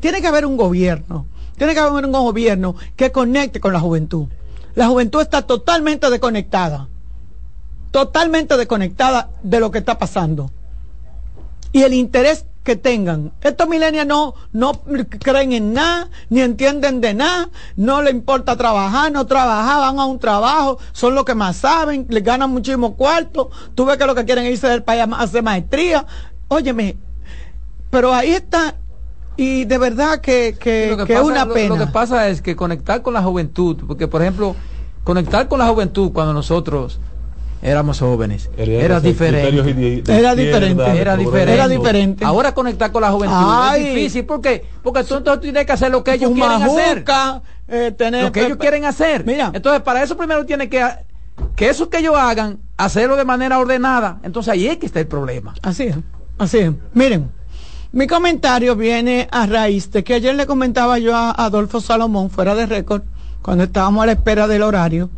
tiene 0.00 0.20
que 0.20 0.26
haber 0.26 0.44
un 0.44 0.56
gobierno. 0.56 1.26
Tiene 1.56 1.74
que 1.74 1.80
haber 1.80 2.04
un 2.04 2.12
gobierno 2.12 2.74
que 2.96 3.12
conecte 3.12 3.60
con 3.60 3.72
la 3.72 3.78
juventud. 3.78 4.26
La 4.74 4.88
juventud 4.88 5.20
está 5.20 5.42
totalmente 5.42 6.10
desconectada. 6.10 6.88
Totalmente 7.92 8.56
desconectada 8.56 9.30
de 9.44 9.60
lo 9.60 9.70
que 9.70 9.78
está 9.78 9.96
pasando. 9.96 10.50
Y 11.72 11.82
el 11.82 11.92
interés 11.94 12.44
que 12.64 12.76
tengan. 12.76 13.32
Estos 13.40 13.66
milenios 13.68 14.06
no, 14.06 14.34
no 14.52 14.72
creen 15.20 15.52
en 15.52 15.72
nada, 15.72 16.08
ni 16.28 16.42
entienden 16.42 17.00
de 17.00 17.14
nada, 17.14 17.48
no 17.76 18.02
les 18.02 18.12
importa 18.12 18.56
trabajar, 18.56 19.10
no 19.10 19.26
trabajar, 19.26 19.80
van 19.80 19.98
a 19.98 20.04
un 20.04 20.18
trabajo, 20.18 20.78
son 20.92 21.14
los 21.14 21.24
que 21.24 21.34
más 21.34 21.56
saben, 21.56 22.06
les 22.10 22.22
ganan 22.22 22.50
muchísimo 22.50 22.94
cuarto, 22.94 23.50
tú 23.74 23.86
ves 23.86 23.96
que 23.96 24.04
lo 24.06 24.14
que 24.14 24.24
quieren 24.26 24.44
es 24.44 24.52
irse 24.52 24.68
del 24.68 24.82
país 24.82 25.02
a 25.02 25.04
hacer 25.22 25.42
maestría. 25.42 26.04
Óyeme, 26.48 26.96
pero 27.90 28.12
ahí 28.12 28.32
está, 28.32 28.74
y 29.36 29.64
de 29.64 29.78
verdad 29.78 30.20
que, 30.20 30.56
que, 30.60 30.92
es 30.92 31.20
una 31.22 31.46
lo- 31.46 31.54
pena. 31.54 31.74
Lo 31.74 31.86
que 31.86 31.90
pasa 31.90 32.28
es 32.28 32.42
que 32.42 32.54
conectar 32.54 33.00
con 33.00 33.14
la 33.14 33.22
juventud, 33.22 33.78
porque 33.86 34.08
por 34.08 34.20
ejemplo, 34.20 34.54
conectar 35.04 35.48
con 35.48 35.58
la 35.60 35.68
juventud 35.68 36.12
cuando 36.12 36.34
nosotros 36.34 36.98
éramos 37.62 37.98
jóvenes 38.00 38.48
Era- 38.56 38.72
era, 38.72 38.84
era 38.84 39.00
diferente. 39.00 39.48
criterios 39.48 39.76
de- 39.76 40.02
de 40.02 40.18
Era 40.18 40.34
diferente. 40.34 41.00
Era 41.00 41.16
diferente. 41.16 41.52
Era 41.54 41.68
diferente. 41.68 42.24
Ahora 42.24 42.52
conectar 42.54 42.92
con 42.92 43.02
la 43.02 43.10
juventud 43.10 43.36
Ay. 43.38 43.82
es 43.88 43.94
difícil. 43.94 44.24
¿Por 44.24 44.40
qué? 44.40 44.64
Porque 44.82 45.04
tú 45.04 45.16
entonces 45.16 45.42
tienes 45.42 45.66
que 45.66 45.72
hacer 45.72 45.90
lo 45.90 46.02
que 46.04 46.14
ellos 46.14 46.32
quieren 46.32 46.62
hacer. 46.62 47.04
Eh, 47.68 47.92
tener 47.96 48.24
Lo 48.24 48.32
que 48.32 48.46
ellos 48.46 48.58
quieren 48.58 48.84
hacer. 48.84 49.24
Mira. 49.26 49.50
Entonces, 49.52 49.82
para 49.82 50.02
eso 50.02 50.16
primero 50.16 50.44
tiene 50.46 50.68
que 50.68 50.84
que 51.54 51.68
eso 51.68 51.88
que 51.88 51.98
ellos 51.98 52.16
hagan, 52.16 52.58
hacerlo 52.76 53.14
de 53.14 53.24
manera 53.24 53.58
ordenada. 53.60 54.18
Entonces 54.24 54.52
ahí 54.52 54.66
es 54.66 54.78
que 54.78 54.86
está 54.86 54.98
el 55.00 55.06
problema. 55.06 55.54
Así 55.62 55.84
es, 55.84 55.96
así 56.36 56.58
es. 56.58 56.72
Miren, 56.94 57.30
mi 57.92 58.06
comentario 58.08 58.74
viene 58.74 59.28
a 59.30 59.46
raíz 59.46 59.90
de 59.92 60.02
que 60.02 60.14
ayer 60.14 60.34
le 60.34 60.46
comentaba 60.46 60.98
yo 60.98 61.14
a 61.14 61.30
Adolfo 61.30 61.80
Salomón, 61.80 62.28
fuera 62.30 62.54
de 62.56 62.66
récord, 62.66 63.02
cuando 63.40 63.64
estábamos 63.64 64.02
a 64.02 64.06
la 64.06 64.12
espera 64.12 64.48
del 64.48 64.62
horario. 64.62 65.10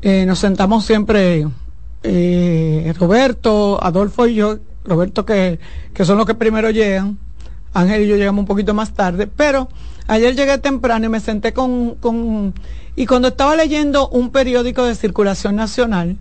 Eh, 0.00 0.24
nos 0.26 0.38
sentamos 0.38 0.84
siempre 0.84 1.46
eh, 2.02 2.94
Roberto, 2.98 3.82
Adolfo 3.82 4.26
y 4.26 4.36
yo, 4.36 4.58
Roberto 4.84 5.26
que, 5.26 5.58
que 5.92 6.04
son 6.04 6.18
los 6.18 6.26
que 6.26 6.34
primero 6.34 6.70
llegan, 6.70 7.18
Ángel 7.74 8.02
y 8.02 8.08
yo 8.08 8.16
llegamos 8.16 8.40
un 8.40 8.46
poquito 8.46 8.74
más 8.74 8.94
tarde, 8.94 9.26
pero 9.26 9.68
ayer 10.06 10.36
llegué 10.36 10.58
temprano 10.58 11.06
y 11.06 11.08
me 11.08 11.20
senté 11.20 11.52
con, 11.52 11.96
con 11.96 12.54
y 12.94 13.06
cuando 13.06 13.28
estaba 13.28 13.56
leyendo 13.56 14.08
un 14.08 14.30
periódico 14.30 14.84
de 14.84 14.94
circulación 14.94 15.56
nacional, 15.56 16.16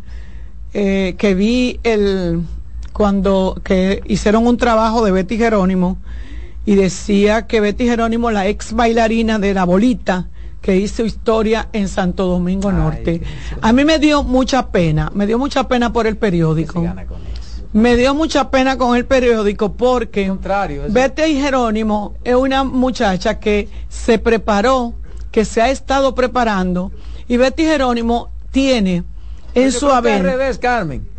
eh, 0.74 1.16
que 1.18 1.34
vi 1.34 1.80
el 1.84 2.42
cuando 2.94 3.60
que 3.64 4.02
hicieron 4.06 4.48
un 4.48 4.58
trabajo 4.58 5.06
de 5.06 5.12
Betty 5.12 5.38
Jerónimo 5.38 5.98
y 6.66 6.76
decía 6.76 7.48
que 7.48 7.62
Betty 7.62 7.86
Jerónimo, 7.86 8.32
la 8.32 8.48
ex 8.48 8.74
bailarina 8.74 9.40
de 9.40 9.54
la 9.54 9.64
bolita, 9.64 10.28
que 10.62 10.76
hizo 10.76 11.06
historia 11.06 11.70
en 11.74 11.88
Santo 11.88 12.28
Domingo 12.28 12.72
Norte. 12.72 13.22
A 13.62 13.74
mí 13.74 13.86
me 13.86 14.00
dio 14.00 14.24
mucha 14.24 14.68
pena, 14.68 15.12
me 15.14 15.28
dio 15.28 15.38
mucha 15.38 15.68
pena 15.68 15.94
por 15.94 16.08
el 16.08 16.18
periódico. 16.18 16.84
Me 17.74 17.96
dio 17.96 18.16
mucha 18.16 18.50
pena 18.50 18.78
con 18.78 18.96
el 18.96 19.06
periódico 19.06 19.74
porque 19.74 20.34
Betty 20.90 21.40
Jerónimo 21.40 22.16
es 22.24 22.36
una 22.36 22.64
muchacha 22.64 23.40
que 23.40 23.70
se 23.90 24.20
preparó, 24.20 24.94
que 25.32 25.46
se 25.46 25.62
ha 25.62 25.70
estado 25.70 26.16
preparando 26.16 26.92
y 27.28 27.38
Betty 27.38 27.64
Jerónimo 27.64 28.32
tiene 28.52 29.04
en 29.54 29.72
su 29.72 29.90
haber 29.90 30.24
revés, 30.24 30.58
Carmen. 30.58 31.17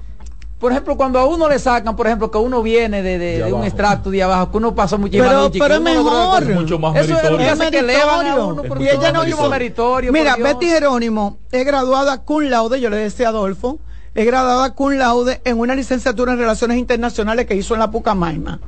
Por 0.59 0.73
ejemplo, 0.73 0.97
cuando 0.97 1.21
a 1.21 1.25
uno 1.25 1.49
le 1.49 1.59
sacan, 1.61 1.95
por 1.95 2.07
ejemplo, 2.09 2.33
que 2.33 2.39
uno 2.39 2.63
viene 2.65 3.01
de, 3.01 3.17
de- 3.19 3.45
de 3.45 3.53
un 3.53 3.63
extracto 3.63 4.11
de 4.11 4.23
abajo, 4.25 4.51
que 4.51 4.57
uno 4.57 4.75
pasó 4.75 4.99
muchísimas 4.99 5.29
pero, 5.29 5.51
pero 5.53 5.69
que 5.69 5.75
es 5.75 5.81
mejor. 5.81 6.55
mucho 6.55 6.79
más 6.81 6.97
Eso 6.97 7.17
es 7.17 7.31
lo 7.31 7.39
que 7.39 7.45
hace 7.49 7.71
que 7.71 7.79
elevan 7.79 8.27
a 8.27 8.37
uno, 8.45 8.63
porque 8.65 8.85
y 8.85 8.89
ella 8.89 9.13
no 9.13 9.25
hizo 9.25 9.49
meritorio. 9.49 10.13
Mira. 10.13 10.35
Betty 10.37 10.67
Jerónimo 10.67 11.39
es 11.53 11.65
graduada 11.65 12.19
cum 12.25 12.43
laude, 12.43 12.81
yo 12.81 12.91
le 12.91 12.97
decía 12.97 13.27
a 13.27 13.31
Adolfo, 13.31 13.79
es 14.17 14.27
graduada 14.27 14.75
cum 14.75 14.95
laude 14.95 15.41
en 15.45 15.61
una 15.61 15.77
licenciatura 15.77 16.33
en 16.33 16.39
Relaciones 16.41 16.77
Internacionales 16.79 17.47
que 17.47 17.55
hizo 17.55 17.75
en 17.75 17.81
la 17.81 17.91
Pucamaima. 17.93 18.59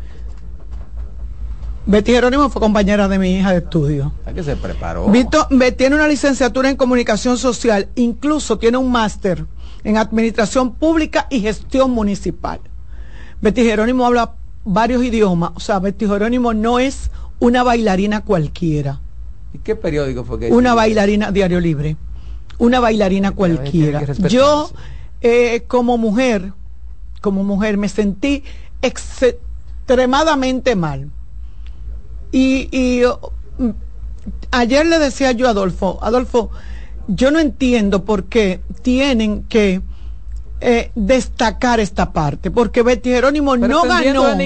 Betty 1.87 2.13
Jerónimo 2.13 2.51
fue 2.51 2.61
compañera 2.61 3.09
de 3.09 3.19
mi 3.19 3.37
hija 3.39 3.51
de 3.51 3.59
estudio. 3.59 4.13
¿A 4.27 4.33
qué 4.33 4.45
se 4.45 4.55
preparó? 4.55 5.07
Vito, 5.07 5.45
Betty 5.51 5.77
tiene 5.79 5.97
una 5.97 6.07
licenciatura 6.07 6.69
en 6.71 6.77
Comunicación 6.77 7.37
Social, 7.37 7.89
incluso 7.97 8.59
tiene 8.59 8.77
un 8.77 8.93
máster 8.93 9.45
en 9.85 9.97
Administración 9.97 10.75
Pública 10.75 11.27
y 11.31 11.41
Gestión 11.41 11.91
Municipal. 11.91 12.61
Betty 13.41 13.63
Jerónimo 13.63 14.07
habla 14.07 14.35
varios 14.65 15.03
idiomas, 15.03 15.53
o 15.55 15.61
sea, 15.61 15.79
Betty 15.79 16.07
Jerónimo 16.07 16.53
no 16.55 16.79
es 16.79 17.11
una 17.39 17.63
bailarina 17.63 18.23
cualquiera. 18.23 19.01
¿Y 19.53 19.59
qué 19.59 19.75
periódico 19.75 20.25
fue 20.25 20.39
que 20.39 20.53
Una 20.53 20.75
bailarina, 20.75 21.33
Diario 21.33 21.61
Libre. 21.61 21.97
Una 22.59 22.79
bailarina 22.79 23.33
cualquiera. 23.33 24.05
Yo, 24.29 24.71
eh, 25.23 25.65
como 25.67 25.97
mujer, 25.97 26.53
como 27.21 27.43
mujer, 27.43 27.79
me 27.79 27.89
sentí 27.89 28.45
extremadamente 28.83 30.77
mal. 30.77 31.11
Y, 32.33 32.69
y, 32.71 33.05
oh, 33.05 33.33
mm, 33.59 33.71
ayer 34.51 34.87
le 34.87 34.99
decía 34.99 35.33
yo 35.33 35.47
a 35.47 35.51
Adolfo, 35.51 35.99
Adolfo, 36.03 36.51
yo 37.15 37.31
no 37.31 37.39
entiendo 37.39 38.05
por 38.05 38.25
qué 38.25 38.61
tienen 38.83 39.45
que 39.45 39.83
eh, 40.61 40.91
destacar 40.95 41.81
esta 41.81 42.13
parte, 42.13 42.51
porque 42.51 42.83
Betty 42.83 43.11
Jerónimo 43.11 43.53
Pero 43.53 43.69
no 43.69 43.83
ganó, 43.85 44.37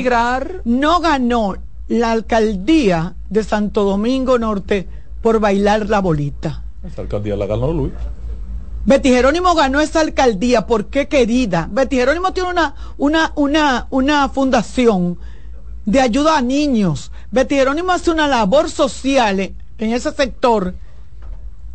no 0.64 1.00
ganó 1.00 1.56
la 1.88 2.12
alcaldía 2.12 3.14
de 3.28 3.44
Santo 3.44 3.84
Domingo 3.84 4.38
Norte 4.38 4.88
por 5.22 5.40
bailar 5.40 5.88
la 5.88 6.00
bolita. 6.00 6.62
Esa 6.84 7.02
alcaldía 7.02 7.36
la 7.36 7.46
ganó 7.46 7.72
Luis. 7.72 7.92
Betty 8.86 9.08
Jerónimo 9.08 9.54
ganó 9.54 9.80
esa 9.80 10.00
alcaldía 10.00 10.66
porque 10.66 11.08
querida. 11.08 11.68
Betty 11.70 11.96
Jerónimo 11.96 12.32
tiene 12.32 12.50
una, 12.50 12.74
una, 12.98 13.32
una, 13.34 13.86
una 13.90 14.28
fundación 14.28 15.18
de 15.86 16.00
ayuda 16.00 16.38
a 16.38 16.42
niños. 16.42 17.10
Betty 17.30 17.54
Jerónimo 17.56 17.92
hace 17.92 18.10
una 18.10 18.28
labor 18.28 18.70
social 18.70 19.40
en 19.40 19.92
ese 19.92 20.12
sector 20.12 20.74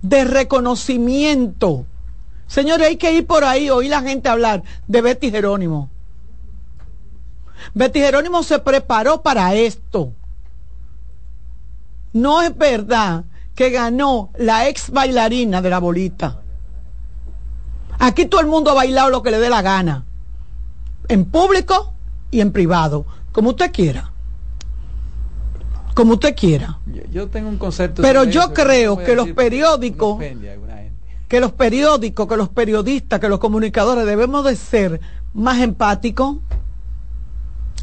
de 0.02 0.24
reconocimiento. 0.24 1.86
Señores, 2.48 2.88
hay 2.88 2.98
que 2.98 3.14
ir 3.14 3.28
por 3.28 3.44
ahí, 3.44 3.70
oír 3.70 3.92
la 3.92 4.02
gente 4.02 4.30
hablar 4.30 4.64
de 4.88 5.02
Betty 5.02 5.32
Jerónimo. 5.32 5.90
Betty 7.74 8.00
Jerónimo 8.00 8.44
se 8.44 8.60
preparó 8.60 9.22
para 9.22 9.54
esto. 9.54 10.14
No 12.14 12.42
es 12.42 12.58
verdad 12.58 13.26
que 13.54 13.70
ganó 13.70 14.32
la 14.38 14.68
ex 14.68 14.90
bailarina 14.90 15.62
de 15.62 15.70
la 15.70 15.80
bolita. 15.80 16.42
Aquí 18.00 18.26
todo 18.26 18.42
el 18.42 18.48
mundo 18.48 18.72
ha 18.72 18.76
bailado 18.76 19.10
lo 19.10 19.22
que 19.22 19.32
le 19.32 19.40
dé 19.40 19.50
la 19.50 19.62
gana. 19.62 20.06
En 21.10 21.26
público 21.26 21.94
y 22.32 22.40
en 22.40 22.52
privado. 22.52 23.06
Como 23.32 23.50
usted 23.50 23.72
quiera. 23.72 24.09
Como 26.00 26.14
usted 26.14 26.34
quiera. 26.34 26.80
Yo, 26.86 27.02
yo 27.12 27.28
tengo 27.28 27.50
un 27.50 27.58
concepto. 27.58 28.02
Pero 28.02 28.24
yo 28.24 28.44
eso, 28.44 28.54
creo 28.54 28.96
que 29.04 29.16
los 29.16 29.28
periódicos, 29.32 30.18
que 31.28 31.42
los 31.42 31.52
periódicos, 31.52 32.26
que 32.26 32.38
los 32.38 32.48
periodistas, 32.48 33.20
que 33.20 33.28
los 33.28 33.38
comunicadores 33.40 34.06
debemos 34.06 34.46
de 34.46 34.56
ser 34.56 35.02
más 35.34 35.60
empáticos, 35.60 36.38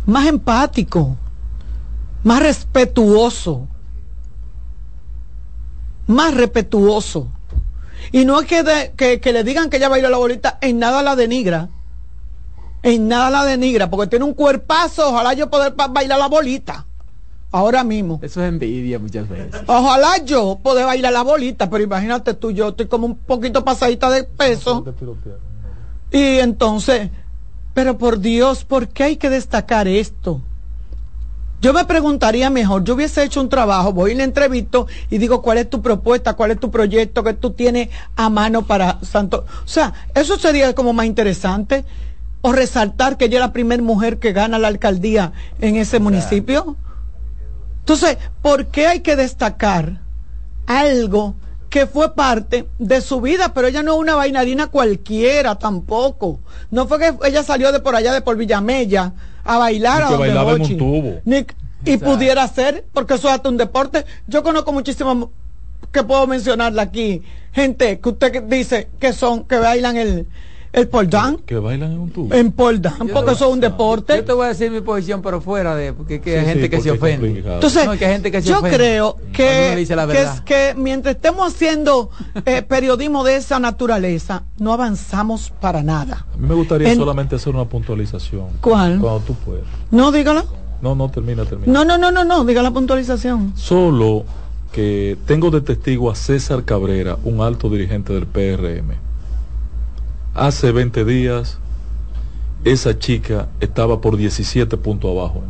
más 0.06 0.26
empáticos, 0.28 1.08
más 2.24 2.40
respetuosos, 2.42 3.58
más 6.06 6.32
respetuosos. 6.32 7.26
Y 8.12 8.24
no 8.24 8.40
es 8.40 8.46
que, 8.46 8.62
de- 8.62 8.92
que, 8.96 9.20
que 9.20 9.32
le 9.34 9.44
digan 9.44 9.68
que 9.68 9.76
ella 9.76 9.90
baila 9.90 10.08
la 10.08 10.16
bolita, 10.16 10.56
en 10.62 10.78
nada 10.78 11.02
la 11.02 11.16
denigra. 11.16 11.68
En 12.82 13.08
nada 13.08 13.28
la 13.28 13.44
denigra, 13.44 13.90
porque 13.90 14.06
tiene 14.08 14.24
un 14.24 14.32
cuerpazo, 14.32 15.10
ojalá 15.10 15.34
yo 15.34 15.50
poder 15.50 15.74
bailar 15.90 16.18
la 16.18 16.28
bolita. 16.28 16.86
Ahora 17.52 17.84
mismo. 17.84 18.18
Eso 18.22 18.42
es 18.42 18.48
envidia 18.48 18.98
muchas 18.98 19.28
veces. 19.28 19.62
Ojalá 19.66 20.22
yo 20.24 20.58
poder 20.62 20.86
bailar 20.86 21.12
la 21.12 21.22
bolita, 21.22 21.70
pero 21.70 21.84
imagínate 21.84 22.34
tú, 22.34 22.50
yo 22.50 22.68
estoy 22.68 22.86
como 22.86 23.06
un 23.06 23.16
poquito 23.16 23.64
pasadita 23.64 24.10
de 24.10 24.24
peso. 24.24 24.84
Y 26.10 26.38
entonces, 26.38 27.10
pero 27.74 27.98
por 27.98 28.20
Dios, 28.20 28.64
¿por 28.64 28.88
qué 28.88 29.04
hay 29.04 29.16
que 29.16 29.30
destacar 29.30 29.88
esto? 29.88 30.40
Yo 31.62 31.72
me 31.72 31.84
preguntaría 31.84 32.50
mejor, 32.50 32.84
yo 32.84 32.94
hubiese 32.94 33.24
hecho 33.24 33.40
un 33.40 33.48
trabajo, 33.48 33.92
voy 33.92 34.12
y 34.12 34.14
le 34.14 34.24
entrevisto 34.24 34.86
y 35.08 35.18
digo 35.18 35.40
cuál 35.40 35.58
es 35.58 35.70
tu 35.70 35.80
propuesta, 35.80 36.34
cuál 36.34 36.50
es 36.50 36.60
tu 36.60 36.70
proyecto 36.70 37.24
que 37.24 37.32
tú 37.32 37.52
tienes 37.52 37.88
a 38.14 38.28
mano 38.28 38.66
para 38.66 39.00
Santo. 39.02 39.46
O 39.64 39.68
sea, 39.68 39.94
eso 40.14 40.38
sería 40.38 40.74
como 40.74 40.92
más 40.92 41.06
interesante. 41.06 41.84
O 42.42 42.52
resaltar 42.52 43.16
que 43.16 43.24
ella 43.24 43.38
es 43.38 43.40
la 43.40 43.52
primera 43.52 43.82
mujer 43.82 44.18
que 44.18 44.32
gana 44.32 44.58
la 44.58 44.68
alcaldía 44.68 45.32
en 45.58 45.76
ese 45.76 45.98
municipio. 45.98 46.76
Entonces, 47.86 48.18
¿por 48.42 48.66
qué 48.66 48.88
hay 48.88 48.98
que 48.98 49.14
destacar 49.14 50.00
algo 50.66 51.36
que 51.70 51.86
fue 51.86 52.16
parte 52.16 52.66
de 52.80 53.00
su 53.00 53.20
vida? 53.20 53.54
Pero 53.54 53.68
ella 53.68 53.84
no 53.84 53.94
es 53.94 54.00
una 54.00 54.16
bailarina 54.16 54.66
cualquiera 54.66 55.54
tampoco. 55.54 56.40
No 56.72 56.88
fue 56.88 56.98
que 56.98 57.14
ella 57.28 57.44
salió 57.44 57.70
de 57.70 57.78
por 57.78 57.94
allá 57.94 58.12
de 58.12 58.22
por 58.22 58.36
Villamella 58.36 59.12
a 59.44 59.58
bailar 59.58 60.02
a 60.02 60.06
que 60.08 60.12
donde 60.14 60.26
bailaba 60.26 60.52
en 60.54 60.62
un 60.62 60.78
tubo. 60.78 61.20
Ni- 61.24 61.46
y 61.84 61.96
pudiera 61.98 62.48
ser, 62.48 62.84
porque 62.92 63.14
eso 63.14 63.28
es 63.28 63.34
hasta 63.34 63.48
un 63.48 63.56
deporte. 63.56 64.04
Yo 64.26 64.42
conozco 64.42 64.72
muchísimas 64.72 65.28
que 65.92 66.02
puedo 66.02 66.26
mencionarla 66.26 66.82
aquí. 66.82 67.22
Gente 67.52 68.00
que 68.00 68.08
usted 68.08 68.42
dice 68.42 68.88
que 68.98 69.12
son, 69.12 69.44
que 69.44 69.58
bailan 69.58 69.96
el, 69.96 70.26
el 70.76 70.88
pole 70.88 71.08
dance. 71.08 71.42
Que 71.46 71.56
bailan 71.58 71.92
en 71.92 71.98
un 71.98 72.10
tubo. 72.10 72.34
En 72.34 72.52
pole 72.52 72.78
dance, 72.78 73.06
porque 73.06 73.32
eso 73.32 73.46
es 73.46 73.52
un 73.52 73.60
deporte. 73.60 74.14
Yo 74.14 74.24
te 74.24 74.32
voy 74.32 74.44
a 74.44 74.48
decir 74.48 74.70
mi 74.70 74.82
posición, 74.82 75.22
pero 75.22 75.40
fuera 75.40 75.74
de. 75.74 75.94
Porque 75.94 76.20
que 76.20 76.38
hay 76.38 76.44
gente 76.44 76.64
sí, 76.64 76.68
que 76.68 76.80
se 76.82 76.90
ofende. 76.90 77.38
Entonces, 77.38 77.86
No, 77.86 77.96
que 77.96 78.04
hay 78.04 78.12
gente 78.12 78.30
que 78.30 78.42
se 78.42 78.50
yo 78.50 78.58
ofende. 78.58 78.76
creo 78.76 79.16
que, 79.32 79.74
dice 79.74 79.96
la 79.96 80.06
que, 80.06 80.20
es 80.22 80.40
que 80.42 80.74
mientras 80.76 81.14
estemos 81.16 81.52
haciendo 81.52 82.10
eh, 82.44 82.60
periodismo 82.60 83.24
de 83.24 83.36
esa 83.36 83.58
naturaleza, 83.58 84.42
no 84.58 84.74
avanzamos 84.74 85.50
para 85.60 85.82
nada. 85.82 86.26
A 86.34 86.36
mí 86.36 86.46
me 86.46 86.54
gustaría 86.54 86.92
En- 86.92 86.98
solamente 86.98 87.36
hacer 87.36 87.54
una 87.54 87.64
puntualización. 87.64 88.48
¿Cuál? 88.60 88.98
Cuando 89.00 89.20
tú 89.20 89.34
puedas. 89.34 89.64
No, 89.90 90.12
dígala. 90.12 90.44
No, 90.82 90.94
no, 90.94 91.10
termina, 91.10 91.46
termina. 91.46 91.72
No, 91.72 91.86
no, 91.86 91.96
no, 91.96 92.12
no, 92.12 92.22
no, 92.24 92.44
diga 92.44 92.62
la 92.62 92.70
puntualización. 92.70 93.54
Solo 93.56 94.24
que 94.72 95.16
tengo 95.24 95.50
de 95.50 95.62
testigo 95.62 96.10
a 96.10 96.14
César 96.14 96.64
Cabrera, 96.64 97.16
un 97.24 97.40
alto 97.40 97.70
dirigente 97.70 98.12
del 98.12 98.26
PRM. 98.26 99.05
Hace 100.36 100.70
20 100.70 101.06
días, 101.06 101.58
esa 102.62 102.98
chica 102.98 103.48
estaba 103.58 104.02
por 104.02 104.18
17 104.18 104.76
puntos 104.76 105.10
abajo 105.10 105.42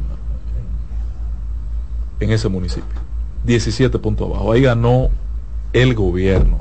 en, 2.20 2.30
ese 2.30 2.48
municipio. 2.48 3.00
17 3.44 3.98
puntos 3.98 4.28
abajo. 4.28 4.52
Ahí 4.52 4.62
ganó 4.62 5.10
el 5.72 5.94
gobierno. 5.94 6.60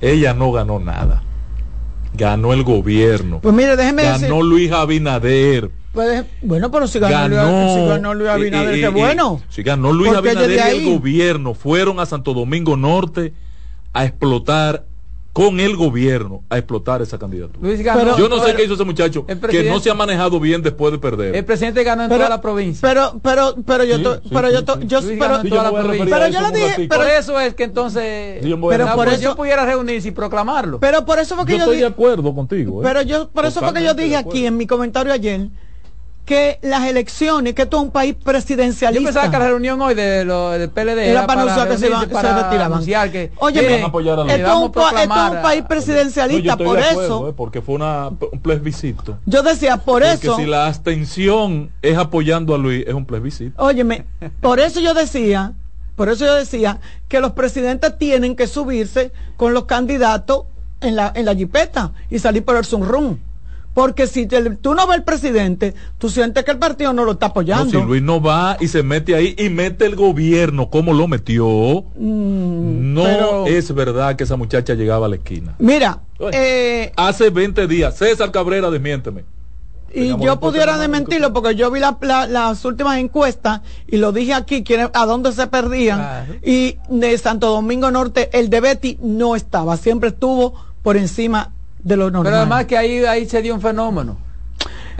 Ella 0.00 0.34
no 0.34 0.50
ganó 0.50 0.80
nada. 0.80 1.22
Ganó 2.14 2.52
el 2.52 2.64
gobierno. 2.64 3.38
Pues 3.40 3.54
mire, 3.54 3.76
déjeme 3.76 4.02
ganó 4.02 4.18
decir. 4.18 4.44
Luis 4.44 4.72
Abinader. 4.72 5.70
Pues, 5.92 6.24
bueno, 6.42 6.72
pero 6.72 6.88
si 6.88 6.98
ganó, 6.98 7.36
Ganó, 7.36 7.50
Luis, 7.52 7.74
si 7.74 7.88
ganó 7.88 8.14
Luis 8.14 8.30
Abinader, 8.30 8.74
eh, 8.74 8.80
qué 8.80 8.86
eh, 8.86 8.88
bueno. 8.88 9.40
Si 9.48 9.62
ganó 9.62 9.92
Luis 9.92 10.12
Porque 10.12 10.30
Abinader 10.30 10.74
y 10.74 10.78
el 10.88 10.92
gobierno 10.92 11.54
fueron 11.54 12.00
a 12.00 12.06
Santo 12.06 12.34
Domingo 12.34 12.76
Norte 12.76 13.32
a 13.92 14.04
explotar 14.04 14.89
con 15.32 15.60
el 15.60 15.76
gobierno 15.76 16.42
a 16.50 16.58
explotar 16.58 17.02
esa 17.02 17.16
candidatura. 17.18 17.60
Luis 17.62 17.80
ganó- 17.82 18.18
Yo 18.18 18.28
no 18.28 18.38
sé 18.38 18.46
pero- 18.46 18.56
qué 18.56 18.64
hizo 18.64 18.74
ese 18.74 18.84
muchacho 18.84 19.24
que 19.26 19.62
no 19.70 19.78
se 19.78 19.88
ha 19.90 19.94
manejado 19.94 20.40
bien 20.40 20.60
después 20.60 20.92
de 20.92 20.98
perder. 20.98 21.36
El 21.36 21.44
presidente 21.44 21.84
ganó 21.84 22.02
en 22.02 22.08
Pero- 22.08 22.18
toda 22.18 22.28
la 22.30 22.40
provincia. 22.42 22.80
Pero, 22.88 23.20
pero, 23.22 23.54
pero 23.64 23.84
yo, 23.84 23.96
Sí, 23.98 24.02
to- 24.02 24.14
sí, 24.16 24.28
pero 24.32 24.48
sí, 24.48 24.54
yo, 24.54 24.64
to- 24.64 24.80
sí. 24.80 24.86
yo, 24.88 25.00
pero, 25.00 25.40
pero 25.40 26.28
yo 26.28 26.46
un 26.46 26.52
dije, 26.52 26.86
pero, 26.88 27.00
por 27.02 27.10
eso 27.10 27.40
es 27.40 27.54
que 27.54 27.64
entonces 27.64 28.44
yo 28.44 28.60
pero 28.68 28.84
la 28.84 28.94
por 28.96 29.08
eso- 29.08 29.36
pudiera 29.36 29.64
reunirse 29.64 30.08
y 30.08 30.10
proclamarlo. 30.10 30.80
pero 30.80 31.04
por 31.04 31.18
eso 31.18 31.36
fue 31.36 31.44
que 31.46 31.52
yo 31.52 31.58
yo 31.58 31.64
estoy 31.64 31.78
de 31.78 31.86
acuerdo 31.86 32.34
contigo. 32.34 32.80
¿eh? 32.80 32.84
pero 32.84 33.02
yo, 33.02 33.28
por 33.28 33.44
eso 33.46 33.60
fue 33.60 33.72
que 33.72 33.84
yo 33.84 33.94
dije 33.94 34.16
aquí 34.16 34.46
en 34.46 34.56
mi 34.56 34.66
comentario 34.66 35.12
ayer 35.12 35.48
que 36.24 36.58
las 36.62 36.86
elecciones, 36.86 37.54
que 37.54 37.62
esto 37.62 37.78
es 37.78 37.82
un 37.82 37.90
país 37.90 38.14
Yo 38.16 38.24
presidencialista. 38.24 39.04
pensaba 39.04 39.30
que 39.32 39.38
la 39.38 39.48
reunión 39.48 39.80
hoy 39.82 39.94
de 39.94 40.24
lo, 40.24 40.50
del 40.50 40.70
PLD 40.70 41.10
Era 41.10 41.26
para 41.26 41.42
anunciar 41.42 41.68
que 41.68 41.78
se 41.78 41.88
iban- 41.88 42.00
se 42.02 42.06
para 42.08 42.42
retiraban. 42.44 42.72
anunciar 42.74 43.10
que 43.10 43.32
la- 44.26 44.36
esto 44.36 44.60
esto 45.02 45.18
es 45.22 45.36
un 45.36 45.42
país 45.42 45.60
No, 45.60 45.62
yo 45.62 45.68
presidencialista, 45.68 46.56
por 46.56 46.78
acuerdo, 46.78 47.02
eso. 47.02 47.28
¿eh? 47.28 47.32
porque 47.36 47.62
fue 47.62 47.74
una, 47.74 48.08
un 48.08 48.40
plebiscito. 48.40 49.18
Yo 49.26 49.42
decía, 49.42 49.78
por 49.78 50.02
Porque 50.02 50.14
eso. 50.26 50.36
si 50.36 50.46
la 50.46 50.66
abstención 50.66 51.70
es 51.82 51.96
apoyando 51.98 52.54
a 52.54 52.58
Luis, 52.58 52.84
es 52.86 52.94
un 52.94 53.06
plebiscito. 53.06 53.60
Óyeme, 53.62 54.04
por 54.40 54.60
eso 54.60 54.78
yo 54.80 54.94
decía, 54.94 55.52
por 55.96 56.08
eso 56.10 56.24
yo 56.26 56.34
decía 56.36 56.78
que 57.08 57.20
los 57.20 57.32
presidentes 57.32 57.98
tienen 57.98 58.36
que 58.36 58.46
subirse 58.46 59.10
con 59.36 59.52
los 59.52 59.64
candidatos 59.64 60.44
en 60.80 60.94
la, 60.96 61.12
en 61.14 61.24
la 61.26 61.34
jipeta 61.34 61.90
y 62.08 62.18
salir 62.20 62.44
por 62.44 62.56
el 62.56 62.64
sunrun. 62.64 63.20
Porque 63.80 64.06
si 64.06 64.26
te- 64.26 64.56
tú 64.56 64.74
no 64.74 64.86
ves 64.86 64.98
el 64.98 65.04
presidente, 65.04 65.74
tú 65.96 66.10
sientes 66.10 66.44
que 66.44 66.50
el 66.50 66.58
partido 66.58 66.92
no 66.92 67.02
lo 67.06 67.12
está 67.12 67.28
No, 67.28 67.30
apoyando. 67.30 67.80
si 67.80 67.86
Luis 67.86 68.02
no 68.02 68.20
va 68.20 68.58
y 68.60 68.68
se 68.68 68.82
mete 68.82 69.14
ahí 69.14 69.34
y 69.38 69.48
mete 69.48 69.86
el 69.86 69.96
gobierno 69.96 70.68
como 70.68 70.92
lo 70.92 71.08
metió, 71.08 71.46
no 71.96 73.00
Mm, 73.00 73.02
pero- 73.02 73.46
es 73.46 73.72
verdad 73.74 74.16
que 74.16 74.24
esa 74.24 74.36
muchacha 74.36 74.74
llegaba 74.74 75.06
a 75.06 75.08
la 75.08 75.16
esquina. 75.16 75.54
Mira, 75.58 76.00
eh, 76.30 76.92
Hace 76.94 77.30
20 77.30 77.66
días, 77.66 77.96
César 77.96 78.30
Cabrera, 78.30 78.70
desmiénteme. 78.70 79.24
y 79.94 80.08
yo 80.22 80.38
pudiera 80.38 80.76
desmentirlo 80.76 81.32
porque 81.32 81.54
yo 81.54 81.70
vi 81.70 81.80
la- 81.80 81.96
la- 82.02 82.26
las 82.26 82.62
últimas 82.66 82.98
encuestas 82.98 83.62
y 83.88 83.96
lo 83.96 84.12
dije 84.12 84.34
aquí, 84.34 84.62
quién- 84.62 84.90
a 84.92 85.06
dónde 85.06 85.32
se 85.32 85.46
perdían. 85.46 86.26
Y 86.44 86.76
de 86.90 87.16
Santo 87.16 87.48
Domingo 87.48 87.90
Norte, 87.90 88.28
el 88.38 88.50
de 88.50 88.60
Betty 88.60 88.98
no 89.00 89.34
estaba, 89.36 89.78
siempre 89.78 90.10
estuvo 90.10 90.52
por 90.82 90.98
encima 90.98 91.52
de 91.82 91.96
lo 91.96 92.10
normal. 92.10 92.24
Pero 92.24 92.36
además 92.36 92.64
que 92.66 92.76
ahí, 92.76 93.04
ahí 93.04 93.26
se 93.28 93.42
dio 93.42 93.54
un 93.54 93.60
fenómeno. 93.60 94.29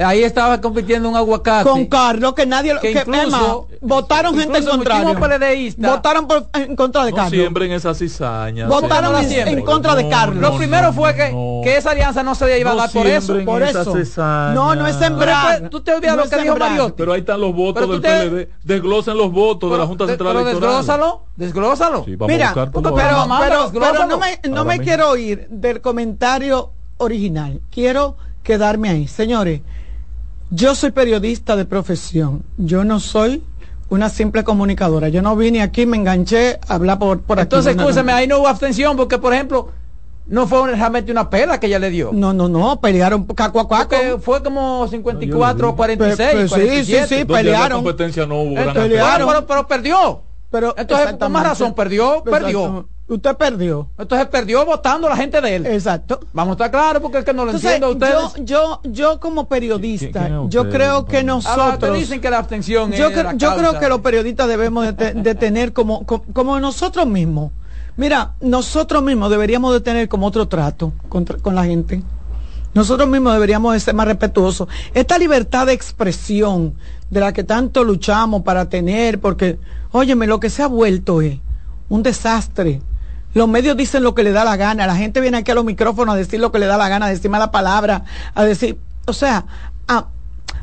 Ahí 0.04 0.22
estaba 0.22 0.60
compitiendo 0.60 1.08
un 1.08 1.16
aguacate. 1.16 1.68
con 1.68 1.86
Carlos, 1.86 2.34
que 2.34 2.46
nadie 2.46 2.72
lo 2.74 2.80
Que 2.80 2.92
que, 2.92 2.98
incluso- 3.00 3.22
es 3.22 3.30
más, 3.30 3.42
votaron 3.82 4.38
gente 4.38 4.58
en 4.58 4.64
PLDistas 4.64 5.90
Votaron 5.90 6.26
por- 6.26 6.46
en 6.54 6.74
contra 6.76 7.04
de 7.04 7.10
No 7.10 7.16
Carlos. 7.16 7.32
siembren 7.32 7.72
esas 7.72 7.98
cizañas. 7.98 8.68
Votaron 8.68 9.10
César. 9.16 9.22
en- 9.24 9.28
siempre. 9.30 9.52
en 9.54 9.64
contra 9.64 9.94
de 9.94 10.08
Carlos. 10.08 10.40
Lo 10.40 10.56
primero 10.56 10.92
fue 10.92 11.14
que, 11.14 11.30
que 11.64 11.76
esa 11.76 11.90
alianza 11.90 12.22
no 12.22 12.34
se 12.34 12.58
iba 12.58 12.70
a 12.70 12.74
No 12.74 12.80
dar 12.80 12.90
por 12.90 13.06
eso. 13.06 13.36
Por 13.44 13.62
eso. 13.62 13.96
cizañas. 13.96 14.54
No, 14.54 14.74
no 14.74 14.86
es 14.86 14.96
sembrar. 14.96 15.68
Tú 15.70 15.80
te 15.80 15.92
olvidas 15.92 16.12
No 16.16 16.22
lo 16.22 16.24
es 16.24 16.30
que 16.30 16.36
dijo 16.36 16.48
sembrar. 16.54 16.70
Mariotti. 16.70 16.94
Pero 16.96 17.12
ahí 17.12 17.20
están 17.20 17.40
los 17.40 17.54
votos 17.54 17.88
del 17.88 18.00
te- 18.00 18.08
PLD. 18.08 18.48
Desglosen 18.64 19.16
los 19.18 19.30
votos 19.32 19.70
de 19.70 19.78
la 19.78 19.86
Junta 19.86 20.04
De- 20.06 20.12
Central 20.12 20.32
pero 20.34 20.40
Electoral. 20.48 20.76
desglósalo, 20.76 21.22
desglósalo. 21.36 22.04
Sí, 22.04 22.16
Mira, 22.26 22.52
pero, 22.54 22.70
pero, 22.72 24.06
no 24.06 24.18
me, 24.18 24.40
no 24.48 24.64
me 24.64 24.78
quiero 24.80 25.16
ir 25.16 25.46
del 25.50 25.80
comentario 25.80 26.70
original. 26.98 27.60
Quiero 27.70 28.16
quedarme 28.42 28.88
ahí. 28.88 29.06
Señores, 29.08 29.60
yo 30.50 30.74
soy 30.74 30.90
periodista 30.90 31.56
de 31.56 31.64
profesión. 31.64 32.42
Yo 32.56 32.84
no 32.84 33.00
soy 33.00 33.42
una 33.88 34.08
simple 34.08 34.44
comunicadora. 34.44 35.08
Yo 35.08 35.22
no 35.22 35.36
vine 35.36 35.62
aquí, 35.62 35.86
me 35.86 35.96
enganché 35.96 36.58
a 36.68 36.74
hablar 36.74 36.98
por, 36.98 37.20
por 37.22 37.38
aquí. 37.38 37.44
Entonces, 37.44 37.74
No, 37.76 37.82
no, 37.82 37.84
no. 37.84 37.90
escúchame, 37.90 38.12
ahí 38.12 38.26
no 38.26 38.38
hubo 38.38 38.48
abstención 38.48 38.96
porque, 38.96 39.18
por 39.18 39.32
ejemplo, 39.34 39.68
no 40.26 40.46
fue 40.46 40.70
realmente 40.76 41.10
una 41.10 41.28
pela 41.28 41.58
que 41.58 41.66
ella 41.66 41.78
le 41.80 41.90
dio. 41.90 42.10
No, 42.12 42.32
no, 42.32 42.48
no, 42.48 42.80
pelearon 42.80 43.24
caco 43.26 43.60
a 43.60 43.68
caco. 43.68 43.88
Porque 43.90 44.16
fue 44.20 44.42
como 44.42 44.86
54 44.88 45.74
46, 45.74 46.30
Pues, 46.32 46.50
pues, 46.50 46.50
sí, 46.50 46.66
47. 46.66 47.02
sí, 47.02 47.08
sí, 47.08 47.14
había 47.22 47.26
pelearon. 47.36 47.78
competencia 47.82 48.26
no 48.26 48.36
hubo 48.42 48.52
gran 48.54 48.68
Entonces, 48.68 48.82
pelearon. 48.90 49.28
pero, 49.28 49.46
pero 49.46 49.66
perdió. 49.66 50.22
Pero, 50.50 50.74
Entonces, 50.76 51.12
por 51.14 51.28
más 51.28 51.44
razón, 51.44 51.74
perdió, 51.74 52.22
perdió. 52.24 52.88
Usted 53.10 53.36
perdió. 53.36 53.88
Entonces 53.98 54.28
perdió 54.28 54.64
votando 54.64 55.08
la 55.08 55.16
gente 55.16 55.40
de 55.40 55.56
él. 55.56 55.66
Exacto. 55.66 56.20
Vamos 56.32 56.52
a 56.52 56.54
estar 56.54 56.70
claros 56.70 57.02
porque 57.02 57.18
es 57.18 57.24
que 57.24 57.32
no 57.34 57.44
lo 57.44 57.50
Entonces, 57.50 57.72
entiendo 57.72 57.86
a 57.88 57.90
ustedes. 58.30 58.46
yo, 58.48 58.80
yo, 58.84 58.90
yo 58.92 59.20
como 59.20 59.48
periodista, 59.48 60.20
¿Quién- 60.20 60.26
quién 60.32 60.44
es 60.46 60.50
yo 60.50 60.70
creo 60.70 61.04
que? 61.06 61.16
Ahora, 61.18 61.24
nosotros... 61.26 61.98
dicen 61.98 62.20
que 62.20 62.30
la 62.30 62.38
abstención 62.38 62.92
yo, 62.92 63.08
es 63.08 63.16
cre- 63.18 63.24
la 63.24 63.32
yo 63.34 63.56
creo 63.56 63.78
que 63.80 63.88
los 63.88 64.00
periodistas 64.00 64.46
debemos 64.48 64.86
de, 64.86 64.92
te- 64.92 65.12
de 65.14 65.34
tener 65.34 65.72
como, 65.72 66.06
como, 66.06 66.22
como 66.32 66.60
nosotros 66.60 67.06
mismos. 67.06 67.50
Mira, 67.96 68.34
nosotros 68.40 69.02
mismos 69.02 69.28
deberíamos 69.28 69.72
de 69.74 69.80
tener 69.80 70.08
como 70.08 70.26
otro 70.28 70.46
trato 70.46 70.92
contra- 71.08 71.36
con 71.38 71.54
la 71.56 71.64
gente. 71.64 72.02
Nosotros 72.74 73.08
mismos 73.08 73.32
deberíamos 73.32 73.72
de 73.72 73.80
ser 73.80 73.94
más 73.94 74.06
respetuosos. 74.06 74.68
Esta 74.94 75.18
libertad 75.18 75.66
de 75.66 75.72
expresión 75.72 76.74
de 77.10 77.18
la 77.18 77.32
que 77.32 77.42
tanto 77.42 77.82
luchamos 77.82 78.42
para 78.42 78.68
tener, 78.68 79.18
porque, 79.20 79.58
óyeme, 79.90 80.28
lo 80.28 80.38
que 80.38 80.48
se 80.48 80.62
ha 80.62 80.68
vuelto 80.68 81.20
es 81.20 81.38
un 81.88 82.04
desastre. 82.04 82.80
Los 83.34 83.48
medios 83.48 83.76
dicen 83.76 84.02
lo 84.02 84.14
que 84.14 84.22
le 84.24 84.32
da 84.32 84.44
la 84.44 84.56
gana, 84.56 84.86
la 84.86 84.96
gente 84.96 85.20
viene 85.20 85.38
aquí 85.38 85.50
a 85.50 85.54
los 85.54 85.64
micrófonos 85.64 86.14
a 86.14 86.18
decir 86.18 86.40
lo 86.40 86.50
que 86.50 86.58
le 86.58 86.66
da 86.66 86.76
la 86.76 86.88
gana, 86.88 87.06
a 87.06 87.08
decir 87.10 87.30
mala 87.30 87.50
palabra, 87.50 88.04
a 88.34 88.44
decir, 88.44 88.76
o 89.06 89.12
sea, 89.12 89.44
a, 89.86 90.06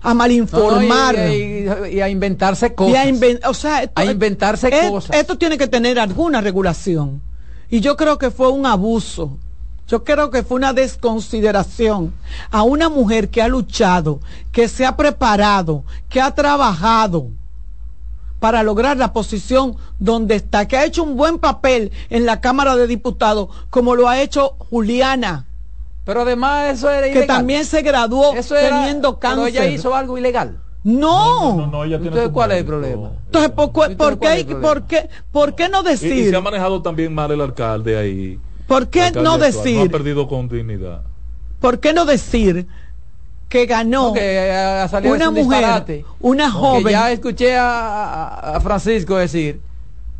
a 0.01 0.13
malinformar. 0.13 1.15
No, 1.15 1.21
no, 1.23 1.33
y, 1.33 1.89
y- 1.91 1.95
y 1.95 2.01
a 2.01 2.09
inventarse 2.09 2.73
cosas. 2.75 2.93
Y 2.93 2.97
a 2.97 3.05
inven- 3.09 3.39
o 3.45 3.53
sea, 3.53 3.83
esto- 3.83 3.93
A 3.95 4.05
inventarse 4.05 4.69
cosas. 4.89 5.15
Esto 5.15 5.37
tiene 5.37 5.57
que 5.57 5.67
tener 5.67 5.97
alguna 5.99 6.41
regulación. 6.41 7.21
Y 7.69 7.79
yo 7.79 7.95
creo 7.95 8.17
que 8.17 8.31
fue 8.31 8.49
un 8.49 8.65
abuso. 8.65 9.37
Yo 9.87 10.03
creo 10.03 10.29
que 10.31 10.43
fue 10.43 10.57
una 10.57 10.73
desconsideración 10.73 12.13
a 12.51 12.63
una 12.63 12.89
mujer 12.89 13.29
que 13.29 13.41
ha 13.41 13.47
luchado, 13.47 14.19
que 14.51 14.67
se 14.67 14.85
ha 14.85 14.97
preparado, 14.97 15.83
que 16.09 16.19
ha 16.19 16.31
trabajado 16.31 17.27
para 18.39 18.63
lograr 18.63 18.97
la 18.97 19.13
posición 19.13 19.75
donde 19.99 20.35
está, 20.35 20.67
que 20.67 20.77
ha 20.77 20.85
hecho 20.85 21.03
un 21.03 21.17
buen 21.17 21.39
papel 21.39 21.91
en 22.09 22.25
la 22.25 22.39
Cámara 22.41 22.75
de 22.75 22.87
Diputados, 22.87 23.49
como 23.69 23.95
lo 23.95 24.07
ha 24.09 24.21
hecho 24.21 24.55
Juliana, 24.59 25.45
Pero 26.05 26.21
además 26.21 26.73
eso 26.77 26.89
era 26.89 27.03
que 27.07 27.11
ilegal. 27.11 27.27
también 27.27 27.65
se 27.65 27.81
graduó 27.81 28.33
eso 28.33 28.55
era, 28.55 28.77
teniendo 28.79 29.19
pero 29.19 29.35
cáncer. 29.35 29.47
ella 29.63 29.65
hizo 29.67 29.95
algo 29.95 30.17
ilegal. 30.17 30.59
No. 30.83 31.57
No, 31.57 31.67
no, 31.67 31.83
ella 31.83 31.97
tiene 31.97 32.07
Entonces, 32.09 32.31
¿cuál 32.31 32.51
es 32.53 32.59
el 32.59 32.65
problema? 32.65 33.11
Entonces, 33.25 33.51
¿por, 33.51 33.71
por 33.97 34.17
¿cuál 34.19 34.37
es 34.37 34.45
qué, 34.45 34.55
por, 34.55 34.83
qué, 34.83 35.09
¿por 35.33 35.55
qué 35.55 35.67
no 35.67 35.79
Y, 35.79 35.87
y 35.87 35.89
decir? 35.89 36.29
se 36.29 36.35
ha 36.35 36.41
manejado 36.41 36.81
también 36.81 37.13
mal 37.13 37.29
el 37.31 37.41
alcalde 37.41 37.97
ahí. 37.97 38.39
¿Por 38.67 38.87
qué 38.87 39.11
no 39.11 39.33
actual. 39.33 39.39
decir? 39.41 39.79
No 39.79 39.83
ha 39.85 39.89
perdido 39.89 40.27
con 40.27 40.47
dignidad. 40.47 41.01
¿Por 41.59 41.79
qué 41.79 41.91
no 41.91 42.05
decir 42.05 42.67
que 43.49 43.65
ganó 43.65 44.09
Porque 44.09 44.51
ha 44.51 44.87
salido 44.89 45.15
una 45.15 45.29
un 45.29 45.35
mujer, 45.35 45.59
disparate. 45.59 46.05
una 46.19 46.45
Que 46.45 46.51
joven? 46.51 46.91
ya 46.91 47.11
escuché 47.11 47.55
a, 47.55 48.25
a- 48.27 48.55
a 48.57 48.59
Francisco 48.61 49.15
decir 49.17 49.61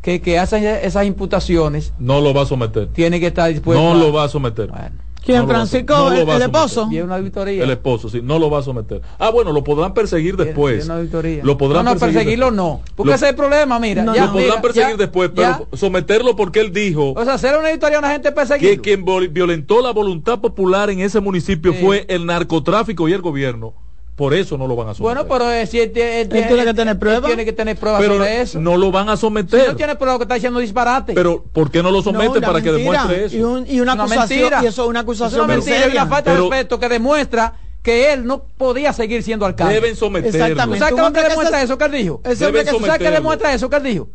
que 0.01 0.21
que 0.21 0.39
hace 0.39 0.85
esas 0.85 1.05
imputaciones 1.05 1.91
No 1.99 2.21
lo 2.21 2.33
va 2.33 2.43
a 2.43 2.45
someter. 2.45 2.87
tiene 2.87 3.19
que 3.19 3.27
estar 3.27 3.49
dispuesto 3.49 3.81
No 3.83 3.91
a- 3.91 3.95
lo 3.95 4.13
va 4.13 4.23
a 4.23 4.29
someter. 4.29 4.67
Bueno, 4.69 4.95
¿Quién, 5.27 5.41
No 5.41 5.47
Francisco, 5.49 6.11
el, 6.13 6.41
esposo? 6.41 6.87
y 6.89 7.01
una 7.01 7.15
auditoría. 7.17 7.61
El 7.61 7.69
esposo, 7.71 8.07
sí, 8.07 8.21
no 8.23 8.39
lo 8.39 8.49
va 8.49 8.59
a 8.59 8.61
someter. 8.61 9.01
Ah, 9.19 9.29
bueno, 9.29 9.51
lo 9.51 9.61
podrán 9.61 9.93
perseguir 9.93 10.37
después. 10.37 10.85
Una 10.85 10.95
auditoría. 10.95 11.43
Lo 11.43 11.57
podrán 11.57 11.83
no, 11.83 11.93
no, 11.93 11.99
perseguir 11.99 12.13
perseguirlo 12.15 12.45
después. 12.45 12.55
no. 12.65 12.81
Porque 12.95 13.09
Lo- 13.09 13.15
ese 13.15 13.25
es 13.25 13.29
el 13.31 13.35
problema, 13.35 13.77
mira. 13.77 14.03
No, 14.03 14.15
ya, 14.15 14.27
lo 14.27 14.31
podrán 14.31 14.47
mira, 14.49 14.61
perseguir 14.61 14.89
ya, 14.91 14.95
después, 14.97 15.31
ya. 15.35 15.57
pero 15.67 15.77
someterlo 15.77 16.37
porque 16.37 16.61
él 16.61 16.71
dijo 16.71 17.11
O 17.11 17.25
sea, 17.25 17.33
hacer 17.33 17.57
una 17.57 17.67
auditoría 17.67 17.97
a 17.97 17.99
una 17.99 18.11
gente 18.11 18.29
que 18.29 18.35
perseguirlo. 18.35 18.81
quien 18.81 19.33
violentó 19.33 19.81
la 19.81 19.91
voluntad 19.91 20.39
popular 20.39 20.89
en 20.91 21.01
ese 21.01 21.19
municipio 21.19 21.73
Sí. 21.73 21.79
fue 21.83 22.05
el 22.07 22.25
narcotráfico 22.25 23.09
y 23.09 23.13
el 23.13 23.21
gobierno. 23.21 23.73
Por 24.17 24.33
eso 24.33 24.57
no 24.57 24.65
lo 24.65 24.75
van 24.75 24.89
a 24.89 24.93
someter. 24.95 25.15
Bueno, 25.23 25.29
pero 25.31 25.51
eh, 25.51 25.67
si 25.67 25.79
él, 25.79 25.91
tiene- 25.91 26.21
él 26.21 26.27
tiene 26.29 26.65
que 26.65 26.73
tener 26.73 26.93
él 26.95 26.97
pruebas. 26.99 27.27
tiene 27.27 27.45
que 27.45 27.53
tener 27.53 27.77
pruebas 27.77 28.01
Pero 28.01 28.15
sobre 28.15 28.41
eso. 28.41 28.59
no 28.59 28.75
lo 28.75 28.91
van 28.91 29.09
a 29.09 29.15
Si 29.15 29.21
someter. 29.21 29.67
no 29.69 29.75
tiene 29.75 29.95
pruebas 29.95 30.17
que 30.17 30.23
está 30.23 30.33
diciendo 30.33 30.59
disparate. 30.59 31.13
Pero 31.13 31.43
¿por 31.53 31.69
qué 31.69 31.83
no 31.83 31.91
lo 31.91 31.97
No, 31.99 32.03
someten 32.03 32.31
una 32.37 32.47
para 32.47 32.61
que 32.61 32.71
mentira. 32.71 33.03
demuestre 33.03 33.25
eso? 33.25 33.37
Y, 33.37 33.43
un- 33.43 33.67
y 33.67 33.79
una 33.79 33.91
Es 33.91 33.95
una 33.95 34.03
acusación, 34.05 34.39
mentira. 34.39 34.63
y 34.63 34.65
eso 34.65 34.83
es 34.83 34.89
una 34.89 34.99
es 34.99 35.03
acusación 35.03 35.41
una 35.45 35.53
muy 35.53 35.63
mentira 35.63 35.87
y 35.87 35.91
una 35.91 36.07
falta 36.07 36.31
Pero- 36.31 36.43
de 36.45 36.49
respeto 36.49 36.79
que 36.79 36.89
demuestra 36.89 37.53
que 37.83 38.11
él 38.13 38.25
no 38.25 38.43
podía 38.57 38.91
seguir 38.91 39.21
siendo 39.21 39.45
alcalde. 39.45 39.75
Deben 39.75 39.95
someterlo. 39.95 40.35
Exactamente. 40.37 40.79
¿Sabes 40.79 40.95
qué 40.95 41.01
es 41.01 41.13
que 41.13 41.21
que 41.21 41.29
demuestra 41.29 41.61
eso 41.61 41.77
que 41.77 41.85
él 41.85 41.91
dijo? 41.91 42.21
Que- 42.23 42.29
¿Tú 42.31 42.35
sabes 42.37 42.97
qué 42.97 43.11
demuestra 43.11 43.53
eso 43.53 43.69
que 43.69 43.75
él 43.77 43.83
dijo? 43.83 44.09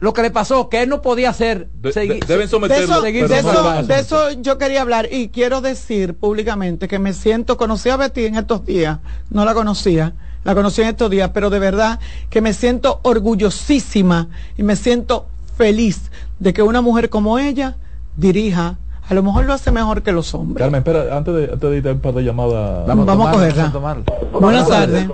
Lo 0.00 0.12
que 0.12 0.22
le 0.22 0.30
pasó, 0.30 0.68
que 0.68 0.82
él 0.82 0.88
no 0.88 1.02
podía 1.02 1.30
hacer. 1.30 1.68
De- 1.74 1.92
seguir- 1.92 2.20
de- 2.20 2.26
deben 2.26 2.46
de 2.46 2.50
someterlo. 2.50 2.84
eso, 2.84 3.02
de, 3.02 3.38
eso, 3.38 3.64
van 3.64 3.78
a 3.78 3.82
de 3.82 3.98
eso 3.98 4.30
yo 4.40 4.56
quería 4.56 4.80
hablar 4.82 5.08
y 5.12 5.28
quiero 5.28 5.60
decir 5.60 6.14
públicamente 6.14 6.86
que 6.86 6.98
me 7.00 7.12
siento, 7.12 7.56
conocí 7.56 7.88
a 7.88 7.96
Betty 7.96 8.26
en 8.26 8.36
estos 8.36 8.64
días, 8.64 8.98
no 9.30 9.44
la 9.44 9.54
conocía, 9.54 10.14
la 10.44 10.54
conocí 10.54 10.82
en 10.82 10.88
estos 10.88 11.10
días, 11.10 11.30
pero 11.34 11.50
de 11.50 11.58
verdad 11.58 11.98
que 12.30 12.40
me 12.40 12.52
siento 12.52 13.00
orgullosísima 13.02 14.28
y 14.56 14.62
me 14.62 14.76
siento 14.76 15.26
feliz 15.56 16.10
de 16.38 16.52
que 16.52 16.62
una 16.62 16.80
mujer 16.80 17.08
como 17.10 17.38
ella 17.40 17.76
dirija, 18.16 18.78
a 19.08 19.14
lo 19.14 19.22
mejor 19.22 19.44
lo 19.46 19.52
hace 19.54 19.70
mejor 19.70 20.02
que 20.02 20.12
los 20.12 20.34
hombres. 20.34 20.58
Carmen, 20.62 20.78
espera, 20.80 21.16
antes 21.16 21.34
de, 21.34 21.44
antes 21.52 21.70
de 21.70 21.76
ir 21.78 21.88
a 21.88 21.92
un 21.92 22.00
par 22.00 22.14
de 22.14 22.22
llamadas. 22.24 22.86
Vamos 22.86 23.08
a 23.08 23.12
tomarlo, 23.12 23.32
cogerla. 23.34 23.62
vamos 23.62 23.70
a 23.70 23.72
tomarlo. 23.72 24.04
Buenas 24.40 24.68
tardes. 24.68 25.08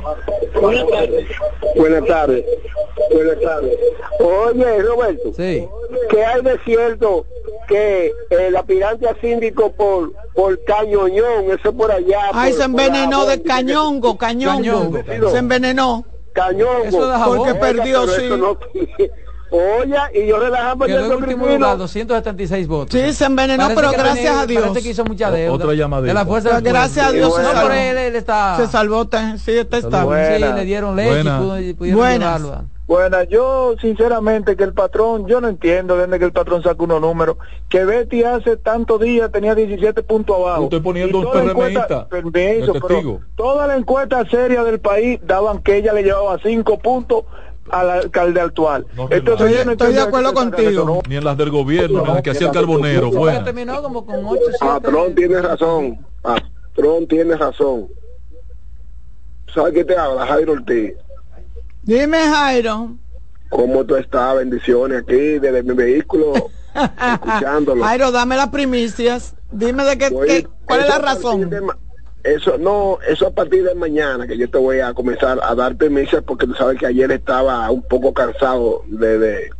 Buenas 0.61 0.87
tardes. 2.07 2.45
Buenas 3.13 3.41
tardes. 3.41 3.79
Oye, 4.21 4.83
Roberto, 4.83 5.33
Sí. 5.37 5.67
¿qué 6.11 6.25
hay 6.25 6.43
de 6.43 6.59
cierto 6.65 7.25
que 7.69 8.13
el 8.31 8.57
aspirante 8.57 9.09
a 9.09 9.15
síndico 9.21 9.73
por 9.73 10.13
por 10.35 10.63
Cañoñón, 10.65 11.51
eso 11.59 11.73
por 11.73 11.91
allá? 11.91 12.19
Ay, 12.33 12.51
por- 12.53 12.59
se 12.59 12.65
envenenó 12.65 13.27
de 13.27 13.43
cañongo, 13.43 14.17
cañongo. 14.19 14.93
Cañongo. 15.05 15.31
Se 15.31 15.39
envenenó. 15.39 16.05
Cañongo. 16.33 16.85
Eso 16.85 17.07
de 17.09 17.17
Jabón. 17.19 17.37
Porque 17.39 17.53
Oiga, 17.53 17.61
perdió, 17.61 18.09
sí. 18.09 18.29
Oye, 19.57 19.97
y 20.15 20.27
yo 20.27 20.39
relajando 20.39 20.85
Quedó 20.87 21.01
yendo 21.01 21.19
último 21.19 21.47
lugar, 21.47 21.79
276 21.79 22.67
votos. 22.67 23.01
Sí, 23.01 23.13
se 23.13 23.25
envenenó, 23.25 23.65
Parece 23.69 23.81
pero 23.81 23.93
gracias 23.93 24.37
a 24.37 24.47
Dios. 24.47 24.63
Parece 24.63 24.83
que 24.83 24.89
hizo 24.91 25.05
mucha 25.05 25.31
deuda. 25.31 25.53
Otra 25.55 25.75
llamadita. 25.75 26.09
De 26.09 26.15
la 26.15 26.27
fuerza 26.27 26.49
Pero 26.51 26.63
gracias 26.63 27.07
a. 27.07 27.13
Dios 27.13 27.35
se 27.37 27.43
No, 27.43 27.49
salvó. 27.53 27.69
pero 27.69 27.75
él, 27.81 27.97
él 27.99 28.17
está... 28.17 28.57
Se 28.57 28.67
salvó, 28.67 29.09
sí, 29.39 29.53
está 29.53 29.79
estable. 29.79 30.37
Sí, 30.39 30.43
le 30.43 30.65
dieron 30.65 30.97
leche 30.97 31.11
Buena. 31.23 31.61
y 31.61 31.73
pudieron 31.75 32.01
Buenas. 32.01 32.43
llevarlo. 32.43 32.65
Bueno, 32.87 33.23
yo 33.23 33.77
sinceramente 33.81 34.57
que 34.57 34.65
el 34.65 34.75
patrón, 34.75 35.27
yo 35.27 35.41
no 35.41 35.49
entiendo 35.49 35.97
desde 35.97 36.19
que 36.19 36.25
el 36.27 36.33
patrón 36.33 36.63
saca 36.63 36.83
unos 36.83 37.01
números, 37.01 37.39
que 37.71 37.83
Betty 37.87 38.25
hace 38.25 38.59
tantos 38.59 39.01
días 39.01 39.33
tenía 39.33 39.55
17 39.55 40.03
puntos 40.03 40.37
abajo. 40.37 40.65
Estoy 40.65 40.81
poniendo 40.81 41.19
un 41.21 41.25
toda 41.25 41.45
la 41.45 41.55
PRMista 41.55 41.69
encuesta- 41.85 42.09
permiso, 42.09 42.73
pero 42.87 43.21
toda 43.37 43.67
la 43.69 43.77
encuesta 43.77 44.23
seria 44.29 44.65
del 44.65 44.81
país 44.81 45.19
daban 45.25 45.63
que 45.63 45.77
ella 45.79 45.95
le 45.95 46.03
llevaba 46.03 46.39
5 46.43 46.79
puntos 46.81 47.25
al 47.71 47.91
alcalde 47.91 48.41
actual. 48.41 48.87
No, 48.95 49.09
Entonces, 49.11 49.57
yo 49.59 49.65
no 49.65 49.73
Estoy 49.73 49.93
de 49.95 50.01
acuerdo 50.01 50.35
contigo. 50.35 51.03
Ni 51.09 51.17
en 51.17 51.25
las 51.25 51.37
del 51.37 51.51
gobierno, 51.51 52.03
ni 52.03 52.09
en 52.09 52.15
las 52.15 52.23
que 52.23 52.31
hacía 52.31 52.47
el 52.49 52.53
carbonero. 52.53 53.11
Bueno. 53.11 53.43
terminó 53.45 53.83
como 53.83 54.05
con 54.05 54.25
8 54.25 54.41
Patrón 54.61 55.15
tiene 55.15 55.41
razón. 55.41 55.99
Patrón 56.23 57.07
tiene 57.09 57.37
razón. 57.37 57.89
¿Sabes 59.55 59.73
qué 59.75 59.85
te 59.85 59.97
habla, 59.97 60.27
Jairo 60.27 60.53
Ortiz? 60.53 60.95
Dime, 61.83 62.19
Jairo. 62.19 62.91
¿Cómo 63.51 63.85
tú 63.85 63.95
estás? 63.97 64.37
Bendiciones 64.37 65.03
aquí 65.03 65.39
desde 65.39 65.63
mi 65.63 65.75
vehículo, 65.75 66.33
escuchándolo. 66.75 67.85
Jairo, 67.85 68.11
dame 68.11 68.37
las 68.37 68.49
primicias. 68.49 69.35
Dime 69.53 69.85
de 69.85 69.97
qué, 69.99 70.09
Voy- 70.11 70.27
qué- 70.27 70.49
cuál 70.67 70.81
es 70.81 70.89
la 70.89 70.99
razón. 70.99 71.51
Eso 72.25 72.57
no, 72.57 72.99
eso 73.07 73.27
a 73.27 73.31
partir 73.31 73.65
de 73.65 73.75
mañana 73.75 74.27
que 74.27 74.39
yo 74.39 74.49
te 74.49 74.57
voy 74.57 74.81
a 74.81 74.95
comenzar 74.95 75.39
a 75.43 75.55
dar 75.55 75.77
permisos 75.77 76.25
porque 76.25 76.47
tú 76.47 76.55
sabes 76.55 76.79
que 76.79 76.87
ayer 76.87 77.13
estaba 77.13 77.71
un 77.71 77.83
poco 77.83 78.15
cansado 78.15 78.83
de, 78.87 79.19
de, 79.19 79.51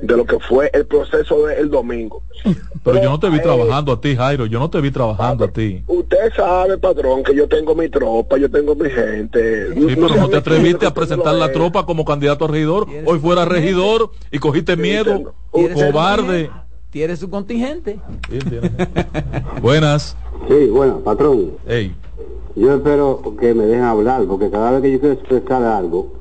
de 0.00 0.16
lo 0.16 0.24
que 0.24 0.38
fue 0.40 0.70
el 0.72 0.86
proceso 0.86 1.46
del 1.46 1.70
domingo. 1.70 2.22
Pero 2.82 3.02
yo 3.02 3.10
no 3.10 3.20
te 3.20 3.28
vi 3.28 3.36
eh, 3.36 3.40
trabajando 3.40 3.92
a 3.92 4.00
ti, 4.00 4.16
Jairo. 4.16 4.46
Yo 4.46 4.58
no 4.58 4.70
te 4.70 4.80
vi 4.80 4.90
trabajando 4.90 5.44
a 5.44 5.48
ti. 5.48 5.82
Usted 5.86 6.32
sabe, 6.34 6.78
patrón, 6.78 7.22
que 7.22 7.34
yo 7.34 7.46
tengo 7.46 7.74
mi 7.74 7.90
tropa, 7.90 8.38
yo 8.38 8.50
tengo 8.50 8.74
mi 8.74 8.88
gente. 8.88 9.74
Sí, 9.74 9.94
pero 9.94 10.08
sea 10.08 10.22
no 10.22 10.28
te 10.30 10.38
atreviste 10.38 10.86
a 10.86 10.94
presentar 10.94 11.34
la 11.34 11.52
tropa 11.52 11.84
como 11.84 12.06
candidato 12.06 12.46
a 12.46 12.48
regidor. 12.48 12.86
Hoy 13.04 13.18
fuera 13.18 13.44
regidor 13.44 14.10
y 14.30 14.38
cogiste 14.38 14.76
miedo. 14.76 15.34
Cobarde. 15.50 16.50
Tiene 16.90 17.16
su 17.16 17.30
contingente. 17.30 18.00
Buenas. 19.62 20.16
Sí, 20.48 20.66
bueno, 20.68 20.98
patrón. 21.00 21.52
Ey. 21.66 21.94
Yo 22.56 22.74
espero 22.74 23.22
que 23.38 23.54
me 23.54 23.64
dejen 23.64 23.84
hablar, 23.84 24.24
porque 24.24 24.50
cada 24.50 24.72
vez 24.72 24.82
que 24.82 24.92
yo 24.92 25.00
quiero 25.00 25.14
expresar 25.14 25.62
algo, 25.62 26.12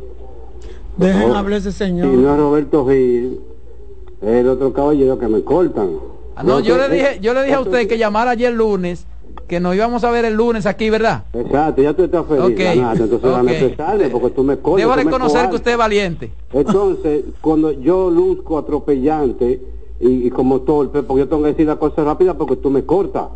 Dejen 0.97 1.31
hablar 1.31 1.59
ese 1.59 1.71
si 1.71 1.77
señor. 1.79 2.07
no 2.07 2.33
es 2.33 2.37
Roberto 2.39 2.85
Gil, 2.87 3.39
es 4.21 4.27
el 4.27 4.47
otro 4.49 4.73
caballero 4.73 5.17
que 5.17 5.27
me 5.27 5.41
cortan. 5.43 5.89
Ah, 6.35 6.43
no, 6.43 6.59
yo 6.59 6.77
le 6.77 6.89
dije, 6.89 7.19
yo 7.21 7.33
le 7.33 7.43
dije 7.43 7.55
a 7.55 7.61
usted 7.61 7.87
que 7.87 7.97
llamara 7.97 8.31
ayer 8.31 8.53
lunes, 8.53 9.05
que 9.47 9.59
nos 9.59 9.75
íbamos 9.75 10.03
a 10.03 10.11
ver 10.11 10.25
el 10.25 10.33
lunes 10.35 10.65
aquí, 10.65 10.89
¿verdad? 10.89 11.23
Exacto, 11.33 11.81
ya 11.81 11.93
tú 11.93 12.03
estás 12.03 12.25
feliz. 12.27 12.43
Ok, 12.43 12.57
Ganaste, 12.59 13.03
entonces 13.05 13.31
van 13.31 13.41
ok. 13.41 13.47
a 13.47 13.51
expresarme 13.53 14.09
porque 14.09 14.29
tú 14.31 14.43
me 14.43 14.57
cortas. 14.57 14.81
Debo 14.85 14.95
reconocer 14.95 15.49
que 15.49 15.55
usted 15.55 15.71
es 15.71 15.77
valiente. 15.77 16.31
Entonces, 16.53 17.23
cuando 17.41 17.71
yo 17.71 18.09
luzco 18.11 18.57
atropellante 18.57 19.61
y, 19.99 20.27
y 20.27 20.29
como 20.29 20.61
torpe, 20.61 21.03
porque 21.03 21.21
yo 21.23 21.27
tengo 21.29 21.43
que 21.43 21.49
decir 21.49 21.67
la 21.67 21.75
cosa 21.77 22.03
rápida 22.03 22.33
porque 22.35 22.55
tú 22.55 22.69
me 22.69 22.83
cortas. 22.85 23.27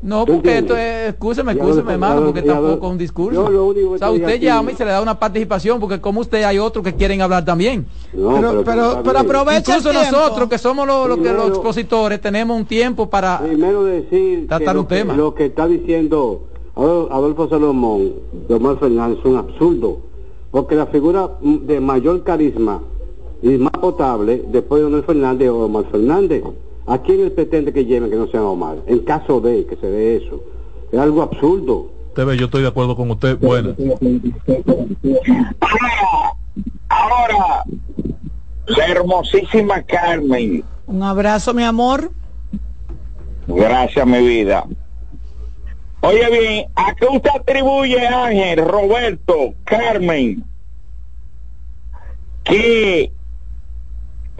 No, 0.00 0.24
¿Tú 0.24 0.32
porque 0.34 0.58
esto 0.58 0.76
es, 0.76 1.10
excúseme, 1.10 1.54
ya 1.54 1.62
hermano, 1.64 2.24
porque 2.24 2.42
tampoco 2.42 2.86
es 2.86 2.92
un 2.92 2.98
discurso. 2.98 3.44
yo 3.44 3.48
lo 3.50 3.66
único 3.66 3.90
que 3.90 3.94
o 3.94 3.98
sea, 3.98 4.10
usted 4.10 4.26
aquí- 4.34 4.44
llama 4.46 4.72
y 4.72 4.74
se 4.74 4.84
le 4.84 4.90
da 4.90 5.00
una 5.00 5.16
participación, 5.16 5.78
porque 5.78 6.00
como 6.00 6.20
usted 6.22 6.42
hay 6.42 6.58
otros 6.58 6.84
que 6.84 6.94
quieren 6.96 7.22
hablar 7.22 7.44
también. 7.44 7.86
No, 8.12 8.34
Pero- 8.34 8.64
pero- 8.64 9.00
pero 9.04 9.18
aprovecha 9.20 9.76
Incluso 9.78 9.92
nosotros, 9.92 10.48
que 10.48 10.58
somos 10.58 10.88
los, 10.88 11.06
los 11.08 11.18
que 11.18 11.32
los 11.32 11.48
expositores, 11.50 12.20
tenemos 12.20 12.56
un 12.56 12.64
tiempo 12.66 13.08
para 13.08 13.38
Primero 13.38 13.84
decir 13.84 14.48
tratar 14.48 14.74
lo 14.74 14.80
un 14.80 14.86
que- 14.88 14.94
tema. 14.96 15.14
lo 15.14 15.34
que 15.36 15.44
está 15.46 15.68
diciendo 15.68 16.46
Adol- 16.74 17.06
Adolfo 17.12 17.48
Salomón 17.48 18.12
de 18.48 18.54
Omar 18.54 18.78
Fernández 18.80 19.18
es 19.20 19.24
un 19.24 19.36
absurdo, 19.36 19.98
porque 20.50 20.74
la 20.74 20.86
figura 20.86 21.30
de 21.42 21.78
mayor 21.78 22.24
carisma 22.24 22.80
y 23.42 23.58
más 23.58 23.72
potable 23.72 24.44
después 24.48 24.80
de 24.80 24.86
Omar 24.86 25.02
Fernández 25.04 25.46
es 25.48 25.52
Omar 25.52 25.84
Fernández. 25.90 26.42
¿A 26.86 26.98
quién 26.98 27.20
él 27.20 27.32
pretende 27.32 27.72
que 27.72 27.84
lleven 27.84 28.10
que 28.10 28.16
no 28.16 28.26
sea 28.28 28.42
Omar? 28.42 28.76
En 28.86 29.00
caso 29.00 29.40
de 29.40 29.66
que 29.66 29.76
se 29.76 29.86
dé 29.88 30.16
eso. 30.16 30.42
Es 30.90 30.98
algo 30.98 31.22
absurdo. 31.22 31.88
TV, 32.14 32.36
yo 32.36 32.46
estoy 32.46 32.62
de 32.62 32.68
acuerdo 32.68 32.94
con 32.96 33.10
usted. 33.10 33.38
Buenas. 33.38 33.74
Ahora, 36.88 37.64
la 38.66 38.86
hermosísima 38.86 39.82
Carmen, 39.82 40.62
Un 40.86 41.02
abrazo, 41.02 41.54
mi 41.54 41.62
amor. 41.64 42.10
gracias 43.46 44.06
mi 44.06 44.18
vida. 44.26 44.64
Oye 46.02 46.30
bien, 46.30 46.66
¿a 46.74 46.94
qué 46.94 47.06
usted 47.06 47.30
atribuye 47.34 48.06
Ángel, 48.06 48.58
Roberto, 48.66 49.54
Carmen, 49.64 50.44
que 52.44 53.12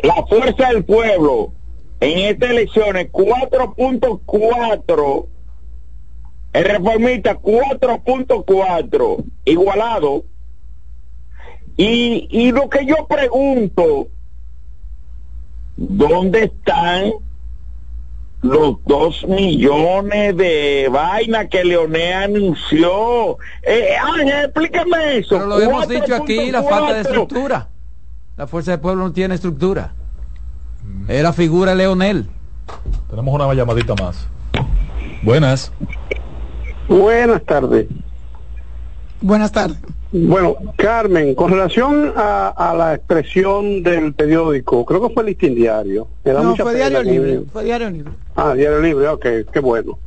la 0.02 0.26
fuerza 0.26 0.68
del 0.68 0.84
pueblo 0.84 1.52
en 2.00 2.18
estas 2.18 2.50
elecciones 2.50 3.10
4.4, 3.12 5.26
el 6.52 6.64
reformista 6.64 7.40
4.4, 7.40 9.24
igualado, 9.44 10.24
y, 11.76 12.28
y 12.30 12.52
lo 12.52 12.68
que 12.68 12.84
yo 12.84 13.06
pregunto, 13.08 14.08
¿dónde 15.76 16.44
están 16.44 17.12
los 18.42 18.76
dos 18.84 19.24
millones 19.26 20.36
de 20.36 20.88
vaina 20.90 21.48
que 21.48 21.64
Leonel 21.64 22.12
anunció? 22.12 23.38
Eh, 23.62 23.96
Ángel, 23.96 24.46
explíqueme 24.46 25.18
eso. 25.18 25.36
Pero 25.36 25.46
lo 25.46 25.60
hemos 25.60 25.88
dicho 25.88 26.14
aquí, 26.14 26.50
la 26.50 26.62
falta 26.62 26.94
de 26.94 27.02
4.4. 27.02 27.06
estructura. 27.06 27.68
La 28.42 28.48
fuerza 28.48 28.72
del 28.72 28.80
pueblo 28.80 29.04
no 29.04 29.12
tiene 29.12 29.36
estructura. 29.36 29.92
Era 31.06 31.32
figura 31.32 31.76
Leonel. 31.76 32.26
Tenemos 33.08 33.32
una 33.32 33.54
llamadita 33.54 33.94
más. 33.94 34.26
Buenas. 35.22 35.70
Buenas 36.88 37.44
tardes. 37.44 37.86
Buenas 39.20 39.52
tardes. 39.52 39.78
Bueno, 40.10 40.56
Carmen, 40.76 41.36
con 41.36 41.52
relación 41.52 42.12
a, 42.16 42.48
a 42.48 42.74
la 42.74 42.94
expresión 42.94 43.84
del 43.84 44.12
periódico, 44.12 44.84
creo 44.86 45.06
que 45.06 45.14
fue 45.14 45.22
el 45.22 45.28
listín 45.28 45.54
diario. 45.54 46.08
Me 46.24 46.32
da 46.32 46.42
No, 46.42 46.50
mucha 46.50 46.64
fue 46.64 46.72
pena 46.72 46.88
Diario 46.88 47.04
que- 47.04 47.10
Libre. 47.12 47.42
Fue 47.52 47.62
Diario 47.62 47.90
Libre. 47.90 48.12
Ah, 48.34 48.54
Diario 48.54 48.80
Libre, 48.80 49.06
ok, 49.06 49.26
qué 49.52 49.60
bueno. 49.60 50.00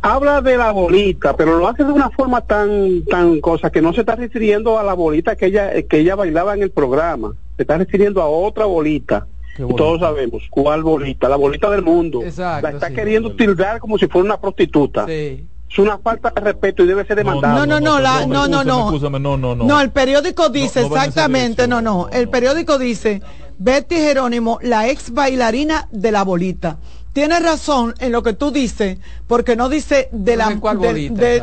Habla 0.00 0.40
de 0.40 0.56
la 0.56 0.70
bolita, 0.70 1.36
pero 1.36 1.58
lo 1.58 1.66
hace 1.66 1.82
de 1.84 1.90
una 1.90 2.08
forma 2.10 2.40
tan 2.40 3.04
tan 3.04 3.40
cosa 3.40 3.70
que 3.70 3.82
no 3.82 3.92
se 3.92 4.00
está 4.00 4.14
refiriendo 4.14 4.78
a 4.78 4.84
la 4.84 4.94
bolita 4.94 5.34
que 5.34 5.46
ella 5.46 5.82
que 5.82 5.98
ella 5.98 6.14
bailaba 6.14 6.54
en 6.54 6.62
el 6.62 6.70
programa. 6.70 7.32
Se 7.56 7.62
está 7.62 7.78
refiriendo 7.78 8.22
a 8.22 8.28
otra 8.28 8.64
bolita. 8.66 9.26
bolita? 9.58 9.76
Todos 9.76 10.00
sabemos 10.00 10.44
cuál 10.50 10.84
bolita, 10.84 11.28
la 11.28 11.34
bolita 11.34 11.68
del 11.70 11.82
mundo. 11.82 12.22
Exacto, 12.22 12.68
la 12.68 12.74
está 12.74 12.88
sí. 12.88 12.94
queriendo 12.94 13.34
tildar 13.34 13.80
como 13.80 13.98
si 13.98 14.06
fuera 14.06 14.26
una 14.26 14.40
prostituta. 14.40 15.04
Sí. 15.06 15.44
Es 15.70 15.78
una 15.78 15.98
falta 15.98 16.32
de 16.34 16.40
respeto 16.40 16.82
y 16.82 16.86
debe 16.86 17.04
ser 17.04 17.16
demandada. 17.16 17.54
No, 17.54 17.66
no, 17.66 17.80
no, 17.80 18.00
la- 18.00 18.24
no, 18.24 18.48
no, 18.48 18.64
no. 18.64 18.86
Escúchame, 18.86 19.18
no, 19.20 19.36
no, 19.36 19.54
no. 19.54 19.64
No, 19.64 19.80
el 19.80 19.90
periódico 19.90 20.48
dice 20.48 20.80
no 20.80 20.86
exactamente, 20.86 21.68
no, 21.68 21.82
no, 21.82 22.08
el 22.10 22.28
periódico 22.30 22.78
dice 22.78 23.20
Betty 23.58 23.96
Jerónimo, 23.96 24.58
la 24.62 24.88
ex 24.88 25.12
bailarina 25.12 25.88
de 25.90 26.12
la 26.12 26.22
bolita. 26.22 26.78
Tienes 27.12 27.42
razón 27.42 27.94
en 27.98 28.12
lo 28.12 28.22
que 28.22 28.32
tú 28.32 28.50
dices, 28.50 28.98
porque 29.26 29.56
no 29.56 29.68
dice 29.68 30.08
de 30.12 30.36
la, 30.36 30.50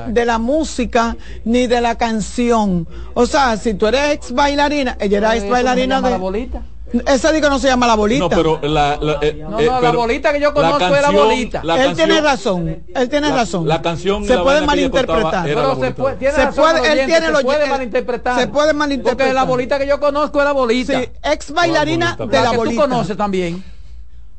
¿De 0.08 0.26
la 0.26 0.38
música 0.38 1.18
ni 1.44 1.68
de 1.68 1.82
la 1.82 1.96
canción. 1.96 2.88
O 3.14 3.26
sea, 3.26 3.58
si 3.58 3.74
tú 3.74 3.88
eres 3.88 4.12
ex 4.14 4.32
bailarina, 4.34 4.96
ella 5.00 5.18
era 5.18 5.36
¿Eso 5.36 5.46
ex 5.46 5.52
bailarina 5.52 6.02
de... 6.02 6.10
la 6.12 6.18
bolita? 6.18 6.62
Esa 7.08 7.32
digo 7.34 7.50
no 7.50 7.60
se 7.60 7.68
llama 7.68 7.88
la 7.88 7.96
bolita. 7.96 8.20
No, 8.24 8.30
pero 8.30 8.60
la, 8.62 8.96
la, 9.02 9.18
eh, 9.22 9.44
No, 9.50 9.60
eh, 9.60 9.66
no, 9.66 9.72
la 9.74 9.80
pero 9.82 9.98
bolita 9.98 10.32
que 10.32 10.40
yo 10.40 10.54
conozco 10.54 10.86
es 10.86 10.92
la 10.92 11.02
canción- 11.02 11.26
bolita. 11.28 11.64
la 11.64 11.74
él 11.76 11.86
canción- 11.88 12.08
tiene 12.08 12.22
razón, 12.22 12.84
él 12.96 13.10
tiene 13.10 13.30
la- 13.30 13.36
razón. 13.36 13.68
la 13.68 13.82
canción 13.82 14.26
se 14.26 14.36
la 14.36 14.44
puede 14.44 14.60
que 14.62 14.66
malinterpretar. 14.68 15.44
Pero 15.46 15.76
se 15.80 15.92
puede, 15.92 16.16
tiene 16.18 16.36
Se 16.36 16.46
razón, 16.46 16.64
puede- 16.64 16.78
él 16.86 16.92
oyente, 16.94 17.06
tiene 17.08 17.26
se 17.26 17.32
lo- 17.34 17.42
puede 17.42 17.66
malinterpretar. 17.70 18.40
se 18.40 18.48
puede 18.48 18.74
malinterpretar. 18.74 19.28
Porque 19.28 19.34
la 19.34 19.44
bolita 19.44 19.80
que 19.80 19.88
yo 19.88 20.00
conozco 20.00 20.40
es 20.40 20.46
la 20.46 20.52
bolita. 20.54 21.02
Sí, 21.02 21.10
ex 21.24 21.52
bailarina 21.52 22.16
¿Cuál 22.16 22.30
de 22.30 22.42
la 22.42 22.52
que 22.52 22.58
bolita. 22.58 22.84
tú 22.84 22.90
conoces 22.90 23.18
también. 23.18 23.64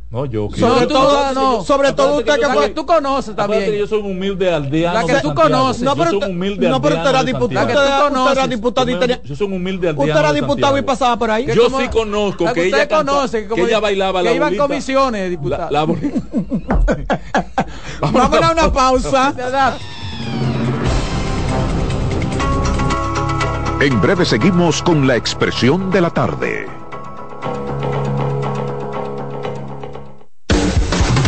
No, 0.08 0.24
yo 0.24 0.48
Sobre 0.54 0.82
No, 0.82 0.86
tú- 0.86 0.94
todo- 0.94 1.32
no. 1.34 1.64
sobre 1.64 1.92
todo 1.92 2.18
usted 2.18 2.34
que 2.36 2.40
la 2.42 2.54
fue- 2.54 2.68
que 2.68 2.74
tú 2.74 2.86
conoces 2.86 3.30
que 3.30 3.36
también. 3.36 3.72
yo 3.74 3.88
soy 3.88 3.98
un 3.98 4.12
humilde 4.12 4.54
aldeano. 4.54 4.94
La 4.94 5.00
que 5.04 5.14
de 5.14 5.20
tú 5.20 5.26
Santiago. 5.28 5.50
conoces. 5.50 5.82
No, 5.82 5.90
Yo 5.90 5.96
pero 5.96 6.10
soy 6.10 6.18
usted- 6.18 6.30
un 6.30 6.36
humilde 6.36 6.68
no, 6.68 6.80
pero 6.80 6.96
usted 6.96 7.10
era 7.10 7.24
diputado, 7.24 7.54
La 7.54 7.66
que 7.66 7.72
usted 7.72 7.86
era- 7.86 7.96
usted 7.96 8.06
era 8.12 8.24
conoces. 8.24 8.48
diputado 8.50 8.88
y 8.88 8.92
Yo 8.92 8.98
tenía- 9.00 9.20
Yo 9.24 9.34
soy 9.36 9.46
un 9.48 9.52
humilde 9.54 9.88
aldeano 9.88 10.12
Usted 10.12 10.20
era 10.20 10.32
diputado 10.32 10.78
y 10.78 10.82
pasaba 10.82 11.16
por 11.18 11.30
ahí. 11.32 11.44
Que 11.46 11.56
Yo 11.56 11.64
como- 11.64 11.80
sí 11.80 11.88
conozco 11.88 12.44
la 12.44 12.52
que 12.52 12.60
usted 12.60 12.76
ella 12.78 12.86
canta- 12.88 13.12
conoce, 13.12 13.42
que 13.42 13.48
como- 13.48 13.66
ella 13.66 13.80
bailaba 13.80 14.22
la 14.22 14.30
que 14.30 14.36
iban 14.36 14.48
bolita. 14.50 14.62
comisiones, 14.68 15.28
diputado. 15.30 15.70
La, 15.72 15.80
la. 15.80 15.86
Vamos 18.00 18.42
a 18.42 18.52
una 18.52 18.72
pausa. 18.72 19.34
En 23.80 24.00
breve 24.00 24.24
seguimos 24.24 24.82
con 24.82 25.08
la 25.08 25.16
expresión 25.16 25.90
de 25.90 26.00
la 26.00 26.10
tarde. 26.10 26.75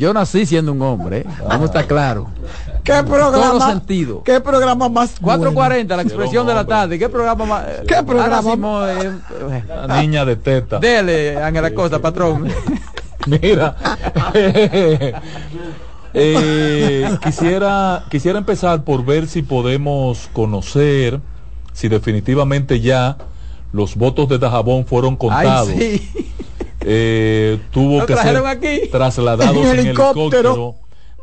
Yo 0.00 0.14
nací 0.14 0.46
siendo 0.46 0.72
un 0.72 0.80
hombre, 0.80 1.18
¿eh? 1.18 1.26
vamos 1.46 1.60
a 1.60 1.64
estar 1.66 1.86
claro. 1.86 2.26
¿Qué 2.82 2.92
En 2.96 3.04
programa? 3.04 3.50
todo 3.50 3.68
sentido. 3.68 4.22
¿Qué 4.22 4.40
programa 4.40 4.88
más 4.88 5.20
4.40, 5.20 5.94
la 5.94 6.00
expresión 6.00 6.46
de 6.46 6.54
la 6.54 6.64
tarde. 6.64 6.98
¿Qué 6.98 7.06
programa 7.10 7.44
más? 7.44 7.66
¿Qué 7.86 8.02
programa? 8.02 8.38
Ahora 8.38 8.50
mismo, 8.50 8.86
eh, 8.86 9.12
eh, 9.50 9.64
La 9.86 10.00
niña 10.00 10.24
de 10.24 10.36
teta. 10.36 10.78
Dele, 10.78 11.36
Ángela 11.36 11.74
Costa, 11.74 11.98
patrón. 11.98 12.48
Mira, 13.26 13.76
eh, 16.14 17.18
quisiera, 17.22 18.04
quisiera 18.10 18.38
empezar 18.38 18.82
por 18.82 19.04
ver 19.04 19.28
si 19.28 19.42
podemos 19.42 20.30
conocer 20.32 21.20
si 21.74 21.88
definitivamente 21.88 22.80
ya 22.80 23.18
los 23.70 23.96
votos 23.96 24.30
de 24.30 24.38
Dajabón 24.38 24.86
fueron 24.86 25.16
contados. 25.16 25.68
Ay, 25.68 25.98
sí. 25.98 26.32
Eh, 26.82 27.58
tuvo 27.70 28.06
que 28.06 28.16
ser 28.16 28.36
aquí. 28.46 28.88
trasladados 28.90 29.56
En 29.56 29.78
en 29.78 29.78
helicóptero. 29.86 30.20
helicóptero 30.30 30.74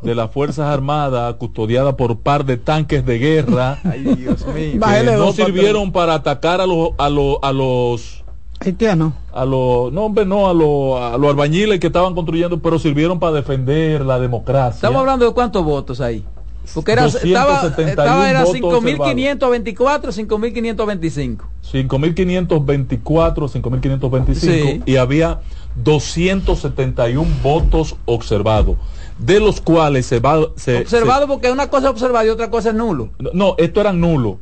de 0.02 0.14
las 0.14 0.30
Fuerzas 0.30 0.66
Armadas, 0.72 1.34
custodiada 1.34 1.96
por 1.96 2.20
par 2.20 2.44
de 2.44 2.56
tanques 2.56 3.04
de 3.04 3.18
guerra, 3.18 3.78
Ay, 3.84 4.02
Dios 4.04 4.46
mío. 4.46 4.72
que 4.72 4.78
Bájele 4.78 5.16
no 5.16 5.32
sirvieron 5.32 5.90
para 5.90 6.14
atacar 6.14 6.60
a 6.60 6.66
los 6.66 6.90
a 6.98 7.08
los 7.08 7.38
a 7.42 7.52
los 7.52 8.24
Haitiano. 8.60 9.12
a 9.32 9.44
los 9.44 9.92
no 9.92 10.04
hombre 10.04 10.24
no 10.24 10.48
a 10.48 10.54
los 10.54 11.00
a 11.00 11.16
los 11.18 11.30
albañiles 11.30 11.78
que 11.80 11.88
estaban 11.88 12.14
construyendo 12.14 12.58
pero 12.60 12.78
sirvieron 12.78 13.18
para 13.20 13.32
defender 13.32 14.04
la 14.04 14.18
democracia 14.20 14.76
Estamos 14.76 15.00
hablando 15.00 15.26
de 15.26 15.32
cuántos 15.32 15.64
votos 15.64 16.00
ahí. 16.00 16.24
Porque 16.74 16.92
era, 16.92 17.02
271 17.04 17.88
estaba, 17.88 17.90
estaba 17.90 18.30
era 18.30 18.44
votos 18.44 18.84
5.524, 18.84 20.12
5.525. 20.28 21.38
5.524 21.72 23.48
5.525 23.48 24.34
Sí. 24.34 24.82
y 24.86 24.96
había 24.96 25.40
271 25.76 27.26
votos 27.42 27.96
observados 28.04 28.76
de 29.18 29.40
los 29.40 29.60
cuales 29.60 30.06
se 30.06 30.20
va 30.20 30.38
se, 30.56 30.78
Observado 30.78 31.26
porque 31.26 31.50
una 31.50 31.68
cosa 31.68 31.86
es 31.88 31.90
observado 31.92 32.26
y 32.26 32.30
otra 32.30 32.50
cosa 32.50 32.68
es 32.70 32.74
nulo. 32.74 33.10
se- 33.18 33.30
no 33.32 33.54
esto 33.58 33.80
eran 33.80 34.00
nulo 34.00 34.38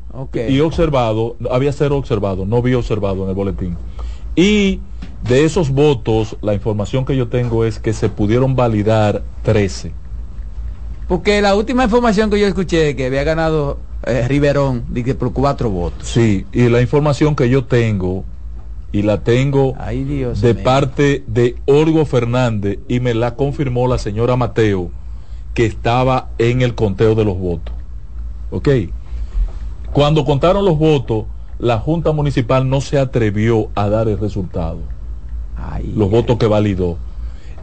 y 0.48 0.60
observado 0.60 1.36
había 1.50 1.72
cero 1.72 1.96
observado 1.96 2.44
no 2.46 2.60
vi 2.62 2.74
observado 2.74 3.22
en 3.24 3.30
el 3.30 3.34
boletín 3.34 3.76
y 4.34 4.80
de 5.26 5.44
esos 5.44 5.70
votos 5.70 6.36
la 6.42 6.52
información 6.54 7.04
que 7.06 7.16
yo 7.16 7.28
tengo 7.28 7.64
es 7.64 7.78
que 7.78 7.92
se 7.94 8.08
pudieron 8.10 8.54
validar 8.54 9.22
13 9.42 9.92
Porque 11.08 11.40
la 11.40 11.54
última 11.54 11.84
información 11.84 12.30
que 12.30 12.38
yo 12.40 12.46
escuché 12.46 12.96
que 12.96 13.06
había 13.06 13.22
ganado 13.24 13.78
eh, 14.04 14.26
Riverón, 14.28 14.84
dije 14.88 15.14
por 15.14 15.32
cuatro 15.32 15.70
votos. 15.70 16.06
Sí, 16.08 16.46
y 16.52 16.68
la 16.68 16.80
información 16.80 17.36
que 17.36 17.48
yo 17.48 17.64
tengo, 17.64 18.24
y 18.92 19.02
la 19.02 19.18
tengo 19.22 19.74
Ay, 19.78 20.04
Dios 20.04 20.40
de 20.40 20.54
mío. 20.54 20.64
parte 20.64 21.24
de 21.26 21.56
Orgo 21.66 22.04
Fernández, 22.06 22.78
y 22.88 23.00
me 23.00 23.14
la 23.14 23.34
confirmó 23.34 23.86
la 23.88 23.98
señora 23.98 24.36
Mateo, 24.36 24.90
que 25.54 25.66
estaba 25.66 26.30
en 26.38 26.62
el 26.62 26.74
conteo 26.74 27.14
de 27.14 27.24
los 27.24 27.38
votos. 27.38 27.74
¿Ok? 28.50 28.68
Cuando 29.92 30.24
contaron 30.24 30.64
los 30.64 30.78
votos, 30.78 31.24
la 31.58 31.78
Junta 31.78 32.12
Municipal 32.12 32.68
no 32.68 32.80
se 32.80 32.98
atrevió 32.98 33.68
a 33.74 33.88
dar 33.88 34.08
el 34.08 34.18
resultado, 34.18 34.78
Ay, 35.56 35.92
los 35.96 36.10
votos 36.10 36.36
que 36.36 36.46
validó. 36.46 36.98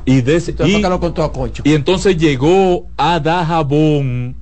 Y, 0.05 0.19
entonces, 0.19 0.49
y- 0.49 0.53
¿por 0.53 0.67
qué 0.67 0.89
lo 0.89 0.99
contó 0.99 1.23
a 1.23 1.31
Cocho? 1.31 1.63
y 1.65 1.73
entonces 1.73 2.17
llegó 2.17 2.87
a 2.97 3.19
Dajabón 3.19 4.35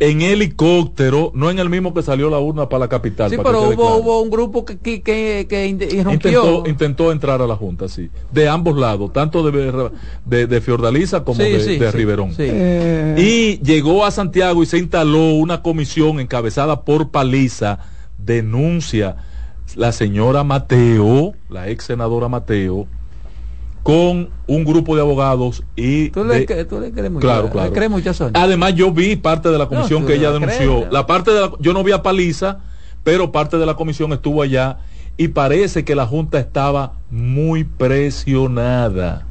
en 0.00 0.22
helicóptero, 0.22 1.30
no 1.34 1.50
en 1.50 1.58
el 1.60 1.70
mismo 1.70 1.94
que 1.94 2.02
salió 2.02 2.28
la 2.28 2.38
urna 2.40 2.68
para 2.68 2.80
la 2.80 2.88
capital. 2.88 3.30
Sí, 3.30 3.36
para 3.36 3.50
pero 3.50 3.62
hubo, 3.68 3.74
claro. 3.76 3.96
hubo 3.96 4.22
un 4.22 4.30
grupo 4.30 4.64
que, 4.64 4.76
que, 4.78 5.00
que, 5.48 5.66
intentó, 5.68 6.64
intentó 6.66 7.12
entrar 7.12 7.40
a 7.40 7.46
la 7.46 7.54
Junta, 7.54 7.88
sí. 7.88 8.10
De 8.32 8.48
ambos 8.48 8.76
lados, 8.76 9.12
tanto 9.12 9.48
de, 9.48 9.90
de, 10.24 10.46
de 10.48 10.60
Fiordaliza 10.60 11.22
como 11.24 11.40
Sí, 11.42 11.50
de, 11.50 11.60
sí, 11.60 11.76
de 11.78 11.90
sí, 11.92 11.96
Riverón. 11.96 12.30
sí. 12.30 12.38
Eh, 12.40 13.14
Y 13.16 13.64
llegó 13.64 14.04
a 14.04 14.10
Santiago 14.10 14.62
y 14.62 14.66
se 14.66 14.78
instaló 14.78 15.34
una 15.34 15.62
comisión 15.62 16.18
encabezada 16.20 16.82
por 16.82 17.10
Paliza, 17.10 17.78
denuncia 18.18 19.16
la 19.76 19.92
señora 19.92 20.42
Mateo, 20.44 21.34
la 21.48 21.68
ex 21.68 21.84
senadora 21.84 22.28
Mateo, 22.28 22.86
con 23.84 24.30
un 24.46 24.64
grupo 24.64 24.96
de 24.96 25.02
abogados 25.02 25.62
y 25.76 26.08
¿Tú 26.08 26.24
le, 26.24 26.40
de- 26.40 26.46
cre- 26.46 26.66
tú 26.68 26.80
le 26.80 26.90
crees 26.90 27.10
mucho? 27.12 27.20
Claro, 27.26 27.44
¿Le 27.44 27.50
claro. 27.50 27.72
crees 27.72 27.90
a 28.08 28.14
Sonia? 28.14 28.42
Además, 28.42 28.74
yo 28.74 28.90
vi 28.90 29.14
parte 29.14 29.50
de 29.50 29.58
la 29.58 29.66
comisión 29.68 30.04
que 30.06 30.14
ella 30.14 30.32
denunció. 30.32 30.78
crees. 30.80 30.92
La 30.92 31.06
parte 31.06 31.30
de 31.32 31.40
la, 31.42 31.52
yo 31.60 31.72
no 31.74 31.84
vi 31.84 31.92
a 31.92 32.02
Paliza, 32.02 32.60
pero 33.04 33.30
parte 33.30 33.58
de 33.58 33.66
la 33.66 33.74
comisión 33.74 34.12
estuvo 34.14 34.40
allá 34.42 34.78
y 35.18 35.28
parece 35.28 35.84
que 35.84 35.94
la 35.94 36.06
Junta 36.06 36.38
estaba 36.40 36.94
muy 37.10 37.64
presionada. 37.64 39.26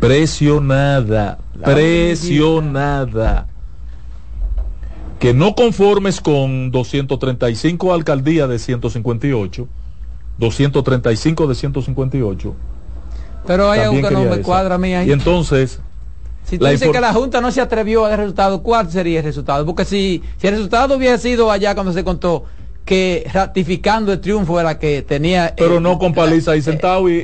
Presionada. 0.00 1.38
La 1.58 1.64
presionada. 1.64 3.46
Que 5.20 5.32
no 5.34 5.54
conformes 5.54 6.20
con 6.20 6.72
235 6.72 7.94
alcaldías 7.94 8.48
de 8.48 8.58
158, 8.58 9.68
235 10.38 11.46
de 11.46 11.54
158. 11.54 12.54
Pero 13.46 13.70
hay 13.70 13.80
algo 13.80 13.96
que 14.08 14.14
no 14.14 14.24
me 14.24 14.40
cuadra 14.42 14.74
a 14.76 14.78
mí 14.78 14.94
ahí. 14.94 15.08
Y 15.08 15.12
entonces, 15.12 15.80
Si 16.44 16.58
tú 16.58 16.66
dices 16.66 16.90
que 16.90 17.00
la 17.00 17.12
Junta 17.12 17.40
no 17.40 17.50
se 17.50 17.60
atrevió 17.60 18.04
a 18.04 18.10
dar 18.10 18.18
resultado, 18.18 18.62
¿cuál 18.62 18.90
sería 18.90 19.18
el 19.20 19.24
resultado? 19.24 19.64
Porque 19.66 19.84
si, 19.84 20.22
si 20.36 20.46
el 20.46 20.54
resultado 20.54 20.96
hubiera 20.96 21.18
sido 21.18 21.50
allá 21.50 21.74
cuando 21.74 21.92
se 21.92 22.04
contó 22.04 22.44
que 22.84 23.24
ratificando 23.32 24.12
el 24.12 24.20
triunfo 24.20 24.58
era 24.58 24.78
que 24.78 25.02
tenía... 25.02 25.54
pero 25.56 25.76
eh, 25.76 25.80
no 25.80 25.98
con 25.98 26.12
paliza 26.12 26.52
ahí 26.52 26.62
sentado 26.62 27.08
y, 27.08 27.12
y- 27.14 27.16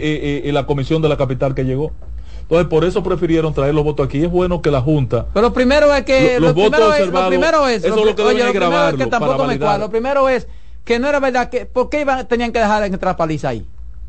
y- 0.45 0.49
y 0.49 0.53
la 0.53 0.67
comisión 0.67 1.03
de 1.03 1.09
la 1.09 1.17
capital 1.17 1.55
que 1.55 1.65
llegó. 1.65 1.93
Entonces, 2.43 2.69
por 2.69 2.85
eso 2.85 3.03
prefirieron 3.03 3.53
traer 3.53 3.75
los 3.75 3.85
votos 3.85 4.07
aquí. 4.07 4.25
Es 4.25 4.31
bueno 4.31 4.63
que 4.63 4.71
la 4.71 4.81
Junta. 4.81 5.27
Pero 5.35 5.49
lo 5.49 5.53
primero 5.53 5.93
es 5.95 6.05
que. 6.05 6.35
Lo- 6.41 6.47
los 6.47 6.55
lo 6.57 6.63
votos 6.63 6.71
primero 6.81 6.95
es, 6.95 7.13
lo 7.13 7.29
primero 7.29 7.69
es. 7.69 7.85
eso 7.85 7.89
es 7.99 8.07
lo 8.07 8.15
que 8.17 8.23
oye, 8.23 8.45
lo 8.45 8.53
primero 8.53 8.89
es 8.89 8.95
que 8.95 9.07
tampoco 9.07 9.45
me 9.47 9.59
cuadra. 9.59 9.79
Lo 9.79 9.91
primero 9.91 10.29
es 10.29 10.49
que 10.85 10.99
no 10.99 11.09
era 11.09 11.21
verdad 11.21 11.51
que. 11.51 11.67
¿Por 11.67 11.91
qué 11.91 12.01
iban, 12.01 12.27
tenían 12.27 12.51
que 12.53 12.61
dejar 12.61 12.85
entrar 12.85 13.17
paliza 13.17 13.51
ahí? 13.51 13.67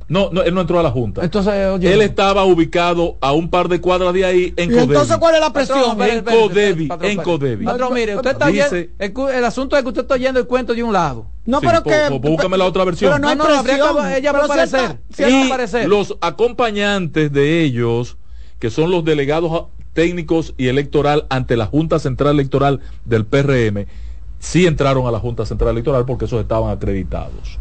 No, 0.09 0.29
no, 0.31 0.41
él 0.41 0.53
no 0.55 0.61
entró 0.61 0.79
a 0.79 0.83
la 0.83 0.89
Junta. 0.89 1.23
Entonces, 1.23 1.53
oye, 1.67 1.93
él 1.93 2.01
estaba 2.01 2.43
ubicado 2.43 3.17
a 3.21 3.31
un 3.31 3.49
par 3.49 3.69
de 3.69 3.79
cuadras 3.79 4.11
de 4.13 4.25
ahí 4.25 4.53
en 4.57 4.71
¿Y 4.71 4.73
Codevi. 4.73 4.81
entonces 4.93 5.17
cuál 5.17 5.35
es 5.35 5.41
la 5.41 5.53
presión? 5.53 5.97
Patrón, 5.97 6.09
En 6.09 6.23
Codevi, 6.23 6.89
en. 7.01 7.17
Codevi. 7.21 7.65
Patrón, 7.65 7.93
mire, 7.93 8.15
usted 8.15 8.31
está 8.31 8.47
Dice- 8.47 8.89
oyendo- 8.99 9.29
el, 9.29 9.45
asunto 9.45 9.77
es 9.77 9.83
que 9.83 9.87
usted 9.89 10.01
está 10.01 10.15
oyendo 10.15 10.39
el 10.39 10.47
cuento 10.47 10.73
de 10.73 10.81
un 10.81 10.91
lado. 10.93 11.27
No, 11.45 11.59
Sí, 11.59 11.67
pero 11.67 11.83
po- 11.83 11.89
que. 11.91 11.97
po- 12.09 12.19
búscame 12.19 12.57
la 12.57 12.65
otra 12.65 12.83
versión. 12.85 13.11
Pero 13.13 13.21
no 13.21 13.35
No, 13.35 13.47
no, 13.47 13.55
habría 13.59 13.75
que- 13.75 14.17
ella 14.17 14.31
va 14.31 14.39
a 14.39 14.45
aparecer. 14.45 14.97
y 15.17 15.45
aparecer. 15.47 15.87
los 15.87 16.17
acompañantes 16.21 17.31
de 17.31 17.61
ellos, 17.63 18.17
que 18.59 18.69
son 18.71 18.91
los 18.91 19.05
delegados 19.05 19.65
técnicos 19.93 20.53
y 20.57 20.67
electoral 20.67 21.25
ante 21.29 21.55
la 21.55 21.65
Junta 21.67 21.99
Central 21.99 22.31
Electoral 22.33 22.79
del 23.05 23.25
PRM, 23.25 23.85
sí 24.39 24.65
entraron 24.65 25.05
a 25.07 25.11
la 25.11 25.19
Junta 25.19 25.45
Central 25.45 25.71
Electoral 25.71 26.05
porque 26.05 26.25
esos 26.25 26.41
estaban 26.41 26.71
acreditados. 26.75 27.59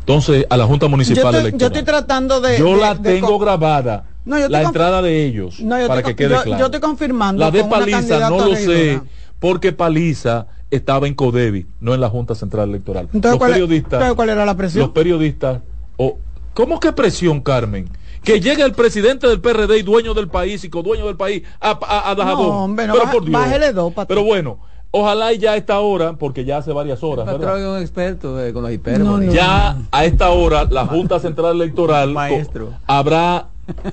Entonces, 0.00 0.46
a 0.50 0.56
la 0.56 0.66
Junta 0.66 0.86
yo, 0.86 0.90
Municipal 0.90 1.32
yo 1.32 1.40
Electoral. 1.40 1.66
estoy 1.72 1.82
tratando 1.84 2.40
de. 2.40 2.58
Yo 2.58 2.74
de- 2.74 2.80
la 2.80 2.94
de 2.94 3.14
tengo 3.14 3.38
grabada, 3.38 4.04
No, 4.24 4.38
yo 4.38 4.48
la 4.48 4.62
entrada 4.62 5.02
de 5.02 5.24
ellos, 5.24 5.60
No, 5.60 5.76
para 5.86 6.02
que 6.02 6.16
quede 6.16 6.34
yo- 6.34 6.42
claro. 6.42 6.58
yo 6.58 6.64
estoy 6.66 6.80
confirmando 6.80 7.40
La 7.44 7.50
de 7.50 7.64
Paliza 7.64 8.28
no 8.30 8.44
lo 8.46 8.56
sé, 8.56 9.00
porque 9.38 9.72
Paliza 9.72 10.46
estaba 10.70 11.06
en 11.06 11.14
Codevi, 11.14 11.66
no 11.80 11.94
en 11.94 12.00
la 12.00 12.08
Junta 12.08 12.34
Central 12.34 12.68
Electoral. 12.70 13.04
Entonces, 13.12 13.30
los 13.32 13.38
¿cuál, 13.38 13.52
periodistas, 13.52 13.92
entonces, 13.94 14.14
¿cuál 14.16 14.28
era 14.30 14.44
la 14.44 14.56
presión? 14.56 14.82
los 14.84 14.90
periodistas, 14.90 15.60
o 15.96 16.18
¿cómo 16.54 16.80
que 16.80 16.92
presión, 16.92 17.40
Carmen? 17.40 17.88
Que 18.22 18.38
llegue 18.40 18.62
el 18.62 18.72
presidente 18.72 19.26
del 19.26 19.40
PRD 19.40 19.78
y 19.78 19.82
dueño 19.82 20.12
del 20.12 20.28
país 20.28 20.62
y 20.64 20.68
codueño 20.68 21.06
del 21.06 21.16
país 21.16 21.42
a, 21.60 21.70
a, 21.70 22.10
a 22.10 22.14
Dajabón. 22.14 22.46
No, 22.48 22.64
hombre, 22.64 22.86
no, 22.86 22.92
Pero 22.94 23.10
por 23.10 23.24
Dios. 23.24 23.74
dos. 23.74 23.92
Pero 24.06 24.22
bueno, 24.24 24.60
ojalá 24.92 25.32
y 25.32 25.38
ya 25.38 25.52
a 25.52 25.56
esta 25.56 25.78
hora, 25.80 26.14
porque 26.14 26.44
ya 26.44 26.58
hace 26.58 26.72
varias 26.72 27.02
horas, 27.02 27.26
El 27.28 27.38
¿verdad? 27.38 27.74
un 27.76 27.80
experto 27.80 28.40
eh, 28.44 28.52
con 28.52 28.62
los 28.62 28.72
hipérboles. 28.72 29.06
No, 29.06 29.18
no. 29.18 29.32
Ya 29.32 29.76
a 29.90 30.04
esta 30.04 30.30
hora 30.30 30.64
la 30.70 30.86
Junta 30.86 31.18
Central 31.20 31.54
Electoral 31.56 32.12
Maestro. 32.12 32.66
co- 32.66 32.72
habrá 32.86 33.46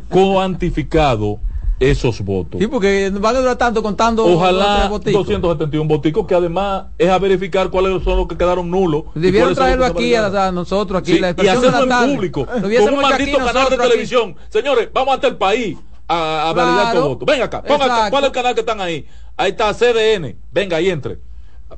cuantificado 0.09 1.39
esos 1.79 2.21
votos. 2.21 2.59
Sí, 2.59 2.65
porque 2.65 3.11
van 3.13 3.35
a 3.35 3.39
durar 3.39 3.55
tanto 3.55 3.83
contando. 3.83 4.25
Ojalá 4.25 4.77
tres 4.79 4.89
voticos. 4.89 5.27
271 5.27 5.87
boticos 5.87 6.25
que 6.25 6.33
además 6.33 6.85
es 6.97 7.07
a 7.09 7.19
verificar 7.19 7.69
cuáles 7.69 8.03
son 8.03 8.17
los 8.17 8.27
que 8.27 8.35
quedaron 8.35 8.71
nulos. 8.71 9.03
y 9.15 9.19
Debieron 9.19 9.53
traerlo 9.53 9.85
aquí 9.85 10.15
a, 10.15 10.51
nosotros, 10.51 11.01
aquí 11.01 11.13
Sí, 11.13 11.19
la 11.19 11.35
y 11.37 11.47
hacerlo 11.47 11.85
de 11.85 12.05
en 12.05 12.15
público, 12.15 12.47
Lo 12.61 12.61
con 12.85 12.93
un 12.95 13.01
maldito 13.01 13.37
canal 13.37 13.69
de 13.69 13.75
aquí. 13.75 13.83
televisión. 13.89 14.35
Señores, 14.49 14.89
vamos 14.91 15.13
ante 15.13 15.27
el 15.27 15.35
país 15.35 15.77
a, 16.07 16.49
a 16.49 16.53
validar 16.53 16.91
Claro. 16.91 17.01
tu 17.03 17.07
voto. 17.09 17.25
Venga 17.25 17.45
acá, 17.45 17.61
ponga. 17.63 18.09
¿cuál 18.09 18.23
es 18.23 18.27
el 18.27 18.33
canal 18.33 18.53
que 18.53 18.61
están 18.61 18.79
ahí? 18.81 19.05
Ahí 19.35 19.51
está 19.51 19.73
CDN, 19.73 20.35
venga 20.51 20.79
y 20.81 20.89
entre. 20.89 21.19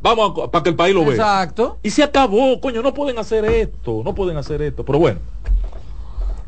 Vamos 0.02 0.34
a- 0.44 0.52
para 0.52 0.64
que 0.64 0.70
el 0.70 0.76
país 0.76 0.94
lo 0.94 1.02
vea. 1.02 1.12
Exacto. 1.16 1.78
Y 1.82 1.90
se 1.90 2.04
acabó, 2.04 2.60
coño, 2.62 2.82
no 2.82 2.94
pueden 2.94 3.18
hacer 3.18 3.44
esto, 3.46 4.02
no 4.06 4.14
pueden 4.14 4.38
hacer 4.38 4.62
esto, 4.62 4.86
pero 4.86 5.00
bueno. 5.00 5.20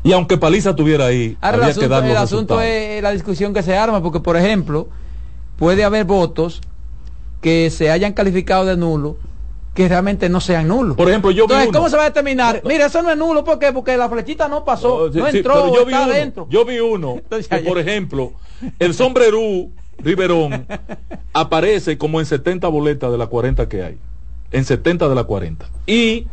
Y 0.04 0.12
aunque 0.12 0.36
Paliza 0.36 0.70
estuviera 0.70 1.06
ahí, 1.06 1.36
Ahora, 1.40 1.56
el 1.58 1.62
había 1.64 1.74
que 1.74 1.80
asunto, 1.80 1.88
dar 1.94 2.02
los 2.02 2.10
el 2.10 2.16
asunto 2.16 2.54
resultados. 2.56 2.64
es 2.96 3.02
la 3.02 3.10
discusión 3.12 3.54
que 3.54 3.62
se 3.62 3.76
arma, 3.76 4.02
porque, 4.02 4.20
por 4.20 4.36
ejemplo, 4.36 4.88
puede 5.56 5.84
haber 5.84 6.04
votos 6.04 6.60
que 7.40 7.70
se 7.70 7.90
hayan 7.90 8.12
calificado 8.12 8.64
de 8.64 8.76
nulo 8.76 9.16
que 9.74 9.88
realmente 9.88 10.28
no 10.28 10.40
sean 10.40 10.68
nulos. 10.68 10.96
Por 10.96 11.08
ejemplo, 11.08 11.30
yo 11.30 11.46
vi 11.46 11.54
Entonces, 11.54 11.68
uno. 11.70 11.78
¿cómo 11.78 11.88
se 11.88 11.96
va 11.96 12.02
a 12.02 12.06
determinar? 12.10 12.60
Mira, 12.64 12.86
eso 12.86 13.02
no 13.02 13.10
es 13.10 13.16
nulo, 13.16 13.42
¿por 13.42 13.58
qué? 13.58 13.72
Porque 13.72 13.96
la 13.96 14.08
flechita 14.08 14.46
no 14.48 14.64
pasó, 14.64 15.10
No, 15.12 15.20
no 15.20 15.30
sí, 15.30 15.38
entró, 15.38 15.74
yo 15.74 15.86
vi 15.86 15.92
está 15.92 16.04
uno, 16.04 16.12
adentro. 16.12 16.46
Yo 16.50 16.64
vi 16.64 16.78
uno 16.80 17.14
Entonces, 17.22 17.48
que, 17.48 17.58
por 17.58 17.78
ejemplo, 17.78 18.32
el 18.78 18.92
sombrerú 18.94 19.70
Riverón 19.98 20.66
aparece 21.32 21.96
como 21.96 22.20
en 22.20 22.26
70 22.26 22.68
boletas 22.68 23.10
de 23.12 23.18
las 23.18 23.28
40 23.28 23.68
que 23.68 23.82
hay. 23.82 23.98
En 24.50 24.64
70 24.64 25.08
de 25.08 25.14
las 25.14 25.24
40. 25.24 25.66
Y 25.86 26.26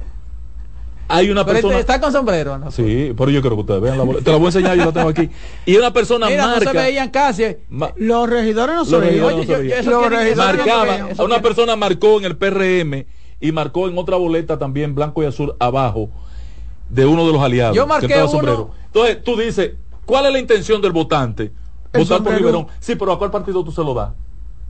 hay 1.07 1.29
una 1.31 1.43
Pero 1.45 1.55
persona. 1.55 1.79
está 1.79 1.99
con 1.99 2.11
sombrero, 2.11 2.57
¿no? 2.57 2.69
Sí, 2.71 3.13
pero 3.17 3.31
yo 3.31 3.41
creo 3.41 3.55
que 3.55 3.61
ustedes 3.61 3.81
vean 3.81 3.97
la 3.97 4.03
boleta. 4.03 4.25
Te 4.25 4.31
la 4.31 4.37
voy 4.37 4.45
a 4.45 4.49
enseñar, 4.49 4.77
yo 4.77 4.85
la 4.85 4.91
tengo 4.91 5.09
aquí. 5.09 5.29
Y 5.65 5.75
una 5.77 5.91
persona 5.93 6.27
Mira, 6.27 6.43
no 6.45 6.51
marca. 6.55 6.71
se 6.71 6.77
veían 6.77 7.09
casi. 7.09 7.43
ma- 7.69 7.91
Los 7.95 8.29
regidores 8.29 8.75
no 8.75 8.85
se 8.85 8.91
los 8.91 9.01
veían. 9.01 9.13
regidores 9.15 9.35
no 9.35 9.41
Oye, 9.41 9.45
se 9.47 9.53
yo- 9.53 9.59
veían. 9.59 10.25
Los 10.29 10.37
marcaba, 10.37 11.23
una 11.23 11.41
persona 11.41 11.75
marcó 11.75 12.19
en 12.19 12.25
el 12.25 12.37
PRM 12.37 13.05
y 13.39 13.51
marcó 13.51 13.87
en 13.87 13.97
otra 13.97 14.17
boleta 14.17 14.57
también 14.57 14.95
blanco 14.95 15.23
y 15.23 15.25
azul 15.25 15.55
abajo 15.59 16.09
de 16.89 17.05
uno 17.05 17.25
de 17.25 17.33
los 17.33 17.41
aliados. 17.41 17.75
Yo 17.75 17.83
que 17.83 17.87
marqué 17.89 18.05
estaba 18.07 18.23
uno- 18.23 18.31
sombrero. 18.31 18.69
Entonces 18.87 19.23
tú 19.23 19.37
dices, 19.37 19.71
¿cuál 20.05 20.25
es 20.25 20.33
la 20.33 20.39
intención 20.39 20.81
del 20.81 20.91
votante? 20.91 21.51
El 21.93 22.03
Votar 22.03 22.23
por. 22.23 22.33
Riverón. 22.35 22.67
Sí, 22.79 22.95
pero 22.95 23.11
¿a 23.13 23.17
cuál 23.19 23.31
partido 23.31 23.63
tú 23.63 23.71
se 23.71 23.83
lo 23.83 23.93
das? 23.93 24.11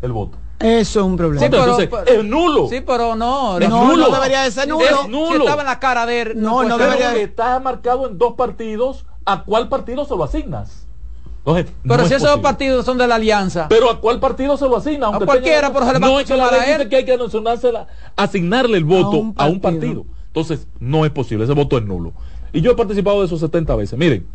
El 0.02 0.12
voto. 0.14 0.38
Eso 0.60 1.00
es 1.00 1.06
un 1.06 1.16
problema. 1.18 1.42
Sí, 1.46 1.50
pero- 1.50 1.64
Entonces, 1.64 1.90
pero- 1.90 2.20
es 2.20 2.26
nulo. 2.26 2.68
Sí, 2.70 2.82
pero 2.86 3.16
no. 3.16 3.58
Es 3.60 3.70
no, 3.70 3.86
nulo. 3.88 4.08
no 4.10 4.14
debería 4.16 4.44
de 4.44 4.52
ser 4.52 4.68
nulo. 4.68 4.86
Es 4.86 4.98
Si 5.04 5.08
nulo. 5.10 5.40
estaba 5.46 5.62
en 5.62 5.68
la 5.68 5.80
cara 5.80 6.06
de 6.06 6.22
él. 6.22 6.34
No, 6.36 6.56
puede 6.56 6.70
no 6.70 6.78
debería- 6.78 7.16
está 7.18 7.60
marcado 7.60 8.08
en 8.08 8.18
dos 8.18 8.34
partidos. 8.34 9.06
¿A 9.26 9.44
cuál 9.44 9.70
partido 9.70 10.06
se 10.06 10.16
lo 10.16 10.24
asignas? 10.24 10.79
Entonces, 11.58 11.74
no 11.84 11.94
Pero 11.94 12.04
es 12.04 12.10
si 12.10 12.16
esos 12.16 12.40
partidos 12.40 12.86
son 12.86 12.98
de 12.98 13.08
la 13.08 13.16
alianza. 13.16 13.68
Pero 13.70 13.90
a 13.90 14.00
cuál 14.00 14.20
partido 14.20 14.58
se 14.58 14.66
lo 14.68 14.78
asigna, 14.78 15.08
aunque 15.08 15.26
cualquiera, 15.26 15.72
pero 15.74 15.86
se 15.86 15.94
le 15.94 16.00
va 16.00 16.08
no 16.08 16.18
a 16.18 16.22
es 16.22 16.28
que 16.28 16.38
la 16.38 16.48
a 16.48 16.52
ley 16.52 16.62
dice 16.78 16.90
que 16.90 16.96
hay 16.98 17.06
que 17.06 17.18
asignarle 18.16 18.78
el 18.78 18.84
voto 18.86 19.08
A 19.08 19.20
un 19.20 19.34
a 19.38 19.46
un 19.48 19.60
partido. 19.60 20.06
Entonces, 20.28 20.68
no 20.80 21.06
es 21.06 21.12
posible, 21.12 21.44
ese 21.46 21.54
voto 21.54 21.78
es 21.78 21.84
nulo. 21.86 22.14
Y 22.54 22.62
yo 22.62 22.72
he 22.72 22.76
participado 22.76 23.20
de 23.20 23.26
esos 23.26 23.40
70 23.40 23.76
veces. 23.76 23.98
Miren, 23.98 24.26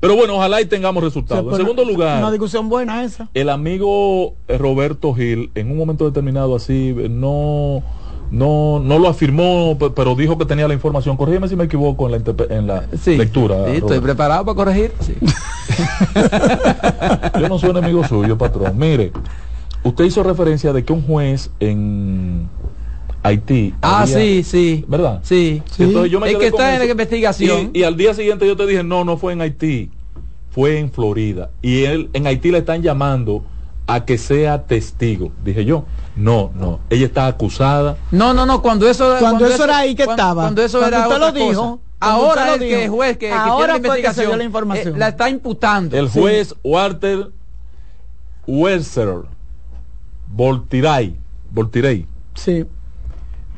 pero 0.00 0.16
bueno, 0.16 0.34
ojalá 0.36 0.60
y 0.60 0.66
tengamos 0.66 1.02
resultados. 1.02 1.44
Sí, 1.44 1.50
en 1.50 1.56
segundo 1.58 1.84
lugar, 1.84 2.18
Una 2.18 2.30
discusión 2.30 2.68
buena 2.68 3.04
esa. 3.04 3.28
el 3.34 3.48
amigo 3.48 4.34
eh, 4.48 4.58
Roberto 4.58 5.14
Gil, 5.14 5.50
en 5.54 5.70
un 5.70 5.76
momento 5.78 6.04
determinado 6.04 6.56
así, 6.56 6.94
eh, 6.98 7.08
no, 7.08 7.82
no, 8.30 8.80
no 8.80 8.98
lo 8.98 9.08
afirmó, 9.08 9.76
pe- 9.78 9.90
pero 9.90 10.14
dijo 10.14 10.36
que 10.38 10.44
tenía 10.46 10.66
la 10.66 10.74
información. 10.74 11.16
Corrígeme 11.16 11.48
si 11.48 11.54
me 11.56 11.64
equivoco 11.64 12.06
en 12.06 12.12
la, 12.12 12.18
interpe- 12.18 12.50
en 12.50 12.66
la 12.66 12.84
Sí. 13.00 13.16
lectura. 13.16 13.66
Sí, 13.70 13.76
estoy 13.76 14.00
preparado 14.00 14.44
para 14.44 14.56
corregir. 14.56 14.92
Sí. 15.00 15.14
Yo 17.40 17.48
no 17.48 17.58
soy 17.58 17.70
enemigo 17.70 18.06
suyo, 18.06 18.36
patrón. 18.38 18.72
Mire, 18.76 19.12
usted 19.82 20.04
hizo 20.04 20.22
referencia 20.22 20.72
de 20.72 20.84
que 20.84 20.92
un 20.92 21.02
juez 21.02 21.50
en 21.60 22.48
Haití. 23.22 23.74
Ah, 23.82 24.02
había- 24.02 24.16
sí, 24.18 24.42
sí. 24.42 24.84
¿Verdad? 24.88 25.20
Sí. 25.22 25.62
Entonces 25.78 26.10
yo 26.10 26.20
me 26.20 26.30
es 26.30 26.36
que 26.38 26.46
está 26.48 26.72
en 26.74 26.80
la 26.80 26.86
investigación. 26.86 27.70
Y, 27.72 27.80
y 27.80 27.84
al 27.84 27.96
día 27.96 28.14
siguiente 28.14 28.46
yo 28.46 28.56
te 28.56 28.66
dije, 28.66 28.82
no, 28.82 29.04
no 29.04 29.16
fue 29.16 29.32
en 29.32 29.40
Haití, 29.40 29.90
fue 30.50 30.78
en 30.78 30.90
Florida. 30.90 31.50
Y 31.62 31.84
él, 31.84 32.10
en 32.12 32.26
Haití 32.26 32.50
le 32.50 32.58
están 32.58 32.82
llamando 32.82 33.44
a 33.86 34.04
que 34.04 34.18
sea 34.18 34.62
testigo. 34.64 35.32
Dije 35.44 35.64
yo, 35.64 35.84
no, 36.16 36.50
no, 36.54 36.80
ella 36.90 37.06
está 37.06 37.26
acusada. 37.26 37.96
No, 38.10 38.32
no, 38.34 38.46
no, 38.46 38.62
cuando 38.62 38.88
eso 38.88 39.16
Cuando 39.18 39.46
eso 39.46 39.64
era 39.64 39.78
ahí 39.78 39.94
que 39.94 40.04
cuando- 40.04 40.22
estaba. 40.22 40.42
Cuando 40.42 40.62
eso 40.62 40.78
Cuando 40.78 40.96
era 40.96 41.06
usted 41.08 41.20
lo 41.20 41.26
otra 41.28 41.40
dijo, 41.40 41.80
Ahora 42.10 42.54
el 42.54 42.60
lo 42.60 42.66
que 42.66 42.80
dijo. 42.82 42.94
juez 42.96 43.16
que, 43.18 43.32
Ahora 43.32 43.74
tiene 43.80 43.82
que 43.82 43.82
se 43.82 43.82
dio 43.82 43.94
investigación 43.96 44.38
la 44.38 44.44
información. 44.44 44.94
eh, 44.94 44.98
la 44.98 45.08
está 45.08 45.28
imputando. 45.30 45.96
El 45.96 46.08
juez 46.08 46.54
Walter 46.64 47.28
Welser 48.46 49.14
Voltiray, 50.28 51.16
Voltirey 51.50 52.06
Sí. 52.34 52.64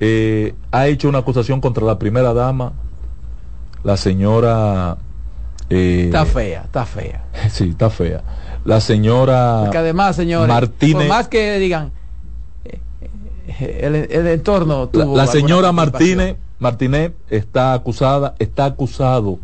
eh, 0.00 0.54
ha 0.72 0.86
hecho 0.88 1.08
una 1.08 1.18
acusación 1.18 1.60
contra 1.60 1.84
la 1.84 1.98
primera 1.98 2.34
dama, 2.34 2.72
la 3.84 3.96
señora. 3.96 4.96
eh, 5.70 6.04
Está 6.06 6.26
fea, 6.26 6.62
está 6.64 6.84
fea. 6.84 7.24
Sí, 7.50 7.70
está 7.70 7.90
fea. 7.90 8.22
La 8.64 8.80
señora 8.80 9.60
Porque 9.64 9.78
además, 9.78 10.16
señores, 10.16 10.48
Martínez. 10.48 10.96
por 10.96 11.06
más 11.06 11.28
que 11.28 11.58
digan 11.58 11.92
eh, 12.64 12.80
eh, 13.60 13.80
el, 13.82 13.94
el 13.94 14.26
entorno 14.28 14.86
La, 14.92 15.04
tuvo 15.04 15.16
la 15.16 15.26
señora. 15.26 15.70
Martínez, 15.70 16.36
Martínez 16.59 17.12
está 17.31 17.72
acusada, 17.74 18.35
está 18.39 18.64
acusado 18.66 19.39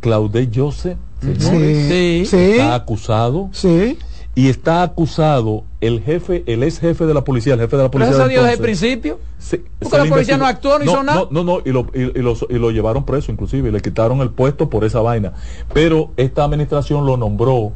Claude 0.00 0.48
Joseph, 0.54 0.98
señores, 1.20 1.88
Sí. 1.88 2.26
Sí. 2.26 2.36
está 2.52 2.74
acusado 2.74 3.48
Sí. 3.52 3.98
y 4.34 4.48
está 4.48 4.82
acusado 4.82 5.64
el 5.80 6.00
jefe, 6.02 6.44
el 6.46 6.62
ex 6.62 6.78
jefe 6.78 7.06
de 7.06 7.14
la 7.14 7.24
policía, 7.24 7.54
el 7.54 7.60
jefe 7.60 7.76
de 7.76 7.82
la 7.84 7.90
policía. 7.90 8.10
Gracias 8.14 8.26
a 8.26 8.28
Dios 8.30 8.42
desde 8.44 8.54
el 8.56 8.60
principio. 8.62 9.18
Se- 9.38 9.58
Porque 9.78 9.96
se 9.96 10.02
la 10.04 10.10
policía 10.10 10.36
no 10.38 10.46
actuó, 10.46 10.78
no 10.78 10.84
hizo 10.84 11.02
nada. 11.02 11.26
No, 11.30 11.42
no, 11.42 11.44
no, 11.58 11.62
y 11.64 11.70
lo, 11.72 11.86
y, 11.94 12.00
y 12.18 12.22
lo, 12.22 12.34
y 12.48 12.54
lo 12.54 12.70
llevaron 12.70 13.04
preso 13.04 13.30
inclusive, 13.32 13.68
y 13.68 13.72
le 13.72 13.80
quitaron 13.80 14.20
el 14.20 14.30
puesto 14.30 14.68
por 14.70 14.84
esa 14.84 15.00
vaina. 15.00 15.32
Pero 15.72 16.10
esta 16.16 16.44
administración 16.44 17.06
lo 17.06 17.16
nombró 17.16 17.72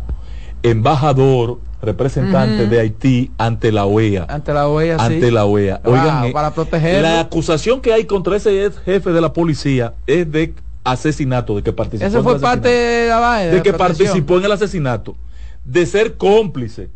embajador, 0.63 1.59
representante 1.81 2.67
de 2.67 2.81
Haití 2.81 3.31
ante 3.39 3.73
la 3.73 3.87
OEA. 3.87 4.27
Ante 4.29 4.53
la 4.53 4.69
OEA, 4.69 4.99
sí. 4.99 5.05
ante 5.05 5.31
la 5.31 5.45
OEA. 5.45 5.81
Wow, 5.85 5.93
Oigan, 5.95 6.25
eh, 6.27 6.33
para 6.33 6.53
protegerlo. 6.53 7.03
la 7.03 7.21
acusación 7.21 7.81
que 7.81 7.93
hay 7.93 8.05
contra 8.05 8.37
ese 8.37 8.65
ex 8.67 8.79
jefe 8.81 9.11
de 9.13 9.21
la 9.21 9.33
policía 9.33 9.95
es 10.07 10.31
de 10.31 10.55
asesinato, 10.85 11.55
de 11.57 11.63
que 11.63 11.73
participó 11.73 12.09
Eso 12.09 12.19
en 12.19 12.25
fue 12.25 12.35
el 12.35 12.41
parte 12.41 12.69
asesinato. 12.69 13.03
de 13.03 13.09
la 13.09 13.19
vaina. 13.21 13.53
de 13.53 13.63
que 13.63 13.73
protección. 13.73 14.07
participó 14.07 14.39
en 14.39 14.45
el 14.45 14.53
asesinato, 14.53 15.17
de 15.65 15.87
ser 15.87 16.17
cómplice, 16.17 16.91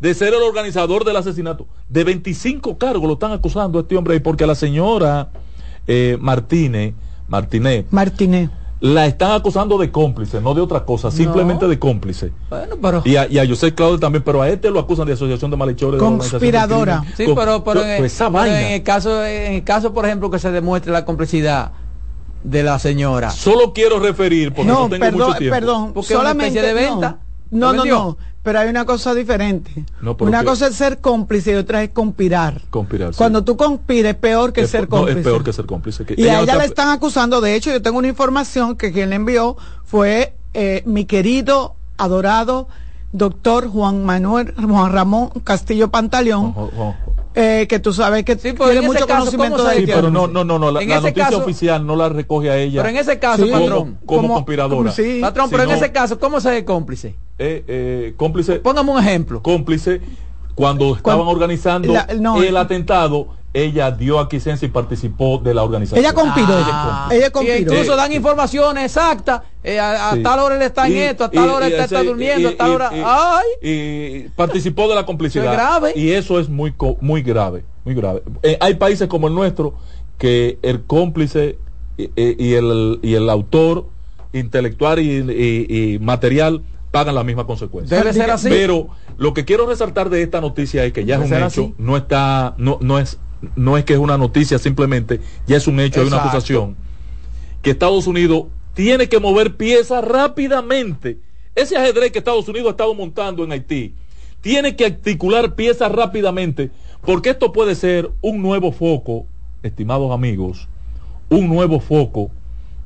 de 0.00 0.14
ser 0.14 0.28
el 0.34 0.42
organizador 0.42 1.04
del 1.04 1.16
asesinato. 1.16 1.66
De 1.88 2.04
25 2.04 2.78
cargos 2.78 3.06
lo 3.06 3.14
están 3.14 3.32
acusando 3.32 3.78
a 3.78 3.82
este 3.82 3.96
hombre 3.96 4.14
y 4.16 4.20
porque 4.20 4.44
a 4.44 4.46
la 4.46 4.54
señora 4.54 5.30
eh, 5.86 6.16
Martínez, 6.20 6.94
Martínez, 7.26 7.86
Martínez. 7.90 8.50
La 8.80 9.06
están 9.06 9.32
acusando 9.32 9.76
de 9.76 9.90
cómplice, 9.90 10.40
no 10.40 10.54
de 10.54 10.60
otra 10.60 10.84
cosa, 10.84 11.10
simplemente 11.10 11.66
de 11.66 11.78
cómplice. 11.78 12.32
Bueno, 12.48 12.76
pero... 12.80 13.02
Y 13.04 13.16
a, 13.16 13.26
y 13.28 13.38
a 13.38 13.46
José 13.46 13.74
Claudio 13.74 13.98
también, 13.98 14.22
pero 14.22 14.40
a 14.40 14.48
este 14.48 14.70
lo 14.70 14.78
acusan 14.78 15.06
de 15.06 15.14
asociación 15.14 15.50
de 15.50 15.56
malhechores. 15.56 16.00
de 16.00 16.06
Conspiradora. 16.06 16.98
criminal. 17.00 17.16
Sí, 17.16 17.24
Con- 17.26 17.34
pero, 17.34 17.84
en, 17.84 17.98
pues 17.98 18.12
esa 18.12 18.26
pero 18.26 18.38
vaina. 18.38 18.60
en 18.68 18.72
el 18.74 18.82
caso, 18.84 19.24
en 19.24 19.52
el 19.54 19.64
caso, 19.64 19.92
por 19.92 20.06
ejemplo, 20.06 20.30
que 20.30 20.38
se 20.38 20.50
demuestre 20.52 20.92
la 20.92 21.04
complicidad 21.04 21.72
de 22.44 22.62
la 22.62 22.78
señora. 22.78 23.30
Solo 23.30 23.72
quiero 23.72 23.98
referir, 23.98 24.52
porque 24.54 24.68
no, 24.70 24.82
No, 24.84 24.88
tengo 24.88 25.04
perdón, 25.04 25.26
mucho 25.26 25.38
tiempo. 25.38 25.54
perdón, 25.56 25.92
Porque 25.92 26.06
es 26.06 26.10
una 26.10 26.18
solamente 26.30 26.58
especie 26.60 26.68
de 26.74 26.88
venta. 26.88 27.10
No, 27.10 27.27
¿Lo 27.50 27.58
no, 27.72 27.72
vendió? 27.72 27.94
no, 27.94 28.18
pero 28.42 28.60
hay 28.60 28.68
una 28.68 28.84
cosa 28.84 29.14
diferente. 29.14 29.84
No, 30.00 30.16
una 30.20 30.40
que- 30.40 30.44
cosa 30.46 30.66
es 30.68 30.74
ser 30.76 30.98
cómplice 31.00 31.52
y 31.52 31.54
otra 31.54 31.82
es 31.82 31.90
conspirar. 31.90 32.62
Conspirar, 32.70 33.12
sí. 33.14 33.18
Cuando 33.18 33.44
tú 33.44 33.56
conspires 33.56 34.12
es 34.12 34.18
peor 34.18 34.52
que 34.52 34.62
Es- 34.62 34.70
ser 34.70 34.82
no, 34.82 34.88
cómplice. 34.88 35.20
es 35.20 35.24
peor 35.24 35.44
que 35.44 35.52
ser 35.52 35.66
cómplice. 35.66 36.04
que 36.04 36.14
Y 36.16 36.28
a 36.28 36.34
no 36.34 36.42
ella 36.42 36.52
está- 36.52 36.58
le 36.58 36.64
están 36.64 36.88
acusando, 36.88 37.40
de 37.40 37.54
hecho 37.54 37.70
yo 37.70 37.80
tengo 37.82 37.98
una 37.98 38.08
información 38.08 38.76
que 38.76 38.92
quien 38.92 39.10
le 39.10 39.16
envió 39.16 39.56
fue 39.84 40.34
eh, 40.54 40.82
mi 40.86 41.04
querido, 41.04 41.74
adorado 41.98 42.68
doctor 43.12 43.68
Juan 43.68 44.04
Manuel, 44.04 44.54
Juan 44.54 44.92
Ramón 44.92 45.30
Castillo 45.44 45.90
Pantaleón, 45.90 46.54
eh, 47.34 47.66
que 47.68 47.78
tú 47.78 47.92
sabes 47.92 48.24
que 48.24 48.36
pero 48.36 48.54
tiene 48.70 48.80
mucho 48.86 49.06
caso, 49.06 49.20
conocimiento 49.20 49.58
¿cómo 49.58 49.68
de 49.68 49.76
Sí, 49.76 49.86
pero 49.86 50.10
no, 50.10 50.26
no, 50.26 50.44
no, 50.44 50.58
no 50.58 50.70
la, 50.70 50.82
En 50.82 50.88
la 50.88 51.00
noticia 51.00 51.24
caso- 51.26 51.38
oficial 51.38 51.86
no 51.86 51.96
la 51.96 52.08
recoge 52.08 52.50
a 52.50 52.56
ella. 52.58 52.82
Pero 52.82 52.90
en 52.94 52.96
ese 52.98 53.18
caso, 53.18 53.44
Sí. 53.44 53.50
patrón, 53.50 53.98
como, 54.04 54.22
como- 54.22 54.34
conspiradora. 54.34 54.90
sí. 54.92 55.18
patrón, 55.20 55.46
Si 55.46 55.50
pero 55.52 55.62
en 55.64 55.68
no- 55.70 55.74
ese 55.76 55.92
caso, 55.92 56.18
¿cómo 56.18 56.40
se 56.40 56.58
es 56.58 56.64
cómplice? 56.64 57.14
Eh, 57.38 57.64
eh, 57.68 58.14
cómplice, 58.16 58.58
Póngame 58.60 58.90
un 58.90 58.98
ejemplo. 58.98 59.42
cómplice, 59.42 60.00
cuando 60.54 60.96
estaban 60.96 61.18
Cuando- 61.18 61.30
organizando 61.32 61.92
la- 61.92 62.08
no, 62.18 62.42
el 62.42 62.56
eh. 62.56 62.58
atentado, 62.58 63.28
ella 63.54 63.90
dio 63.92 64.18
aquiescencia 64.18 64.66
y 64.66 64.70
participó 64.70 65.38
de 65.38 65.54
la 65.54 65.62
organización. 65.62 66.04
Ella 66.04 66.12
conspiró. 66.12 66.48
Ah, 66.50 67.08
Ella 67.12 67.28
y 67.28 67.30
conspiró. 67.30 67.58
incluso 67.58 67.96
dan 67.96 68.12
informaciones 68.12 68.84
exactas. 68.84 69.42
eh, 69.64 69.78
a, 69.78 70.10
a 70.10 70.14
Sí. 70.14 70.22
tal 70.22 70.38
hora 70.40 70.56
él 70.56 70.62
está 70.62 70.86
en 70.86 70.94
Y- 70.94 70.98
esto, 70.98 71.24
a 71.24 71.30
tal 71.30 71.44
y- 71.46 71.48
hora 71.48 71.68
y 71.68 71.72
él 71.72 71.80
está, 71.80 72.02
durmiendo, 72.02 72.48
y- 72.50 72.52
a 72.52 72.56
tal 72.56 72.70
hora. 72.70 72.90
y- 72.94 73.02
¡Ay! 73.04 73.44
y 73.62 74.28
participó 74.30 74.88
de 74.88 74.94
la 74.94 75.04
complicidad. 75.06 75.44
Eso 75.44 75.52
es 75.52 75.58
grave. 75.58 75.92
Y 75.94 76.10
eso 76.12 76.38
es 76.40 76.48
muy 76.48 76.74
muy 77.00 77.22
grave, 77.22 77.64
muy 77.84 77.94
grave. 77.94 78.22
Eh, 78.42 78.56
hay 78.60 78.74
países 78.74 79.08
como 79.08 79.28
el 79.28 79.34
nuestro 79.34 79.74
que 80.18 80.58
el 80.62 80.84
cómplice 80.84 81.58
y, 81.96 82.08
y 82.16 82.54
el, 82.54 82.98
y 83.02 83.14
el 83.14 83.28
autor 83.28 83.86
intelectual 84.32 84.98
y, 85.00 85.10
y- 85.10 85.94
y 85.94 85.98
material 85.98 86.62
pagan 86.90 87.14
la 87.14 87.24
misma 87.24 87.46
consecuencia. 87.46 87.96
Debe 87.98 88.12
ser 88.12 88.30
así. 88.30 88.48
Pero 88.48 88.88
lo 89.18 89.34
que 89.34 89.44
quiero 89.44 89.66
resaltar 89.66 90.10
de 90.10 90.22
esta 90.22 90.40
noticia 90.40 90.84
es 90.84 90.92
que 90.92 91.04
ya 91.04 91.16
es 91.16 91.20
un 91.30 91.36
hecho, 91.36 91.44
así. 91.46 91.74
no 91.78 91.96
está, 91.96 92.54
no, 92.58 92.78
no 92.80 92.98
es, 92.98 93.18
no 93.56 93.76
es 93.76 93.84
que 93.84 93.92
es 93.94 93.98
una 93.98 94.16
noticia 94.18 94.58
simplemente, 94.58 95.20
ya 95.46 95.56
es 95.56 95.66
un 95.66 95.80
hecho, 95.80 96.00
hay 96.00 96.06
una 96.06 96.18
acusación 96.18 96.76
que 97.62 97.70
Estados 97.70 98.06
Unidos 98.06 98.44
tiene 98.74 99.08
que 99.08 99.18
mover 99.18 99.56
piezas 99.56 100.04
rápidamente. 100.04 101.18
Ese 101.54 101.76
ajedrez 101.76 102.12
que 102.12 102.18
Estados 102.18 102.48
Unidos 102.48 102.68
ha 102.68 102.70
estado 102.70 102.94
montando 102.94 103.42
en 103.44 103.52
Haití 103.52 103.94
tiene 104.40 104.76
que 104.76 104.86
articular 104.86 105.56
piezas 105.56 105.90
rápidamente 105.90 106.70
porque 107.04 107.30
esto 107.30 107.52
puede 107.52 107.74
ser 107.74 108.10
un 108.20 108.40
nuevo 108.40 108.70
foco, 108.70 109.26
estimados 109.64 110.12
amigos, 110.12 110.68
un 111.28 111.48
nuevo 111.48 111.80
foco 111.80 112.30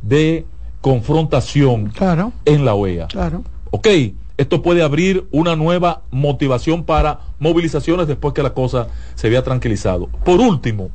de 0.01 0.47
confrontación 0.81 1.91
Claro, 1.91 2.33
en 2.45 2.65
la 2.65 2.75
OEA. 2.75 3.07
claro. 3.09 3.45
Ok, 3.75 3.89
esto 4.37 4.61
puede 4.61 4.83
abrir 4.83 5.27
una 5.33 5.57
nueva 5.57 6.03
motivación 6.11 6.85
para 6.85 7.21
movilizaciones 7.39 8.07
después 8.07 8.35
que 8.35 8.43
la 8.43 8.53
cosa 8.53 8.89
se 9.15 9.31
vea 9.31 9.43
tranquilizado. 9.43 10.09
Por 10.25 10.41
último, 10.41 10.91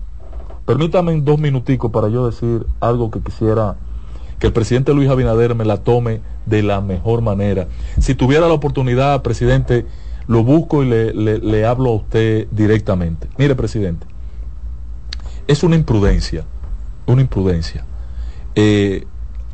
permítame 0.66 1.20
dos 1.22 1.40
minuticos 1.40 1.92
para 1.92 2.08
yo 2.10 2.28
decir 2.30 2.68
algo 2.80 3.10
que 3.10 3.20
quisiera 3.20 3.78
que 4.40 4.46
el 4.46 4.54
presidente 4.54 4.94
Luis 4.94 5.10
Abinader 5.10 5.56
me 5.56 5.66
la 5.66 5.78
tome 5.78 6.22
de 6.46 6.62
la 6.62 6.80
mejor 6.82 7.22
manera. 7.22 7.68
Si 8.00 8.14
tuviera 8.14 8.48
la 8.48 8.54
oportunidad, 8.54 9.24
presidente, 9.24 9.88
lo 10.28 10.44
busco 10.44 10.84
y 10.84 10.88
le, 10.90 11.14
le- 11.16 11.40
le 11.40 11.66
hablo 11.66 11.90
a 11.90 11.96
usted 11.96 12.48
directamente. 12.52 13.28
Mire, 13.40 13.56
presidente, 13.56 14.06
es 15.48 15.64
una 15.64 15.76
imprudencia, 15.76 16.46
una 17.08 17.22
imprudencia, 17.22 17.86
eh, 18.54 19.08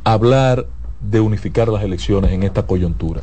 hablar 0.03 0.67
de 1.09 1.19
unificar 1.19 1.67
las 1.69 1.83
elecciones 1.83 2.31
en 2.31 2.43
esta 2.43 2.63
coyuntura. 2.63 3.21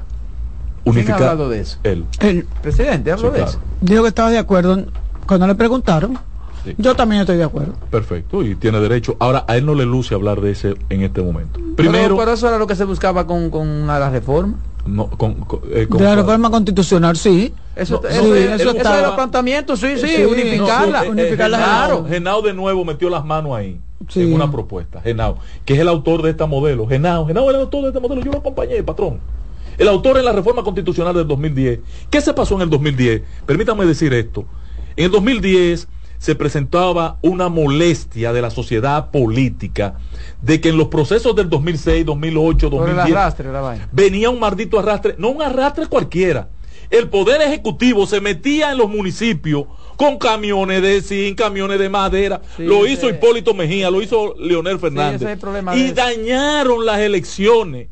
¿Quién 0.84 1.10
ha 1.10 1.14
hablado 1.14 1.48
de 1.48 1.60
eso? 1.60 1.78
Él. 1.82 2.04
El, 2.20 2.44
Presidente, 2.62 3.12
hablo 3.12 3.28
Sí, 3.28 3.32
de 3.32 3.38
claro. 3.42 3.50
eso. 3.50 3.60
dijo 3.80 4.02
que 4.02 4.08
estaba 4.08 4.30
de 4.30 4.38
acuerdo 4.38 4.84
cuando 5.26 5.46
le 5.46 5.54
preguntaron. 5.54 6.18
Sí. 6.64 6.74
Yo 6.78 6.94
también 6.94 7.22
estoy 7.22 7.36
de 7.38 7.44
acuerdo. 7.44 7.72
Perfecto, 7.90 8.42
y 8.42 8.54
tiene 8.54 8.80
derecho. 8.80 9.16
Ahora, 9.18 9.44
a 9.48 9.56
él 9.56 9.64
no 9.64 9.74
le 9.74 9.86
luce 9.86 10.14
hablar 10.14 10.40
de 10.42 10.50
ese 10.50 10.74
en 10.90 11.02
este 11.02 11.22
momento. 11.22 11.58
Pero, 11.58 11.74
Primero, 11.76 12.16
pero 12.16 12.32
eso 12.32 12.48
era 12.48 12.58
lo 12.58 12.66
que 12.66 12.74
se 12.74 12.84
buscaba 12.84 13.26
con, 13.26 13.50
con 13.50 13.86
la 13.86 14.10
reforma. 14.10 14.56
No, 14.86 15.08
con- 15.10 15.34
con- 15.34 15.60
eh, 15.72 15.86
con- 15.88 15.98
De 15.98 16.04
la 16.04 16.16
reforma 16.16 16.50
constitucional, 16.50 17.16
sí. 17.16 17.52
Eso, 17.76 18.00
No, 18.02 18.08
eso, 18.08 18.20
no, 18.22 18.26
eso, 18.26 18.36
él- 18.36 18.42
él 18.52 18.60
eso 18.60 18.70
era 18.76 19.08
el 19.08 19.14
planteamiento, 19.14 19.76
sí, 19.76 19.96
sí, 19.96 20.06
Sí, 20.08 20.24
unificarla. 20.24 20.98
no, 20.98 21.04
sí, 21.04 21.10
unificarla. 21.10 21.58
Genao, 21.58 21.86
Claro. 21.86 22.06
Genao 22.08 22.42
de 22.42 22.54
nuevo 22.54 22.84
metió 22.84 23.08
las 23.10 23.24
manos 23.24 23.54
ahí 23.56 23.80
Sí. 24.08 24.22
en 24.22 24.32
una 24.32 24.50
propuesta. 24.50 25.00
Genao, 25.00 25.38
que 25.64 25.74
es 25.74 25.80
el 25.80 25.88
autor 25.88 26.22
de 26.22 26.30
esta 26.30 26.46
modelo. 26.46 26.86
Genao, 26.86 27.26
Genao 27.26 27.48
es 27.50 27.54
el 27.54 27.60
autor 27.62 27.82
de 27.82 27.88
este 27.88 28.00
modelo. 28.00 28.22
Yo 28.22 28.32
lo 28.32 28.38
acompañé, 28.38 28.82
patrón. 28.82 29.20
El 29.78 29.88
autor 29.88 30.18
en 30.18 30.24
la 30.26 30.32
reforma 30.32 30.62
constitucional 30.62 31.14
del 31.14 31.26
2010. 31.26 31.80
¿Qué 32.10 32.20
se 32.20 32.34
pasó 32.34 32.54
en 32.56 32.62
el 32.62 32.70
2010? 32.70 33.22
Permítame 33.46 33.86
decir 33.86 34.12
esto. 34.12 34.44
En 34.96 35.06
el 35.06 35.10
2010 35.10 35.88
se 36.20 36.34
presentaba 36.34 37.16
una 37.22 37.48
molestia 37.48 38.34
de 38.34 38.42
la 38.42 38.50
sociedad 38.50 39.10
política 39.10 39.94
de 40.42 40.60
que 40.60 40.68
en 40.68 40.76
los 40.76 40.88
procesos 40.88 41.34
del 41.34 41.48
2006, 41.48 42.04
2008, 42.04 42.68
Por 42.70 42.88
el 42.90 42.94
2010 42.96 43.16
arrastre, 43.16 43.50
la 43.50 43.60
vaina. 43.62 43.88
venía 43.90 44.28
un 44.28 44.38
maldito 44.38 44.78
arrastre, 44.78 45.14
no 45.16 45.30
un 45.30 45.40
arrastre 45.40 45.86
cualquiera. 45.86 46.50
El 46.90 47.08
poder 47.08 47.40
ejecutivo 47.40 48.06
se 48.06 48.20
metía 48.20 48.70
en 48.72 48.76
los 48.78 48.90
municipios 48.90 49.64
con 49.96 50.18
camiones 50.18 50.82
de 50.82 51.00
zinc, 51.00 51.38
camiones 51.38 51.78
de 51.78 51.88
madera. 51.88 52.42
Sí, 52.54 52.64
lo 52.64 52.84
ese- 52.84 52.92
hizo 52.92 53.08
Hipólito 53.08 53.54
Mejía, 53.54 53.90
lo 53.90 54.02
hizo 54.02 54.34
Leonel 54.38 54.78
Fernández. 54.78 55.22
es 55.22 55.76
y 55.78 55.92
dañaron 55.92 56.84
las 56.84 56.98
elecciones. 56.98 57.88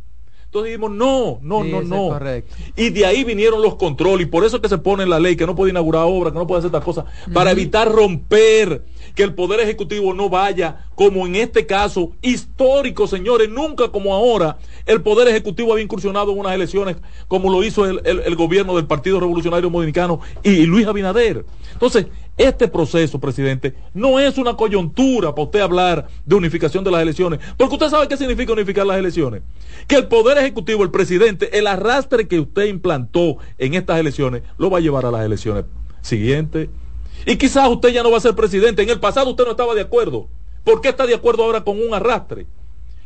Entonces 0.48 0.70
dijimos, 0.72 0.92
no, 0.92 1.38
no, 1.42 1.62
Sí, 1.62 1.70
no, 1.70 1.82
no. 1.82 2.08
correcto. 2.08 2.56
Y 2.74 2.88
de 2.88 3.04
ahí 3.04 3.22
vinieron 3.22 3.60
los 3.60 3.74
controles. 3.74 4.26
Y 4.26 4.30
por 4.30 4.44
eso 4.46 4.56
es 4.56 4.62
que 4.62 4.68
se 4.70 4.78
pone 4.78 5.02
en 5.02 5.10
la 5.10 5.20
ley 5.20 5.36
que 5.36 5.44
no 5.46 5.54
puede 5.54 5.72
inaugurar 5.72 6.04
obras, 6.06 6.32
que 6.32 6.38
no 6.38 6.46
puede 6.46 6.60
hacer 6.60 6.68
estas 6.70 6.84
cosas, 6.84 7.04
para 7.34 7.50
evitar 7.50 7.92
romper, 7.92 8.82
que 9.14 9.24
el 9.24 9.34
Poder 9.34 9.60
Ejecutivo 9.60 10.14
no 10.14 10.30
vaya, 10.30 10.86
como 10.94 11.26
en 11.26 11.36
este 11.36 11.66
caso, 11.66 12.12
histórico, 12.22 13.06
señores, 13.06 13.50
nunca 13.50 13.88
como 13.90 14.14
ahora, 14.14 14.56
el 14.86 15.02
Poder 15.02 15.28
Ejecutivo 15.28 15.72
había 15.72 15.84
incursionado 15.84 16.32
en 16.32 16.38
unas 16.38 16.54
elecciones 16.54 16.96
como 17.28 17.50
lo 17.52 17.62
hizo 17.62 17.84
el, 17.84 18.00
el- 18.04 18.20
el 18.20 18.34
gobierno 18.34 18.74
del 18.74 18.86
Partido 18.86 19.20
Revolucionario 19.20 19.68
Dominicano 19.68 20.20
y, 20.42 20.50
y 20.50 20.66
Luis 20.66 20.86
Abinader. 20.86 21.44
Entonces, 21.74 22.06
este 22.38 22.68
proceso, 22.68 23.18
presidente, 23.18 23.74
no 23.92 24.20
es 24.20 24.38
una 24.38 24.54
coyuntura 24.54 25.34
para 25.34 25.44
usted 25.44 25.60
hablar 25.60 26.08
de 26.24 26.36
unificación 26.36 26.84
de 26.84 26.90
las 26.92 27.02
elecciones, 27.02 27.40
porque 27.56 27.74
usted 27.74 27.90
sabe 27.90 28.08
qué 28.08 28.16
significa 28.16 28.52
unificar 28.52 28.86
las 28.86 28.98
elecciones. 28.98 29.42
Que 29.88 29.96
el 29.96 30.06
Poder 30.06 30.38
Ejecutivo, 30.38 30.84
el 30.84 30.90
presidente, 30.90 31.58
el 31.58 31.66
arrastre 31.66 32.28
que 32.28 32.38
usted 32.38 32.66
implantó 32.66 33.38
en 33.58 33.74
estas 33.74 33.98
elecciones, 33.98 34.42
lo 34.56 34.70
va 34.70 34.78
a 34.78 34.80
llevar 34.80 35.04
a 35.04 35.10
las 35.10 35.26
elecciones 35.26 35.64
siguientes. 36.00 36.68
Y 37.26 37.36
quizás 37.36 37.68
usted 37.68 37.88
ya 37.90 38.02
no 38.02 38.10
va 38.10 38.18
a 38.18 38.20
ser 38.20 38.34
presidente. 38.34 38.82
En 38.82 38.88
el 38.88 39.00
pasado 39.00 39.30
usted 39.30 39.44
no 39.44 39.50
estaba 39.50 39.74
de 39.74 39.82
acuerdo. 39.82 40.28
¿Por 40.64 40.80
qué 40.80 40.90
está 40.90 41.06
de 41.06 41.14
acuerdo 41.14 41.42
ahora 41.42 41.64
con 41.64 41.80
un 41.80 41.92
arrastre? 41.92 42.46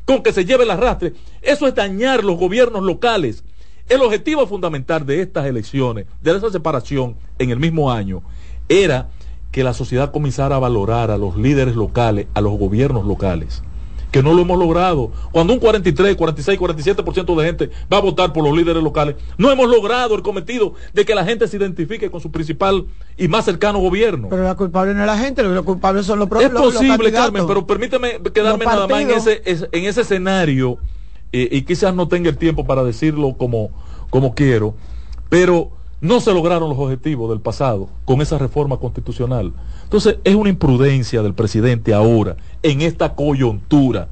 Con 0.04 0.22
que 0.22 0.32
se 0.32 0.44
lleve 0.44 0.64
el 0.64 0.70
arrastre. 0.70 1.14
Eso 1.40 1.66
es 1.66 1.74
dañar 1.74 2.22
los 2.22 2.36
gobiernos 2.36 2.82
locales. 2.82 3.44
El 3.88 4.02
objetivo 4.02 4.46
fundamental 4.46 5.06
de 5.06 5.22
estas 5.22 5.46
elecciones, 5.46 6.06
de 6.22 6.36
esa 6.36 6.50
separación 6.50 7.16
en 7.38 7.50
el 7.50 7.58
mismo 7.58 7.90
año, 7.90 8.22
era 8.68 9.10
que 9.52 9.62
la 9.62 9.74
sociedad 9.74 10.10
comenzara 10.10 10.56
a 10.56 10.58
valorar 10.58 11.10
a 11.12 11.18
los 11.18 11.36
líderes 11.36 11.76
locales, 11.76 12.26
a 12.34 12.40
los 12.40 12.58
gobiernos 12.58 13.06
locales. 13.06 13.62
Que 14.10 14.22
no 14.22 14.34
lo 14.34 14.42
hemos 14.42 14.58
logrado. 14.58 15.10
Cuando 15.30 15.54
un 15.54 15.58
43, 15.58 16.16
46, 16.16 16.58
47% 16.60 17.34
de 17.34 17.44
gente 17.46 17.70
va 17.90 17.96
a 17.96 18.00
votar 18.00 18.32
por 18.34 18.44
los 18.44 18.54
líderes 18.54 18.82
locales, 18.82 19.16
no 19.38 19.50
hemos 19.50 19.70
logrado 19.70 20.14
el 20.14 20.22
cometido 20.22 20.74
de 20.92 21.06
que 21.06 21.14
la 21.14 21.24
gente 21.24 21.48
se 21.48 21.56
identifique 21.56 22.10
con 22.10 22.20
su 22.20 22.30
principal 22.30 22.86
y 23.16 23.28
más 23.28 23.46
cercano 23.46 23.78
gobierno. 23.78 24.28
Pero 24.28 24.44
la 24.44 24.54
culpable 24.54 24.92
no 24.92 25.00
es 25.00 25.06
la 25.06 25.16
gente, 25.16 25.42
los 25.42 25.64
culpables 25.64 26.04
son 26.04 26.18
los 26.18 26.26
Es 26.26 26.30
propios. 26.30 26.52
los 26.52 26.74
posible. 26.74 27.10
Carmen, 27.12 27.46
pero 27.46 27.66
permíteme 27.66 28.20
quedarme 28.34 28.66
nada 28.66 28.86
más 28.86 29.00
en 29.00 29.10
ese, 29.12 29.40
es- 29.46 29.66
en 29.72 29.84
ese 29.86 30.02
escenario 30.02 30.76
eh, 31.32 31.48
y 31.50 31.62
quizás 31.62 31.94
no 31.94 32.06
tenga 32.08 32.28
el 32.28 32.36
tiempo 32.36 32.66
para 32.66 32.84
decirlo 32.84 33.34
como, 33.38 33.70
como 34.10 34.34
quiero, 34.34 34.74
pero 35.30 35.70
no 36.02 36.20
se 36.20 36.34
lograron 36.34 36.68
los 36.68 36.78
objetivos 36.78 37.30
del 37.30 37.40
pasado 37.40 37.88
con 38.04 38.20
esa 38.20 38.36
reforma 38.36 38.76
constitucional. 38.76 39.52
Entonces 39.84 40.16
es 40.24 40.34
una 40.34 40.50
imprudencia 40.50 41.22
del 41.22 41.32
presidente 41.32 41.94
ahora, 41.94 42.36
en 42.62 42.82
esta 42.82 43.14
coyuntura, 43.14 44.08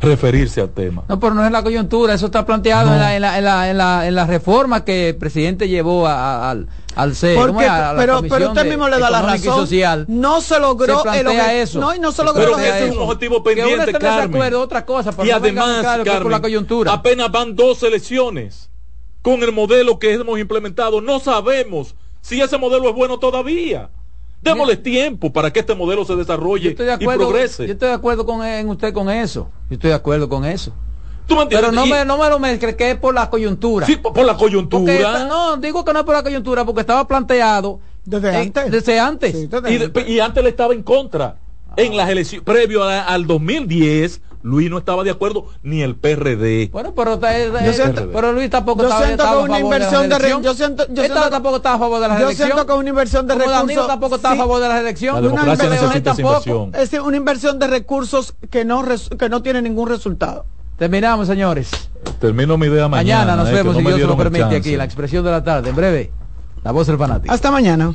referirse 0.00 0.62
al 0.62 0.70
tema. 0.70 1.04
No, 1.08 1.20
pero 1.20 1.34
no 1.34 1.44
es 1.44 1.52
la 1.52 1.62
coyuntura, 1.62 2.14
eso 2.14 2.26
está 2.26 2.46
planteado 2.46 2.90
en, 2.94 2.98
la, 2.98 3.14
en, 3.16 3.20
la, 3.22 3.38
en, 3.38 3.44
la, 3.44 3.70
en, 3.70 3.76
la, 3.78 4.08
en 4.08 4.14
la 4.14 4.26
reforma 4.26 4.82
que 4.82 5.10
el 5.10 5.16
presidente 5.16 5.68
llevó 5.68 6.06
a- 6.06 6.14
a- 6.46 6.50
al, 6.52 6.68
al 6.96 7.14
C. 7.14 7.34
¿cómo 7.34 7.48
Porque, 7.48 7.66
es? 7.66 7.70
A 7.70 7.92
la 7.92 7.98
pero, 8.00 8.20
usted 8.48 8.66
mismo 8.66 8.88
le 8.88 8.98
da 8.98 9.10
la 9.10 9.20
razón. 9.20 9.54
Social. 9.56 10.06
No 10.08 10.40
se 10.40 10.58
logró 10.58 11.02
Se 11.02 11.20
el 11.20 11.26
obje- 11.26 11.52
eso. 11.60 11.80
No, 11.80 11.94
y 11.94 11.98
no 11.98 12.12
se 12.12 12.24
logró 12.24 12.40
Pero 12.40 12.56
el 12.56 12.62
que 12.62 12.68
ese 12.68 12.78
es 12.78 12.82
objetivo. 12.96 13.02
un 13.04 13.10
objetivo 13.10 13.42
Que 13.44 13.54
pendiente, 13.56 13.90
en 13.90 13.96
Carmen. 13.98 14.30
desacuerdo, 14.30 14.60
otra 14.62 14.86
cosa, 14.86 15.10
y 15.22 15.28
no 15.28 15.36
además, 15.36 15.76
buscar 15.76 16.02
que 16.02 16.10
por 16.12 16.14
la 16.14 16.18
Carmen, 16.30 16.40
coyuntura. 16.40 16.92
apenas 16.94 17.30
van 17.30 17.54
dos 17.54 17.82
elecciones 17.82 18.70
con 19.22 19.42
el 19.42 19.52
modelo 19.52 19.98
que 19.98 20.12
hemos 20.14 20.38
implementado. 20.38 21.00
No 21.00 21.18
sabemos 21.20 21.94
si 22.20 22.40
ese 22.40 22.58
modelo 22.58 22.88
es 22.88 22.94
bueno 22.94 23.18
todavía. 23.18 23.90
Démosle 24.42 24.76
tiempo 24.76 25.30
para 25.32 25.52
que 25.52 25.60
este 25.60 25.74
modelo 25.74 26.04
se 26.06 26.16
desarrolle 26.16 26.70
Estoy 26.70 26.86
de 26.86 26.94
y 26.98 27.06
progrese. 27.06 27.66
yo 27.66 27.72
estoy 27.74 27.88
de 27.88 27.94
acuerdo 27.94 28.24
con 28.24 28.42
en 28.44 28.68
usted 28.70 28.92
con 28.94 29.10
eso. 29.10 29.50
Yo 29.68 29.74
estoy 29.74 29.90
de 29.90 29.96
acuerdo 29.96 30.28
con 30.30 30.46
eso. 30.46 30.72
¿Tú 31.26 31.36
me 31.36 31.42
entiendes? 31.42 31.68
Pero 31.70 31.72
no 31.80 31.86
Y- 31.86 31.90
me, 31.90 32.04
no 32.06 32.16
me 32.16 32.28
lo 32.30 32.38
mezcle 32.38 32.74
que 32.74 32.92
es 32.92 32.96
por 32.96 33.14
la 33.14 33.28
coyuntura. 33.28 33.86
Sí, 33.86 33.96
por 33.96 34.14
por 34.14 34.24
la 34.24 34.36
coyuntura. 34.38 34.92
Esta- 34.94 35.24
no, 35.26 35.58
digo 35.58 35.84
que 35.84 35.92
no 35.92 36.00
es 36.00 36.04
por 36.06 36.14
la 36.14 36.22
coyuntura, 36.22 36.64
porque 36.64 36.80
estaba 36.80 37.06
planteado 37.06 37.80
desde 38.04 38.34
antes. 38.34 38.70
Desde 38.70 38.98
antes. 38.98 39.34
y, 39.34 39.46
de- 39.46 40.04
y 40.08 40.20
antes 40.20 40.42
le 40.42 40.48
estaba 40.48 40.72
en 40.72 40.82
contra. 40.82 41.36
En 41.76 41.96
las 41.96 42.08
elecciones, 42.08 42.44
previo 42.44 42.82
a- 42.82 43.02
al 43.02 43.26
2010, 43.26 44.22
Luis 44.42 44.70
no 44.70 44.78
estaba 44.78 45.04
de 45.04 45.10
acuerdo, 45.10 45.46
ni 45.62 45.82
el 45.82 45.96
PRD. 45.96 46.70
Bueno, 46.72 46.94
pero, 46.94 47.14
está- 47.14 47.36
Yo 47.64 47.72
siento- 47.72 48.08
pero 48.12 48.32
Luis 48.32 48.48
tampoco 48.48 48.82
yo 48.82 48.88
estaba, 48.88 49.04
siento 49.04 49.22
estaba 49.24 49.40
a 49.40 49.44
una 49.44 49.54
favor 49.54 49.64
inversión 49.74 50.02
de, 50.02 50.08
de 50.08 50.08
la 50.22 50.28
yo 50.40 50.54
siento- 50.54 50.86
yo 50.88 51.02
siento- 51.02 51.30
tampoco 51.30 51.56
estaba 51.56 51.74
a 51.74 51.78
favor 51.78 52.00
de 52.00 52.08
la 52.08 52.14
Yo 52.14 52.18
reelección. 52.20 52.48
siento 52.48 52.66
que 52.66 52.72
una 52.72 52.88
inversión 52.88 53.26
de 53.26 53.34
Danilo 53.36 53.54
recursos. 53.60 53.86
tampoco 53.86 54.16
está 54.16 54.28
sí, 54.30 54.34
a 54.34 54.38
favor 54.38 54.60
de 54.62 54.68
la 54.68 54.74
reelección. 54.76 55.14
La 55.14 55.20
una 55.32 55.42
inversión- 55.42 56.02
tampoco. 56.02 56.66
Es 56.72 56.80
decir, 56.80 57.00
una 57.02 57.16
inversión 57.16 57.58
de 57.58 57.66
recursos 57.66 58.34
que 58.50 58.64
no, 58.64 58.82
res- 58.82 59.10
que 59.18 59.28
no 59.28 59.42
tiene 59.42 59.60
ningún 59.62 59.88
resultado. 59.88 60.46
Terminamos, 60.78 61.26
señores. 61.26 61.68
Termino 62.18 62.56
mi 62.56 62.66
idea 62.68 62.88
mañana. 62.88 63.18
Mañana, 63.26 63.36
nos 63.36 63.48
eh, 63.48 63.50
que 63.50 63.56
vemos, 63.58 63.74
no 63.74 63.90
si 63.90 63.96
Dios 63.96 64.08
lo 64.08 64.16
permite, 64.16 64.40
chance. 64.40 64.56
aquí, 64.56 64.76
la 64.76 64.84
expresión 64.84 65.22
de 65.22 65.30
la 65.30 65.44
tarde. 65.44 65.68
En 65.68 65.76
breve, 65.76 66.10
la 66.64 66.72
voz 66.72 66.86
del 66.86 66.96
fanático. 66.96 67.32
Hasta 67.34 67.50
mañana. 67.50 67.94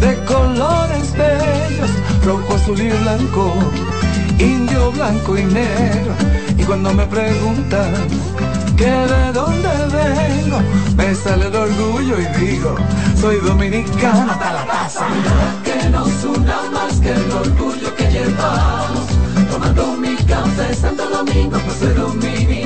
de 0.00 0.16
colores 0.24 1.12
bellos, 1.12 1.90
rojo, 2.24 2.54
azul 2.54 2.80
y 2.80 2.88
blanco, 2.88 3.54
indio, 4.38 4.92
blanco 4.92 5.38
y 5.38 5.44
negro. 5.44 6.14
Y 6.56 6.62
cuando 6.64 6.92
me 6.92 7.06
preguntan 7.06 7.92
que 8.76 8.84
de 8.84 9.32
dónde 9.32 9.68
vengo, 9.92 10.58
me 10.96 11.14
sale 11.14 11.46
el 11.46 11.56
orgullo 11.56 12.16
y 12.20 12.40
digo, 12.40 12.74
soy 13.20 13.36
dominicano 13.36 14.32
hasta 14.32 14.52
la 14.52 14.66
taza. 14.66 15.06
Que 15.64 15.88
nos 15.90 16.24
una 16.24 16.70
más 16.72 17.00
que 17.00 17.12
el 17.12 17.32
orgullo 17.32 17.94
que 17.96 18.10
llevamos, 18.10 19.06
tomando 19.50 19.96
mi 19.96 20.16
café 20.16 20.74
Santo 20.74 21.08
Domingo, 21.08 21.58
pues 21.64 21.78
soy 21.78 21.94
dominicano. 21.94 22.65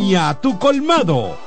tu 0.41 0.57
colmado. 0.57 1.37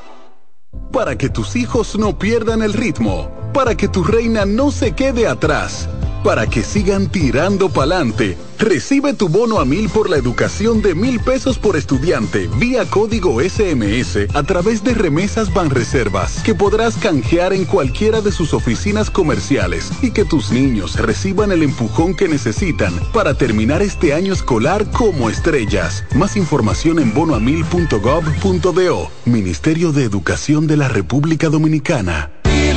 Para 0.92 1.18
que 1.18 1.28
tus 1.28 1.56
hijos 1.56 1.98
no 1.98 2.16
pierdan 2.18 2.62
el 2.62 2.72
ritmo, 2.72 3.28
para 3.52 3.74
que 3.74 3.88
tu 3.88 4.04
reina 4.04 4.44
no 4.44 4.70
se 4.70 4.92
quede 4.92 5.26
atrás, 5.26 5.88
para 6.24 6.46
que 6.46 6.64
sigan 6.64 7.08
tirando 7.08 7.68
pa'lante, 7.68 8.38
recibe 8.58 9.12
tu 9.12 9.28
bono 9.28 9.60
a 9.60 9.66
mil 9.66 9.90
por 9.90 10.08
la 10.08 10.16
educación 10.16 10.80
de 10.80 10.94
mil 10.94 11.20
pesos 11.20 11.58
por 11.58 11.76
estudiante 11.76 12.48
vía 12.58 12.86
código 12.86 13.42
SMS 13.42 14.34
a 14.34 14.42
través 14.42 14.82
de 14.82 14.94
remesas 14.94 15.52
Banreservas 15.52 16.42
que 16.42 16.54
podrás 16.54 16.96
canjear 16.96 17.52
en 17.52 17.66
cualquiera 17.66 18.22
de 18.22 18.32
sus 18.32 18.54
oficinas 18.54 19.10
comerciales 19.10 19.92
y 20.00 20.12
que 20.12 20.24
tus 20.24 20.50
niños 20.50 20.96
reciban 20.96 21.52
el 21.52 21.62
empujón 21.62 22.16
que 22.16 22.26
necesitan 22.26 22.94
para 23.12 23.34
terminar 23.34 23.82
este 23.82 24.14
año 24.14 24.32
escolar 24.32 24.90
como 24.92 25.28
estrellas. 25.28 26.04
Más 26.14 26.36
información 26.36 27.00
en 27.00 27.12
bonoamil.gov.do. 27.12 29.10
Ministerio 29.26 29.92
de 29.92 30.04
Educación 30.04 30.66
de 30.66 30.78
la 30.78 30.88
República 30.88 31.50
Dominicana. 31.50 32.30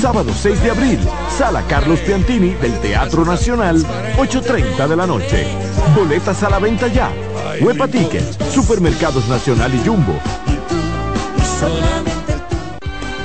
Sábado 0.00 0.32
6 0.32 0.62
de 0.62 0.70
abril, 0.70 0.98
Sala 1.28 1.62
Carlos 1.68 2.00
Piantini 2.00 2.54
del 2.54 2.72
Teatro 2.80 3.22
Nacional, 3.22 3.84
8.30 4.16 4.88
de 4.88 4.96
la 4.96 5.06
noche. 5.06 5.46
Boletas 5.94 6.42
a 6.42 6.48
la 6.48 6.58
venta 6.58 6.88
ya. 6.88 7.12
Huepa 7.60 7.86
Tickets, 7.86 8.38
Supermercados 8.50 9.28
Nacional 9.28 9.74
y 9.74 9.86
Jumbo. 9.86 10.14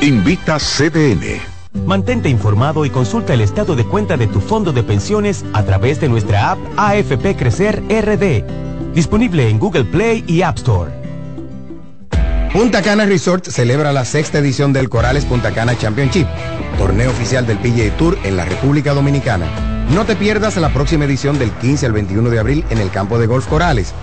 Invita 0.01 0.57
CDN. 0.59 1.39
Mantente 1.85 2.27
informado 2.27 2.83
y 2.83 2.89
consulta 2.89 3.33
el 3.33 3.39
estado 3.39 3.77
de 3.77 3.85
cuenta 3.85 4.17
de 4.17 4.27
tu 4.27 4.41
fondo 4.41 4.73
de 4.73 4.83
pensiones 4.83 5.45
a 5.53 5.63
través 5.63 6.01
de 6.01 6.09
nuestra 6.09 6.51
app 6.51 6.59
AFP 6.75 7.37
Crecer 7.37 7.83
RD, 7.87 8.93
disponible 8.93 9.49
en 9.49 9.59
Google 9.59 9.85
Play 9.85 10.25
y 10.27 10.41
App 10.41 10.57
Store. 10.57 11.04
Punta 12.55 12.81
Cana 12.81 13.05
Resort 13.05 13.49
celebra 13.49 13.91
la 13.91 14.05
sexta 14.05 14.37
edición 14.37 14.71
del 14.71 14.87
Corales 14.87 15.25
Punta 15.25 15.51
Cana 15.51 15.77
Championship, 15.77 16.25
torneo 16.77 17.11
oficial 17.11 17.45
del 17.45 17.57
PGA 17.57 17.91
Tour 17.97 18.17
en 18.23 18.37
la 18.37 18.45
República 18.45 18.93
Dominicana. 18.93 19.45
No 19.89 20.05
te 20.05 20.15
pierdas 20.15 20.55
la 20.55 20.69
próxima 20.69 21.03
edición 21.03 21.37
del 21.37 21.51
15 21.51 21.85
al 21.87 21.91
21 21.91 22.29
de 22.29 22.39
abril 22.39 22.65
en 22.69 22.77
el 22.77 22.91
campo 22.91 23.19
de 23.19 23.27
golf 23.27 23.45
Corales, 23.47 23.93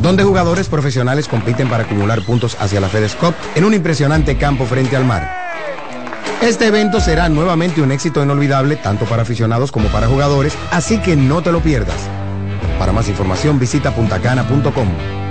donde 0.00 0.24
jugadores 0.24 0.68
profesionales 0.68 1.28
compiten 1.28 1.68
para 1.68 1.84
acumular 1.84 2.24
puntos 2.24 2.56
hacia 2.58 2.80
la 2.80 2.88
FedEx 2.88 3.16
Cup 3.16 3.34
en 3.54 3.64
un 3.64 3.74
impresionante 3.74 4.38
campo 4.38 4.64
frente 4.64 4.96
al 4.96 5.04
mar. 5.04 5.30
Este 6.40 6.68
evento 6.68 7.00
será 7.00 7.28
nuevamente 7.28 7.82
un 7.82 7.92
éxito 7.92 8.22
inolvidable 8.22 8.76
tanto 8.76 9.04
para 9.04 9.22
aficionados 9.24 9.70
como 9.70 9.88
para 9.88 10.08
jugadores, 10.08 10.54
así 10.70 11.02
que 11.02 11.16
no 11.16 11.42
te 11.42 11.52
lo 11.52 11.60
pierdas. 11.60 12.08
Para 12.78 12.92
más 12.92 13.10
información 13.10 13.58
visita 13.58 13.94
puntacana.com. 13.94 15.21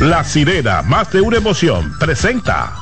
La 0.00 0.24
sirena, 0.24 0.82
más 0.82 1.12
de 1.12 1.20
una 1.20 1.36
emoción, 1.36 1.96
presenta. 2.00 2.74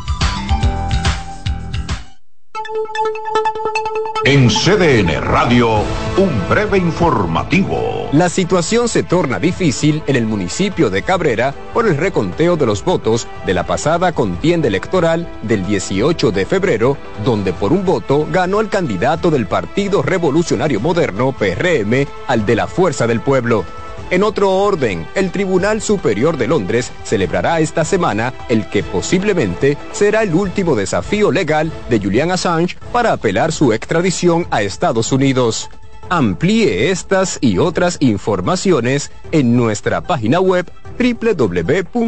En 4.24 4.48
CDN 4.48 5.20
Radio, 5.20 5.80
un 6.16 6.48
breve 6.48 6.78
informativo. 6.78 8.08
La 8.12 8.30
situación 8.30 8.88
se 8.88 9.02
torna 9.02 9.38
difícil 9.38 10.02
en 10.06 10.16
el 10.16 10.24
municipio 10.24 10.88
de 10.88 11.02
Cabrera 11.02 11.54
por 11.74 11.86
el 11.86 11.98
reconteo 11.98 12.56
de 12.56 12.64
los 12.64 12.82
votos 12.82 13.28
de 13.44 13.52
la 13.52 13.66
pasada 13.66 14.12
contienda 14.12 14.68
electoral 14.68 15.28
del 15.42 15.66
18 15.66 16.30
de 16.30 16.46
febrero, 16.46 16.96
donde 17.26 17.52
por 17.52 17.74
un 17.74 17.84
voto 17.84 18.26
ganó 18.32 18.60
el 18.60 18.70
candidato 18.70 19.30
del 19.30 19.46
Partido 19.46 20.02
Revolucionario 20.02 20.80
Moderno, 20.80 21.32
PRM, 21.32 22.06
al 22.26 22.46
de 22.46 22.56
la 22.56 22.66
Fuerza 22.66 23.06
del 23.06 23.20
Pueblo. 23.20 23.66
En 24.12 24.22
otro 24.22 24.50
orden, 24.50 25.06
el 25.14 25.30
Tribunal 25.30 25.80
Superior 25.80 26.36
de 26.36 26.46
Londres 26.46 26.92
celebrará 27.02 27.60
esta 27.60 27.82
semana 27.82 28.34
el 28.50 28.68
que 28.68 28.82
posiblemente 28.82 29.78
será 29.92 30.22
el 30.22 30.34
último 30.34 30.76
desafío 30.76 31.32
legal 31.32 31.72
de 31.88 31.98
Julian 31.98 32.30
Assange 32.30 32.76
para 32.92 33.14
apelar 33.14 33.52
su 33.52 33.72
extradición 33.72 34.46
a 34.50 34.60
Estados 34.60 35.12
Unidos. 35.12 35.70
Amplíe 36.10 36.90
estas 36.90 37.38
y 37.40 37.56
otras 37.56 37.96
informaciones 38.00 39.10
en 39.30 39.56
nuestra 39.56 40.02
página 40.02 40.40
web 40.40 40.70
www.cdn.com.do. 40.98 42.04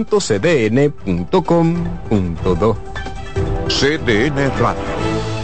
CDN 3.68 4.58
Radio. 4.58 4.84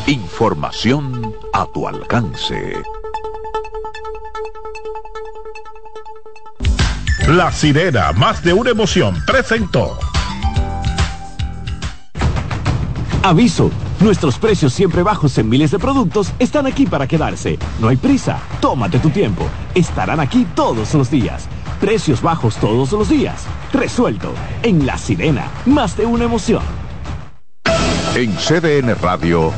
Información 0.06 1.34
a 1.54 1.64
tu 1.72 1.88
alcance. 1.88 2.74
La 7.30 7.52
sirena, 7.52 8.10
más 8.12 8.42
de 8.42 8.52
una 8.52 8.70
emoción, 8.70 9.14
presentó. 9.24 9.96
Aviso, 13.22 13.70
nuestros 14.00 14.36
precios 14.36 14.72
siempre 14.72 15.04
bajos 15.04 15.38
en 15.38 15.48
miles 15.48 15.70
de 15.70 15.78
productos 15.78 16.32
están 16.40 16.66
aquí 16.66 16.86
para 16.86 17.06
quedarse. 17.06 17.56
No 17.78 17.86
hay 17.86 17.96
prisa, 17.96 18.40
tómate 18.60 18.98
tu 18.98 19.10
tiempo. 19.10 19.46
Estarán 19.76 20.18
aquí 20.18 20.44
todos 20.56 20.92
los 20.94 21.08
días. 21.08 21.46
Precios 21.80 22.20
bajos 22.20 22.56
todos 22.56 22.90
los 22.90 23.08
días. 23.08 23.44
Resuelto. 23.72 24.32
En 24.64 24.84
La 24.84 24.98
Sirena, 24.98 25.44
más 25.66 25.96
de 25.96 26.06
una 26.06 26.24
emoción. 26.24 26.64
En 28.16 28.34
CDN 28.34 28.96
Radio, 29.00 29.52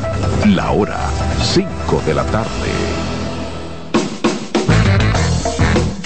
la 0.46 0.72
hora 0.72 0.98
5 1.40 2.02
de 2.04 2.12
la 2.12 2.24
tarde. 2.24 2.91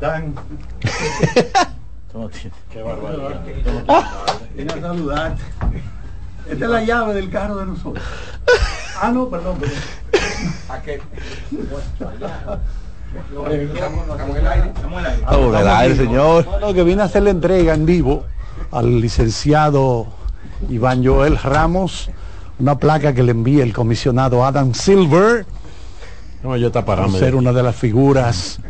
Dan. 0.00 0.34
Qué 2.72 2.82
barbaridad. 2.82 3.40
Vine 4.56 4.72
a 4.72 4.80
saludar. 4.80 5.36
Esta 6.48 6.64
es 6.64 6.70
la 6.70 6.82
llave 6.82 7.14
del 7.14 7.30
carro 7.30 7.56
de 7.56 7.66
nosotros. 7.66 8.04
Ah, 9.00 9.12
no, 9.12 9.28
perdón, 9.28 9.58
perdón. 9.58 9.76
¿A 10.68 10.82
qué? 10.82 11.00
el 15.60 15.68
aire, 15.68 15.96
señor. 15.96 16.46
No, 16.60 16.74
que 16.74 16.82
vine 16.82 17.02
a 17.02 17.04
hacer 17.04 17.22
la 17.22 17.30
entrega 17.30 17.74
en 17.74 17.86
vivo 17.86 18.24
al 18.72 19.00
licenciado 19.00 20.06
Iván 20.68 21.04
Joel 21.04 21.38
Ramos, 21.38 22.10
una 22.58 22.78
placa 22.78 23.14
que 23.14 23.22
le 23.22 23.30
envía 23.32 23.62
el 23.62 23.72
comisionado 23.72 24.44
Adam 24.44 24.74
Silver. 24.74 25.46
No, 26.42 26.56
yo 26.56 26.68
está 26.68 26.84
parando. 26.84 27.18
Ser 27.18 27.34
una 27.34 27.52
de 27.52 27.62
las 27.62 27.76
figuras 27.76 28.60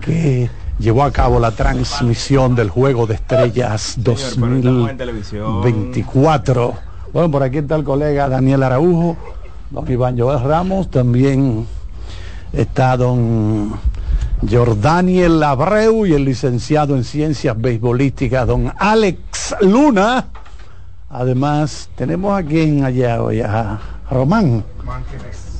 que 0.00 0.50
llevó 0.82 1.04
a 1.04 1.12
cabo 1.12 1.38
la 1.38 1.52
transmisión 1.52 2.56
del 2.56 2.68
Juego 2.68 3.06
de 3.06 3.14
Estrellas 3.14 3.94
2024. 3.98 6.74
Bueno, 7.12 7.30
por 7.30 7.44
aquí 7.44 7.58
está 7.58 7.76
el 7.76 7.84
colega 7.84 8.28
Daniel 8.28 8.64
Araujo, 8.64 9.16
don 9.70 9.88
Iván 9.90 10.18
Joel 10.18 10.40
Ramos, 10.40 10.90
también 10.90 11.68
está 12.52 12.96
don 12.96 13.74
Jordaniel 14.50 15.40
Abreu 15.44 16.04
y 16.04 16.14
el 16.14 16.24
licenciado 16.24 16.96
en 16.96 17.04
Ciencias 17.04 17.56
Beisbolísticas, 17.56 18.44
don 18.46 18.72
Alex 18.76 19.54
Luna. 19.60 20.26
Además, 21.08 21.90
tenemos 21.94 22.36
aquí 22.36 22.58
en 22.60 22.84
allá 22.84 23.22
hoy 23.22 23.40
a 23.40 23.78
Román. 24.10 24.64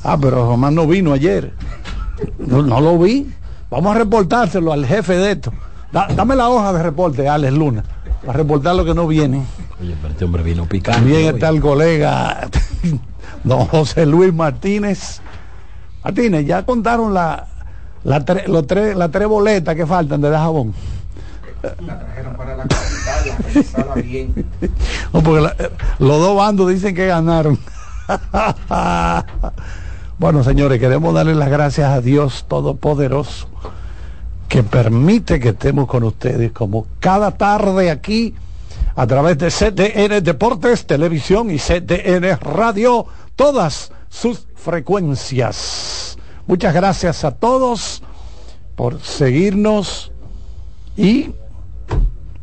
Ah, 0.02 0.18
pero 0.20 0.48
Román 0.48 0.74
no 0.74 0.88
vino 0.88 1.12
ayer. 1.12 1.52
No, 2.38 2.62
no 2.62 2.80
lo 2.80 2.98
vi. 2.98 3.32
Vamos 3.72 3.96
a 3.96 3.98
reportárselo 4.00 4.70
al 4.70 4.84
jefe 4.84 5.14
de 5.16 5.32
esto. 5.32 5.50
dame 5.92 6.36
la 6.36 6.50
hoja 6.50 6.74
de 6.74 6.82
reporte, 6.82 7.26
Alex 7.26 7.54
Luna, 7.54 7.82
para 8.20 8.36
reportar 8.36 8.76
lo 8.76 8.84
que 8.84 8.92
no 8.92 9.06
viene. 9.06 9.46
Oye, 9.80 9.96
pero 9.98 10.12
este 10.12 10.26
hombre 10.26 10.42
vino 10.42 10.66
picante. 10.66 11.00
También 11.00 11.34
está 11.34 11.48
el 11.48 11.62
colega 11.62 12.50
don 13.44 13.64
José 13.64 14.04
Luis 14.04 14.34
Martínez. 14.34 15.22
Martínez, 16.04 16.44
ya 16.44 16.66
contaron 16.66 17.14
la, 17.14 17.46
la, 18.04 18.22
los 18.46 18.66
tres, 18.66 18.94
las 18.94 19.10
tres 19.10 19.26
boletas 19.26 19.74
que 19.74 19.86
faltan 19.86 20.20
de 20.20 20.28
jabón. 20.28 20.74
La 21.80 21.98
trajeron 21.98 22.36
para 22.36 22.54
la 22.54 22.64
capital, 22.64 23.86
la 23.88 23.94
bien. 23.94 24.34
No, 25.14 25.22
porque 25.22 25.48
los 25.98 26.20
dos 26.20 26.36
bandos 26.36 26.68
dicen 26.68 26.94
que 26.94 27.06
ganaron. 27.06 27.58
Bueno, 30.22 30.44
señores, 30.44 30.78
queremos 30.78 31.12
darle 31.12 31.34
las 31.34 31.50
gracias 31.50 31.90
a 31.90 32.00
Dios 32.00 32.44
Todopoderoso 32.46 33.48
que 34.48 34.62
permite 34.62 35.40
que 35.40 35.48
estemos 35.48 35.88
con 35.88 36.04
ustedes 36.04 36.52
como 36.52 36.86
cada 37.00 37.32
tarde 37.32 37.90
aquí 37.90 38.32
a 38.94 39.04
través 39.08 39.36
de 39.38 39.50
CDN 39.50 40.22
Deportes, 40.22 40.86
Televisión 40.86 41.50
y 41.50 41.58
CDN 41.58 42.38
Radio, 42.40 43.04
todas 43.34 43.90
sus 44.08 44.46
frecuencias. 44.54 46.16
Muchas 46.46 46.72
gracias 46.72 47.24
a 47.24 47.32
todos 47.32 48.04
por 48.76 49.00
seguirnos 49.00 50.12
y 50.96 51.32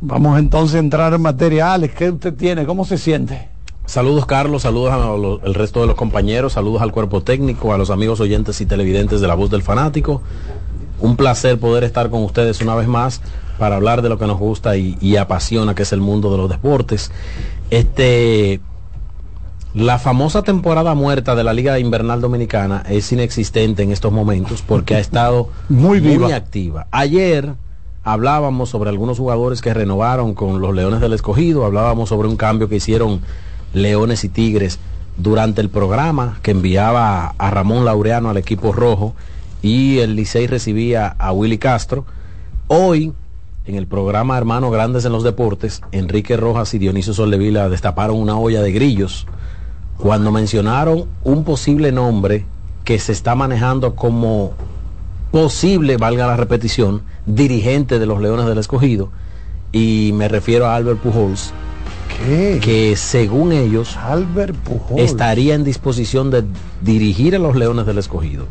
vamos 0.01 0.37
entonces 0.37 0.75
a 0.75 0.79
entrar 0.79 1.13
en 1.13 1.21
materiales. 1.21 1.91
¿Qué 1.93 2.09
usted 2.09 2.33
tiene? 2.33 2.65
¿Cómo 2.65 2.83
se 2.83 2.97
siente? 2.97 3.47
Saludos 3.89 4.27
Carlos, 4.27 4.61
saludos 4.61 5.41
al 5.43 5.55
resto 5.55 5.81
de 5.81 5.87
los 5.87 5.95
compañeros, 5.95 6.53
saludos 6.53 6.83
al 6.83 6.91
cuerpo 6.91 7.23
técnico, 7.23 7.73
a 7.73 7.77
los 7.79 7.89
amigos 7.89 8.19
oyentes 8.19 8.61
y 8.61 8.67
televidentes 8.67 9.19
de 9.19 9.27
La 9.27 9.33
Voz 9.33 9.49
del 9.49 9.63
Fanático. 9.63 10.21
Un 10.99 11.15
placer 11.15 11.59
poder 11.59 11.83
estar 11.83 12.11
con 12.11 12.23
ustedes 12.23 12.61
una 12.61 12.75
vez 12.75 12.87
más 12.87 13.19
para 13.57 13.77
hablar 13.77 14.03
de 14.03 14.09
lo 14.09 14.19
que 14.19 14.27
nos 14.27 14.37
gusta 14.37 14.77
y, 14.77 15.17
apasiona, 15.17 15.73
que 15.73 15.81
es 15.81 15.91
el 15.91 16.01
mundo 16.01 16.31
de 16.31 16.37
los 16.37 16.51
deportes. 16.51 17.11
Este, 17.71 18.61
la 19.73 19.97
famosa 19.97 20.43
temporada 20.43 20.93
muerta 20.93 21.33
de 21.33 21.43
la 21.43 21.53
Liga 21.53 21.79
Invernal 21.79 22.21
Dominicana 22.21 22.83
es 22.87 23.11
inexistente 23.11 23.81
en 23.81 23.91
estos 23.91 24.11
momentos 24.11 24.61
porque 24.61 24.93
ha 24.93 24.99
estado 24.99 25.49
muy, 25.67 25.99
muy 25.99 26.31
activa. 26.31 26.85
Ayer 26.91 27.55
hablábamos 28.03 28.69
sobre 28.69 28.91
algunos 28.91 29.17
jugadores 29.17 29.63
que 29.63 29.73
renovaron 29.73 30.35
con 30.35 30.61
los 30.61 30.75
Leones 30.75 31.01
del 31.01 31.13
Escogido, 31.13 31.65
hablábamos 31.65 32.09
sobre 32.09 32.27
un 32.27 32.35
cambio 32.35 32.69
que 32.69 32.75
hicieron 32.75 33.21
Leones 33.73 34.23
y 34.23 34.29
Tigres 34.29 34.79
durante 35.17 35.61
el 35.61 35.69
programa 35.69 36.39
que 36.41 36.51
enviaba 36.51 37.35
a 37.37 37.51
Ramón 37.51 37.85
Laureano 37.85 38.29
al 38.29 38.37
equipo 38.37 38.71
rojo 38.71 39.15
y 39.61 39.99
el 39.99 40.15
Licey 40.15 40.47
recibía 40.47 41.07
a 41.19 41.31
Willy 41.31 41.57
Castro. 41.57 42.05
Hoy, 42.67 43.13
en 43.65 43.75
el 43.75 43.87
programa 43.87 44.37
Hermanos 44.37 44.71
Grandes 44.71 45.05
en 45.05 45.11
los 45.11 45.23
Deportes, 45.23 45.81
Enrique 45.91 46.37
Rojas 46.37 46.73
y 46.73 46.79
Dionisio 46.79 47.13
Soldevila 47.13 47.69
destaparon 47.69 48.17
una 48.17 48.37
olla 48.37 48.61
de 48.61 48.71
grillos 48.71 49.27
cuando 49.97 50.31
mencionaron 50.31 51.05
un 51.23 51.43
posible 51.43 51.91
nombre 51.91 52.45
que 52.85 52.97
se 52.99 53.11
está 53.11 53.35
manejando 53.35 53.95
como 53.95 54.53
posible, 55.31 55.97
valga 55.97 56.25
la 56.25 56.37
repetición, 56.37 57.01
dirigente 57.25 57.99
de 57.99 58.05
los 58.05 58.21
Leones 58.21 58.45
del 58.45 58.57
Escogido, 58.57 59.09
y 59.71 60.11
me 60.15 60.27
refiero 60.27 60.65
a 60.65 60.75
Albert 60.75 60.99
Pujols, 60.99 61.53
que 62.61 62.95
según 62.97 63.51
ellos 63.51 63.95
Albert 63.97 64.55
Pujols. 64.55 65.01
estaría 65.01 65.55
en 65.55 65.63
disposición 65.63 66.31
de 66.31 66.43
dirigir 66.81 67.35
a 67.35 67.39
los 67.39 67.55
Leones 67.55 67.85
del 67.85 67.97
Escogido. 67.97 68.45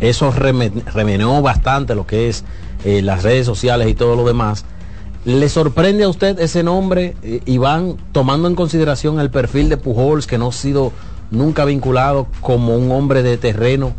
Eso 0.00 0.32
reme- 0.32 0.84
remeneó 0.92 1.40
bastante 1.42 1.94
lo 1.94 2.06
que 2.06 2.28
es 2.28 2.44
eh, 2.84 3.02
las 3.02 3.22
redes 3.22 3.46
sociales 3.46 3.88
y 3.88 3.94
todo 3.94 4.14
lo 4.14 4.24
demás. 4.26 4.64
¿Le 5.24 5.48
sorprende 5.48 6.04
a 6.04 6.08
usted 6.08 6.38
ese 6.38 6.62
nombre, 6.62 7.16
eh, 7.22 7.40
Iván, 7.46 7.96
tomando 8.12 8.46
en 8.46 8.54
consideración 8.54 9.18
el 9.20 9.30
perfil 9.30 9.68
de 9.68 9.76
Pujols, 9.76 10.26
que 10.26 10.38
no 10.38 10.48
ha 10.48 10.52
sido 10.52 10.92
nunca 11.30 11.64
vinculado 11.64 12.28
como 12.40 12.76
un 12.76 12.92
hombre 12.92 13.22
de 13.22 13.36
terreno, 13.36 13.92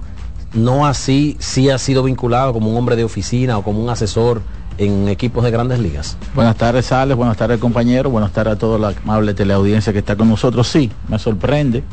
no 0.53 0.85
así, 0.87 1.35
sí 1.39 1.69
ha 1.69 1.77
sido 1.77 2.01
vinculado 2.03 2.53
como 2.53 2.71
un 2.71 2.77
hombre 2.77 2.95
de 2.95 3.03
oficina 3.03 3.57
o 3.57 3.63
como 3.63 3.83
un 3.83 3.89
asesor 3.89 4.41
en 4.79 5.09
equipos 5.09 5.43
de 5.43 5.51
grandes 5.51 5.79
ligas? 5.79 6.17
Buenas 6.33 6.55
tardes, 6.55 6.91
Alex. 6.91 7.15
Buenas 7.15 7.37
tardes, 7.37 7.59
compañero. 7.59 8.09
Buenas 8.09 8.31
tardes 8.31 8.53
a 8.53 8.57
toda 8.57 8.79
la 8.79 8.97
amable 9.03 9.33
teleaudiencia 9.33 9.93
que 9.93 9.99
está 9.99 10.15
con 10.15 10.29
nosotros. 10.29 10.67
Sí, 10.67 10.89
me 11.09 11.19
sorprende 11.19 11.83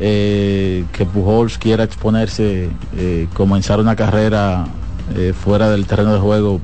eh, 0.00 0.84
que 0.92 1.06
Pujols 1.06 1.58
quiera 1.58 1.84
exponerse, 1.84 2.70
eh, 2.96 3.28
comenzar 3.34 3.78
una 3.80 3.94
carrera 3.94 4.66
eh, 5.14 5.32
fuera 5.32 5.70
del 5.70 5.86
terreno 5.86 6.12
de 6.12 6.18
juego 6.18 6.60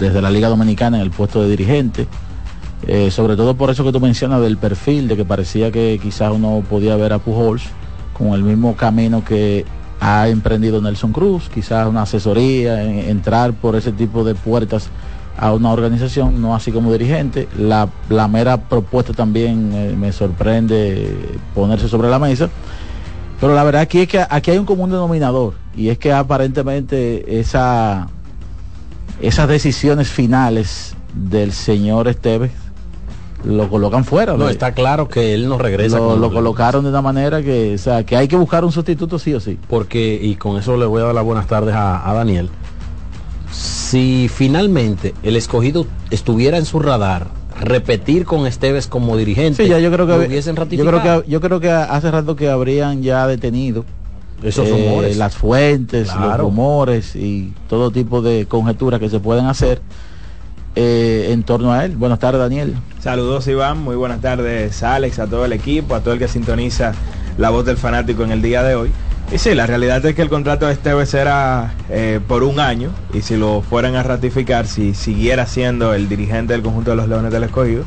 desde 0.00 0.22
la 0.22 0.30
Liga 0.30 0.48
Dominicana 0.48 0.96
en 0.96 1.02
el 1.02 1.10
puesto 1.10 1.42
de 1.42 1.50
dirigente. 1.50 2.08
Sobre 3.10 3.36
todo 3.36 3.54
por 3.54 3.70
eso 3.70 3.84
que 3.84 3.92
tú 3.92 4.00
mencionas 4.00 4.40
del 4.40 4.56
perfil, 4.56 5.06
de 5.06 5.14
que 5.14 5.24
parecía 5.24 5.70
que 5.70 6.00
quizás 6.02 6.32
uno 6.32 6.64
podía 6.68 6.96
ver 6.96 7.12
a 7.12 7.18
Pujols 7.18 7.62
con 8.14 8.28
el 8.28 8.42
mismo 8.42 8.74
camino 8.74 9.22
que 9.22 9.66
ha 10.00 10.28
emprendido 10.28 10.80
Nelson 10.80 11.12
Cruz, 11.12 11.48
quizás 11.52 11.86
una 11.86 12.02
asesoría, 12.02 12.82
en- 12.82 12.98
entrar 13.10 13.52
por 13.52 13.76
ese 13.76 13.92
tipo 13.92 14.24
de 14.24 14.34
puertas 14.34 14.88
a 15.36 15.52
una 15.52 15.70
organización, 15.70 16.40
no 16.40 16.54
así 16.54 16.72
como 16.72 16.92
dirigente. 16.92 17.48
La, 17.58 17.88
la 18.08 18.28
mera 18.28 18.56
propuesta 18.68 19.12
también 19.12 19.70
eh, 19.74 19.94
me 19.96 20.12
sorprende 20.12 21.14
ponerse 21.54 21.88
sobre 21.88 22.08
la 22.10 22.18
mesa. 22.18 22.48
Pero 23.40 23.54
la 23.54 23.64
verdad 23.64 23.82
aquí 23.82 24.00
es 24.00 24.08
que 24.08 24.24
aquí 24.28 24.50
hay 24.50 24.58
un 24.58 24.66
común 24.66 24.90
denominador 24.90 25.54
y 25.74 25.88
es 25.88 25.96
que 25.98 26.12
aparentemente 26.12 27.40
esa, 27.40 28.08
esas 29.22 29.48
decisiones 29.48 30.08
finales 30.08 30.94
del 31.14 31.52
señor 31.52 32.06
Esteves 32.08 32.52
lo 33.44 33.68
colocan 33.70 34.04
fuera. 34.04 34.36
No, 34.36 34.46
de- 34.46 34.52
está 34.52 34.72
claro 34.72 35.08
que 35.08 35.32
él 35.34 35.48
no 35.48 35.56
regresa. 35.58 35.98
lo, 35.98 36.30
colocaron 36.32 36.84
de 36.84 36.90
una 36.90 37.02
manera 37.02 37.42
que, 37.42 37.74
o 37.74 37.78
sea, 37.78 38.04
que 38.04 38.16
hay 38.16 38.28
que 38.28 38.36
buscar 38.36 38.64
un 38.64 38.72
sustituto 38.72 39.18
sí 39.18 39.32
o 39.34 39.40
sí. 39.40 39.58
porque, 39.68 40.18
y 40.22 40.34
con 40.36 40.58
eso 40.58 40.76
le 40.76 40.86
voy 40.86 41.00
a 41.02 41.06
dar 41.06 41.14
las 41.14 41.24
buenas 41.24 41.46
tardes 41.46 41.74
a, 41.74 42.08
a 42.08 42.12
Daniel, 42.14 42.50
si 43.50 44.28
finalmente 44.28 45.14
el 45.22 45.36
escogido 45.36 45.86
estuviera 46.10 46.56
en 46.58 46.64
su 46.64 46.78
radar, 46.78 47.28
repetir 47.60 48.24
con 48.24 48.46
Esteves 48.46 48.86
como 48.86 49.16
dirigente, 49.16 49.64
Sí, 49.64 49.68
ya 49.68 49.78
yo 49.80 49.90
creo 49.90 50.06
que 50.06 50.14
hubiesen 50.26 50.54
yo 50.56 50.86
creo 50.86 51.02
que 51.02 51.30
yo 51.30 51.40
creo 51.40 51.60
que 51.60 51.70
hace 51.70 52.10
rato 52.10 52.36
que 52.36 52.48
habrían 52.48 53.02
ya 53.02 53.26
detenido 53.26 53.84
Esos 54.42 54.68
eh, 54.68 54.70
rumores. 54.70 55.16
las 55.16 55.36
fuentes, 55.36 56.08
los 56.14 56.38
rumores 56.38 57.16
y 57.16 57.52
todo 57.68 57.90
tipo 57.90 58.22
de 58.22 58.46
conjeturas 58.46 59.00
que 59.00 59.10
se 59.10 59.18
pueden 59.20 59.46
hacer 59.46 59.82
eh, 60.74 61.28
en 61.30 61.42
torno 61.42 61.72
a 61.72 61.84
él. 61.84 61.96
Buenas 61.96 62.18
tardes, 62.18 62.40
Daniel. 62.40 62.74
Saludos 63.00 63.48
Iván, 63.48 63.78
muy 63.82 63.96
buenas 63.96 64.20
tardes 64.20 64.82
Alex, 64.82 65.18
a 65.20 65.26
todo 65.26 65.46
el 65.46 65.54
equipo, 65.54 65.94
a 65.94 66.00
todo 66.00 66.12
el 66.12 66.18
que 66.18 66.28
sintoniza 66.28 66.92
la 67.38 67.48
voz 67.48 67.64
del 67.64 67.78
fanático 67.78 68.24
en 68.24 68.30
el 68.30 68.42
día 68.42 68.62
de 68.62 68.74
hoy. 68.74 68.90
Y 69.32 69.38
sí, 69.38 69.54
la 69.54 69.66
realidad 69.66 70.04
es 70.04 70.14
que 70.14 70.22
el 70.22 70.28
contrato 70.28 70.66
de 70.66 70.72
Esteves 70.72 71.14
era 71.14 71.72
eh, 71.88 72.20
por 72.26 72.42
un 72.42 72.60
año 72.60 72.90
y 73.14 73.22
si 73.22 73.36
lo 73.36 73.62
fueran 73.62 73.94
a 73.94 74.02
ratificar, 74.02 74.66
si 74.66 74.92
siguiera 74.92 75.46
siendo 75.46 75.94
el 75.94 76.08
dirigente 76.08 76.52
del 76.52 76.62
conjunto 76.62 76.90
de 76.90 76.96
los 76.96 77.08
Leones 77.08 77.32
del 77.32 77.44
Escogido, 77.44 77.84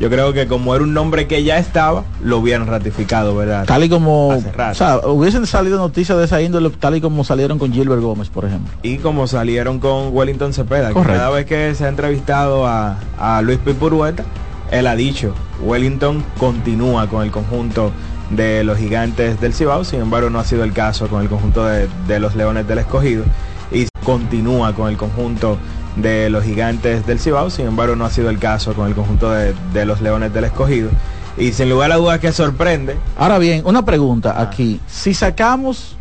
yo 0.00 0.10
creo 0.10 0.32
que 0.32 0.46
como 0.46 0.74
era 0.74 0.82
un 0.84 0.92
nombre 0.92 1.26
que 1.26 1.44
ya 1.44 1.58
estaba, 1.58 2.04
lo 2.22 2.38
hubieran 2.38 2.66
ratificado, 2.66 3.36
¿verdad? 3.36 3.64
Tal 3.64 3.84
y 3.84 3.88
como, 3.88 4.28
o 4.28 4.74
sea, 4.74 4.98
hubiesen 5.06 5.46
salido 5.46 5.78
noticias 5.78 6.18
de 6.18 6.24
esa 6.24 6.42
índole, 6.42 6.70
tal 6.70 6.96
y 6.96 7.00
como 7.00 7.22
salieron 7.24 7.58
con 7.58 7.72
Gilbert 7.72 8.02
Gómez, 8.02 8.28
por 8.28 8.44
ejemplo. 8.44 8.72
y 8.82 8.98
como 8.98 9.26
salieron 9.26 9.78
con 9.78 10.08
Wellington 10.12 10.52
Cepeda, 10.52 10.88
que 10.88 11.00
cada 11.00 11.30
vez 11.30 11.46
que 11.46 11.74
se 11.74 11.84
ha 11.84 11.88
entrevistado 11.88 12.66
a, 12.66 12.98
a 13.18 13.40
Luis 13.42 13.58
Pipurueta, 13.58 14.24
él 14.70 14.86
ha 14.86 14.96
dicho, 14.96 15.34
Wellington 15.62 16.24
continúa 16.38 17.06
con 17.08 17.22
el 17.22 17.30
conjunto 17.30 17.92
de 18.30 18.64
los 18.64 18.78
gigantes 18.78 19.40
del 19.40 19.54
Cibao, 19.54 19.84
sin 19.84 20.00
embargo 20.00 20.28
no 20.30 20.40
ha 20.40 20.44
sido 20.44 20.64
el 20.64 20.72
caso 20.72 21.06
con 21.08 21.22
el 21.22 21.28
conjunto 21.28 21.64
de, 21.66 21.88
de 22.08 22.18
los 22.18 22.34
Leones 22.34 22.66
del 22.66 22.78
Escogido 22.78 23.22
y 23.70 23.86
continúa 24.04 24.74
con 24.74 24.88
el 24.90 24.96
conjunto 24.96 25.58
de 25.96 26.28
los 26.30 26.44
gigantes 26.44 27.06
del 27.06 27.18
Cibao, 27.20 27.50
sin 27.50 27.66
embargo 27.66 27.94
no 27.96 28.04
ha 28.04 28.10
sido 28.10 28.30
el 28.30 28.38
caso 28.38 28.74
con 28.74 28.88
el 28.88 28.94
conjunto 28.94 29.30
de, 29.30 29.54
de 29.72 29.84
los 29.86 30.00
Leones 30.00 30.32
del 30.32 30.44
Escogido. 30.44 30.90
Y 31.36 31.52
sin 31.52 31.68
lugar 31.68 31.90
a 31.92 31.96
dudas 31.96 32.20
que 32.20 32.30
sorprende, 32.32 32.96
Ahora 33.18 33.38
bien, 33.38 33.62
una 33.64 33.84
pregunta 33.84 34.40
aquí. 34.40 34.80
Si 34.86 35.14
sacamos 35.14 35.96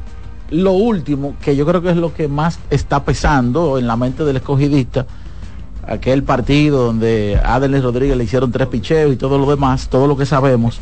lo 0.51 0.73
último, 0.73 1.35
que 1.41 1.55
yo 1.55 1.65
creo 1.65 1.81
que 1.81 1.89
es 1.89 1.97
lo 1.97 2.13
que 2.13 2.27
más 2.27 2.59
está 2.69 3.03
pesando 3.03 3.77
en 3.79 3.87
la 3.87 3.95
mente 3.95 4.23
del 4.23 4.35
escogidista, 4.37 5.05
aquel 5.87 6.23
partido 6.23 6.85
donde 6.85 7.39
a 7.43 7.55
Adelis 7.55 7.81
Rodríguez 7.83 8.15
le 8.15 8.23
hicieron 8.25 8.51
tres 8.51 8.67
picheos 8.67 9.11
y 9.11 9.15
todo 9.15 9.37
lo 9.39 9.49
demás, 9.49 9.89
todo 9.89 10.05
lo 10.07 10.15
que 10.15 10.25
sabemos, 10.27 10.79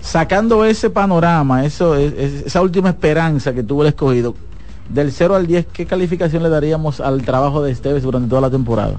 sacando 0.00 0.64
ese 0.64 0.90
panorama, 0.90 1.64
eso, 1.64 1.94
es- 1.96 2.12
es- 2.16 2.46
esa 2.46 2.60
última 2.62 2.90
esperanza 2.90 3.52
que 3.54 3.62
tuvo 3.62 3.82
el 3.82 3.88
escogido, 3.88 4.34
del 4.88 5.12
0 5.12 5.34
al 5.36 5.46
10, 5.46 5.66
¿qué 5.72 5.86
calificación 5.86 6.42
le 6.42 6.48
daríamos 6.48 7.00
al 7.00 7.22
trabajo 7.22 7.62
de 7.62 7.72
Esteves 7.72 8.02
durante 8.02 8.28
toda 8.28 8.40
la 8.42 8.50
temporada? 8.50 8.94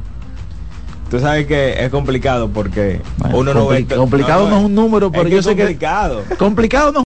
tú 1.10 1.20
sabes 1.20 1.48
que 1.48 1.84
es 1.84 1.90
complicado 1.90 2.50
porque 2.50 3.02
uno 3.34 3.52
no 3.52 3.68
compli- 3.68 3.88
ve... 3.88 3.96
complicado 3.96 4.48
no 4.48 4.60
es 4.60 4.66
un 4.66 4.76
número, 4.76 5.12
pero 5.12 5.24
es 5.24 5.32
yo 5.32 5.40
es 5.40 5.46
sé 5.46 5.56
que- 5.56 5.62
complicado. 5.64 6.22
Complicado 6.38 6.92
no. 6.92 7.04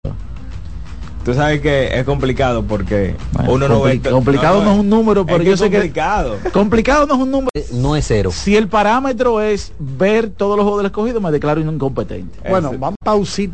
Tú 1.24 1.32
sabes 1.32 1.62
que 1.62 1.98
es 1.98 2.04
complicado 2.04 2.62
porque 2.64 3.14
uno 3.48 3.66
no 3.66 3.80
ve... 3.80 3.98
compli- 4.02 4.10
complicado 4.10 4.62
no 4.62 4.72
es 4.74 4.78
un 4.80 4.90
número, 4.90 5.24
pero 5.24 5.38
es 5.38 5.46
yo 5.46 5.54
es 5.54 5.60
sé 5.60 5.70
que- 5.70 5.76
complicado. 5.78 6.36
Complicado 6.52 7.06
no 7.06 7.14
es 7.14 7.20
un 7.20 7.30
número. 7.30 7.48
No 7.72 7.96
es 7.96 8.04
cero. 8.06 8.30
Si 8.30 8.54
el 8.54 8.68
parámetro 8.68 9.40
es 9.40 9.72
ver 9.78 10.28
todos 10.28 10.56
los 10.58 10.64
juegos 10.64 10.80
del 10.82 10.86
escogido, 10.90 11.22
me 11.22 11.30
declaro 11.30 11.62
incompetente. 11.62 12.38
Bueno, 12.50 12.72
vamos 12.78 12.96
a 13.00 13.04
pausita 13.06 13.52